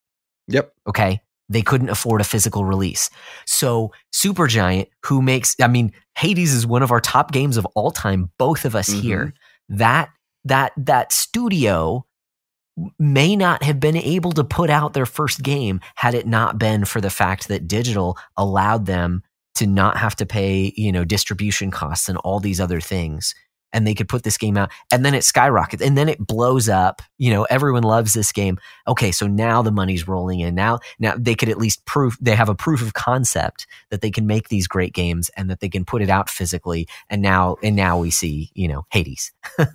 Yep. 0.47 0.71
Okay. 0.87 1.21
They 1.49 1.61
couldn't 1.61 1.89
afford 1.89 2.21
a 2.21 2.25
physical 2.25 2.65
release. 2.65 3.09
So 3.45 3.91
Supergiant, 4.13 4.87
who 5.05 5.21
makes, 5.21 5.55
I 5.61 5.67
mean, 5.67 5.93
Hades 6.17 6.53
is 6.53 6.67
one 6.67 6.83
of 6.83 6.91
our 6.91 6.99
top 7.01 7.31
games 7.31 7.57
of 7.57 7.65
all 7.67 7.91
time, 7.91 8.31
both 8.37 8.65
of 8.65 8.75
us 8.75 8.89
Mhm. 8.89 9.01
here. 9.01 9.33
That, 9.69 10.09
that, 10.45 10.73
that 10.77 11.11
studio 11.11 12.05
may 12.99 13.35
not 13.35 13.63
have 13.63 13.79
been 13.79 13.97
able 13.97 14.31
to 14.33 14.43
put 14.43 14.69
out 14.69 14.93
their 14.93 15.05
first 15.05 15.41
game 15.41 15.79
had 15.95 16.13
it 16.13 16.27
not 16.27 16.59
been 16.59 16.85
for 16.85 17.01
the 17.01 17.09
fact 17.09 17.47
that 17.47 17.67
digital 17.67 18.17
allowed 18.35 18.85
them 18.85 19.23
to 19.55 19.65
not 19.65 19.97
have 19.97 20.15
to 20.15 20.25
pay, 20.25 20.71
you 20.75 20.91
know, 20.91 21.03
distribution 21.03 21.71
costs 21.71 22.07
and 22.07 22.17
all 22.19 22.39
these 22.39 22.61
other 22.61 22.79
things. 22.79 23.33
And 23.73 23.85
they 23.85 23.93
could 23.93 24.07
put 24.07 24.23
this 24.23 24.37
game 24.37 24.57
out 24.57 24.71
and 24.91 25.05
then 25.05 25.13
it 25.13 25.23
skyrockets 25.23 25.83
and 25.83 25.97
then 25.97 26.09
it 26.09 26.25
blows 26.25 26.69
up. 26.69 27.01
You 27.17 27.31
know, 27.31 27.43
everyone 27.43 27.83
loves 27.83 28.13
this 28.13 28.31
game. 28.31 28.57
Okay, 28.87 29.11
so 29.11 29.27
now 29.27 29.61
the 29.61 29.71
money's 29.71 30.07
rolling 30.07 30.39
in. 30.39 30.55
Now, 30.55 30.79
now 30.99 31.15
they 31.17 31.35
could 31.35 31.49
at 31.49 31.57
least 31.57 31.85
prove 31.85 32.17
they 32.21 32.35
have 32.35 32.49
a 32.49 32.55
proof 32.55 32.81
of 32.81 32.93
concept 32.93 33.67
that 33.91 34.01
they 34.01 34.11
can 34.11 34.25
make 34.25 34.49
these 34.49 34.67
great 34.67 34.93
games 34.93 35.29
and 35.35 35.49
that 35.49 35.59
they 35.59 35.69
can 35.69 35.85
put 35.85 36.01
it 36.01 36.09
out 36.09 36.29
physically. 36.29 36.87
And 37.09 37.21
now, 37.21 37.57
and 37.61 37.75
now 37.75 37.99
we 37.99 38.09
see, 38.09 38.51
you 38.53 38.67
know, 38.67 38.85
Hades. 38.89 39.31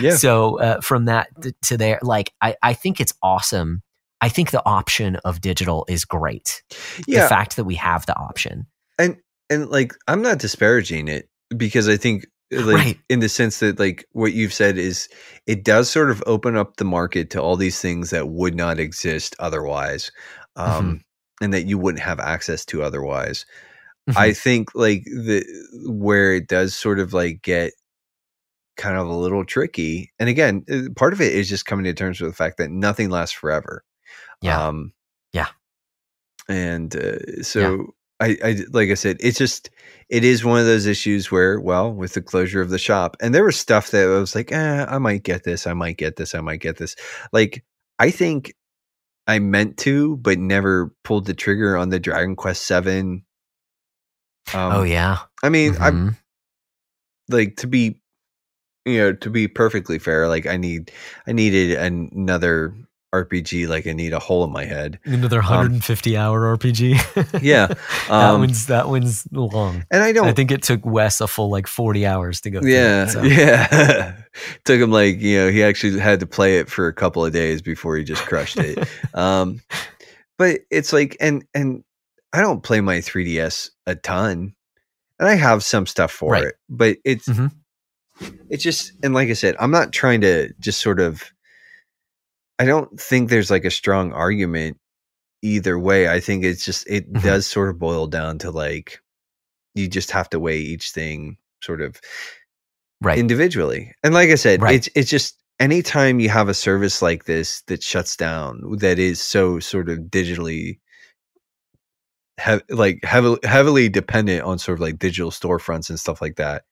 Yeah. 0.00 0.16
So 0.16 0.58
uh, 0.60 0.80
from 0.80 1.06
that 1.06 1.28
to, 1.42 1.52
to 1.62 1.76
there, 1.76 1.98
like 2.02 2.32
I, 2.40 2.56
I 2.62 2.74
think 2.74 3.00
it's 3.00 3.14
awesome. 3.22 3.82
I 4.20 4.28
think 4.28 4.50
the 4.50 4.64
option 4.64 5.16
of 5.16 5.40
digital 5.40 5.84
is 5.88 6.04
great. 6.04 6.62
Yeah. 7.06 7.22
The 7.22 7.28
fact 7.28 7.56
that 7.56 7.64
we 7.64 7.74
have 7.76 8.06
the 8.06 8.16
option. 8.16 8.66
And 8.98 9.16
and 9.48 9.68
like 9.70 9.94
I'm 10.06 10.22
not 10.22 10.38
disparaging 10.38 11.08
it 11.08 11.28
because 11.56 11.88
I 11.88 11.96
think 11.96 12.26
like 12.50 12.76
Right. 12.76 13.00
in 13.08 13.20
the 13.20 13.28
sense 13.28 13.60
that 13.60 13.78
like 13.78 14.06
what 14.12 14.32
you've 14.32 14.52
said 14.52 14.76
is 14.78 15.08
it 15.46 15.62
does 15.64 15.88
sort 15.88 16.10
of 16.10 16.22
open 16.26 16.56
up 16.56 16.76
the 16.76 16.84
market 16.84 17.30
to 17.30 17.40
all 17.40 17.56
these 17.56 17.80
things 17.80 18.10
that 18.10 18.28
would 18.30 18.54
not 18.54 18.78
exist 18.80 19.36
otherwise 19.38 20.10
um 20.56 21.00
and 21.40 21.54
that 21.54 21.66
you 21.66 21.78
wouldn't 21.78 22.02
have 22.02 22.18
access 22.20 22.64
to 22.64 22.82
otherwise 22.82 23.46
i 24.16 24.32
think 24.32 24.74
like 24.74 25.04
the 25.04 25.44
where 25.86 26.34
it 26.34 26.48
does 26.48 26.74
sort 26.74 26.98
of 26.98 27.12
like 27.12 27.40
get 27.42 27.72
kind 28.76 28.96
of 28.96 29.06
a 29.06 29.14
little 29.14 29.44
tricky 29.44 30.10
and 30.18 30.28
again 30.28 30.64
uh, 30.70 30.88
part 30.96 31.12
of 31.12 31.20
it 31.20 31.32
is 31.32 31.48
just 31.48 31.66
coming 31.66 31.84
to 31.84 31.92
terms 31.94 32.20
with 32.20 32.30
the 32.30 32.36
fact 32.36 32.56
that 32.58 32.70
nothing 32.70 33.10
lasts 33.10 33.34
forever 33.34 33.84
Yeah. 34.42 34.66
um 34.66 34.92
Yeah. 35.32 35.48
and 36.48 36.94
uh, 36.96 37.42
so 37.42 37.94
I, 38.20 38.36
I 38.44 38.56
like 38.70 38.90
i 38.90 38.94
said 38.94 39.16
it's 39.20 39.38
just 39.38 39.70
it 40.08 40.24
is 40.24 40.44
one 40.44 40.60
of 40.60 40.66
those 40.66 40.86
issues 40.86 41.30
where 41.30 41.58
well 41.60 41.92
with 41.92 42.14
the 42.14 42.22
closure 42.22 42.60
of 42.60 42.70
the 42.70 42.78
shop 42.78 43.16
and 43.20 43.34
there 43.34 43.44
was 43.44 43.56
stuff 43.56 43.90
that 43.92 44.04
I 44.04 44.18
was 44.18 44.34
like 44.34 44.52
eh, 44.52 44.86
i 44.88 44.98
might 44.98 45.22
get 45.22 45.44
this 45.44 45.66
i 45.66 45.72
might 45.72 45.96
get 45.96 46.16
this 46.16 46.34
i 46.34 46.40
might 46.40 46.60
get 46.60 46.76
this 46.78 46.96
like 47.32 47.64
i 47.98 48.10
think 48.10 48.54
i 49.26 49.38
meant 49.38 49.76
to 49.78 50.16
but 50.18 50.38
never 50.38 50.92
pulled 51.04 51.26
the 51.26 51.34
trigger 51.34 51.76
on 51.76 51.88
the 51.90 51.98
dragon 52.00 52.36
quest 52.36 52.66
7 52.66 53.24
um, 54.54 54.72
oh 54.72 54.82
yeah. 54.82 55.18
i 55.42 55.48
mean 55.48 55.76
i 55.80 55.90
Mhm. 55.90 56.16
like 57.28 57.56
to 57.56 57.66
be 57.66 58.00
you 58.84 58.98
know 58.98 59.12
to 59.14 59.30
be 59.30 59.46
perfectly 59.48 59.98
fair 59.98 60.26
like 60.28 60.46
i 60.46 60.56
need 60.56 60.90
i 61.26 61.32
needed 61.32 61.76
an- 61.78 62.10
another 62.14 62.74
rpg 63.12 63.66
like 63.68 63.86
i 63.86 63.92
need 63.92 64.12
a 64.12 64.18
hole 64.18 64.44
in 64.44 64.52
my 64.52 64.64
head 64.64 64.98
Another 65.04 65.38
150 65.38 66.16
hour 66.16 66.56
RPG. 66.56 66.94
Um, 67.34 67.40
Yeah, 67.42 67.66
that 67.66 68.10
um, 68.10 68.40
one's 68.40 68.66
that 68.66 68.88
one's 68.88 69.26
long. 69.32 69.84
and 69.90 70.02
i 70.02 70.12
don't 70.12 70.28
I 70.28 70.32
think 70.32 70.50
it 70.52 70.62
took 70.62 70.84
Wes 70.84 71.20
a 71.20 71.26
full 71.26 71.50
like 71.50 71.66
40 71.66 72.06
hours 72.06 72.40
to 72.42 72.50
go. 72.50 72.60
through 72.60 72.70
yeah 72.70 73.04
it, 73.04 73.08
so. 73.10 73.22
yeah 73.22 74.16
took 74.64 74.80
him 74.80 74.90
like 74.92 75.20
you 75.20 75.38
know 75.38 75.50
he 75.50 75.62
actually 75.64 75.98
had 75.98 76.20
to 76.20 76.26
play 76.26 76.58
it 76.58 76.68
for 76.70 76.86
a 76.86 76.92
couple 76.94 77.24
of 77.24 77.32
days 77.32 77.60
before 77.62 77.96
he 77.96 78.04
just 78.04 78.22
crushed 78.26 78.58
it 78.58 78.78
um 79.14 79.60
but 80.38 80.60
it's 80.70 80.92
like 80.92 81.16
and 81.20 81.44
and 81.54 81.82
i 82.32 82.40
don't 82.40 82.62
play 82.62 82.80
my 82.80 82.98
3ds 82.98 83.70
a 83.86 83.96
ton 83.96 84.54
and 85.18 85.28
i 85.28 85.34
have 85.34 85.64
some 85.64 85.84
stuff 85.86 86.12
for 86.12 86.32
Right. 86.34 86.44
it 86.44 86.54
but 86.68 86.96
it's 87.04 87.28
Mhm. 87.28 87.50
it's 88.50 88.62
just 88.62 88.92
and 89.02 89.14
like 89.14 89.28
i 89.30 89.32
said 89.32 89.56
i'm 89.58 89.70
not 89.72 89.92
trying 89.92 90.20
to 90.20 90.52
just 90.60 90.80
sort 90.80 91.00
of 91.00 91.24
i 92.60 92.64
don't 92.64 93.00
think 93.00 93.28
there's 93.28 93.50
like 93.50 93.64
a 93.64 93.70
strong 93.70 94.12
argument 94.12 94.78
either 95.42 95.78
way 95.78 96.08
i 96.08 96.20
think 96.20 96.44
it's 96.44 96.64
just 96.64 96.86
it 96.88 97.12
Mhm. 97.12 97.22
does 97.22 97.46
sort 97.46 97.70
of 97.70 97.78
boil 97.78 98.06
down 98.06 98.38
to 98.38 98.50
like 98.52 99.00
you 99.74 99.88
just 99.88 100.10
have 100.12 100.28
to 100.30 100.38
weigh 100.40 100.58
each 100.60 100.90
thing 100.90 101.36
sort 101.62 101.80
of 101.80 102.00
right. 103.00 103.18
individually. 103.18 103.94
And 104.02 104.12
like 104.14 104.30
I 104.30 104.34
said, 104.34 104.60
Right. 104.62 104.74
it's 104.74 104.88
it's 104.96 105.10
just 105.10 105.36
anytime 105.60 106.20
you 106.20 106.28
have 106.28 106.48
a 106.48 106.54
service 106.54 107.00
like 107.02 107.24
this 107.24 107.62
that 107.68 107.82
shuts 107.82 108.16
down 108.16 108.62
that 108.78 108.98
is 108.98 109.20
so 109.20 109.60
sort 109.60 109.88
of 109.88 109.98
digitally 110.10 110.78
like 112.70 113.04
heavily 113.04 113.38
heavily 113.44 113.88
dependent 113.88 114.42
on 114.42 114.58
sort 114.58 114.78
of 114.78 114.80
like 114.80 114.98
digital 114.98 115.30
storefronts 115.30 115.90
and 115.90 116.00
stuff 116.00 116.20
like 116.22 116.36
that. 116.36 116.64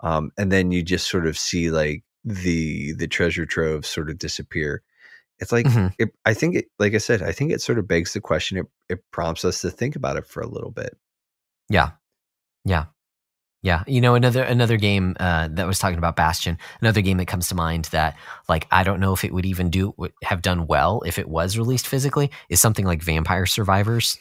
Um, 0.00 0.30
and 0.38 0.52
then 0.52 0.70
you 0.70 0.82
just 0.82 1.10
sort 1.10 1.26
of 1.26 1.36
see 1.36 1.70
like 1.70 2.04
the 2.24 2.94
the 2.94 3.08
treasure 3.08 3.46
trove 3.46 3.84
sort 3.84 4.08
of 4.10 4.18
disappear. 4.18 4.82
It's 5.38 5.52
like 5.52 5.66
Mhm. 5.66 5.92
it, 5.98 6.10
I 6.24 6.34
think 6.34 6.54
it 6.56 6.66
like 6.78 6.94
I 6.94 6.98
said, 6.98 7.22
I 7.22 7.32
think 7.32 7.52
it 7.52 7.60
sort 7.60 7.78
of 7.78 7.86
begs 7.88 8.12
the 8.12 8.20
question. 8.20 8.58
It 8.58 8.66
it 8.88 9.04
prompts 9.12 9.44
us 9.44 9.60
to 9.62 9.70
think 9.70 9.96
about 9.96 10.16
it 10.16 10.26
for 10.26 10.40
a 10.42 10.46
little 10.48 10.70
bit. 10.70 10.96
Yeah. 11.68 11.90
Yeah. 12.64 12.86
Yeah. 13.62 13.82
You 13.86 14.00
know, 14.00 14.14
another 14.14 14.42
another 14.44 14.76
game 14.76 15.16
uh, 15.18 15.48
that 15.52 15.66
was 15.66 15.78
talking 15.78 15.98
about 15.98 16.14
Bastion, 16.16 16.56
another 16.80 17.00
game 17.00 17.16
that 17.18 17.26
comes 17.26 17.48
to 17.48 17.54
mind 17.54 17.86
that 17.86 18.16
like 18.48 18.66
I 18.70 18.84
don't 18.84 19.00
know 19.00 19.12
if 19.12 19.24
it 19.24 19.32
would 19.34 19.46
even 19.46 19.70
do 19.70 19.92
would 19.96 20.12
have 20.22 20.40
done 20.42 20.66
well 20.66 21.02
if 21.04 21.18
it 21.18 21.28
was 21.28 21.58
released 21.58 21.86
physically 21.88 22.30
is 22.48 22.60
something 22.60 22.84
like 22.86 23.02
Vampire 23.02 23.46
Survivors, 23.46 24.18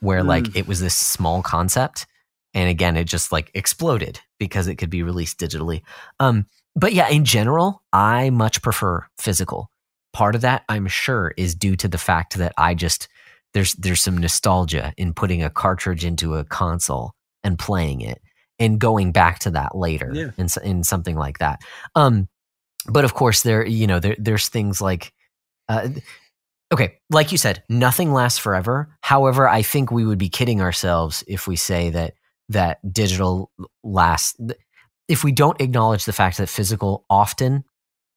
where 0.00 0.22
like 0.24 0.44
Mm. 0.44 0.56
it 0.56 0.66
was 0.68 0.80
this 0.80 0.94
small 0.96 1.42
concept 1.42 2.06
and 2.54 2.68
again 2.68 2.96
it 2.96 3.04
just 3.04 3.30
like 3.30 3.50
exploded 3.54 4.20
because 4.38 4.66
it 4.68 4.76
could 4.76 4.90
be 4.90 5.02
released 5.02 5.38
digitally. 5.38 5.82
Um 6.18 6.46
but 6.74 6.92
yeah, 6.92 7.08
in 7.08 7.24
general, 7.24 7.82
I 7.92 8.30
much 8.30 8.62
prefer 8.62 9.06
physical. 9.18 9.70
Part 10.18 10.34
of 10.34 10.40
that 10.40 10.64
I'm 10.68 10.88
sure 10.88 11.32
is 11.36 11.54
due 11.54 11.76
to 11.76 11.86
the 11.86 11.96
fact 11.96 12.38
that 12.38 12.52
I 12.58 12.74
just 12.74 13.06
there's 13.54 13.74
there's 13.74 14.02
some 14.02 14.18
nostalgia 14.18 14.92
in 14.96 15.14
putting 15.14 15.44
a 15.44 15.48
cartridge 15.50 16.04
into 16.04 16.34
a 16.34 16.42
console 16.44 17.12
and 17.44 17.56
playing 17.56 18.00
it 18.00 18.20
and 18.58 18.80
going 18.80 19.12
back 19.12 19.38
to 19.40 19.50
that 19.52 19.76
later 19.76 20.10
Yeah. 20.12 20.30
in, 20.36 20.48
in 20.64 20.82
something 20.82 21.14
like 21.16 21.38
that. 21.38 21.60
Um, 21.94 22.28
but 22.88 23.04
of 23.04 23.14
course, 23.14 23.42
there 23.44 23.64
you 23.64 23.86
know 23.86 24.00
there 24.00 24.16
there's 24.18 24.48
things 24.48 24.80
like, 24.80 25.12
uh, 25.68 25.88
okay, 26.72 26.98
like 27.10 27.30
you 27.30 27.38
said, 27.38 27.62
nothing 27.68 28.12
lasts 28.12 28.40
forever. 28.40 28.88
However, 29.02 29.48
I 29.48 29.62
think 29.62 29.92
we 29.92 30.04
would 30.04 30.18
be 30.18 30.28
kidding 30.28 30.60
ourselves 30.60 31.22
if 31.28 31.46
we 31.46 31.54
say 31.54 31.90
that 31.90 32.14
that 32.48 32.78
digital 32.92 33.52
lasts. 33.84 34.36
If 35.06 35.22
we 35.22 35.30
don't 35.30 35.60
acknowledge 35.60 36.06
the 36.06 36.12
fact 36.12 36.38
that 36.38 36.48
physical 36.48 37.04
often 37.08 37.62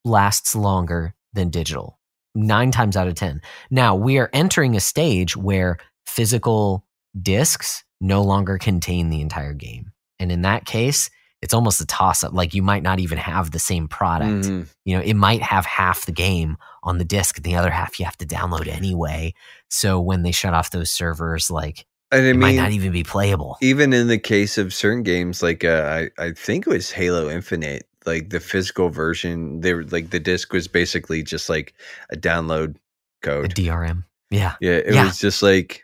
lasts 0.03 0.55
longer 0.55 1.13
than 1.33 1.49
digital, 1.49 1.99
nine 2.35 2.71
times 2.71 2.95
out 2.97 3.07
of 3.07 3.15
ten. 3.15 3.41
Now 3.69 3.95
we 3.95 4.17
are 4.17 4.29
entering 4.33 4.75
a 4.75 4.79
stage 4.79 5.35
where 5.37 5.77
physical 6.05 6.85
discs 7.19 7.83
no 7.99 8.21
longer 8.21 8.57
contain 8.57 9.09
the 9.09 9.21
entire 9.21 9.53
game. 9.53 9.91
And 10.19 10.31
in 10.31 10.41
that 10.43 10.65
case, 10.65 11.09
it's 11.41 11.53
almost 11.53 11.81
a 11.81 11.85
toss 11.85 12.23
up. 12.23 12.33
Like 12.33 12.53
you 12.53 12.61
might 12.61 12.83
not 12.83 12.99
even 12.99 13.17
have 13.17 13.51
the 13.51 13.59
same 13.59 13.87
product. 13.87 14.45
Mhm. 14.45 14.67
You 14.85 14.97
know, 14.97 15.03
it 15.03 15.15
might 15.15 15.41
have 15.41 15.65
half 15.65 16.05
the 16.05 16.11
game 16.11 16.57
on 16.83 16.97
the 16.99 17.05
disc, 17.05 17.37
and 17.37 17.43
the 17.45 17.55
other 17.55 17.71
half 17.71 17.99
you 17.99 18.05
have 18.05 18.17
to 18.17 18.25
download 18.25 18.67
anyway. 18.67 19.33
So 19.69 19.99
when 19.99 20.21
they 20.23 20.31
shut 20.31 20.53
off 20.53 20.69
those 20.71 20.91
servers, 20.91 21.49
like 21.49 21.85
And 22.11 22.25
I 22.25 22.29
it 22.29 22.35
might 22.35 22.55
not 22.55 22.71
even 22.71 22.91
be 22.91 23.03
playable. 23.03 23.57
even 23.61 23.93
in 23.93 24.07
the 24.07 24.19
case 24.19 24.57
of 24.59 24.73
certain 24.73 25.01
games 25.03 25.41
like 25.41 25.63
uh, 25.63 26.07
I, 26.19 26.23
I 26.23 26.31
think 26.33 26.67
it 26.67 26.69
was 26.69 26.91
halo 26.91 27.29
infinite 27.29 27.87
like 28.05 28.29
the 28.29 28.39
physical 28.39 28.89
version 28.89 29.61
they 29.61 29.73
were 29.73 29.83
like 29.85 30.09
the 30.09 30.19
disc 30.19 30.51
was 30.53 30.67
basically 30.67 31.23
just 31.23 31.49
like 31.49 31.73
a 32.11 32.15
download 32.17 32.75
code 33.21 33.51
A 33.51 33.55
DRM. 33.55 34.03
Yeah. 34.29 34.55
yeah 34.61 34.71
it 34.77 34.93
Yeah. 34.93 35.05
was 35.05 35.19
just 35.19 35.43
like 35.43 35.83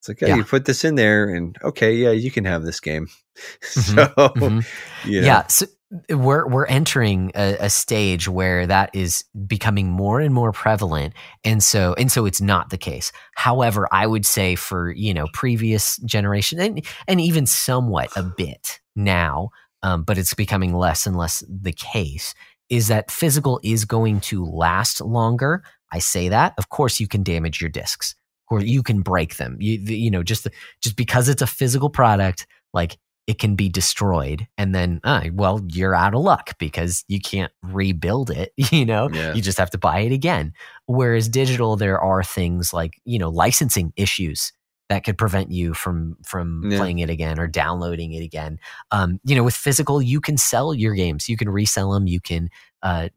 it's 0.00 0.08
like 0.08 0.20
yeah, 0.20 0.28
Yeah. 0.28 0.36
you 0.36 0.44
put 0.44 0.64
this 0.64 0.84
in 0.84 0.94
there 0.96 1.28
and 1.28 1.56
okay 1.62 1.94
yeah 1.94 2.10
you 2.10 2.30
can 2.30 2.44
have 2.44 2.64
this 2.64 2.80
game 2.80 3.08
Mhm, 3.62 3.96
so 3.96 4.06
mhm. 4.34 4.66
you 5.04 5.20
know, 5.20 5.26
Yeah. 5.26 5.46
So 5.46 5.66
we're 6.10 6.46
we're 6.48 6.66
entering 6.66 7.32
a, 7.34 7.56
a 7.60 7.70
stage 7.70 8.26
where 8.28 8.66
that 8.66 8.90
is 8.94 9.24
becoming 9.46 9.90
more 9.90 10.20
and 10.20 10.32
more 10.34 10.50
prevalent, 10.52 11.12
and 11.44 11.62
so 11.62 11.94
and 11.98 12.10
so 12.10 12.24
it's 12.24 12.40
not 12.40 12.70
the 12.70 12.78
case. 12.78 13.12
However, 13.36 13.86
I 13.92 14.06
would 14.06 14.24
say 14.24 14.54
for 14.54 14.90
you 14.90 15.12
know 15.14 15.26
previous 15.34 15.98
generation 15.98 16.60
and 16.60 16.84
and 17.06 17.20
even 17.20 17.46
somewhat 17.46 18.10
a 18.16 18.22
bit 18.22 18.80
now, 18.96 19.50
um, 19.82 20.02
but 20.04 20.18
it's 20.18 20.34
becoming 20.34 20.74
less 20.74 21.06
and 21.06 21.16
less 21.16 21.42
the 21.48 21.72
case, 21.72 22.34
is 22.68 22.88
that 22.88 23.10
physical 23.10 23.60
is 23.62 23.84
going 23.84 24.20
to 24.20 24.44
last 24.44 25.00
longer. 25.00 25.62
I 25.92 25.98
say 25.98 26.28
that. 26.28 26.54
Of 26.58 26.68
course, 26.70 27.00
you 27.00 27.08
can 27.08 27.22
damage 27.22 27.60
your 27.60 27.70
discs, 27.70 28.14
or 28.50 28.60
you 28.62 28.82
can 28.82 29.00
break 29.02 29.36
them. 29.36 29.56
You, 29.60 29.78
you 29.78 30.10
know, 30.10 30.22
just 30.22 30.44
the, 30.44 30.52
just 30.82 30.96
because 30.96 31.28
it's 31.28 31.42
a 31.42 31.46
physical 31.46 31.90
product, 31.90 32.46
like 32.72 32.98
it 33.26 33.38
can 33.38 33.54
be 33.54 33.68
destroyed, 33.68 34.48
and 34.58 34.74
then, 34.74 35.00
uh, 35.04 35.22
well, 35.32 35.60
you're 35.68 35.94
out 35.94 36.14
of 36.14 36.22
luck 36.22 36.56
because 36.58 37.04
you 37.08 37.20
can't 37.20 37.52
rebuild 37.62 38.30
it. 38.30 38.52
You 38.72 38.84
know, 38.86 39.08
Yeah. 39.12 39.34
you 39.34 39.42
just 39.42 39.58
have 39.58 39.70
to 39.70 39.78
buy 39.78 40.00
it 40.00 40.12
again. 40.12 40.54
Whereas 40.86 41.28
digital, 41.28 41.76
there 41.76 42.00
are 42.00 42.24
things 42.24 42.72
like 42.72 42.94
you 43.04 43.18
know 43.18 43.28
licensing 43.30 43.92
issues 43.96 44.52
that 44.92 45.04
could 45.04 45.16
prevent 45.16 45.50
you 45.50 45.72
from 45.72 46.16
from 46.22 46.70
Yeah. 46.70 46.76
playing 46.78 46.98
it 46.98 47.08
again 47.08 47.38
or 47.40 47.46
downloading 47.48 48.12
it 48.12 48.22
again. 48.22 48.58
Um, 48.90 49.18
you 49.24 49.34
know, 49.34 49.42
with 49.42 49.54
physical, 49.54 50.02
you 50.02 50.20
can 50.20 50.36
sell 50.36 50.74
your 50.74 50.94
games, 50.94 51.28
you 51.30 51.36
can 51.38 51.48
resell 51.48 51.92
them, 51.92 52.06
you 52.06 52.20
can 52.20 52.50
uh, 52.82 53.08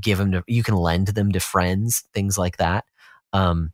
give 0.00 0.18
them 0.18 0.30
to, 0.32 0.44
you 0.46 0.62
can 0.62 0.76
lend 0.76 1.08
them 1.08 1.32
to 1.32 1.40
friends, 1.40 2.04
things 2.14 2.38
like 2.38 2.58
that. 2.58 2.84
Um, 3.32 3.72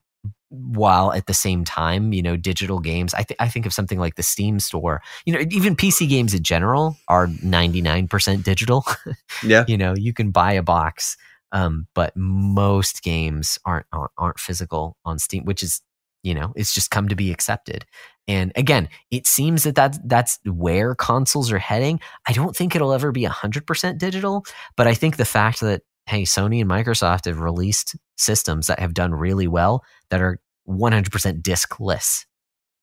while 0.48 1.12
at 1.12 1.26
the 1.26 1.34
same 1.34 1.64
time, 1.64 2.12
you 2.12 2.22
know, 2.22 2.36
digital 2.36 2.80
games, 2.80 3.12
I, 3.14 3.22
th- 3.24 3.36
I 3.38 3.48
think 3.48 3.66
of 3.66 3.72
something 3.72 3.98
like 4.00 4.16
the 4.16 4.22
Steam 4.22 4.58
store. 4.58 5.00
You 5.26 5.34
know, 5.34 5.40
even 5.50 5.76
PC 5.76 6.08
games 6.08 6.32
in 6.34 6.42
general 6.42 6.96
are 7.08 7.28
ninety 7.42 7.82
nine 7.82 8.08
percent 8.08 8.44
digital. 8.44 8.84
Yeah. 9.44 9.64
you 9.68 9.76
know, 9.78 9.94
you 9.94 10.12
can 10.12 10.30
buy 10.32 10.52
a 10.54 10.62
box, 10.62 11.16
um, 11.52 11.86
but 11.94 12.16
most 12.16 13.02
games 13.02 13.58
aren't 13.64 13.86
aren't 13.92 14.10
aren't 14.18 14.40
physical 14.40 14.96
on 15.04 15.18
Steam, 15.18 15.44
which 15.44 15.62
is 15.62 15.82
you 16.22 16.34
know 16.34 16.52
it's 16.56 16.74
just 16.74 16.90
come 16.90 17.08
to 17.08 17.16
be 17.16 17.32
accepted. 17.32 17.84
And 18.30 18.52
again, 18.54 18.88
it 19.10 19.26
seems 19.26 19.64
that 19.64 19.74
that's, 19.74 19.98
that's 20.04 20.38
where 20.44 20.94
consoles 20.94 21.50
are 21.50 21.58
heading. 21.58 21.98
I 22.28 22.32
don't 22.32 22.54
think 22.54 22.76
it'll 22.76 22.92
ever 22.92 23.10
be 23.10 23.24
100% 23.24 23.98
digital, 23.98 24.44
but 24.76 24.86
I 24.86 24.94
think 24.94 25.16
the 25.16 25.24
fact 25.24 25.60
that, 25.62 25.82
hey, 26.06 26.22
Sony 26.22 26.60
and 26.60 26.70
Microsoft 26.70 27.24
have 27.24 27.40
released 27.40 27.96
systems 28.16 28.68
that 28.68 28.78
have 28.78 28.94
done 28.94 29.12
really 29.12 29.48
well 29.48 29.82
that 30.10 30.20
are 30.20 30.38
100% 30.68 31.42
diskless, 31.42 32.24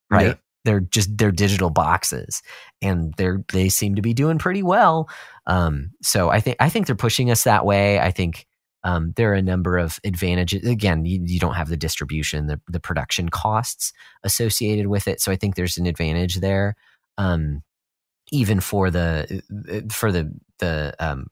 right? 0.09 0.27
Yeah. 0.27 0.33
They're 0.65 0.81
just 0.81 1.17
they're 1.17 1.31
digital 1.31 1.69
boxes, 1.69 2.41
and 2.81 3.13
they're 3.15 3.41
they 3.53 3.69
seem 3.69 3.95
to 3.95 4.01
be 4.01 4.13
doing 4.13 4.37
pretty 4.37 4.63
well. 4.63 5.09
Um, 5.45 5.91
so 6.01 6.29
I 6.29 6.41
think 6.41 6.57
I 6.59 6.67
think 6.67 6.87
they're 6.87 6.95
pushing 6.95 7.31
us 7.31 7.45
that 7.45 7.65
way. 7.65 8.01
I 8.01 8.11
think 8.11 8.45
um, 8.87 9.13
there 9.17 9.29
are 9.31 9.35
a 9.35 9.41
number 9.53 9.77
of 9.77 9.99
advantages. 10.03 10.65
Again, 10.67 11.05
you, 11.05 11.19
you 11.25 11.39
don't 11.39 11.55
have 11.55 11.69
the 11.69 11.77
distribution, 11.77 12.47
the 12.47 12.59
the 12.67 12.79
production 12.79 13.29
costs 13.29 13.91
associated 14.23 14.87
with 14.87 15.07
it. 15.07 15.19
So 15.21 15.31
I 15.31 15.35
think 15.35 15.55
there's 15.55 15.77
an 15.77 15.85
advantage 15.85 16.35
there. 16.35 16.75
Um, 17.17 17.63
even 18.31 18.59
for 18.59 18.89
the 18.91 19.41
for 19.91 20.11
the 20.11 20.23
the 20.59 20.93
um, 20.99 21.27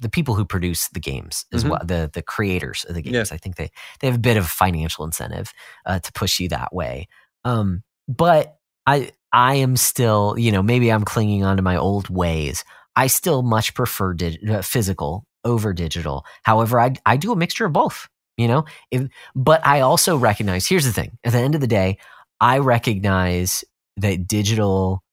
the 0.00 0.08
people 0.08 0.34
who 0.34 0.44
produce 0.44 0.88
the 0.88 1.00
games 1.00 1.46
as 1.52 1.64
Mhm. 1.64 1.70
well, 1.70 1.80
the 1.84 2.10
the 2.12 2.22
creators 2.22 2.84
of 2.88 2.94
the 2.94 3.02
Yeah. 3.04 3.12
games. 3.12 3.32
I 3.32 3.38
think 3.38 3.56
they 3.56 3.70
they 4.00 4.06
have 4.08 4.16
a 4.16 4.28
bit 4.30 4.36
of 4.36 4.46
financial 4.48 5.04
incentive 5.04 5.52
uh, 5.86 5.98
to 6.00 6.12
push 6.12 6.40
you 6.40 6.48
that 6.50 6.74
way. 6.74 7.08
Um, 7.44 7.82
but 8.08 8.58
I 8.86 9.10
I 9.32 9.54
am 9.56 9.76
still, 9.76 10.34
you 10.38 10.52
know, 10.52 10.62
maybe 10.62 10.90
I'm 10.92 11.04
clinging 11.04 11.44
on 11.44 11.56
to 11.56 11.62
my 11.62 11.76
old 11.76 12.08
ways. 12.08 12.64
I 12.96 13.08
still 13.08 13.42
much 13.42 13.74
prefer 13.74 14.14
dig- 14.14 14.48
uh, 14.48 14.62
physical 14.62 15.24
over 15.44 15.72
digital. 15.72 16.24
However, 16.42 16.80
I 16.80 16.94
I 17.06 17.16
do 17.16 17.32
a 17.32 17.36
mixture 17.36 17.66
of 17.66 17.72
both. 17.72 18.08
You 18.36 18.48
know, 18.48 18.64
if, 18.90 19.06
but 19.36 19.64
I 19.64 19.80
also 19.80 20.16
recognize. 20.16 20.66
Here's 20.66 20.84
the 20.84 20.92
thing: 20.92 21.18
at 21.22 21.32
the 21.32 21.38
end 21.38 21.54
of 21.54 21.60
the 21.60 21.66
day, 21.66 21.98
I 22.40 22.58
recognize 22.58 23.64
that 23.96 24.26
digital 24.26 25.04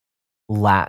la- 0.50 0.88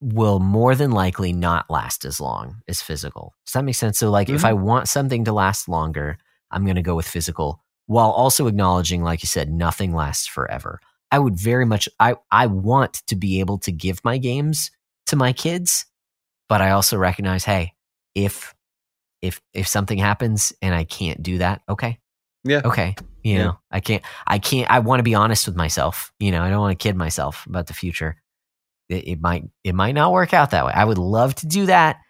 will 0.00 0.40
more 0.40 0.74
than 0.74 0.90
likely 0.90 1.32
not 1.32 1.70
last 1.70 2.04
as 2.04 2.20
long 2.20 2.62
as 2.68 2.80
physical. 2.80 3.34
Does 3.46 3.52
that 3.52 3.64
make 3.64 3.74
sense? 3.74 3.98
So, 3.98 4.10
like, 4.10 4.28
if 4.28 4.38
mm-hmm. 4.38 4.46
I 4.46 4.52
want 4.54 4.88
something 4.88 5.24
to 5.24 5.32
last 5.32 5.68
longer, 5.68 6.18
I'm 6.50 6.64
going 6.64 6.76
to 6.76 6.82
go 6.82 6.96
with 6.96 7.06
physical, 7.06 7.62
while 7.86 8.10
also 8.10 8.46
acknowledging, 8.46 9.02
like 9.02 9.22
you 9.22 9.26
said, 9.26 9.52
nothing 9.52 9.94
lasts 9.94 10.26
forever. 10.26 10.80
I 11.10 11.18
would 11.18 11.36
very 11.36 11.66
much. 11.66 11.88
I 12.00 12.16
I 12.30 12.46
want 12.46 13.02
to 13.08 13.16
be 13.16 13.40
able 13.40 13.58
to 13.58 13.72
give 13.72 14.02
my 14.04 14.16
games 14.16 14.70
to 15.06 15.16
my 15.16 15.34
kids, 15.34 15.84
but 16.48 16.62
I 16.62 16.70
also 16.70 16.96
recognize, 16.96 17.44
hey, 17.44 17.74
if 18.14 18.54
if 19.20 19.40
if 19.54 19.68
something 19.68 19.98
happens 19.98 20.52
and 20.62 20.74
I 20.74 20.84
can't 20.84 21.22
do 21.22 21.38
that, 21.38 21.62
okay, 21.68 21.98
Yeah. 22.44 22.62
okay, 22.64 22.96
you 23.22 23.34
Yeah. 23.36 23.44
know, 23.44 23.58
I 23.70 23.80
can't, 23.80 24.02
I 24.26 24.38
can't. 24.38 24.70
I 24.70 24.80
want 24.80 24.98
to 25.00 25.04
be 25.04 25.14
honest 25.14 25.46
with 25.46 25.56
myself. 25.56 26.12
You 26.18 26.32
know, 26.32 26.42
I 26.42 26.50
don't 26.50 26.60
want 26.60 26.78
to 26.78 26.82
kid 26.82 26.96
myself 26.96 27.46
about 27.46 27.66
the 27.68 27.74
future. 27.74 28.16
It, 28.88 29.06
it 29.08 29.20
might 29.20 29.44
it 29.64 29.74
might 29.74 29.94
not 29.94 30.12
work 30.12 30.34
out 30.34 30.50
that 30.50 30.66
way. 30.66 30.72
I 30.74 30.84
would 30.84 30.98
love 30.98 31.34
to 31.36 31.46
do 31.46 31.66
that, 31.66 32.00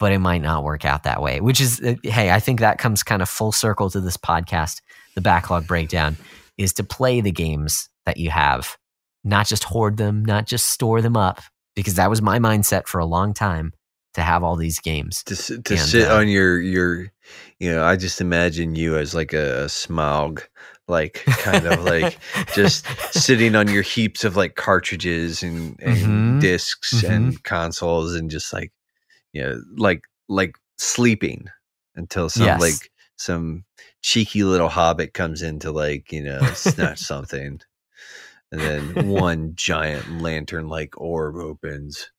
but 0.00 0.12
it 0.12 0.18
might 0.18 0.42
not 0.42 0.64
work 0.64 0.84
out 0.84 1.04
that 1.04 1.22
way. 1.22 1.40
Which 1.40 1.60
is, 1.60 1.80
uh, 1.80 1.94
hey, 2.02 2.30
I 2.32 2.40
think 2.40 2.60
that 2.60 2.78
comes 2.78 3.02
kind 3.02 3.22
of 3.22 3.28
full 3.28 3.52
circle 3.52 3.88
to 3.90 4.00
this 4.00 4.16
podcast. 4.16 4.80
The 5.14 5.20
backlog 5.20 5.66
breakdown 5.66 6.16
is 6.58 6.72
to 6.74 6.84
play 6.84 7.20
the 7.20 7.32
games 7.32 7.88
that 8.06 8.16
you 8.16 8.30
have, 8.30 8.76
not 9.24 9.46
just 9.46 9.64
hoard 9.64 9.96
them, 9.98 10.24
not 10.24 10.46
just 10.46 10.66
store 10.70 11.00
them 11.00 11.16
up, 11.16 11.40
because 11.76 11.94
that 11.94 12.10
was 12.10 12.20
my 12.20 12.38
mindset 12.38 12.86
for 12.88 12.98
a 12.98 13.06
long 13.06 13.32
time 13.34 13.72
to 14.16 14.22
have 14.22 14.42
all 14.42 14.56
these 14.56 14.80
games. 14.80 15.22
to 15.24 15.62
to 15.62 15.76
And, 15.76 15.78
sit 15.78 16.10
uh, 16.10 16.10
on 16.10 16.28
your 16.28 16.60
your 16.60 17.12
you 17.58 17.70
know 17.70 17.84
i 17.84 17.96
just 17.96 18.20
imagine 18.20 18.74
you 18.76 18.96
as 18.96 19.14
like 19.14 19.32
a, 19.32 19.64
a 19.64 19.66
Smaug 19.66 20.42
like 20.88 21.24
kind 21.36 21.66
of 21.66 21.82
like 21.82 22.18
just 22.52 22.86
sitting 23.12 23.54
on 23.56 23.70
your 23.70 23.82
heaps 23.82 24.24
of 24.24 24.36
like 24.36 24.54
cartridges 24.56 25.42
and, 25.42 25.78
and 25.80 26.38
Mhm. 26.38 26.40
discs 26.40 27.02
and 27.02 27.42
consoles 27.44 28.14
and 28.14 28.30
just 28.30 28.52
like 28.52 28.72
you 29.32 29.42
know 29.42 29.60
like 29.76 30.04
like 30.28 30.56
sleeping 30.78 31.48
until 31.96 32.28
some 32.28 32.58
Yes. 32.58 32.58
like 32.58 32.90
some 33.16 33.64
cheeky 34.02 34.44
little 34.44 34.68
hobbit 34.68 35.14
comes 35.14 35.42
in 35.42 35.58
to 35.60 35.72
like 35.72 36.12
you 36.12 36.22
know 36.22 36.52
snatch 36.52 37.00
something 37.00 37.60
and 38.52 38.62
then 38.62 38.94
one 38.98 39.52
giant 39.56 40.08
lantern 40.08 40.68
like 40.68 41.00
orb 41.00 41.36
opens 41.36 42.10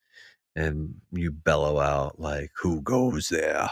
and 0.57 0.95
you 1.11 1.31
bellow 1.31 1.79
out 1.79 2.19
like 2.19 2.51
who 2.61 2.81
goes 2.81 3.29
there 3.29 3.69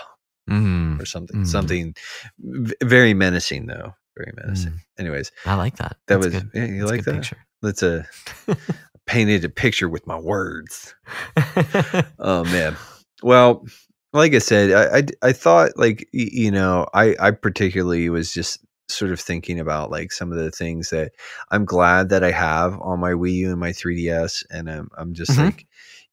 Mm, 0.50 1.02
or 1.02 1.06
something 1.06 1.42
Mm. 1.42 1.48
something 1.48 1.96
v- 2.40 2.76
very 2.84 3.14
menacing 3.16 3.66
though 3.66 3.96
very 4.16 4.32
menacing 4.36 4.74
Mm. 4.74 5.00
anyways 5.00 5.32
I 5.46 5.56
like 5.56 5.78
that. 5.78 5.98
that 6.08 6.20
That's 6.22 6.26
was 6.26 6.34
good. 6.36 6.52
yeah, 6.54 6.66
you 6.66 6.80
That's 6.82 6.92
like 6.92 7.04
that 7.06 7.16
picture. 7.16 7.38
that's 7.64 7.82
a 7.84 8.06
painted 9.08 9.44
a 9.44 9.50
picture 9.50 9.90
with 9.90 10.06
my 10.06 10.20
words 10.20 10.94
oh 12.20 12.44
man 12.46 12.76
well 13.24 13.66
like 14.14 14.34
i 14.34 14.40
said 14.40 14.72
i 14.72 15.00
i, 15.00 15.30
I 15.30 15.34
thought 15.34 15.72
like 15.78 16.08
you 16.12 16.52
know 16.52 16.88
i 16.94 17.16
i 17.20 17.32
particularly 17.32 18.10
was 18.10 18.32
just 18.32 18.60
sort 18.88 19.12
of 19.12 19.20
thinking 19.20 19.60
about 19.60 19.90
like 19.90 20.12
some 20.12 20.32
of 20.32 20.38
the 20.38 20.52
things 20.52 20.90
that 20.92 21.12
i'm 21.52 21.66
glad 21.66 22.10
that 22.10 22.24
i 22.24 22.32
have 22.32 22.80
on 22.82 23.00
my 23.00 23.12
wii 23.14 23.34
u 23.34 23.50
and 23.52 23.60
my 23.60 23.72
3ds 23.72 24.44
and 24.52 24.70
i'm, 24.70 24.90
I'm 24.98 25.14
just 25.14 25.32
Mhm. 25.32 25.46
like 25.46 25.66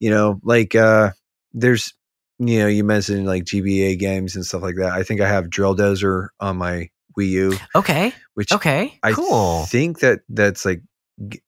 you 0.02 0.10
know 0.10 0.40
like 0.42 0.74
uh 0.74 1.10
there's 1.52 1.94
you 2.38 2.58
know 2.58 2.66
you 2.66 2.82
mentioned 2.82 3.24
like 3.24 3.44
gba 3.44 3.96
games 3.98 4.34
and 4.34 4.44
stuff 4.44 4.62
like 4.62 4.74
that 4.76 4.90
i 4.92 5.02
think 5.04 5.20
i 5.20 5.28
have 5.28 5.48
drill 5.48 5.76
dozer 5.76 6.28
on 6.40 6.56
my 6.56 6.88
wii 7.16 7.28
u 7.28 7.58
okay. 7.76 8.12
which 8.34 8.50
Okay. 8.52 8.98
i 9.02 9.12
cool. 9.12 9.64
think 9.66 10.00
that 10.00 10.20
that's 10.28 10.64
like 10.64 10.82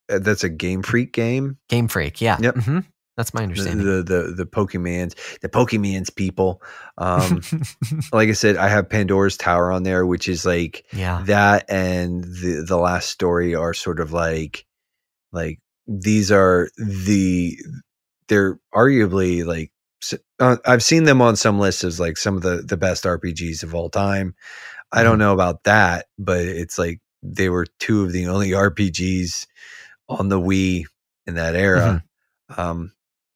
uh, 0.09 0.19
that's 0.19 0.43
a 0.45 0.49
game 0.49 0.81
freak 0.83 1.11
game 1.11 1.57
Game 1.69 1.87
Freak. 1.89 2.21
Yeah. 2.21 2.37
Yep. 2.39 2.55
hmm 2.63 2.79
That's 3.17 3.33
my 3.33 3.41
the 3.41 3.43
understanding. 3.49 3.85
the 3.85 4.03
the, 4.03 4.33
the 4.37 4.45
Pokemans, 4.45 5.15
the 5.41 5.49
Pokemans 5.49 6.15
people. 6.15 6.61
Um, 6.97 7.41
like 8.13 8.29
I 8.29 8.33
said, 8.33 8.55
I 8.57 8.69
have 8.69 8.87
Pandora's 8.89 9.37
Tower 9.37 9.71
on 9.71 9.83
there, 9.83 10.05
which 10.05 10.27
is 10.29 10.45
like 10.45 10.85
yeah. 10.93 11.23
that, 11.25 11.65
and 11.69 12.23
the 12.23 12.63
the 12.67 12.77
last 12.77 13.09
story 13.09 13.55
are 13.55 13.73
sort 13.73 13.99
of 13.99 14.11
like 14.13 14.65
like 15.33 15.59
these 15.87 16.31
are 16.31 16.69
the 16.77 17.57
they're 18.27 18.59
arguably 18.73 19.45
like 19.45 19.71
uh, 20.39 20.57
I've 20.65 20.83
seen 20.83 21.05
them 21.05 21.21
on 21.21 21.35
some 21.35 21.59
lists 21.59 21.83
as 21.83 21.99
like 21.99 22.17
some 22.17 22.35
of 22.35 22.41
the 22.43 22.57
the 22.57 22.77
best 22.77 23.03
RPGs 23.05 23.63
of 23.63 23.73
all 23.73 23.89
time. 23.89 24.35
I 24.91 25.03
don't 25.03 25.15
Mhm. 25.15 25.19
know 25.19 25.33
about 25.33 25.63
that, 25.63 26.05
but 26.19 26.41
it's 26.41 26.77
like 26.77 26.99
they 27.23 27.49
were 27.49 27.65
two 27.79 28.03
of 28.03 28.11
the 28.11 28.27
only 28.27 28.49
RPGs 28.51 29.47
on 30.09 30.29
the 30.29 30.39
Wii 30.39 30.85
in 31.25 31.35
that 31.35 31.55
era. 31.55 32.03
Um, 32.55 32.91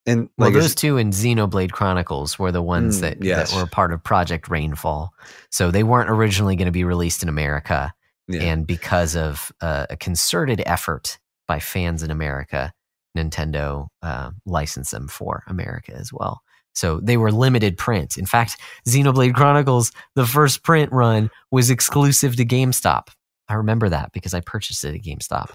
and 0.05 0.25
Mm-hmm. 0.25 0.25
Well, 0.37 0.49
like 0.51 0.53
those 0.61 0.75
two 0.75 0.97
and 0.97 1.11
Xenoblade 1.11 1.71
Chronicles 1.71 2.37
were 2.37 2.51
the 2.51 2.61
ones 2.61 2.97
Mm, 2.99 3.01
that, 3.01 3.23
yes. 3.23 3.51
that 3.51 3.57
were 3.57 3.65
part 3.67 3.91
of 3.91 4.03
Project 4.03 4.47
Rainfall. 4.49 5.11
So 5.49 5.71
they 5.71 5.83
weren't 5.83 6.09
originally 6.09 6.55
going 6.55 6.67
to 6.67 6.71
be 6.71 6.83
released 6.83 7.23
in 7.23 7.29
America. 7.29 7.93
yeah. 8.27 8.41
And 8.43 8.67
because 8.67 9.15
of 9.15 9.51
uh, 9.61 9.87
a 9.89 9.97
concerted 9.97 10.61
effort 10.67 11.17
by 11.47 11.59
fans 11.59 12.03
in 12.03 12.11
America, 12.11 12.71
Nintendo 13.18 13.88
uh, 14.02 14.31
licensed 14.45 14.91
them 14.91 15.07
for 15.07 15.44
America 15.48 15.94
as 15.95 16.11
well. 16.14 16.41
So 16.73 16.99
they 17.02 17.18
were 17.18 17.31
limited 17.31 17.77
print. 17.77 18.18
In 18.18 18.26
fact, 18.26 18.57
Xenoblade 18.88 19.34
Chronicles, 19.34 19.91
the 20.15 20.26
first 20.26 20.64
print 20.64 20.91
run, 20.91 21.30
was 21.52 21.69
exclusive 21.69 22.36
to 22.38 22.45
GameStop. 22.45 23.07
I 23.49 23.56
remember 23.56 23.90
that 23.90 24.11
because 24.14 24.34
I 24.34 24.41
purchased 24.41 24.86
it 24.86 24.95
at 24.95 25.02
GameStop. 25.02 25.52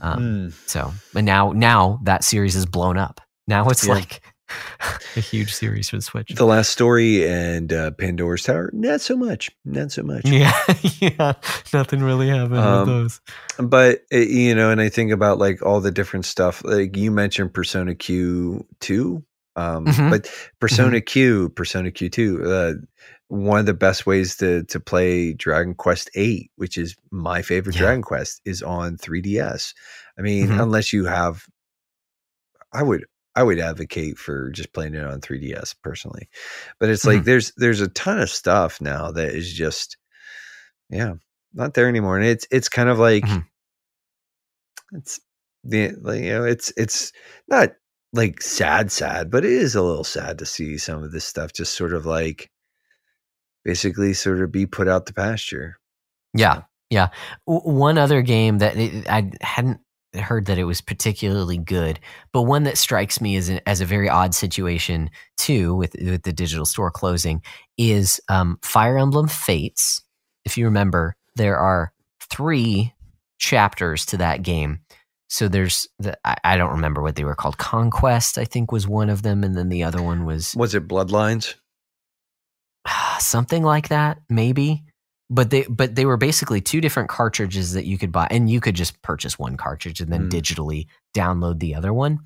Um, 0.00 0.18
Mm. 0.50 0.68
So, 0.68 0.92
and 1.14 1.26
now 1.26 1.52
now 1.52 2.00
that 2.04 2.24
series 2.24 2.56
is 2.56 2.66
blown 2.66 2.96
up. 2.96 3.20
Now 3.46 3.68
it's 3.68 3.86
Yeah. 3.86 3.94
like 3.94 4.22
a 5.16 5.20
huge 5.20 5.52
series 5.54 5.88
for 5.88 5.96
the 5.96 6.02
Switch. 6.02 6.34
The 6.34 6.44
Last 6.44 6.70
Story 6.70 7.26
and 7.28 7.72
uh, 7.72 7.90
Pandora's 7.92 8.42
Tower, 8.42 8.70
not 8.72 9.00
so 9.00 9.16
much. 9.16 9.50
Not 9.64 9.92
so 9.92 10.02
much. 10.02 10.22
yeah, 10.26 10.52
yeah, 11.00 11.32
nothing 11.72 12.02
really 12.02 12.28
happened 12.28 12.58
Um, 12.58 12.78
with 12.80 12.88
those. 12.88 13.20
But 13.58 14.00
it, 14.10 14.28
you 14.28 14.54
know, 14.54 14.70
and 14.70 14.80
I 14.80 14.88
think 14.88 15.12
about 15.12 15.38
like 15.38 15.62
all 15.62 15.80
the 15.80 15.90
different 15.90 16.24
stuff. 16.26 16.62
Like 16.64 16.96
you 16.96 17.10
mentioned 17.10 17.54
Persona 17.54 17.94
Q 17.94 18.66
two, 18.80 19.24
um, 19.56 19.86
Mhm. 19.86 20.10
but 20.10 20.30
Persona 20.60 21.00
Q, 21.00 21.48
Persona 21.50 21.90
Q 21.90 22.08
two, 22.10 22.44
uh, 22.44 22.72
one 23.28 23.58
of 23.58 23.66
the 23.66 23.74
best 23.74 24.04
ways 24.06 24.36
to 24.36 24.64
to 24.64 24.78
play 24.78 25.32
Dragon 25.32 25.74
Quest 25.74 26.10
eight, 26.14 26.50
which 26.56 26.76
is 26.76 26.94
my 27.10 27.40
favorite 27.42 27.74
Yeah. 27.76 27.82
Dragon 27.82 28.02
Quest, 28.02 28.40
is 28.44 28.62
on 28.62 28.96
3DS. 28.98 29.72
I 30.18 30.22
mean, 30.22 30.48
Mhm. 30.48 30.62
unless 30.62 30.92
you 30.92 31.06
have, 31.06 31.46
I 32.72 32.82
would. 32.82 33.04
I 33.36 33.42
would 33.42 33.58
advocate 33.58 34.18
for 34.18 34.50
just 34.50 34.72
playing 34.72 34.94
it 34.94 35.04
on 35.04 35.20
3DS 35.20 35.74
personally, 35.82 36.28
but 36.80 36.88
it's 36.90 37.06
like 37.06 37.22
Mhm. 37.22 37.24
there's 37.24 37.52
there's 37.56 37.80
a 37.80 37.88
ton 37.88 38.20
of 38.20 38.30
stuff 38.30 38.80
now 38.80 39.10
that 39.12 39.34
is 39.34 39.52
just 39.52 39.96
yeah 40.90 41.14
not 41.54 41.74
there 41.74 41.88
anymore, 41.88 42.16
and 42.18 42.26
it's 42.26 42.46
it's 42.50 42.68
kind 42.68 42.88
of 42.88 42.98
like 42.98 43.24
Mhm. 43.24 43.46
it's 44.92 45.20
the 45.64 45.92
like, 46.02 46.20
you 46.22 46.30
know 46.30 46.44
it's 46.44 46.72
it's 46.76 47.12
not 47.48 47.70
like 48.12 48.40
sad 48.42 48.92
sad 48.92 49.30
but 49.30 49.44
it 49.44 49.50
is 49.52 49.74
a 49.74 49.82
little 49.82 50.04
sad 50.04 50.38
to 50.38 50.46
see 50.46 50.78
some 50.78 51.02
of 51.02 51.10
this 51.12 51.24
stuff 51.24 51.52
just 51.52 51.74
sort 51.74 51.92
of 51.94 52.06
like 52.06 52.50
basically 53.64 54.12
sort 54.14 54.40
of 54.42 54.52
be 54.52 54.66
put 54.66 54.88
out 54.88 55.06
to 55.06 55.14
pasture 55.14 55.78
Yeah, 56.34 56.62
yeah. 56.90 57.08
W- 57.46 57.78
one 57.78 57.98
other 57.98 58.22
game 58.22 58.58
that 58.58 58.76
I 59.08 59.30
hadn't 59.40 59.80
heard 60.16 60.46
that 60.46 60.58
it 60.58 60.64
was 60.64 60.80
particularly 60.80 61.58
good, 61.58 62.00
but 62.32 62.42
one 62.42 62.64
that 62.64 62.78
strikes 62.78 63.20
me 63.20 63.36
as 63.36 63.50
a, 63.50 63.68
as 63.68 63.80
a 63.80 63.86
very 63.86 64.08
odd 64.08 64.34
situation 64.34 65.10
too, 65.36 65.74
with 65.74 65.94
with 66.00 66.22
the 66.22 66.32
digital 66.32 66.66
store 66.66 66.90
closing, 66.90 67.42
is 67.78 68.20
um, 68.28 68.58
Fire 68.62 68.98
Emblem 68.98 69.28
Fates. 69.28 70.02
If 70.44 70.56
you 70.58 70.64
remember, 70.66 71.16
there 71.36 71.56
are 71.56 71.92
three 72.20 72.92
chapters 73.38 74.06
to 74.06 74.16
that 74.18 74.42
game. 74.42 74.80
So 75.28 75.48
there's 75.48 75.88
the 75.98 76.16
I, 76.24 76.36
I 76.44 76.56
don't 76.56 76.72
remember 76.72 77.02
what 77.02 77.16
they 77.16 77.24
were 77.24 77.34
called. 77.34 77.58
Conquest, 77.58 78.38
I 78.38 78.44
think, 78.44 78.70
was 78.70 78.86
one 78.86 79.10
of 79.10 79.22
them, 79.22 79.42
and 79.42 79.56
then 79.56 79.68
the 79.68 79.84
other 79.84 80.02
one 80.02 80.24
was 80.24 80.54
was 80.56 80.74
it 80.74 80.88
bloodlines 80.88 81.54
something 83.18 83.62
like 83.62 83.88
that 83.88 84.18
maybe 84.28 84.84
but 85.30 85.50
they 85.50 85.64
but 85.68 85.94
they 85.94 86.04
were 86.04 86.16
basically 86.16 86.60
two 86.60 86.80
different 86.80 87.08
cartridges 87.08 87.72
that 87.72 87.86
you 87.86 87.98
could 87.98 88.12
buy 88.12 88.26
and 88.30 88.50
you 88.50 88.60
could 88.60 88.74
just 88.74 89.00
purchase 89.02 89.38
one 89.38 89.56
cartridge 89.56 90.00
and 90.00 90.12
then 90.12 90.28
Mm. 90.28 90.30
digitally 90.30 90.86
download 91.14 91.58
the 91.60 91.74
other 91.74 91.92
one 91.92 92.20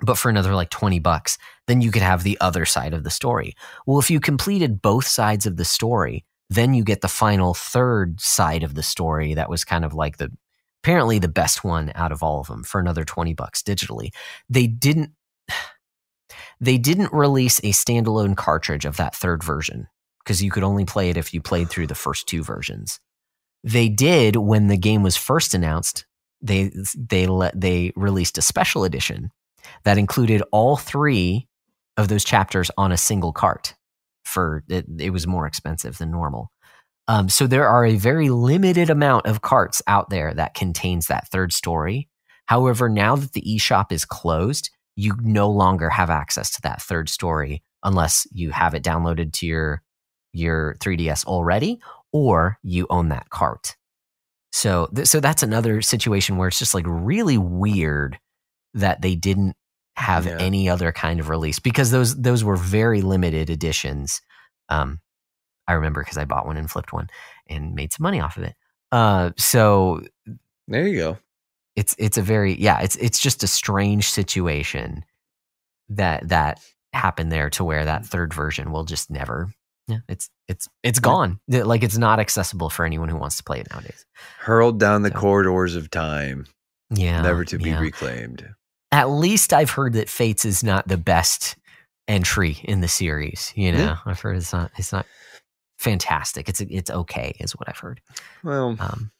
but 0.00 0.16
for 0.16 0.28
another 0.28 0.54
like 0.54 0.70
20 0.70 0.98
bucks 1.00 1.38
then 1.66 1.80
you 1.80 1.90
could 1.90 2.02
have 2.02 2.22
the 2.22 2.38
other 2.40 2.64
side 2.64 2.94
of 2.94 3.02
the 3.04 3.10
story. 3.10 3.54
Well 3.86 3.98
if 3.98 4.10
you 4.10 4.20
completed 4.20 4.82
both 4.82 5.06
sides 5.06 5.46
of 5.46 5.56
the 5.56 5.64
story 5.64 6.24
then 6.50 6.74
you 6.74 6.84
get 6.84 7.00
the 7.02 7.08
final 7.08 7.54
third 7.54 8.20
side 8.20 8.62
of 8.62 8.74
the 8.74 8.82
story 8.82 9.34
that 9.34 9.50
was 9.50 9.64
kind 9.64 9.84
of 9.84 9.94
like 9.94 10.16
the 10.18 10.30
apparently 10.82 11.18
the 11.18 11.28
best 11.28 11.64
one 11.64 11.90
out 11.94 12.12
of 12.12 12.22
all 12.22 12.40
of 12.40 12.46
them 12.46 12.62
for 12.62 12.80
another 12.80 13.04
20 13.04 13.34
bucks 13.34 13.62
digitally. 13.62 14.10
They 14.48 14.66
didn't 14.66 15.10
they 16.60 16.78
didn't 16.78 17.12
release 17.12 17.58
a 17.60 17.72
standalone 17.72 18.36
cartridge 18.36 18.84
of 18.84 18.96
that 18.98 19.14
third 19.14 19.42
version 19.42 19.88
because 20.28 20.42
you 20.42 20.50
could 20.50 20.62
only 20.62 20.84
play 20.84 21.08
it 21.08 21.16
if 21.16 21.32
you 21.32 21.40
played 21.40 21.70
through 21.70 21.86
the 21.86 21.94
first 21.94 22.26
two 22.26 22.44
versions. 22.44 23.00
They 23.64 23.88
did 23.88 24.36
when 24.36 24.66
the 24.66 24.76
game 24.76 25.02
was 25.02 25.16
first 25.16 25.54
announced. 25.54 26.04
They 26.42 26.70
they 26.94 27.26
let 27.26 27.58
they 27.58 27.92
released 27.96 28.36
a 28.36 28.42
special 28.42 28.84
edition 28.84 29.30
that 29.84 29.96
included 29.96 30.42
all 30.52 30.76
three 30.76 31.48
of 31.96 32.08
those 32.08 32.24
chapters 32.24 32.70
on 32.76 32.92
a 32.92 32.98
single 32.98 33.32
cart. 33.32 33.74
For 34.26 34.64
it, 34.68 34.84
it 34.98 35.10
was 35.10 35.26
more 35.26 35.46
expensive 35.46 35.96
than 35.96 36.10
normal. 36.10 36.52
Um, 37.08 37.30
so 37.30 37.46
there 37.46 37.66
are 37.66 37.86
a 37.86 37.96
very 37.96 38.28
limited 38.28 38.90
amount 38.90 39.24
of 39.24 39.40
carts 39.40 39.80
out 39.86 40.10
there 40.10 40.34
that 40.34 40.52
contains 40.52 41.06
that 41.06 41.28
third 41.28 41.54
story. 41.54 42.06
However, 42.44 42.90
now 42.90 43.16
that 43.16 43.32
the 43.32 43.40
eShop 43.40 43.92
is 43.92 44.04
closed, 44.04 44.68
you 44.94 45.14
no 45.22 45.48
longer 45.48 45.88
have 45.88 46.10
access 46.10 46.50
to 46.50 46.62
that 46.62 46.82
third 46.82 47.08
story 47.08 47.62
unless 47.82 48.26
you 48.30 48.50
have 48.50 48.74
it 48.74 48.82
downloaded 48.82 49.32
to 49.32 49.46
your 49.46 49.82
your 50.32 50.76
3DS 50.80 51.24
already 51.26 51.80
or 52.12 52.58
you 52.62 52.86
own 52.90 53.08
that 53.10 53.30
cart. 53.30 53.76
So 54.52 54.88
th- 54.94 55.06
so 55.08 55.20
that's 55.20 55.42
another 55.42 55.82
situation 55.82 56.36
where 56.36 56.48
it's 56.48 56.58
just 56.58 56.74
like 56.74 56.86
really 56.88 57.38
weird 57.38 58.18
that 58.74 59.02
they 59.02 59.14
didn't 59.14 59.56
have 59.96 60.26
Yeah. 60.26 60.38
any 60.38 60.68
other 60.68 60.92
kind 60.92 61.20
of 61.20 61.28
release 61.28 61.58
because 61.58 61.90
those 61.90 62.16
those 62.20 62.44
were 62.44 62.56
very 62.56 63.02
limited 63.02 63.50
editions. 63.50 64.20
Um 64.68 65.00
I 65.66 65.74
remember 65.74 66.02
because 66.02 66.16
I 66.18 66.24
bought 66.24 66.46
one 66.46 66.56
and 66.56 66.70
flipped 66.70 66.92
one 66.92 67.08
and 67.48 67.74
made 67.74 67.92
some 67.92 68.04
money 68.04 68.20
off 68.20 68.36
of 68.36 68.44
it. 68.44 68.54
Uh 68.92 69.32
so 69.36 70.02
there 70.66 70.86
you 70.86 70.96
go 70.98 71.18
it's 71.76 71.94
it's 71.98 72.18
a 72.18 72.22
very 72.22 72.54
yeah 72.54 72.80
it's 72.80 72.96
it's 72.96 73.18
just 73.20 73.42
a 73.42 73.46
strange 73.46 74.10
situation 74.10 75.04
that 75.88 76.28
that 76.28 76.60
happened 76.92 77.30
there 77.30 77.50
to 77.50 77.64
where 77.64 77.84
that 77.84 78.04
third 78.04 78.32
version 78.34 78.72
will 78.72 78.84
just 78.84 79.10
never 79.10 79.52
yeah. 79.88 79.98
It's 80.08 80.28
it's 80.46 80.68
it's 80.82 80.98
gone. 81.00 81.40
Yeah, 81.48 81.64
like 81.64 81.82
it's 81.82 81.98
not 81.98 82.20
accessible 82.20 82.70
for 82.70 82.84
anyone 82.84 83.08
who 83.08 83.16
wants 83.16 83.36
to 83.38 83.42
play 83.44 83.58
it 83.60 83.68
nowadays. 83.70 84.04
Hurled 84.38 84.78
down 84.78 85.02
the 85.02 85.10
So- 85.10 85.18
corridors 85.18 85.74
of 85.76 85.90
time. 85.90 86.46
Yeah 86.90 87.20
never 87.22 87.44
to 87.46 87.58
be 87.58 87.70
yeah. 87.70 87.80
reclaimed. 87.80 88.48
At 88.92 89.10
least 89.10 89.52
i've 89.52 89.70
heard 89.70 89.92
that 89.94 90.08
fates 90.08 90.44
is 90.46 90.62
not 90.64 90.88
the 90.88 90.96
best 90.96 91.56
entry 92.06 92.56
in 92.64 92.80
the 92.80 92.88
series 92.88 93.52
you 93.54 93.70
know? 93.72 93.78
Yeah. 93.78 93.96
i've 94.06 94.18
heard 94.20 94.36
it's 94.36 94.52
not 94.54 94.70
it's 94.78 94.92
not 94.92 95.04
fantastic. 95.78 96.48
It's 96.48 96.60
it's 96.62 96.90
okay 96.90 97.36
is 97.40 97.52
what 97.52 97.68
i've 97.68 97.78
heard. 97.78 98.00
Well 98.42 98.76
um 98.80 99.10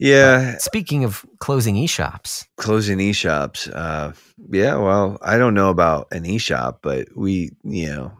yeah. 0.00 0.58
speaking 0.58 1.04
of 1.04 1.24
closing 1.40 1.76
e-shops, 1.76 2.46
closing 2.56 2.98
eShops. 2.98 3.68
Uh, 3.74 4.12
yeah, 4.50 4.76
well, 4.76 5.18
I 5.22 5.38
don't 5.38 5.54
know 5.54 5.70
about 5.70 6.06
an 6.12 6.24
e-shop, 6.24 6.80
but 6.82 7.08
we, 7.16 7.50
you 7.64 7.86
know, 7.88 8.12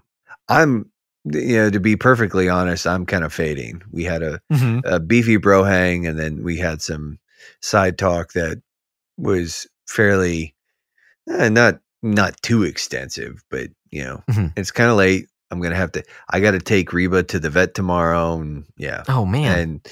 I'm, 0.49 0.91
you 1.33 1.57
know, 1.57 1.71
to 1.71 1.81
be 1.81 1.97
perfectly 1.97 2.49
honest, 2.49 2.87
I'm 2.87 3.07
kind 3.07 3.25
of 3.25 3.33
fading. 3.33 3.83
We 3.91 4.05
had 4.05 4.23
a, 4.23 4.41
a 4.85 5.01
beefy 5.01 5.37
bro 5.37 5.63
hang, 5.65 6.07
and 6.07 6.19
then 6.19 6.43
we 6.43 6.59
had 6.59 6.83
some 6.83 7.19
side 7.61 7.99
talk 7.99 8.33
that 8.33 8.61
was 9.17 9.67
fairly, 9.87 10.55
eh, 11.29 11.49
not 11.49 11.81
not 12.03 12.41
too 12.43 12.63
extensive, 12.63 13.43
but 13.51 13.69
you 13.91 14.05
know, 14.05 14.23
Mhm. 14.31 14.53
it's 14.57 14.71
kind 14.71 14.91
of 14.91 14.97
late. 14.97 15.27
I'm 15.51 15.61
gonna 15.61 15.75
have 15.77 15.93
to. 15.93 16.03
I 16.31 16.41
got 16.41 16.51
to 16.53 16.59
take 16.59 16.93
Reba 16.93 17.23
to 17.25 17.39
the 17.39 17.49
vet 17.51 17.75
tomorrow, 17.75 18.35
and 18.41 18.65
yeah, 18.77 19.03
oh 19.09 19.25
man 19.25 19.59
and 19.59 19.89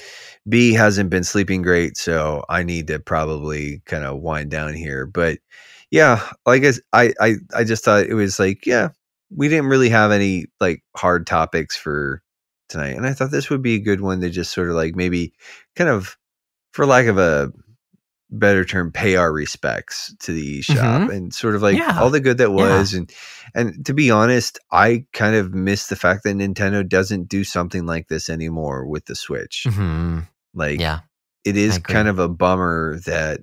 B 0.47 0.71
hasn't 0.73 1.09
been 1.09 1.23
sleeping 1.23 1.61
great, 1.63 1.97
so 1.97 2.43
I 2.47 2.63
need 2.63 2.87
to 2.87 2.99
probably 2.99 3.81
kind 3.85 4.05
of 4.05 4.19
wind 4.21 4.51
down 4.51 4.73
here. 4.75 5.05
But 5.07 5.39
yeah, 5.89 6.21
like 6.45 6.63
I, 6.93 7.11
I, 7.19 7.35
I 7.55 7.63
just 7.63 7.83
thought 7.83 8.05
it 8.05 8.13
was 8.13 8.39
like, 8.39 8.65
yeah, 8.67 8.89
we 9.29 9.47
didn't 9.49 9.67
really 9.67 9.89
have 9.89 10.11
any 10.11 10.45
like 10.59 10.83
hard 10.95 11.27
topics 11.27 11.75
for 11.75 12.21
tonight, 12.69 12.95
and 12.95 13.05
I 13.05 13.13
thought 13.13 13.31
this 13.31 13.49
would 13.49 13.61
be 13.61 13.75
a 13.75 13.79
good 13.79 14.01
one 14.01 14.21
to 14.21 14.29
just 14.29 14.51
sort 14.53 14.69
of 14.69 14.75
like 14.75 14.95
maybe 14.95 15.33
kind 15.75 15.89
of, 15.89 16.17
for 16.73 16.85
lack 16.85 17.05
of 17.07 17.17
a 17.17 17.51
better 18.29 18.65
term, 18.65 18.91
pay 18.91 19.15
our 19.15 19.31
respects 19.31 20.13
to 20.19 20.33
the 20.33 20.61
shop 20.61 21.09
and 21.09 21.33
sort 21.33 21.55
of 21.55 21.61
like 21.61 21.77
Yeah. 21.77 21.99
all 22.01 22.09
the 22.09 22.19
good 22.19 22.37
that 22.39 22.49
Yeah. 22.49 22.55
was, 22.55 22.93
and 22.93 23.11
and 23.55 23.85
to 23.85 23.93
be 23.93 24.11
honest, 24.11 24.59
I 24.71 25.05
kind 25.13 25.35
of 25.35 25.53
miss 25.53 25.87
the 25.87 25.95
fact 25.95 26.23
that 26.23 26.35
Nintendo 26.35 26.87
doesn't 26.87 27.29
do 27.29 27.43
something 27.45 27.85
like 27.85 28.09
this 28.09 28.29
anymore 28.29 28.85
with 28.85 29.05
the 29.05 29.15
Switch. 29.15 29.65
Mhm. 29.67 30.27
Like, 30.53 30.79
yeah 30.79 30.99
it 31.45 31.55
is 31.55 31.77
kind 31.77 32.09
of 32.09 32.19
a 32.19 32.27
bummer 32.27 32.99
that, 33.05 33.39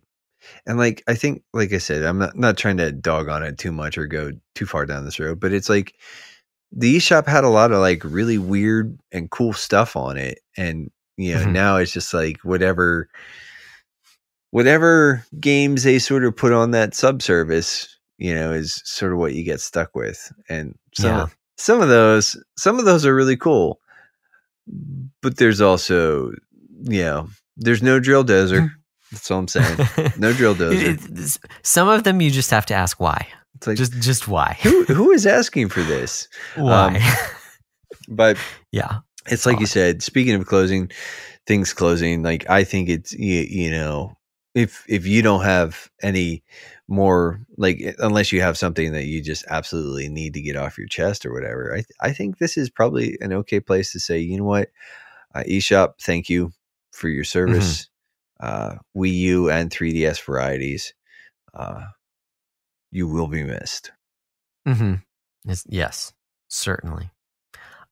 and 0.66 0.78
like, 0.78 1.02
I 1.06 1.14
think, 1.14 1.42
like 1.52 1.72
I 1.72 1.78
said, 1.78 2.02
I'm 2.02 2.18
not, 2.18 2.36
not 2.36 2.56
trying 2.56 2.76
to 2.78 2.92
dog 2.92 3.28
on 3.28 3.42
it 3.42 3.58
too 3.58 3.72
much 3.72 3.96
or 3.98 4.06
go 4.06 4.30
too 4.54 4.66
far 4.66 4.86
down 4.86 5.04
this 5.04 5.18
road, 5.20 5.40
but 5.40 5.52
it's 5.52 5.68
like 5.68 5.94
the 6.72 6.96
eShop 6.96 7.26
had 7.26 7.44
a 7.44 7.48
lot 7.48 7.72
of 7.72 7.78
like 7.78 8.02
really 8.04 8.38
weird 8.38 8.98
and 9.12 9.30
cool 9.30 9.52
stuff 9.52 9.96
on 9.96 10.16
it. 10.16 10.40
And, 10.56 10.90
you 11.16 11.34
know, 11.34 11.44
Mhm. 11.44 11.52
now 11.52 11.76
it's 11.76 11.92
just 11.92 12.12
like 12.12 12.38
whatever, 12.42 13.08
whatever 14.50 15.24
games 15.40 15.82
they 15.82 15.98
sort 15.98 16.24
of 16.24 16.36
put 16.36 16.52
on 16.52 16.70
that 16.72 16.94
subservice, 16.94 17.88
you 18.18 18.34
know, 18.34 18.52
is 18.52 18.80
sort 18.84 19.12
of 19.12 19.18
what 19.18 19.34
you 19.34 19.44
get 19.44 19.60
stuck 19.60 19.94
with. 19.94 20.32
And 20.48 20.74
some, 20.94 21.10
Yeah. 21.10 21.26
some 21.56 21.80
of 21.80 21.88
those, 21.88 22.36
some 22.58 22.78
of 22.78 22.84
those 22.84 23.06
are 23.06 23.14
really 23.14 23.36
cool, 23.36 23.80
but 25.22 25.36
there's 25.36 25.60
also, 25.60 26.32
you 26.82 27.02
know, 27.02 27.28
there's 27.56 27.82
no 27.82 28.00
drill 28.00 28.24
dozer. 28.24 28.70
That's 29.14 29.30
all 29.30 29.38
I'm 29.38 29.48
saying. 29.48 29.78
No 30.18 30.32
drill 30.34 30.54
dozer. 30.54 31.38
Some 31.62 31.88
of 31.88 32.04
them 32.04 32.20
you 32.20 32.30
just 32.30 32.50
have 32.50 32.66
to 32.66 32.74
ask 32.74 33.00
why. 33.00 33.26
It's 33.56 33.66
like 33.66 33.76
Just 33.76 33.92
just 34.00 34.28
why? 34.28 34.58
who 34.62 34.84
who 34.84 35.10
is 35.12 35.26
asking 35.26 35.68
for 35.68 35.82
this? 35.82 36.28
Why? 36.56 37.00
But 38.08 38.36
yeah. 38.72 38.98
it's 39.26 39.46
like 39.46 39.60
you 39.60 39.66
said. 39.66 40.02
Speaking 40.02 40.34
of 40.34 40.46
closing, 40.46 40.90
things 41.46 41.72
closing. 41.72 42.22
Like 42.22 42.48
I 42.50 42.64
think 42.64 42.88
it's 42.88 43.12
you, 43.12 43.46
you 43.48 43.70
know 43.70 44.16
if 44.54 44.84
if 44.88 45.06
you 45.06 45.22
don't 45.22 45.42
have 45.42 45.90
any 46.02 46.42
more 46.88 47.40
like 47.56 47.80
unless 47.98 48.32
you 48.32 48.40
have 48.40 48.58
something 48.58 48.92
that 48.92 49.06
you 49.06 49.22
just 49.22 49.44
absolutely 49.48 50.08
need 50.08 50.34
to 50.34 50.42
get 50.42 50.56
off 50.56 50.78
your 50.78 50.86
chest 50.86 51.24
or 51.24 51.32
whatever 51.32 51.72
i 51.72 51.76
th- 51.76 51.86
i 52.00 52.12
think 52.12 52.38
this 52.38 52.56
is 52.56 52.68
probably 52.68 53.16
an 53.20 53.32
okay 53.32 53.58
place 53.58 53.90
to 53.90 53.98
say 53.98 54.18
you 54.18 54.36
know 54.36 54.44
what 54.44 54.68
uh, 55.34 55.42
eShop 55.48 55.94
thank 56.00 56.28
you 56.28 56.52
for 56.92 57.08
your 57.08 57.24
service 57.24 57.88
uh 58.44 58.74
Wii 58.96 59.12
U 59.12 59.50
and 59.50 59.70
3DS 59.70 60.22
varieties 60.24 60.92
uh 61.54 61.82
you 62.90 63.08
will 63.08 63.28
be 63.28 63.42
missed 63.42 63.92
Mm-hmm. 64.66 64.94
Yes, 65.68 66.12
certainly. 66.48 67.10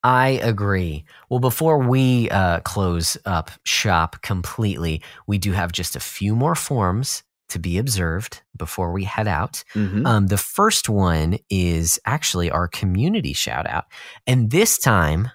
I 0.02 0.40
agree. 0.42 1.04
Well, 1.28 1.38
before 1.40 1.78
we 1.78 2.28
uh, 2.30 2.60
close 2.60 3.16
up 3.24 3.50
shop 3.64 4.20
completely, 4.22 5.02
we 5.26 5.38
do 5.38 5.52
have 5.52 5.70
just 5.70 5.94
a 5.96 6.00
few 6.00 6.34
more 6.34 6.54
forms 6.54 7.22
to 7.50 7.58
be 7.58 7.76
observed 7.78 8.42
before 8.56 8.90
we 8.92 9.04
head 9.04 9.28
out. 9.28 9.62
Mhm. 9.74 10.06
Um, 10.06 10.26
the 10.28 10.38
first 10.38 10.88
one 10.88 11.38
is 11.50 12.00
actually 12.06 12.50
our 12.50 12.66
community 12.66 13.34
shout 13.34 13.66
out. 13.68 13.84
And 14.26 14.50
this 14.50 14.78
time, 14.78 15.30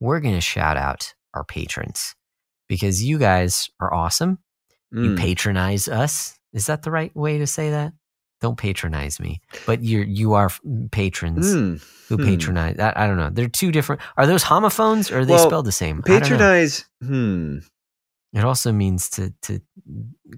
we're 0.00 0.20
going 0.20 0.34
to 0.34 0.40
shout 0.40 0.78
out 0.78 1.14
our 1.34 1.44
patrons 1.44 2.14
because 2.68 3.04
you 3.04 3.18
guys 3.18 3.68
are 3.78 3.92
awesome. 3.92 4.38
You 4.92 5.10
Mm. 5.10 5.18
patronize 5.18 5.88
us. 5.88 6.38
Is 6.52 6.66
that 6.66 6.82
the 6.82 6.90
right 6.90 7.14
way 7.14 7.38
to 7.38 7.46
say 7.46 7.70
that? 7.70 7.92
Don't 8.40 8.56
patronize 8.56 9.20
me, 9.20 9.40
but 9.66 9.84
you're 9.84 10.04
you 10.04 10.32
are 10.34 10.50
patrons 10.90 11.54
Mm. 11.54 11.82
who 12.08 12.16
Hmm. 12.16 12.24
patronize. 12.24 12.78
I, 12.78 12.92
I 12.96 13.06
don't 13.06 13.18
know. 13.18 13.30
They're 13.30 13.48
two 13.48 13.70
different. 13.70 14.00
Are 14.16 14.26
those 14.26 14.42
homophones 14.42 15.10
or 15.10 15.20
are 15.20 15.24
they 15.24 15.34
Well, 15.34 15.46
spelled 15.46 15.66
the 15.66 15.72
same? 15.72 16.02
I 16.06 16.08
don't 16.08 16.20
know. 16.20 16.20
patronize 16.38 16.84
hmm 17.02 17.58
It 18.32 18.44
also 18.44 18.72
means 18.72 19.10
to 19.10 19.32
to 19.42 19.60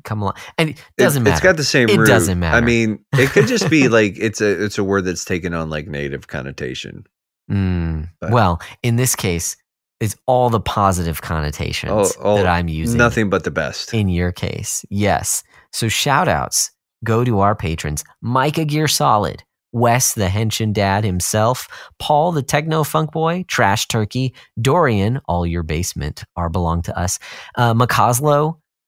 come 0.05 0.21
along, 0.23 0.35
and 0.59 0.71
it 0.71 0.79
It- 0.79 1.03
doesn't 1.03 1.23
matter. 1.23 1.35
It's 1.35 1.43
got 1.45 1.57
the 1.57 1.65
same 1.65 1.89
It 1.89 1.99
root. 1.99 2.07
doesn't 2.09 2.39
matter. 2.39 2.57
I 2.57 2.61
mean, 2.61 3.05
it 3.13 3.31
could 3.31 3.47
just 3.47 3.71
be 3.71 3.89
like 3.99 4.17
it's 4.19 4.41
a 4.41 4.65
it's 4.65 4.79
a 4.79 4.85
word 4.85 5.05
that's 5.05 5.25
taken 5.25 5.55
on 5.55 5.71
like 5.71 5.87
native 5.89 6.27
connotation. 6.27 7.07
Mm, 7.51 8.09
well, 8.31 8.61
in 8.83 8.97
this 8.97 9.15
case, 9.15 9.57
it's 10.03 10.17
all 10.27 10.51
the 10.51 10.61
positive 10.61 11.23
connotations 11.23 11.93
Oh, 11.93 12.11
oh, 12.21 12.37
that 12.37 12.47
I'm 12.47 12.69
using. 12.69 12.99
Nothing 12.99 13.31
but 13.31 13.45
the 13.45 13.51
best. 13.51 13.95
in 13.95 14.09
your 14.09 14.33
case. 14.33 14.85
Yes. 14.91 15.45
So 15.73 15.89
shout 15.89 16.29
outs 16.29 16.71
go 17.05 17.25
to 17.25 17.41
our 17.41 17.55
patrons 17.55 18.05
Micah 18.21 18.65
Gear 18.65 18.89
Solid, 18.89 19.43
Wes 19.73 20.15
the 20.15 20.27
Henshin 20.27 20.73
Dad 20.73 21.05
himself, 21.05 21.69
Paul 21.99 22.33
the 22.33 22.43
Techno 22.43 22.85
Funk 22.85 23.13
Boy, 23.13 23.45
Trash 23.49 23.89
Turkey, 23.89 24.35
Dorian, 24.61 25.21
all 25.29 25.47
your 25.47 25.63
basement 25.63 26.25
are 26.37 26.51
belong 26.51 26.83
to 26.83 26.99
us, 26.99 27.19
uh, 27.57 27.73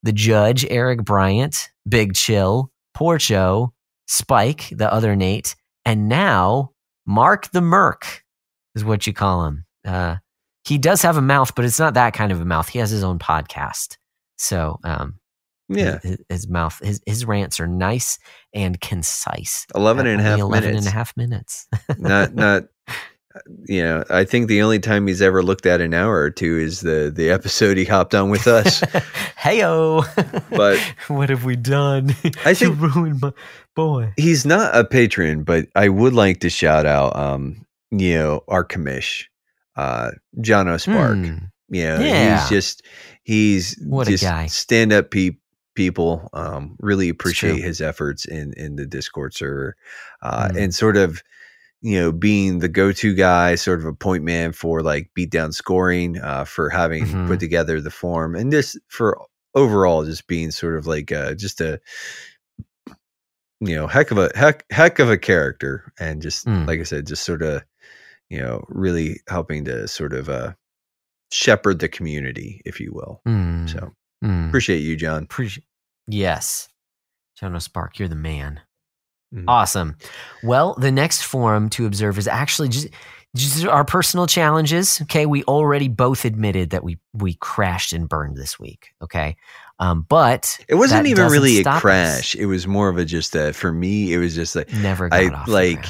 the 0.03 0.13
Judge, 0.13 0.65
Eric 0.69 1.03
Bryant, 1.03 1.69
Big 1.89 2.13
Chill, 2.13 2.69
Porcho, 2.95 3.71
Spike, 4.07 4.69
the 4.71 4.91
other 4.93 5.15
Nate, 5.15 5.55
and 5.85 6.07
now 6.07 6.71
Mark 7.07 7.51
the 7.51 7.61
Merc 7.61 8.23
is 8.75 8.83
what 8.85 9.07
you 9.07 9.13
call 9.13 9.45
him. 9.45 9.65
Uh, 9.83 10.17
he 10.65 10.77
does 10.77 11.01
have 11.03 11.17
a 11.17 11.21
mouth, 11.21 11.53
but 11.55 11.65
it's 11.65 11.79
not 11.79 11.93
that 11.93 12.13
kind 12.13 12.31
of 12.31 12.41
a 12.41 12.45
mouth. 12.45 12.69
He 12.69 12.79
has 12.79 12.89
his 12.89 13.03
own 13.03 13.19
podcast. 13.19 13.97
So, 14.37 14.79
um, 14.83 15.19
Yeah. 15.69 15.99
his, 16.01 16.17
his 16.29 16.47
mouth, 16.47 16.79
his, 16.83 16.99
his 17.05 17.25
rants 17.25 17.59
are 17.59 17.67
nice 17.67 18.17
and 18.53 18.79
concise. 18.81 19.65
11 19.75 20.07
and 20.07 20.19
a 20.19 20.23
half 20.23 20.39
11 20.39 20.69
minutes. 20.69 20.85
and 20.87 20.93
a 20.93 20.97
half 20.97 21.15
minutes. 21.17 21.67
not 21.99 22.33
not 22.35 22.63
you 23.67 23.83
know, 23.83 24.01
I 24.09 24.23
think 24.23 24.47
the 24.47 24.61
only 24.61 24.79
time 24.79 25.07
he's 25.07 25.21
ever 25.21 25.43
looked 25.43 25.65
at 25.65 25.81
an 25.81 25.93
hour 25.93 26.21
or 26.21 26.29
two 26.31 26.57
is 26.57 26.79
the 26.81 27.11
the 27.13 27.29
episode 27.29 27.75
he 27.77 27.83
hopped 27.83 28.15
on 28.15 28.29
with 28.29 28.47
us. 28.47 28.79
Heyo. 29.37 30.05
But- 30.55 30.79
what 31.13 31.29
have 31.29 31.43
we 31.43 31.55
done? 31.57 32.11
I 32.45 32.53
think- 32.53 32.79
ruined 32.79 33.21
my 33.21 33.33
boy. 33.75 34.13
he's 34.17 34.45
not 34.45 34.73
a 34.75 34.85
patron, 34.85 35.43
but 35.43 35.67
I 35.75 35.89
would 35.89 36.13
like 36.13 36.39
to 36.41 36.49
shout 36.49 36.85
out 36.85 37.13
um, 37.15 37.65
you 37.91 38.13
know, 38.15 38.43
our 38.47 38.63
commish, 38.63 39.25
uh 39.75 40.11
John 40.41 40.67
O'Spark. 40.67 41.17
Hmm. 41.17 41.35
You 41.69 41.83
know, 41.85 41.99
Yeah. 41.99 42.39
he's 42.41 42.49
just 42.49 42.83
he's 43.23 43.75
What 43.85 44.07
a 44.07 44.17
guy. 44.17 44.45
stand 44.47 44.93
up 44.93 45.09
pe- 45.11 45.37
people. 45.73 46.29
Um, 46.33 46.75
really 46.79 47.09
appreciate 47.09 47.61
his 47.61 47.81
efforts 47.81 48.25
in 48.25 48.53
in 48.53 48.75
the 48.75 48.85
Discord 48.85 49.33
server, 49.33 49.75
uh, 50.21 50.49
Mm. 50.49 50.63
and 50.63 50.75
sort 50.75 50.95
of 50.97 51.21
you 51.81 51.99
know 51.99 52.11
being 52.11 52.59
the 52.59 52.67
go 52.69 52.91
to 52.91 53.13
guy, 53.15 53.55
sort 53.55 53.79
of 53.79 53.85
a 53.85 53.93
point 53.93 54.23
man 54.23 54.51
for 54.53 54.81
like 54.83 55.09
beatdown 55.17 55.53
scoring, 55.53 56.19
uh, 56.19 56.45
for 56.45 56.69
having 56.69 57.05
Mhm. 57.05 57.27
put 57.27 57.39
together 57.39 57.81
the 57.81 57.91
form, 57.91 58.35
and 58.35 58.51
just 58.51 58.77
for 58.87 59.19
overall 59.55 60.05
just 60.05 60.27
being 60.27 60.51
sort 60.51 60.77
of 60.77 60.85
like 60.85 61.11
uh, 61.11 61.33
just 61.33 61.61
a 61.61 61.79
you 63.61 63.75
know 63.75 63.87
heck 63.87 64.11
of 64.11 64.17
a 64.17 64.29
heck 64.35 64.65
heck 64.71 64.99
of 64.99 65.09
a 65.09 65.17
character, 65.17 65.91
and 65.99 66.21
just 66.21 66.45
Mm. 66.45 66.67
like 66.67 66.79
I 66.79 66.83
said, 66.83 67.07
just 67.07 67.23
sort 67.23 67.41
of 67.41 67.63
you 68.29 68.39
know 68.39 68.63
really 68.69 69.19
helping 69.29 69.65
to 69.65 69.87
sort 69.87 70.13
of 70.13 70.29
uh 70.29 70.53
shepherd 71.31 71.79
the 71.79 71.89
community, 71.89 72.61
if 72.65 72.79
you 72.79 72.91
will. 72.93 73.21
Hmm. 73.25 73.67
So 73.67 73.91
Hmm. 74.23 74.47
appreciate 74.47 74.79
you, 74.79 74.95
John. 74.95 75.27
Appreci- 75.27 75.63
yes. 76.07 76.69
Jono 77.41 77.61
Spark, 77.61 77.99
you're 77.99 78.07
the 78.07 78.15
man. 78.15 78.61
Mhm. 79.33 79.43
Awesome. 79.47 79.97
Well, 80.43 80.75
the 80.79 80.91
next 80.91 81.23
forum 81.23 81.69
to 81.71 81.85
observe 81.85 82.17
is 82.17 82.27
actually 82.27 82.69
just, 82.69 82.87
just 83.35 83.65
our 83.65 83.83
personal 83.83 84.25
challenges. 84.27 85.01
Okay, 85.01 85.25
we 85.25 85.43
already 85.43 85.89
both 85.89 86.23
admitted 86.23 86.69
that 86.69 86.83
we 86.83 86.97
we 87.13 87.33
crashed 87.33 87.91
and 87.91 88.07
burned 88.07 88.37
this 88.37 88.57
week. 88.57 88.93
Okay, 89.03 89.35
um, 89.79 90.05
but 90.07 90.57
It 90.69 90.75
wasn't 90.75 91.07
even 91.07 91.27
really 91.29 91.57
a 91.57 91.61
stop 91.61 91.75
us. 91.77 91.81
crash. 91.81 92.35
It 92.35 92.45
was 92.45 92.65
more 92.65 92.87
of 92.87 92.97
a 92.97 93.03
just 93.03 93.35
a 93.35 93.51
for 93.51 93.73
me. 93.73 94.13
It 94.13 94.19
was 94.19 94.33
just 94.35 94.55
like 94.55 94.71
never 94.71 95.09
got 95.09 95.19
I, 95.19 95.51
like. 95.51 95.85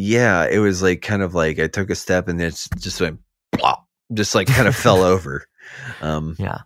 Yeah, 0.00 0.46
it 0.46 0.58
was 0.58 0.82
like 0.82 1.02
kind 1.02 1.22
of 1.22 1.34
like 1.34 1.58
I 1.58 1.66
took 1.66 1.90
a 1.90 1.94
step 1.94 2.28
and 2.28 2.40
it's 2.40 2.68
just 2.78 3.00
went 3.00 3.20
plop, 3.52 3.86
just 4.12 4.34
like 4.34 4.46
kind 4.46 4.66
of 4.66 4.74
fell 4.74 5.02
over. 5.14 5.44
Um, 6.00 6.36
Yeah. 6.38 6.58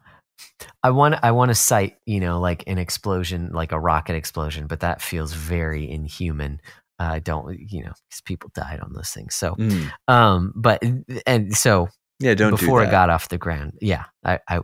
I 0.83 0.91
want 0.91 1.17
I 1.23 1.33
want 1.33 1.51
to 1.51 1.55
cite, 1.55 1.97
you 2.07 2.21
know, 2.21 2.39
like 2.39 2.65
an 2.67 2.79
explosion, 2.79 3.51
like 3.53 3.73
a 3.73 3.81
rocket 3.81 4.15
explosion, 4.15 4.67
but 4.67 4.81
that 4.81 5.03
feels 5.03 5.33
very 5.33 5.91
inhuman. 5.91 6.61
Uh, 6.99 7.19
don't 7.19 7.59
you 7.59 7.83
know? 7.83 7.93
Because 8.09 8.21
people 8.25 8.51
died 8.55 8.81
on 8.81 8.93
those 8.93 9.11
things. 9.11 9.35
So, 9.35 9.55
mm, 9.57 9.91
um, 10.07 10.53
but 10.55 10.83
and 11.27 11.57
so 11.57 11.89
yeah, 12.21 12.35
don't 12.35 12.51
before 12.51 12.83
do 12.83 12.89
it 12.89 12.91
got 12.91 13.11
off 13.11 13.29
the 13.29 13.39
ground. 13.39 13.79
Yeah, 13.81 14.05
I, 14.25 14.39
I 14.49 14.61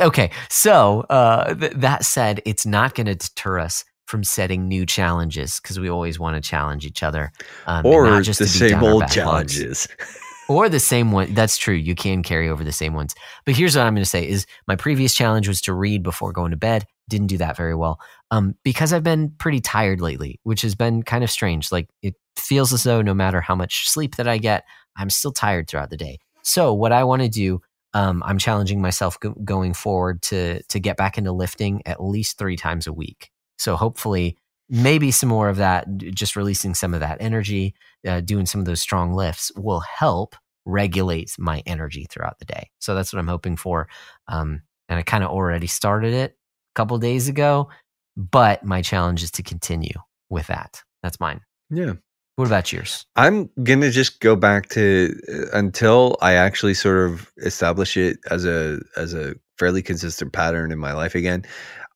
okay. 0.00 0.30
So 0.48 1.00
uh, 1.10 1.54
th- 1.54 1.72
that 1.76 2.04
said, 2.04 2.40
it's 2.46 2.64
not 2.64 2.94
going 2.94 3.06
to 3.06 3.14
deter 3.14 3.58
us 3.58 3.84
from 4.12 4.22
setting 4.22 4.68
new 4.68 4.84
challenges 4.84 5.58
because 5.58 5.80
we 5.80 5.88
always 5.88 6.20
want 6.20 6.36
to 6.36 6.46
challenge 6.46 6.84
each 6.84 7.02
other, 7.02 7.32
um, 7.66 7.86
or 7.86 8.06
not 8.06 8.22
just 8.22 8.38
the 8.38 8.46
same 8.46 8.84
old 8.84 9.08
challenges. 9.08 9.88
or 10.50 10.68
the 10.68 10.78
same 10.78 11.12
one. 11.12 11.32
That's 11.32 11.56
true. 11.56 11.74
You 11.74 11.94
can 11.94 12.22
carry 12.22 12.50
over 12.50 12.62
the 12.62 12.72
same 12.72 12.92
ones. 12.92 13.14
But 13.46 13.56
here's 13.56 13.74
what 13.74 13.86
I'm 13.86 13.94
going 13.94 14.04
to 14.04 14.08
say: 14.08 14.28
is 14.28 14.46
my 14.68 14.76
previous 14.76 15.14
challenge 15.14 15.48
was 15.48 15.62
to 15.62 15.72
read 15.72 16.02
before 16.02 16.30
going 16.32 16.50
to 16.50 16.58
bed. 16.58 16.84
Didn't 17.08 17.28
do 17.28 17.38
that 17.38 17.56
very 17.56 17.74
well 17.74 17.98
um, 18.30 18.54
because 18.64 18.92
I've 18.92 19.02
been 19.02 19.30
pretty 19.38 19.60
tired 19.60 20.00
lately, 20.00 20.38
which 20.42 20.60
has 20.60 20.74
been 20.74 21.02
kind 21.02 21.24
of 21.24 21.30
strange. 21.30 21.72
Like 21.72 21.88
it 22.02 22.14
feels 22.36 22.72
as 22.72 22.82
though 22.82 23.00
no 23.00 23.14
matter 23.14 23.40
how 23.40 23.54
much 23.54 23.88
sleep 23.88 24.16
that 24.16 24.28
I 24.28 24.36
get, 24.36 24.64
I'm 24.94 25.10
still 25.10 25.32
tired 25.32 25.68
throughout 25.68 25.90
the 25.90 25.96
day. 25.96 26.18
So 26.42 26.74
what 26.74 26.92
I 26.92 27.04
want 27.04 27.22
to 27.22 27.30
do, 27.30 27.62
um, 27.94 28.22
I'm 28.26 28.38
challenging 28.38 28.82
myself 28.82 29.18
go- 29.18 29.34
going 29.44 29.72
forward 29.72 30.20
to 30.22 30.62
to 30.64 30.78
get 30.78 30.98
back 30.98 31.16
into 31.16 31.32
lifting 31.32 31.82
at 31.86 32.02
least 32.02 32.36
three 32.36 32.56
times 32.56 32.86
a 32.86 32.92
week. 32.92 33.31
So 33.62 33.76
hopefully, 33.76 34.36
maybe 34.68 35.12
some 35.12 35.28
more 35.28 35.48
of 35.48 35.56
that, 35.58 35.86
just 35.98 36.34
releasing 36.34 36.74
some 36.74 36.94
of 36.94 37.00
that 37.00 37.18
energy, 37.20 37.74
uh, 38.06 38.20
doing 38.20 38.44
some 38.44 38.60
of 38.60 38.64
those 38.64 38.80
strong 38.80 39.12
lifts 39.12 39.52
will 39.54 39.80
help 39.80 40.34
regulate 40.64 41.30
my 41.38 41.62
energy 41.64 42.06
throughout 42.10 42.38
the 42.40 42.44
day. 42.44 42.70
So 42.80 42.94
that's 42.94 43.12
what 43.12 43.20
I'm 43.20 43.28
hoping 43.28 43.56
for. 43.56 43.88
Um, 44.26 44.62
and 44.88 44.98
I 44.98 45.02
kind 45.02 45.22
of 45.22 45.30
already 45.30 45.68
started 45.68 46.12
it 46.12 46.32
a 46.32 46.74
couple 46.74 46.98
days 46.98 47.28
ago, 47.28 47.68
but 48.16 48.64
my 48.64 48.82
challenge 48.82 49.22
is 49.22 49.30
to 49.32 49.42
continue 49.44 49.94
with 50.28 50.48
that. 50.48 50.82
That's 51.04 51.20
mine. 51.20 51.40
Yeah. 51.70 51.94
What 52.36 52.46
about 52.46 52.72
yours? 52.72 53.06
I'm 53.14 53.50
gonna 53.62 53.90
just 53.90 54.20
go 54.20 54.34
back 54.34 54.70
to 54.70 55.14
uh, 55.28 55.56
until 55.56 56.16
I 56.20 56.32
actually 56.32 56.74
sort 56.74 57.10
of 57.10 57.30
establish 57.36 57.96
it 57.96 58.18
as 58.30 58.46
a 58.46 58.80
as 58.96 59.12
a 59.14 59.34
fairly 59.58 59.82
consistent 59.82 60.32
pattern 60.32 60.72
in 60.72 60.78
my 60.78 60.92
life 60.92 61.14
again. 61.14 61.44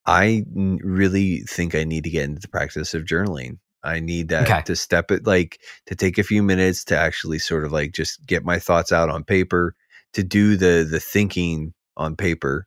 I 0.06 0.44
really 0.54 1.40
think 1.40 1.74
I 1.74 1.84
need 1.84 2.04
to 2.04 2.10
get 2.10 2.24
into 2.24 2.40
the 2.40 2.48
practice 2.48 2.94
of 2.94 3.04
journaling. 3.04 3.58
I 3.82 4.00
need 4.00 4.28
that 4.28 4.48
Okay. 4.48 4.62
to 4.62 4.76
step 4.76 5.10
it 5.10 5.26
like 5.26 5.60
to 5.86 5.94
take 5.94 6.18
a 6.18 6.22
few 6.24 6.42
minutes 6.42 6.84
to 6.84 6.96
actually 6.98 7.38
sort 7.38 7.64
of 7.64 7.72
like 7.72 7.92
just 7.92 8.24
get 8.26 8.44
my 8.44 8.58
thoughts 8.58 8.92
out 8.92 9.10
on 9.10 9.24
paper, 9.24 9.74
to 10.14 10.22
do 10.24 10.56
the 10.56 10.86
the 10.88 11.00
thinking 11.00 11.72
on 11.96 12.16
paper. 12.16 12.66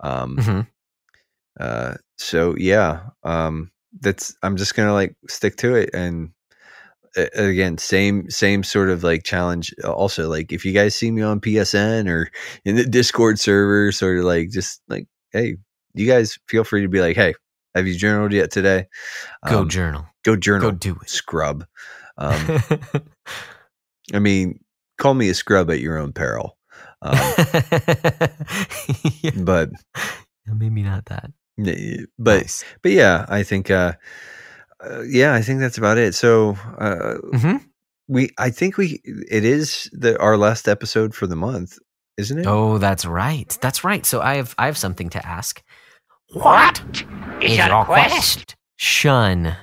Um, 0.00 0.36
Mhm. 0.38 0.66
uh, 1.60 1.94
so 2.18 2.54
yeah, 2.56 3.10
um, 3.22 3.70
that's 4.00 4.36
I'm 4.42 4.56
just 4.56 4.74
gonna 4.74 4.92
like 4.92 5.16
stick 5.28 5.56
to 5.56 5.74
it 5.74 5.90
and 5.94 6.30
a- 7.16 7.44
again 7.46 7.78
same 7.78 8.28
same 8.30 8.62
sort 8.64 8.90
of 8.90 9.04
like 9.04 9.22
challenge 9.24 9.74
also 9.84 10.28
like 10.28 10.52
if 10.52 10.64
you 10.64 10.72
guys 10.72 10.94
see 10.94 11.10
me 11.10 11.22
on 11.22 11.40
psn 11.40 12.08
or 12.08 12.30
in 12.64 12.76
the 12.76 12.84
discord 12.84 13.38
server 13.38 13.92
sort 13.92 14.18
of 14.18 14.24
like 14.24 14.50
just 14.50 14.82
like 14.88 15.06
hey 15.32 15.56
you 15.94 16.06
guys 16.06 16.38
feel 16.48 16.64
free 16.64 16.82
to 16.82 16.88
be 16.88 17.00
like 17.00 17.16
hey 17.16 17.34
Have 17.74 17.86
you 17.86 17.94
journaled 17.96 18.32
yet 18.32 18.50
today? 18.50 18.86
Go 19.48 19.60
Um, 19.60 19.68
journal. 19.68 20.06
Go 20.24 20.36
journal. 20.36 20.70
Go 20.70 20.76
do 20.76 20.96
it. 21.02 21.08
Scrub. 21.10 21.66
Um, 22.16 22.38
I 24.14 24.18
mean, 24.20 24.60
call 24.98 25.14
me 25.14 25.28
a 25.28 25.34
scrub 25.34 25.70
at 25.70 25.80
your 25.80 25.98
own 25.98 26.12
peril. 26.12 26.56
Um, 27.02 27.16
yeah, 29.22 29.30
but 29.36 29.70
maybe 30.46 30.82
not 30.82 31.06
that. 31.06 31.30
but 32.18 32.38
Nice. 32.42 32.64
but 32.82 32.92
yeah, 32.92 33.26
I 33.28 33.42
think 33.42 33.70
uh, 33.70 33.92
uh, 34.84 35.02
yeah, 35.02 35.34
I 35.34 35.42
think 35.42 35.60
that's 35.60 35.78
about 35.78 35.98
it. 35.98 36.14
So 36.14 36.56
uh, 36.78 37.16
Mhm. 37.32 37.60
we, 38.08 38.30
I 38.38 38.50
think 38.50 38.76
we, 38.76 39.00
it 39.30 39.44
is 39.44 39.88
the 39.92 40.18
our 40.20 40.36
last 40.36 40.68
episode 40.68 41.14
for 41.14 41.26
the 41.26 41.36
month, 41.36 41.78
isn't 42.18 42.38
it? 42.38 42.46
Oh, 42.46 42.78
that's 42.78 43.04
right. 43.06 43.56
That's 43.60 43.84
right. 43.84 44.04
So 44.06 44.20
I 44.20 44.36
have 44.36 44.54
I 44.58 44.66
have 44.66 44.78
something 44.78 45.10
to 45.10 45.26
ask. 45.26 45.62
What 46.34 46.82
is 47.40 47.56
your 47.56 47.84
question? 47.84 48.42
Shun. 48.76 49.56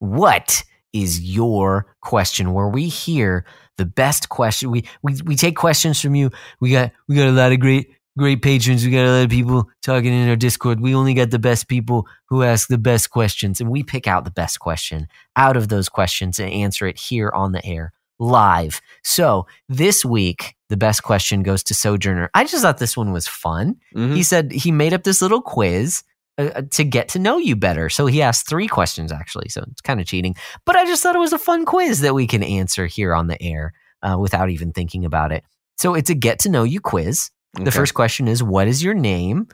What 0.00 0.64
is 0.92 1.20
your 1.20 1.94
question? 2.02 2.52
Where 2.52 2.68
we 2.68 2.88
hear 2.88 3.44
the 3.78 3.86
best 3.86 4.28
question. 4.28 4.70
We 4.70 4.84
we 5.02 5.14
we 5.24 5.36
take 5.36 5.56
questions 5.56 6.00
from 6.00 6.14
you. 6.14 6.30
We 6.60 6.70
got 6.72 6.90
we 7.08 7.14
got 7.14 7.28
a 7.28 7.32
lot 7.32 7.52
of 7.52 7.60
great 7.60 7.90
great 8.18 8.42
patrons. 8.42 8.84
We 8.84 8.90
got 8.90 9.06
a 9.06 9.12
lot 9.12 9.24
of 9.24 9.30
people 9.30 9.68
talking 9.82 10.12
in 10.12 10.28
our 10.28 10.36
Discord. 10.36 10.80
We 10.80 10.94
only 10.94 11.14
got 11.14 11.30
the 11.30 11.38
best 11.38 11.68
people 11.68 12.06
who 12.28 12.42
ask 12.42 12.68
the 12.68 12.78
best 12.78 13.10
questions, 13.10 13.60
and 13.60 13.70
we 13.70 13.82
pick 13.82 14.06
out 14.08 14.24
the 14.24 14.30
best 14.30 14.58
question 14.58 15.06
out 15.36 15.56
of 15.56 15.68
those 15.68 15.88
questions 15.88 16.38
and 16.38 16.50
answer 16.50 16.86
it 16.86 16.98
here 16.98 17.30
on 17.30 17.52
the 17.52 17.64
air 17.64 17.92
live. 18.18 18.80
So 19.04 19.46
this 19.68 20.04
week, 20.04 20.56
the 20.70 20.76
best 20.76 21.02
question 21.02 21.42
goes 21.42 21.62
to 21.64 21.74
Sojourner. 21.74 22.30
I 22.34 22.44
just 22.44 22.62
thought 22.62 22.78
this 22.78 22.96
one 22.96 23.12
was 23.12 23.28
fun. 23.28 23.76
Mhm. 23.94 24.16
He 24.16 24.22
said 24.22 24.50
he 24.50 24.72
made 24.72 24.92
up 24.94 25.04
this 25.04 25.22
little 25.22 25.42
quiz 25.42 26.02
uh, 26.38 26.50
uh, 26.54 26.62
to 26.70 26.84
get 26.84 27.08
to 27.08 27.18
know 27.18 27.38
you 27.38 27.56
better. 27.56 27.88
So 27.88 28.06
he 28.06 28.22
asked 28.22 28.48
three 28.48 28.68
questions 28.68 29.12
actually. 29.12 29.48
So 29.48 29.64
it's 29.70 29.80
kind 29.80 30.00
of 30.00 30.06
cheating, 30.06 30.34
but 30.64 30.76
I 30.76 30.84
just 30.84 31.02
thought 31.02 31.16
it 31.16 31.20
was 31.20 31.32
a 31.32 31.38
fun 31.38 31.64
quiz 31.64 32.00
that 32.00 32.14
we 32.14 32.26
can 32.26 32.42
answer 32.42 32.86
here 32.86 33.14
on 33.14 33.26
the 33.26 33.42
air 33.42 33.72
uh, 34.02 34.16
without 34.18 34.50
even 34.50 34.72
thinking 34.72 35.04
about 35.04 35.32
it. 35.32 35.44
So 35.78 35.94
it's 35.94 36.10
a 36.10 36.14
get 36.14 36.38
to 36.40 36.48
know 36.48 36.64
you 36.64 36.80
quiz. 36.80 37.30
The 37.54 37.70
first 37.70 37.94
question 37.94 38.28
is, 38.28 38.42
"What 38.42 38.68
is 38.68 38.82
your 38.82 38.94
name?" 38.94 39.48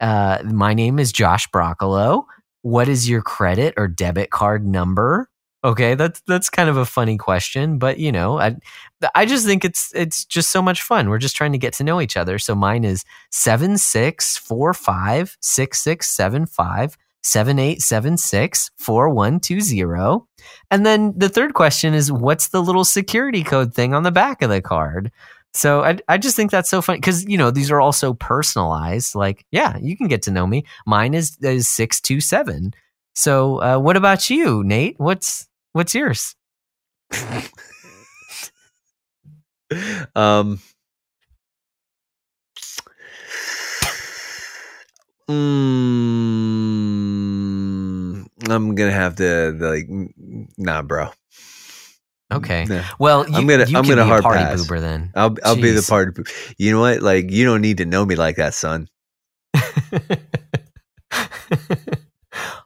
Uh, 0.00 0.38
my 0.44 0.74
name 0.74 0.98
is 0.98 1.12
Josh 1.12 1.46
Broccolo. 1.48 2.26
What 2.62 2.88
is 2.88 3.08
your 3.08 3.22
credit 3.22 3.74
or 3.76 3.88
debit 3.88 4.30
card 4.30 4.66
number? 4.66 5.28
Okay, 5.64 5.94
that's 5.94 6.20
that's 6.26 6.50
kind 6.50 6.68
of 6.68 6.76
a 6.76 6.84
funny 6.84 7.16
question, 7.16 7.78
but 7.78 7.98
you 7.98 8.10
know, 8.10 8.40
I 8.40 8.56
I 9.14 9.24
just 9.24 9.46
think 9.46 9.64
it's 9.64 9.92
it's 9.94 10.24
just 10.24 10.50
so 10.50 10.60
much 10.60 10.82
fun. 10.82 11.08
We're 11.08 11.18
just 11.18 11.36
trying 11.36 11.52
to 11.52 11.58
get 11.58 11.72
to 11.74 11.84
know 11.84 12.00
each 12.00 12.16
other. 12.16 12.38
So 12.40 12.56
mine 12.56 12.82
is 12.84 13.04
seven 13.30 13.78
six 13.78 14.36
four 14.36 14.74
five 14.74 15.36
six 15.40 15.80
six 15.80 16.10
seven 16.10 16.46
five 16.46 16.98
seven 17.22 17.60
eight 17.60 17.80
seven 17.80 18.16
six 18.16 18.72
four 18.76 19.08
one 19.08 19.38
two 19.38 19.60
zero. 19.60 20.26
And 20.72 20.84
then 20.84 21.14
the 21.16 21.28
third 21.28 21.54
question 21.54 21.94
is 21.94 22.10
what's 22.10 22.48
the 22.48 22.60
little 22.62 22.84
security 22.84 23.44
code 23.44 23.72
thing 23.72 23.94
on 23.94 24.02
the 24.02 24.10
back 24.10 24.42
of 24.42 24.50
the 24.50 24.60
card? 24.60 25.12
So 25.54 25.84
I 25.84 25.98
I 26.08 26.18
just 26.18 26.34
think 26.34 26.50
that's 26.50 26.70
so 26.70 26.82
funny 26.82 26.98
because 26.98 27.24
you 27.24 27.38
know 27.38 27.52
these 27.52 27.70
are 27.70 27.80
all 27.80 27.92
so 27.92 28.14
personalized. 28.14 29.14
Like, 29.14 29.46
yeah, 29.52 29.76
you 29.80 29.96
can 29.96 30.08
get 30.08 30.22
to 30.22 30.32
know 30.32 30.46
me. 30.46 30.64
Mine 30.86 31.14
is 31.14 31.36
is 31.40 31.68
six 31.68 32.00
two 32.00 32.20
seven. 32.20 32.74
So 33.14 33.62
uh, 33.62 33.78
what 33.78 33.96
about 33.96 34.28
you, 34.30 34.64
Nate? 34.64 34.98
What's 34.98 35.46
what's 35.72 35.94
yours? 35.94 36.34
um 40.14 40.60
mm, 46.52 48.26
I'm 48.50 48.74
gonna 48.74 48.90
have 48.92 49.16
to 49.16 49.52
like 49.58 49.86
nah 50.58 50.82
bro. 50.82 51.08
Okay. 52.32 52.64
Nah. 52.64 52.82
Well, 52.98 53.28
you, 53.28 53.36
I'm 53.36 53.46
gonna- 53.46 53.66
I'm 53.74 53.86
gonna 53.86 54.04
hard 54.06 54.22
party 54.22 54.42
pass. 54.44 54.58
boober 54.60 54.80
then. 54.80 55.10
I'll 55.14 55.36
I'll 55.44 55.56
be 55.56 55.72
the 55.72 55.82
party. 55.86 56.12
poo- 56.12 56.24
You 56.56 56.72
know 56.72 56.80
what? 56.80 57.02
Like 57.02 57.30
you 57.30 57.44
don't 57.44 57.60
need 57.60 57.76
to 57.78 57.84
know 57.84 58.06
me 58.06 58.16
like 58.16 58.36
that, 58.36 58.54
son. 58.54 58.88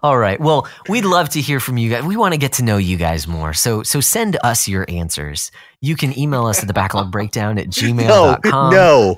All 0.07 0.19
right. 0.19 0.39
Well, 0.39 0.69
we'd 0.89 1.05
love 1.05 1.31
to 1.31 1.41
hear 1.41 1.59
from 1.59 1.79
you 1.79 1.91
guys. 1.91 2.05
We 2.05 2.17
want 2.17 2.33
to 2.33 2.39
get 2.39 2.53
to 2.55 2.63
know 2.63 2.77
you 2.77 2.97
guys 2.97 3.27
more. 3.27 3.53
So 3.53 3.83
so 3.83 3.99
send 4.01 4.37
us 4.45 4.69
your 4.69 4.85
answers. 4.89 5.51
You 5.81 5.97
can 5.97 6.17
email 6.17 6.47
us 6.47 6.61
at 6.61 6.67
the 6.69 6.73
backlog 6.73 7.11
breakdown 7.11 7.59
at 7.59 7.67
No, 7.67 7.73
gmail.com. 7.73 8.73
no, 8.73 9.15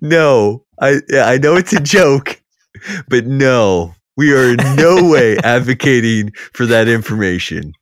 no. 0.00 0.64
I 0.80 1.00
I 1.12 1.38
know 1.38 1.56
it's 1.56 1.72
a 1.72 1.80
joke, 1.80 2.40
but 3.08 3.26
no, 3.26 3.92
we 4.16 4.32
are 4.32 4.50
in 4.52 4.76
no 4.76 5.02
way 5.10 5.36
advocating 5.38 6.30
for 6.52 6.64
that 6.66 6.86
information. 6.86 7.72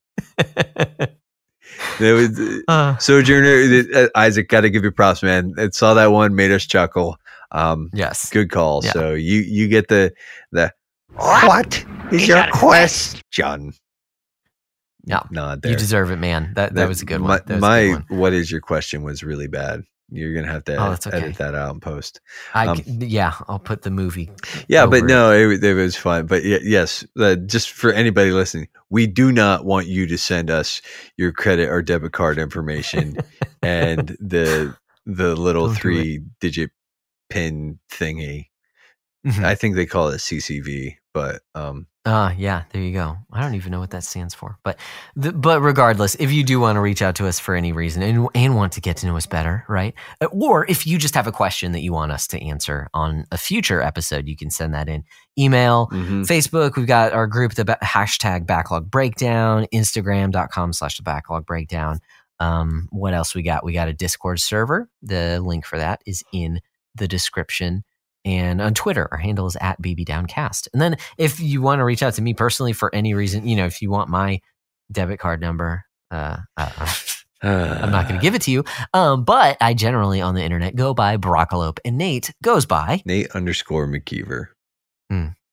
Was, 2.01 2.41
Uh, 2.67 2.97
Sojourner 2.97 3.85
uh, 3.95 4.09
Isaac. 4.15 4.49
Got 4.49 4.63
to 4.63 4.71
give 4.71 4.85
you 4.85 4.91
props, 4.91 5.23
man. 5.23 5.53
I 5.59 5.69
saw 5.69 5.93
that 5.95 6.07
one, 6.13 6.35
made 6.35 6.51
us 6.51 6.65
chuckle. 6.65 7.19
Um, 7.53 7.91
yes. 7.93 8.31
good 8.31 8.51
call. 8.51 8.81
Yeah. 8.85 8.93
So 8.93 9.13
you 9.13 9.41
you 9.43 9.69
get 9.69 9.89
the 9.89 10.15
the 10.51 10.73
what 11.17 11.85
is 12.13 12.29
your 12.29 12.45
question? 12.53 13.73
Yeah. 15.07 15.21
nod 15.31 15.63
there. 15.63 15.73
You 15.73 15.77
deserve 15.79 16.11
it, 16.11 16.17
man. 16.17 16.53
That 16.55 16.75
that 16.75 16.89
was 16.89 17.03
a 17.03 17.05
good 17.05 17.21
one. 17.21 17.29
My, 17.29 17.39
That 17.39 17.49
was 17.55 17.61
my 17.61 17.83
good 17.83 17.93
one. 18.11 18.19
what 18.19 18.33
is 18.33 18.51
your 18.51 18.61
question 18.61 19.03
was 19.03 19.23
really 19.23 19.49
bad. 19.49 19.83
You're 20.11 20.35
gonna 20.35 20.51
have 20.53 20.65
to 20.65 20.77
Oh, 20.77 20.91
that's 20.91 21.07
okay. 21.07 21.17
edit 21.19 21.37
that 21.39 21.55
out 21.55 21.73
and 21.73 21.83
post. 21.83 22.21
I 22.55 22.67
um, 22.69 22.81
yeah, 22.87 23.35
I'll 23.49 23.59
put 23.59 23.83
the 23.83 23.91
movie. 23.91 24.31
Yeah, 24.69 24.87
but 24.87 24.97
over 25.03 25.07
it. 25.07 25.09
no, 25.09 25.33
it, 25.33 25.65
it 25.65 25.75
was 25.75 25.97
fun. 25.97 26.27
But 26.27 26.43
y- 26.45 26.61
yes, 26.63 27.05
uh, 27.19 27.37
just 27.37 27.71
for 27.71 27.93
anybody 27.93 28.31
listening, 28.31 28.69
we 28.91 29.07
do 29.07 29.33
not 29.33 29.65
want 29.65 29.87
you 29.87 30.07
to 30.07 30.17
send 30.19 30.51
us 30.51 30.81
your 31.17 31.33
credit 31.33 31.69
or 31.69 31.83
debit 31.83 32.13
card 32.13 32.39
information 32.39 33.17
and 33.63 34.17
the 34.21 34.77
the 35.07 35.35
little 35.37 35.67
Don't 35.67 35.77
three 35.77 36.21
digit 36.41 36.71
pin 37.29 37.79
thingy. 37.91 38.47
Mhm. 39.27 39.43
I 39.45 39.55
think 39.55 39.75
they 39.75 39.87
call 39.87 40.09
it 40.09 40.19
CCV, 40.19 40.97
but 41.15 41.41
um, 41.55 41.87
Ah, 42.07 42.35
yeah, 42.37 42.65
there 42.71 42.83
you 42.83 42.93
go. 42.93 43.17
I 43.33 43.41
don't 43.41 43.55
even 43.55 43.73
know 43.73 43.81
what 43.81 43.89
that 43.93 44.05
stands 44.05 44.35
for, 44.35 44.59
but 44.63 44.79
the, 45.17 45.33
but 45.33 45.63
regardless, 45.63 46.15
if 46.17 46.31
you 46.31 46.45
do 46.45 46.61
want 46.61 46.77
to 46.77 46.81
reach 46.83 47.01
out 47.01 47.15
to 47.15 47.27
us 47.27 47.41
for 47.41 47.55
any 47.55 47.73
reason 47.73 48.03
and 48.03 48.29
and 48.35 48.55
want 48.55 48.75
to 48.75 48.83
get 48.83 48.99
to 48.99 49.07
know 49.07 49.17
us 49.17 49.25
better, 49.25 49.65
right? 49.67 49.95
Uh, 50.21 50.27
Or 50.27 50.67
if 50.69 50.87
you 50.87 50.99
just 50.99 51.15
have 51.15 51.27
a 51.27 51.33
question 51.33 51.73
that 51.73 51.81
you 51.81 51.95
want 51.95 52.13
us 52.13 52.27
to 52.27 52.43
answer 52.45 52.89
on 52.93 53.25
a 53.33 53.39
future 53.39 53.81
episode, 53.81 54.29
you 54.29 54.37
can 54.37 54.51
send 54.51 54.75
that 54.75 54.87
in 54.91 55.03
email, 55.39 55.89
mhm. 55.93 56.27
Facebook. 56.27 56.77
We've 56.77 56.87
got 56.87 57.15
our 57.15 57.27
group, 57.27 57.55
the 57.55 57.65
ba- 57.65 57.79
hashtag 57.83 58.47
Backlog 58.47 58.91
Breakdown, 58.91 59.67
Instagram.com 59.73 60.75
slash 60.75 60.99
the 60.99 61.03
Backlog 61.05 61.47
Breakdown. 61.47 62.01
Um, 62.39 62.89
what 62.91 63.15
else 63.15 63.35
we 63.35 63.43
got? 63.43 63.65
We 63.65 63.73
got 63.73 63.89
a 63.89 63.95
Discord 63.95 64.41
server. 64.41 64.91
The 65.01 65.41
link 65.41 65.65
for 65.65 65.79
that 65.79 66.03
is 66.05 66.23
in 66.35 66.61
the 66.95 67.09
description. 67.09 67.83
And 68.25 68.61
on 68.61 68.75
Twitter, 68.75 69.09
our 69.11 69.19
handle 69.19 69.47
is 69.47 69.57
at 69.61 69.81
BBDowncast. 69.83 70.69
And 70.73 70.81
then 70.81 70.97
if 71.19 71.41
you 71.41 71.61
want 71.61 71.81
to 71.81 71.85
reach 71.85 72.03
out 72.03 72.15
to 72.15 72.23
me 72.23 72.33
personally 72.33 72.73
for 72.73 72.95
any 72.95 73.13
reason, 73.13 73.47
you 73.47 73.55
know, 73.55 73.67
if 73.67 73.83
you 73.83 73.91
want 73.91 74.09
my 74.09 74.41
debit 74.91 75.19
card 75.19 75.41
number, 75.41 75.85
uh, 76.11 76.39
uh, 76.57 76.89
I'm 77.43 77.91
not 77.91 78.09
going 78.09 78.19
to 78.21 78.23
give 78.23 78.35
it 78.35 78.43
to 78.43 78.51
you. 78.51 78.65
Um, 78.95 79.25
but 79.25 79.59
I 79.61 79.75
generally 79.75 80.21
on 80.21 80.35
the 80.35 80.43
internet 80.43 80.75
go 80.75 80.95
by 80.95 81.17
Broccolope, 81.17 81.79
and 81.85 81.99
Nate 81.99 82.33
goes 82.43 82.67
by. 82.67 83.03
Nate 83.05 83.31
underscore 83.33 83.87
McKeever. 83.87 84.47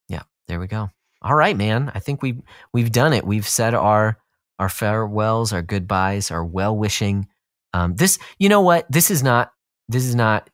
Yeah, 0.08 0.24
there 0.48 0.60
we 0.60 0.68
go. 0.68 0.90
All 1.22 1.36
right, 1.36 1.56
man. 1.56 1.92
I 1.94 2.00
think 2.00 2.22
we 2.22 2.42
we've 2.74 2.92
done 2.92 3.14
it. 3.14 3.26
We've 3.26 3.48
said 3.48 3.74
our 3.74 4.18
our 4.60 4.70
farewells, 4.70 5.54
our 5.54 5.62
goodbyes, 5.62 6.32
our 6.32 6.46
well 6.46 6.76
wishing. 6.76 7.28
Um, 7.74 7.96
this, 7.96 8.20
you 8.38 8.50
know 8.50 8.62
what? 8.62 8.86
This 8.92 9.12
is 9.12 9.24
not. 9.24 9.52
This 9.90 10.06
is 10.06 10.16
not. 10.16 10.50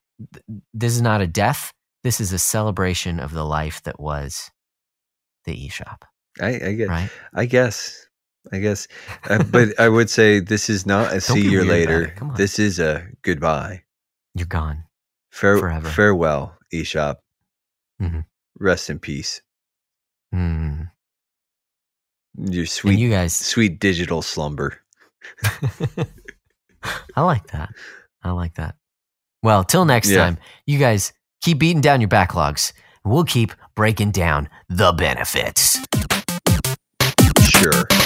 This 0.74 0.96
is 0.96 1.02
not 1.02 1.22
a 1.22 1.28
death. 1.28 1.72
This 2.08 2.22
is 2.22 2.32
a 2.32 2.40
celebration 2.40 3.20
of 3.20 3.34
the 3.34 3.44
life 3.44 3.84
that 3.84 4.00
was 4.00 4.50
the 5.44 5.52
eShop. 5.68 6.04
I, 6.40 6.48
I 6.68 6.72
get. 6.72 6.88
Right? 6.88 7.10
I 7.34 7.44
guess. 7.46 8.08
I 8.50 8.60
guess. 8.60 8.88
Uh, 9.30 9.44
but 9.52 9.78
I 9.78 9.90
would 9.90 10.10
say 10.10 10.40
this 10.40 10.70
is 10.70 10.86
not 10.86 11.12
a 11.12 11.20
see 11.20 11.42
you 11.42 11.66
later. 11.66 12.16
This 12.38 12.60
is 12.60 12.80
a 12.80 13.06
goodbye. 13.24 13.84
You're 14.36 14.48
gone. 14.48 14.86
Fare- 15.32 15.58
Forever. 15.58 15.90
Farewell, 15.90 16.58
eShop. 16.74 17.18
Mhm. 18.02 18.24
Rest 18.58 18.90
in 18.90 19.00
peace. 19.00 19.42
Mm. 20.34 20.90
Your 22.38 22.62
And 22.62 22.70
sweet, 22.70 23.00
you 23.00 23.10
guys, 23.10 23.36
sweet 23.36 23.82
digital 23.82 24.22
slumber. 24.22 24.80
I 27.18 27.22
like 27.22 27.48
that. 27.48 27.68
I 28.24 28.32
like 28.32 28.54
that. 28.56 28.76
Well, 29.44 29.66
till 29.66 29.84
next 29.84 30.10
Yeah. 30.10 30.20
time, 30.24 30.38
you 30.66 30.80
guys 30.80 31.12
keep 31.42 31.60
beating 31.60 31.82
down 31.82 32.02
your 32.02 32.10
backlogs. 32.10 32.74
We'll 33.04 33.24
keep 33.24 33.54
breaking 33.76 34.12
down 34.12 34.50
the 34.70 34.92
benefits. 34.94 35.80
Sure. 37.42 37.97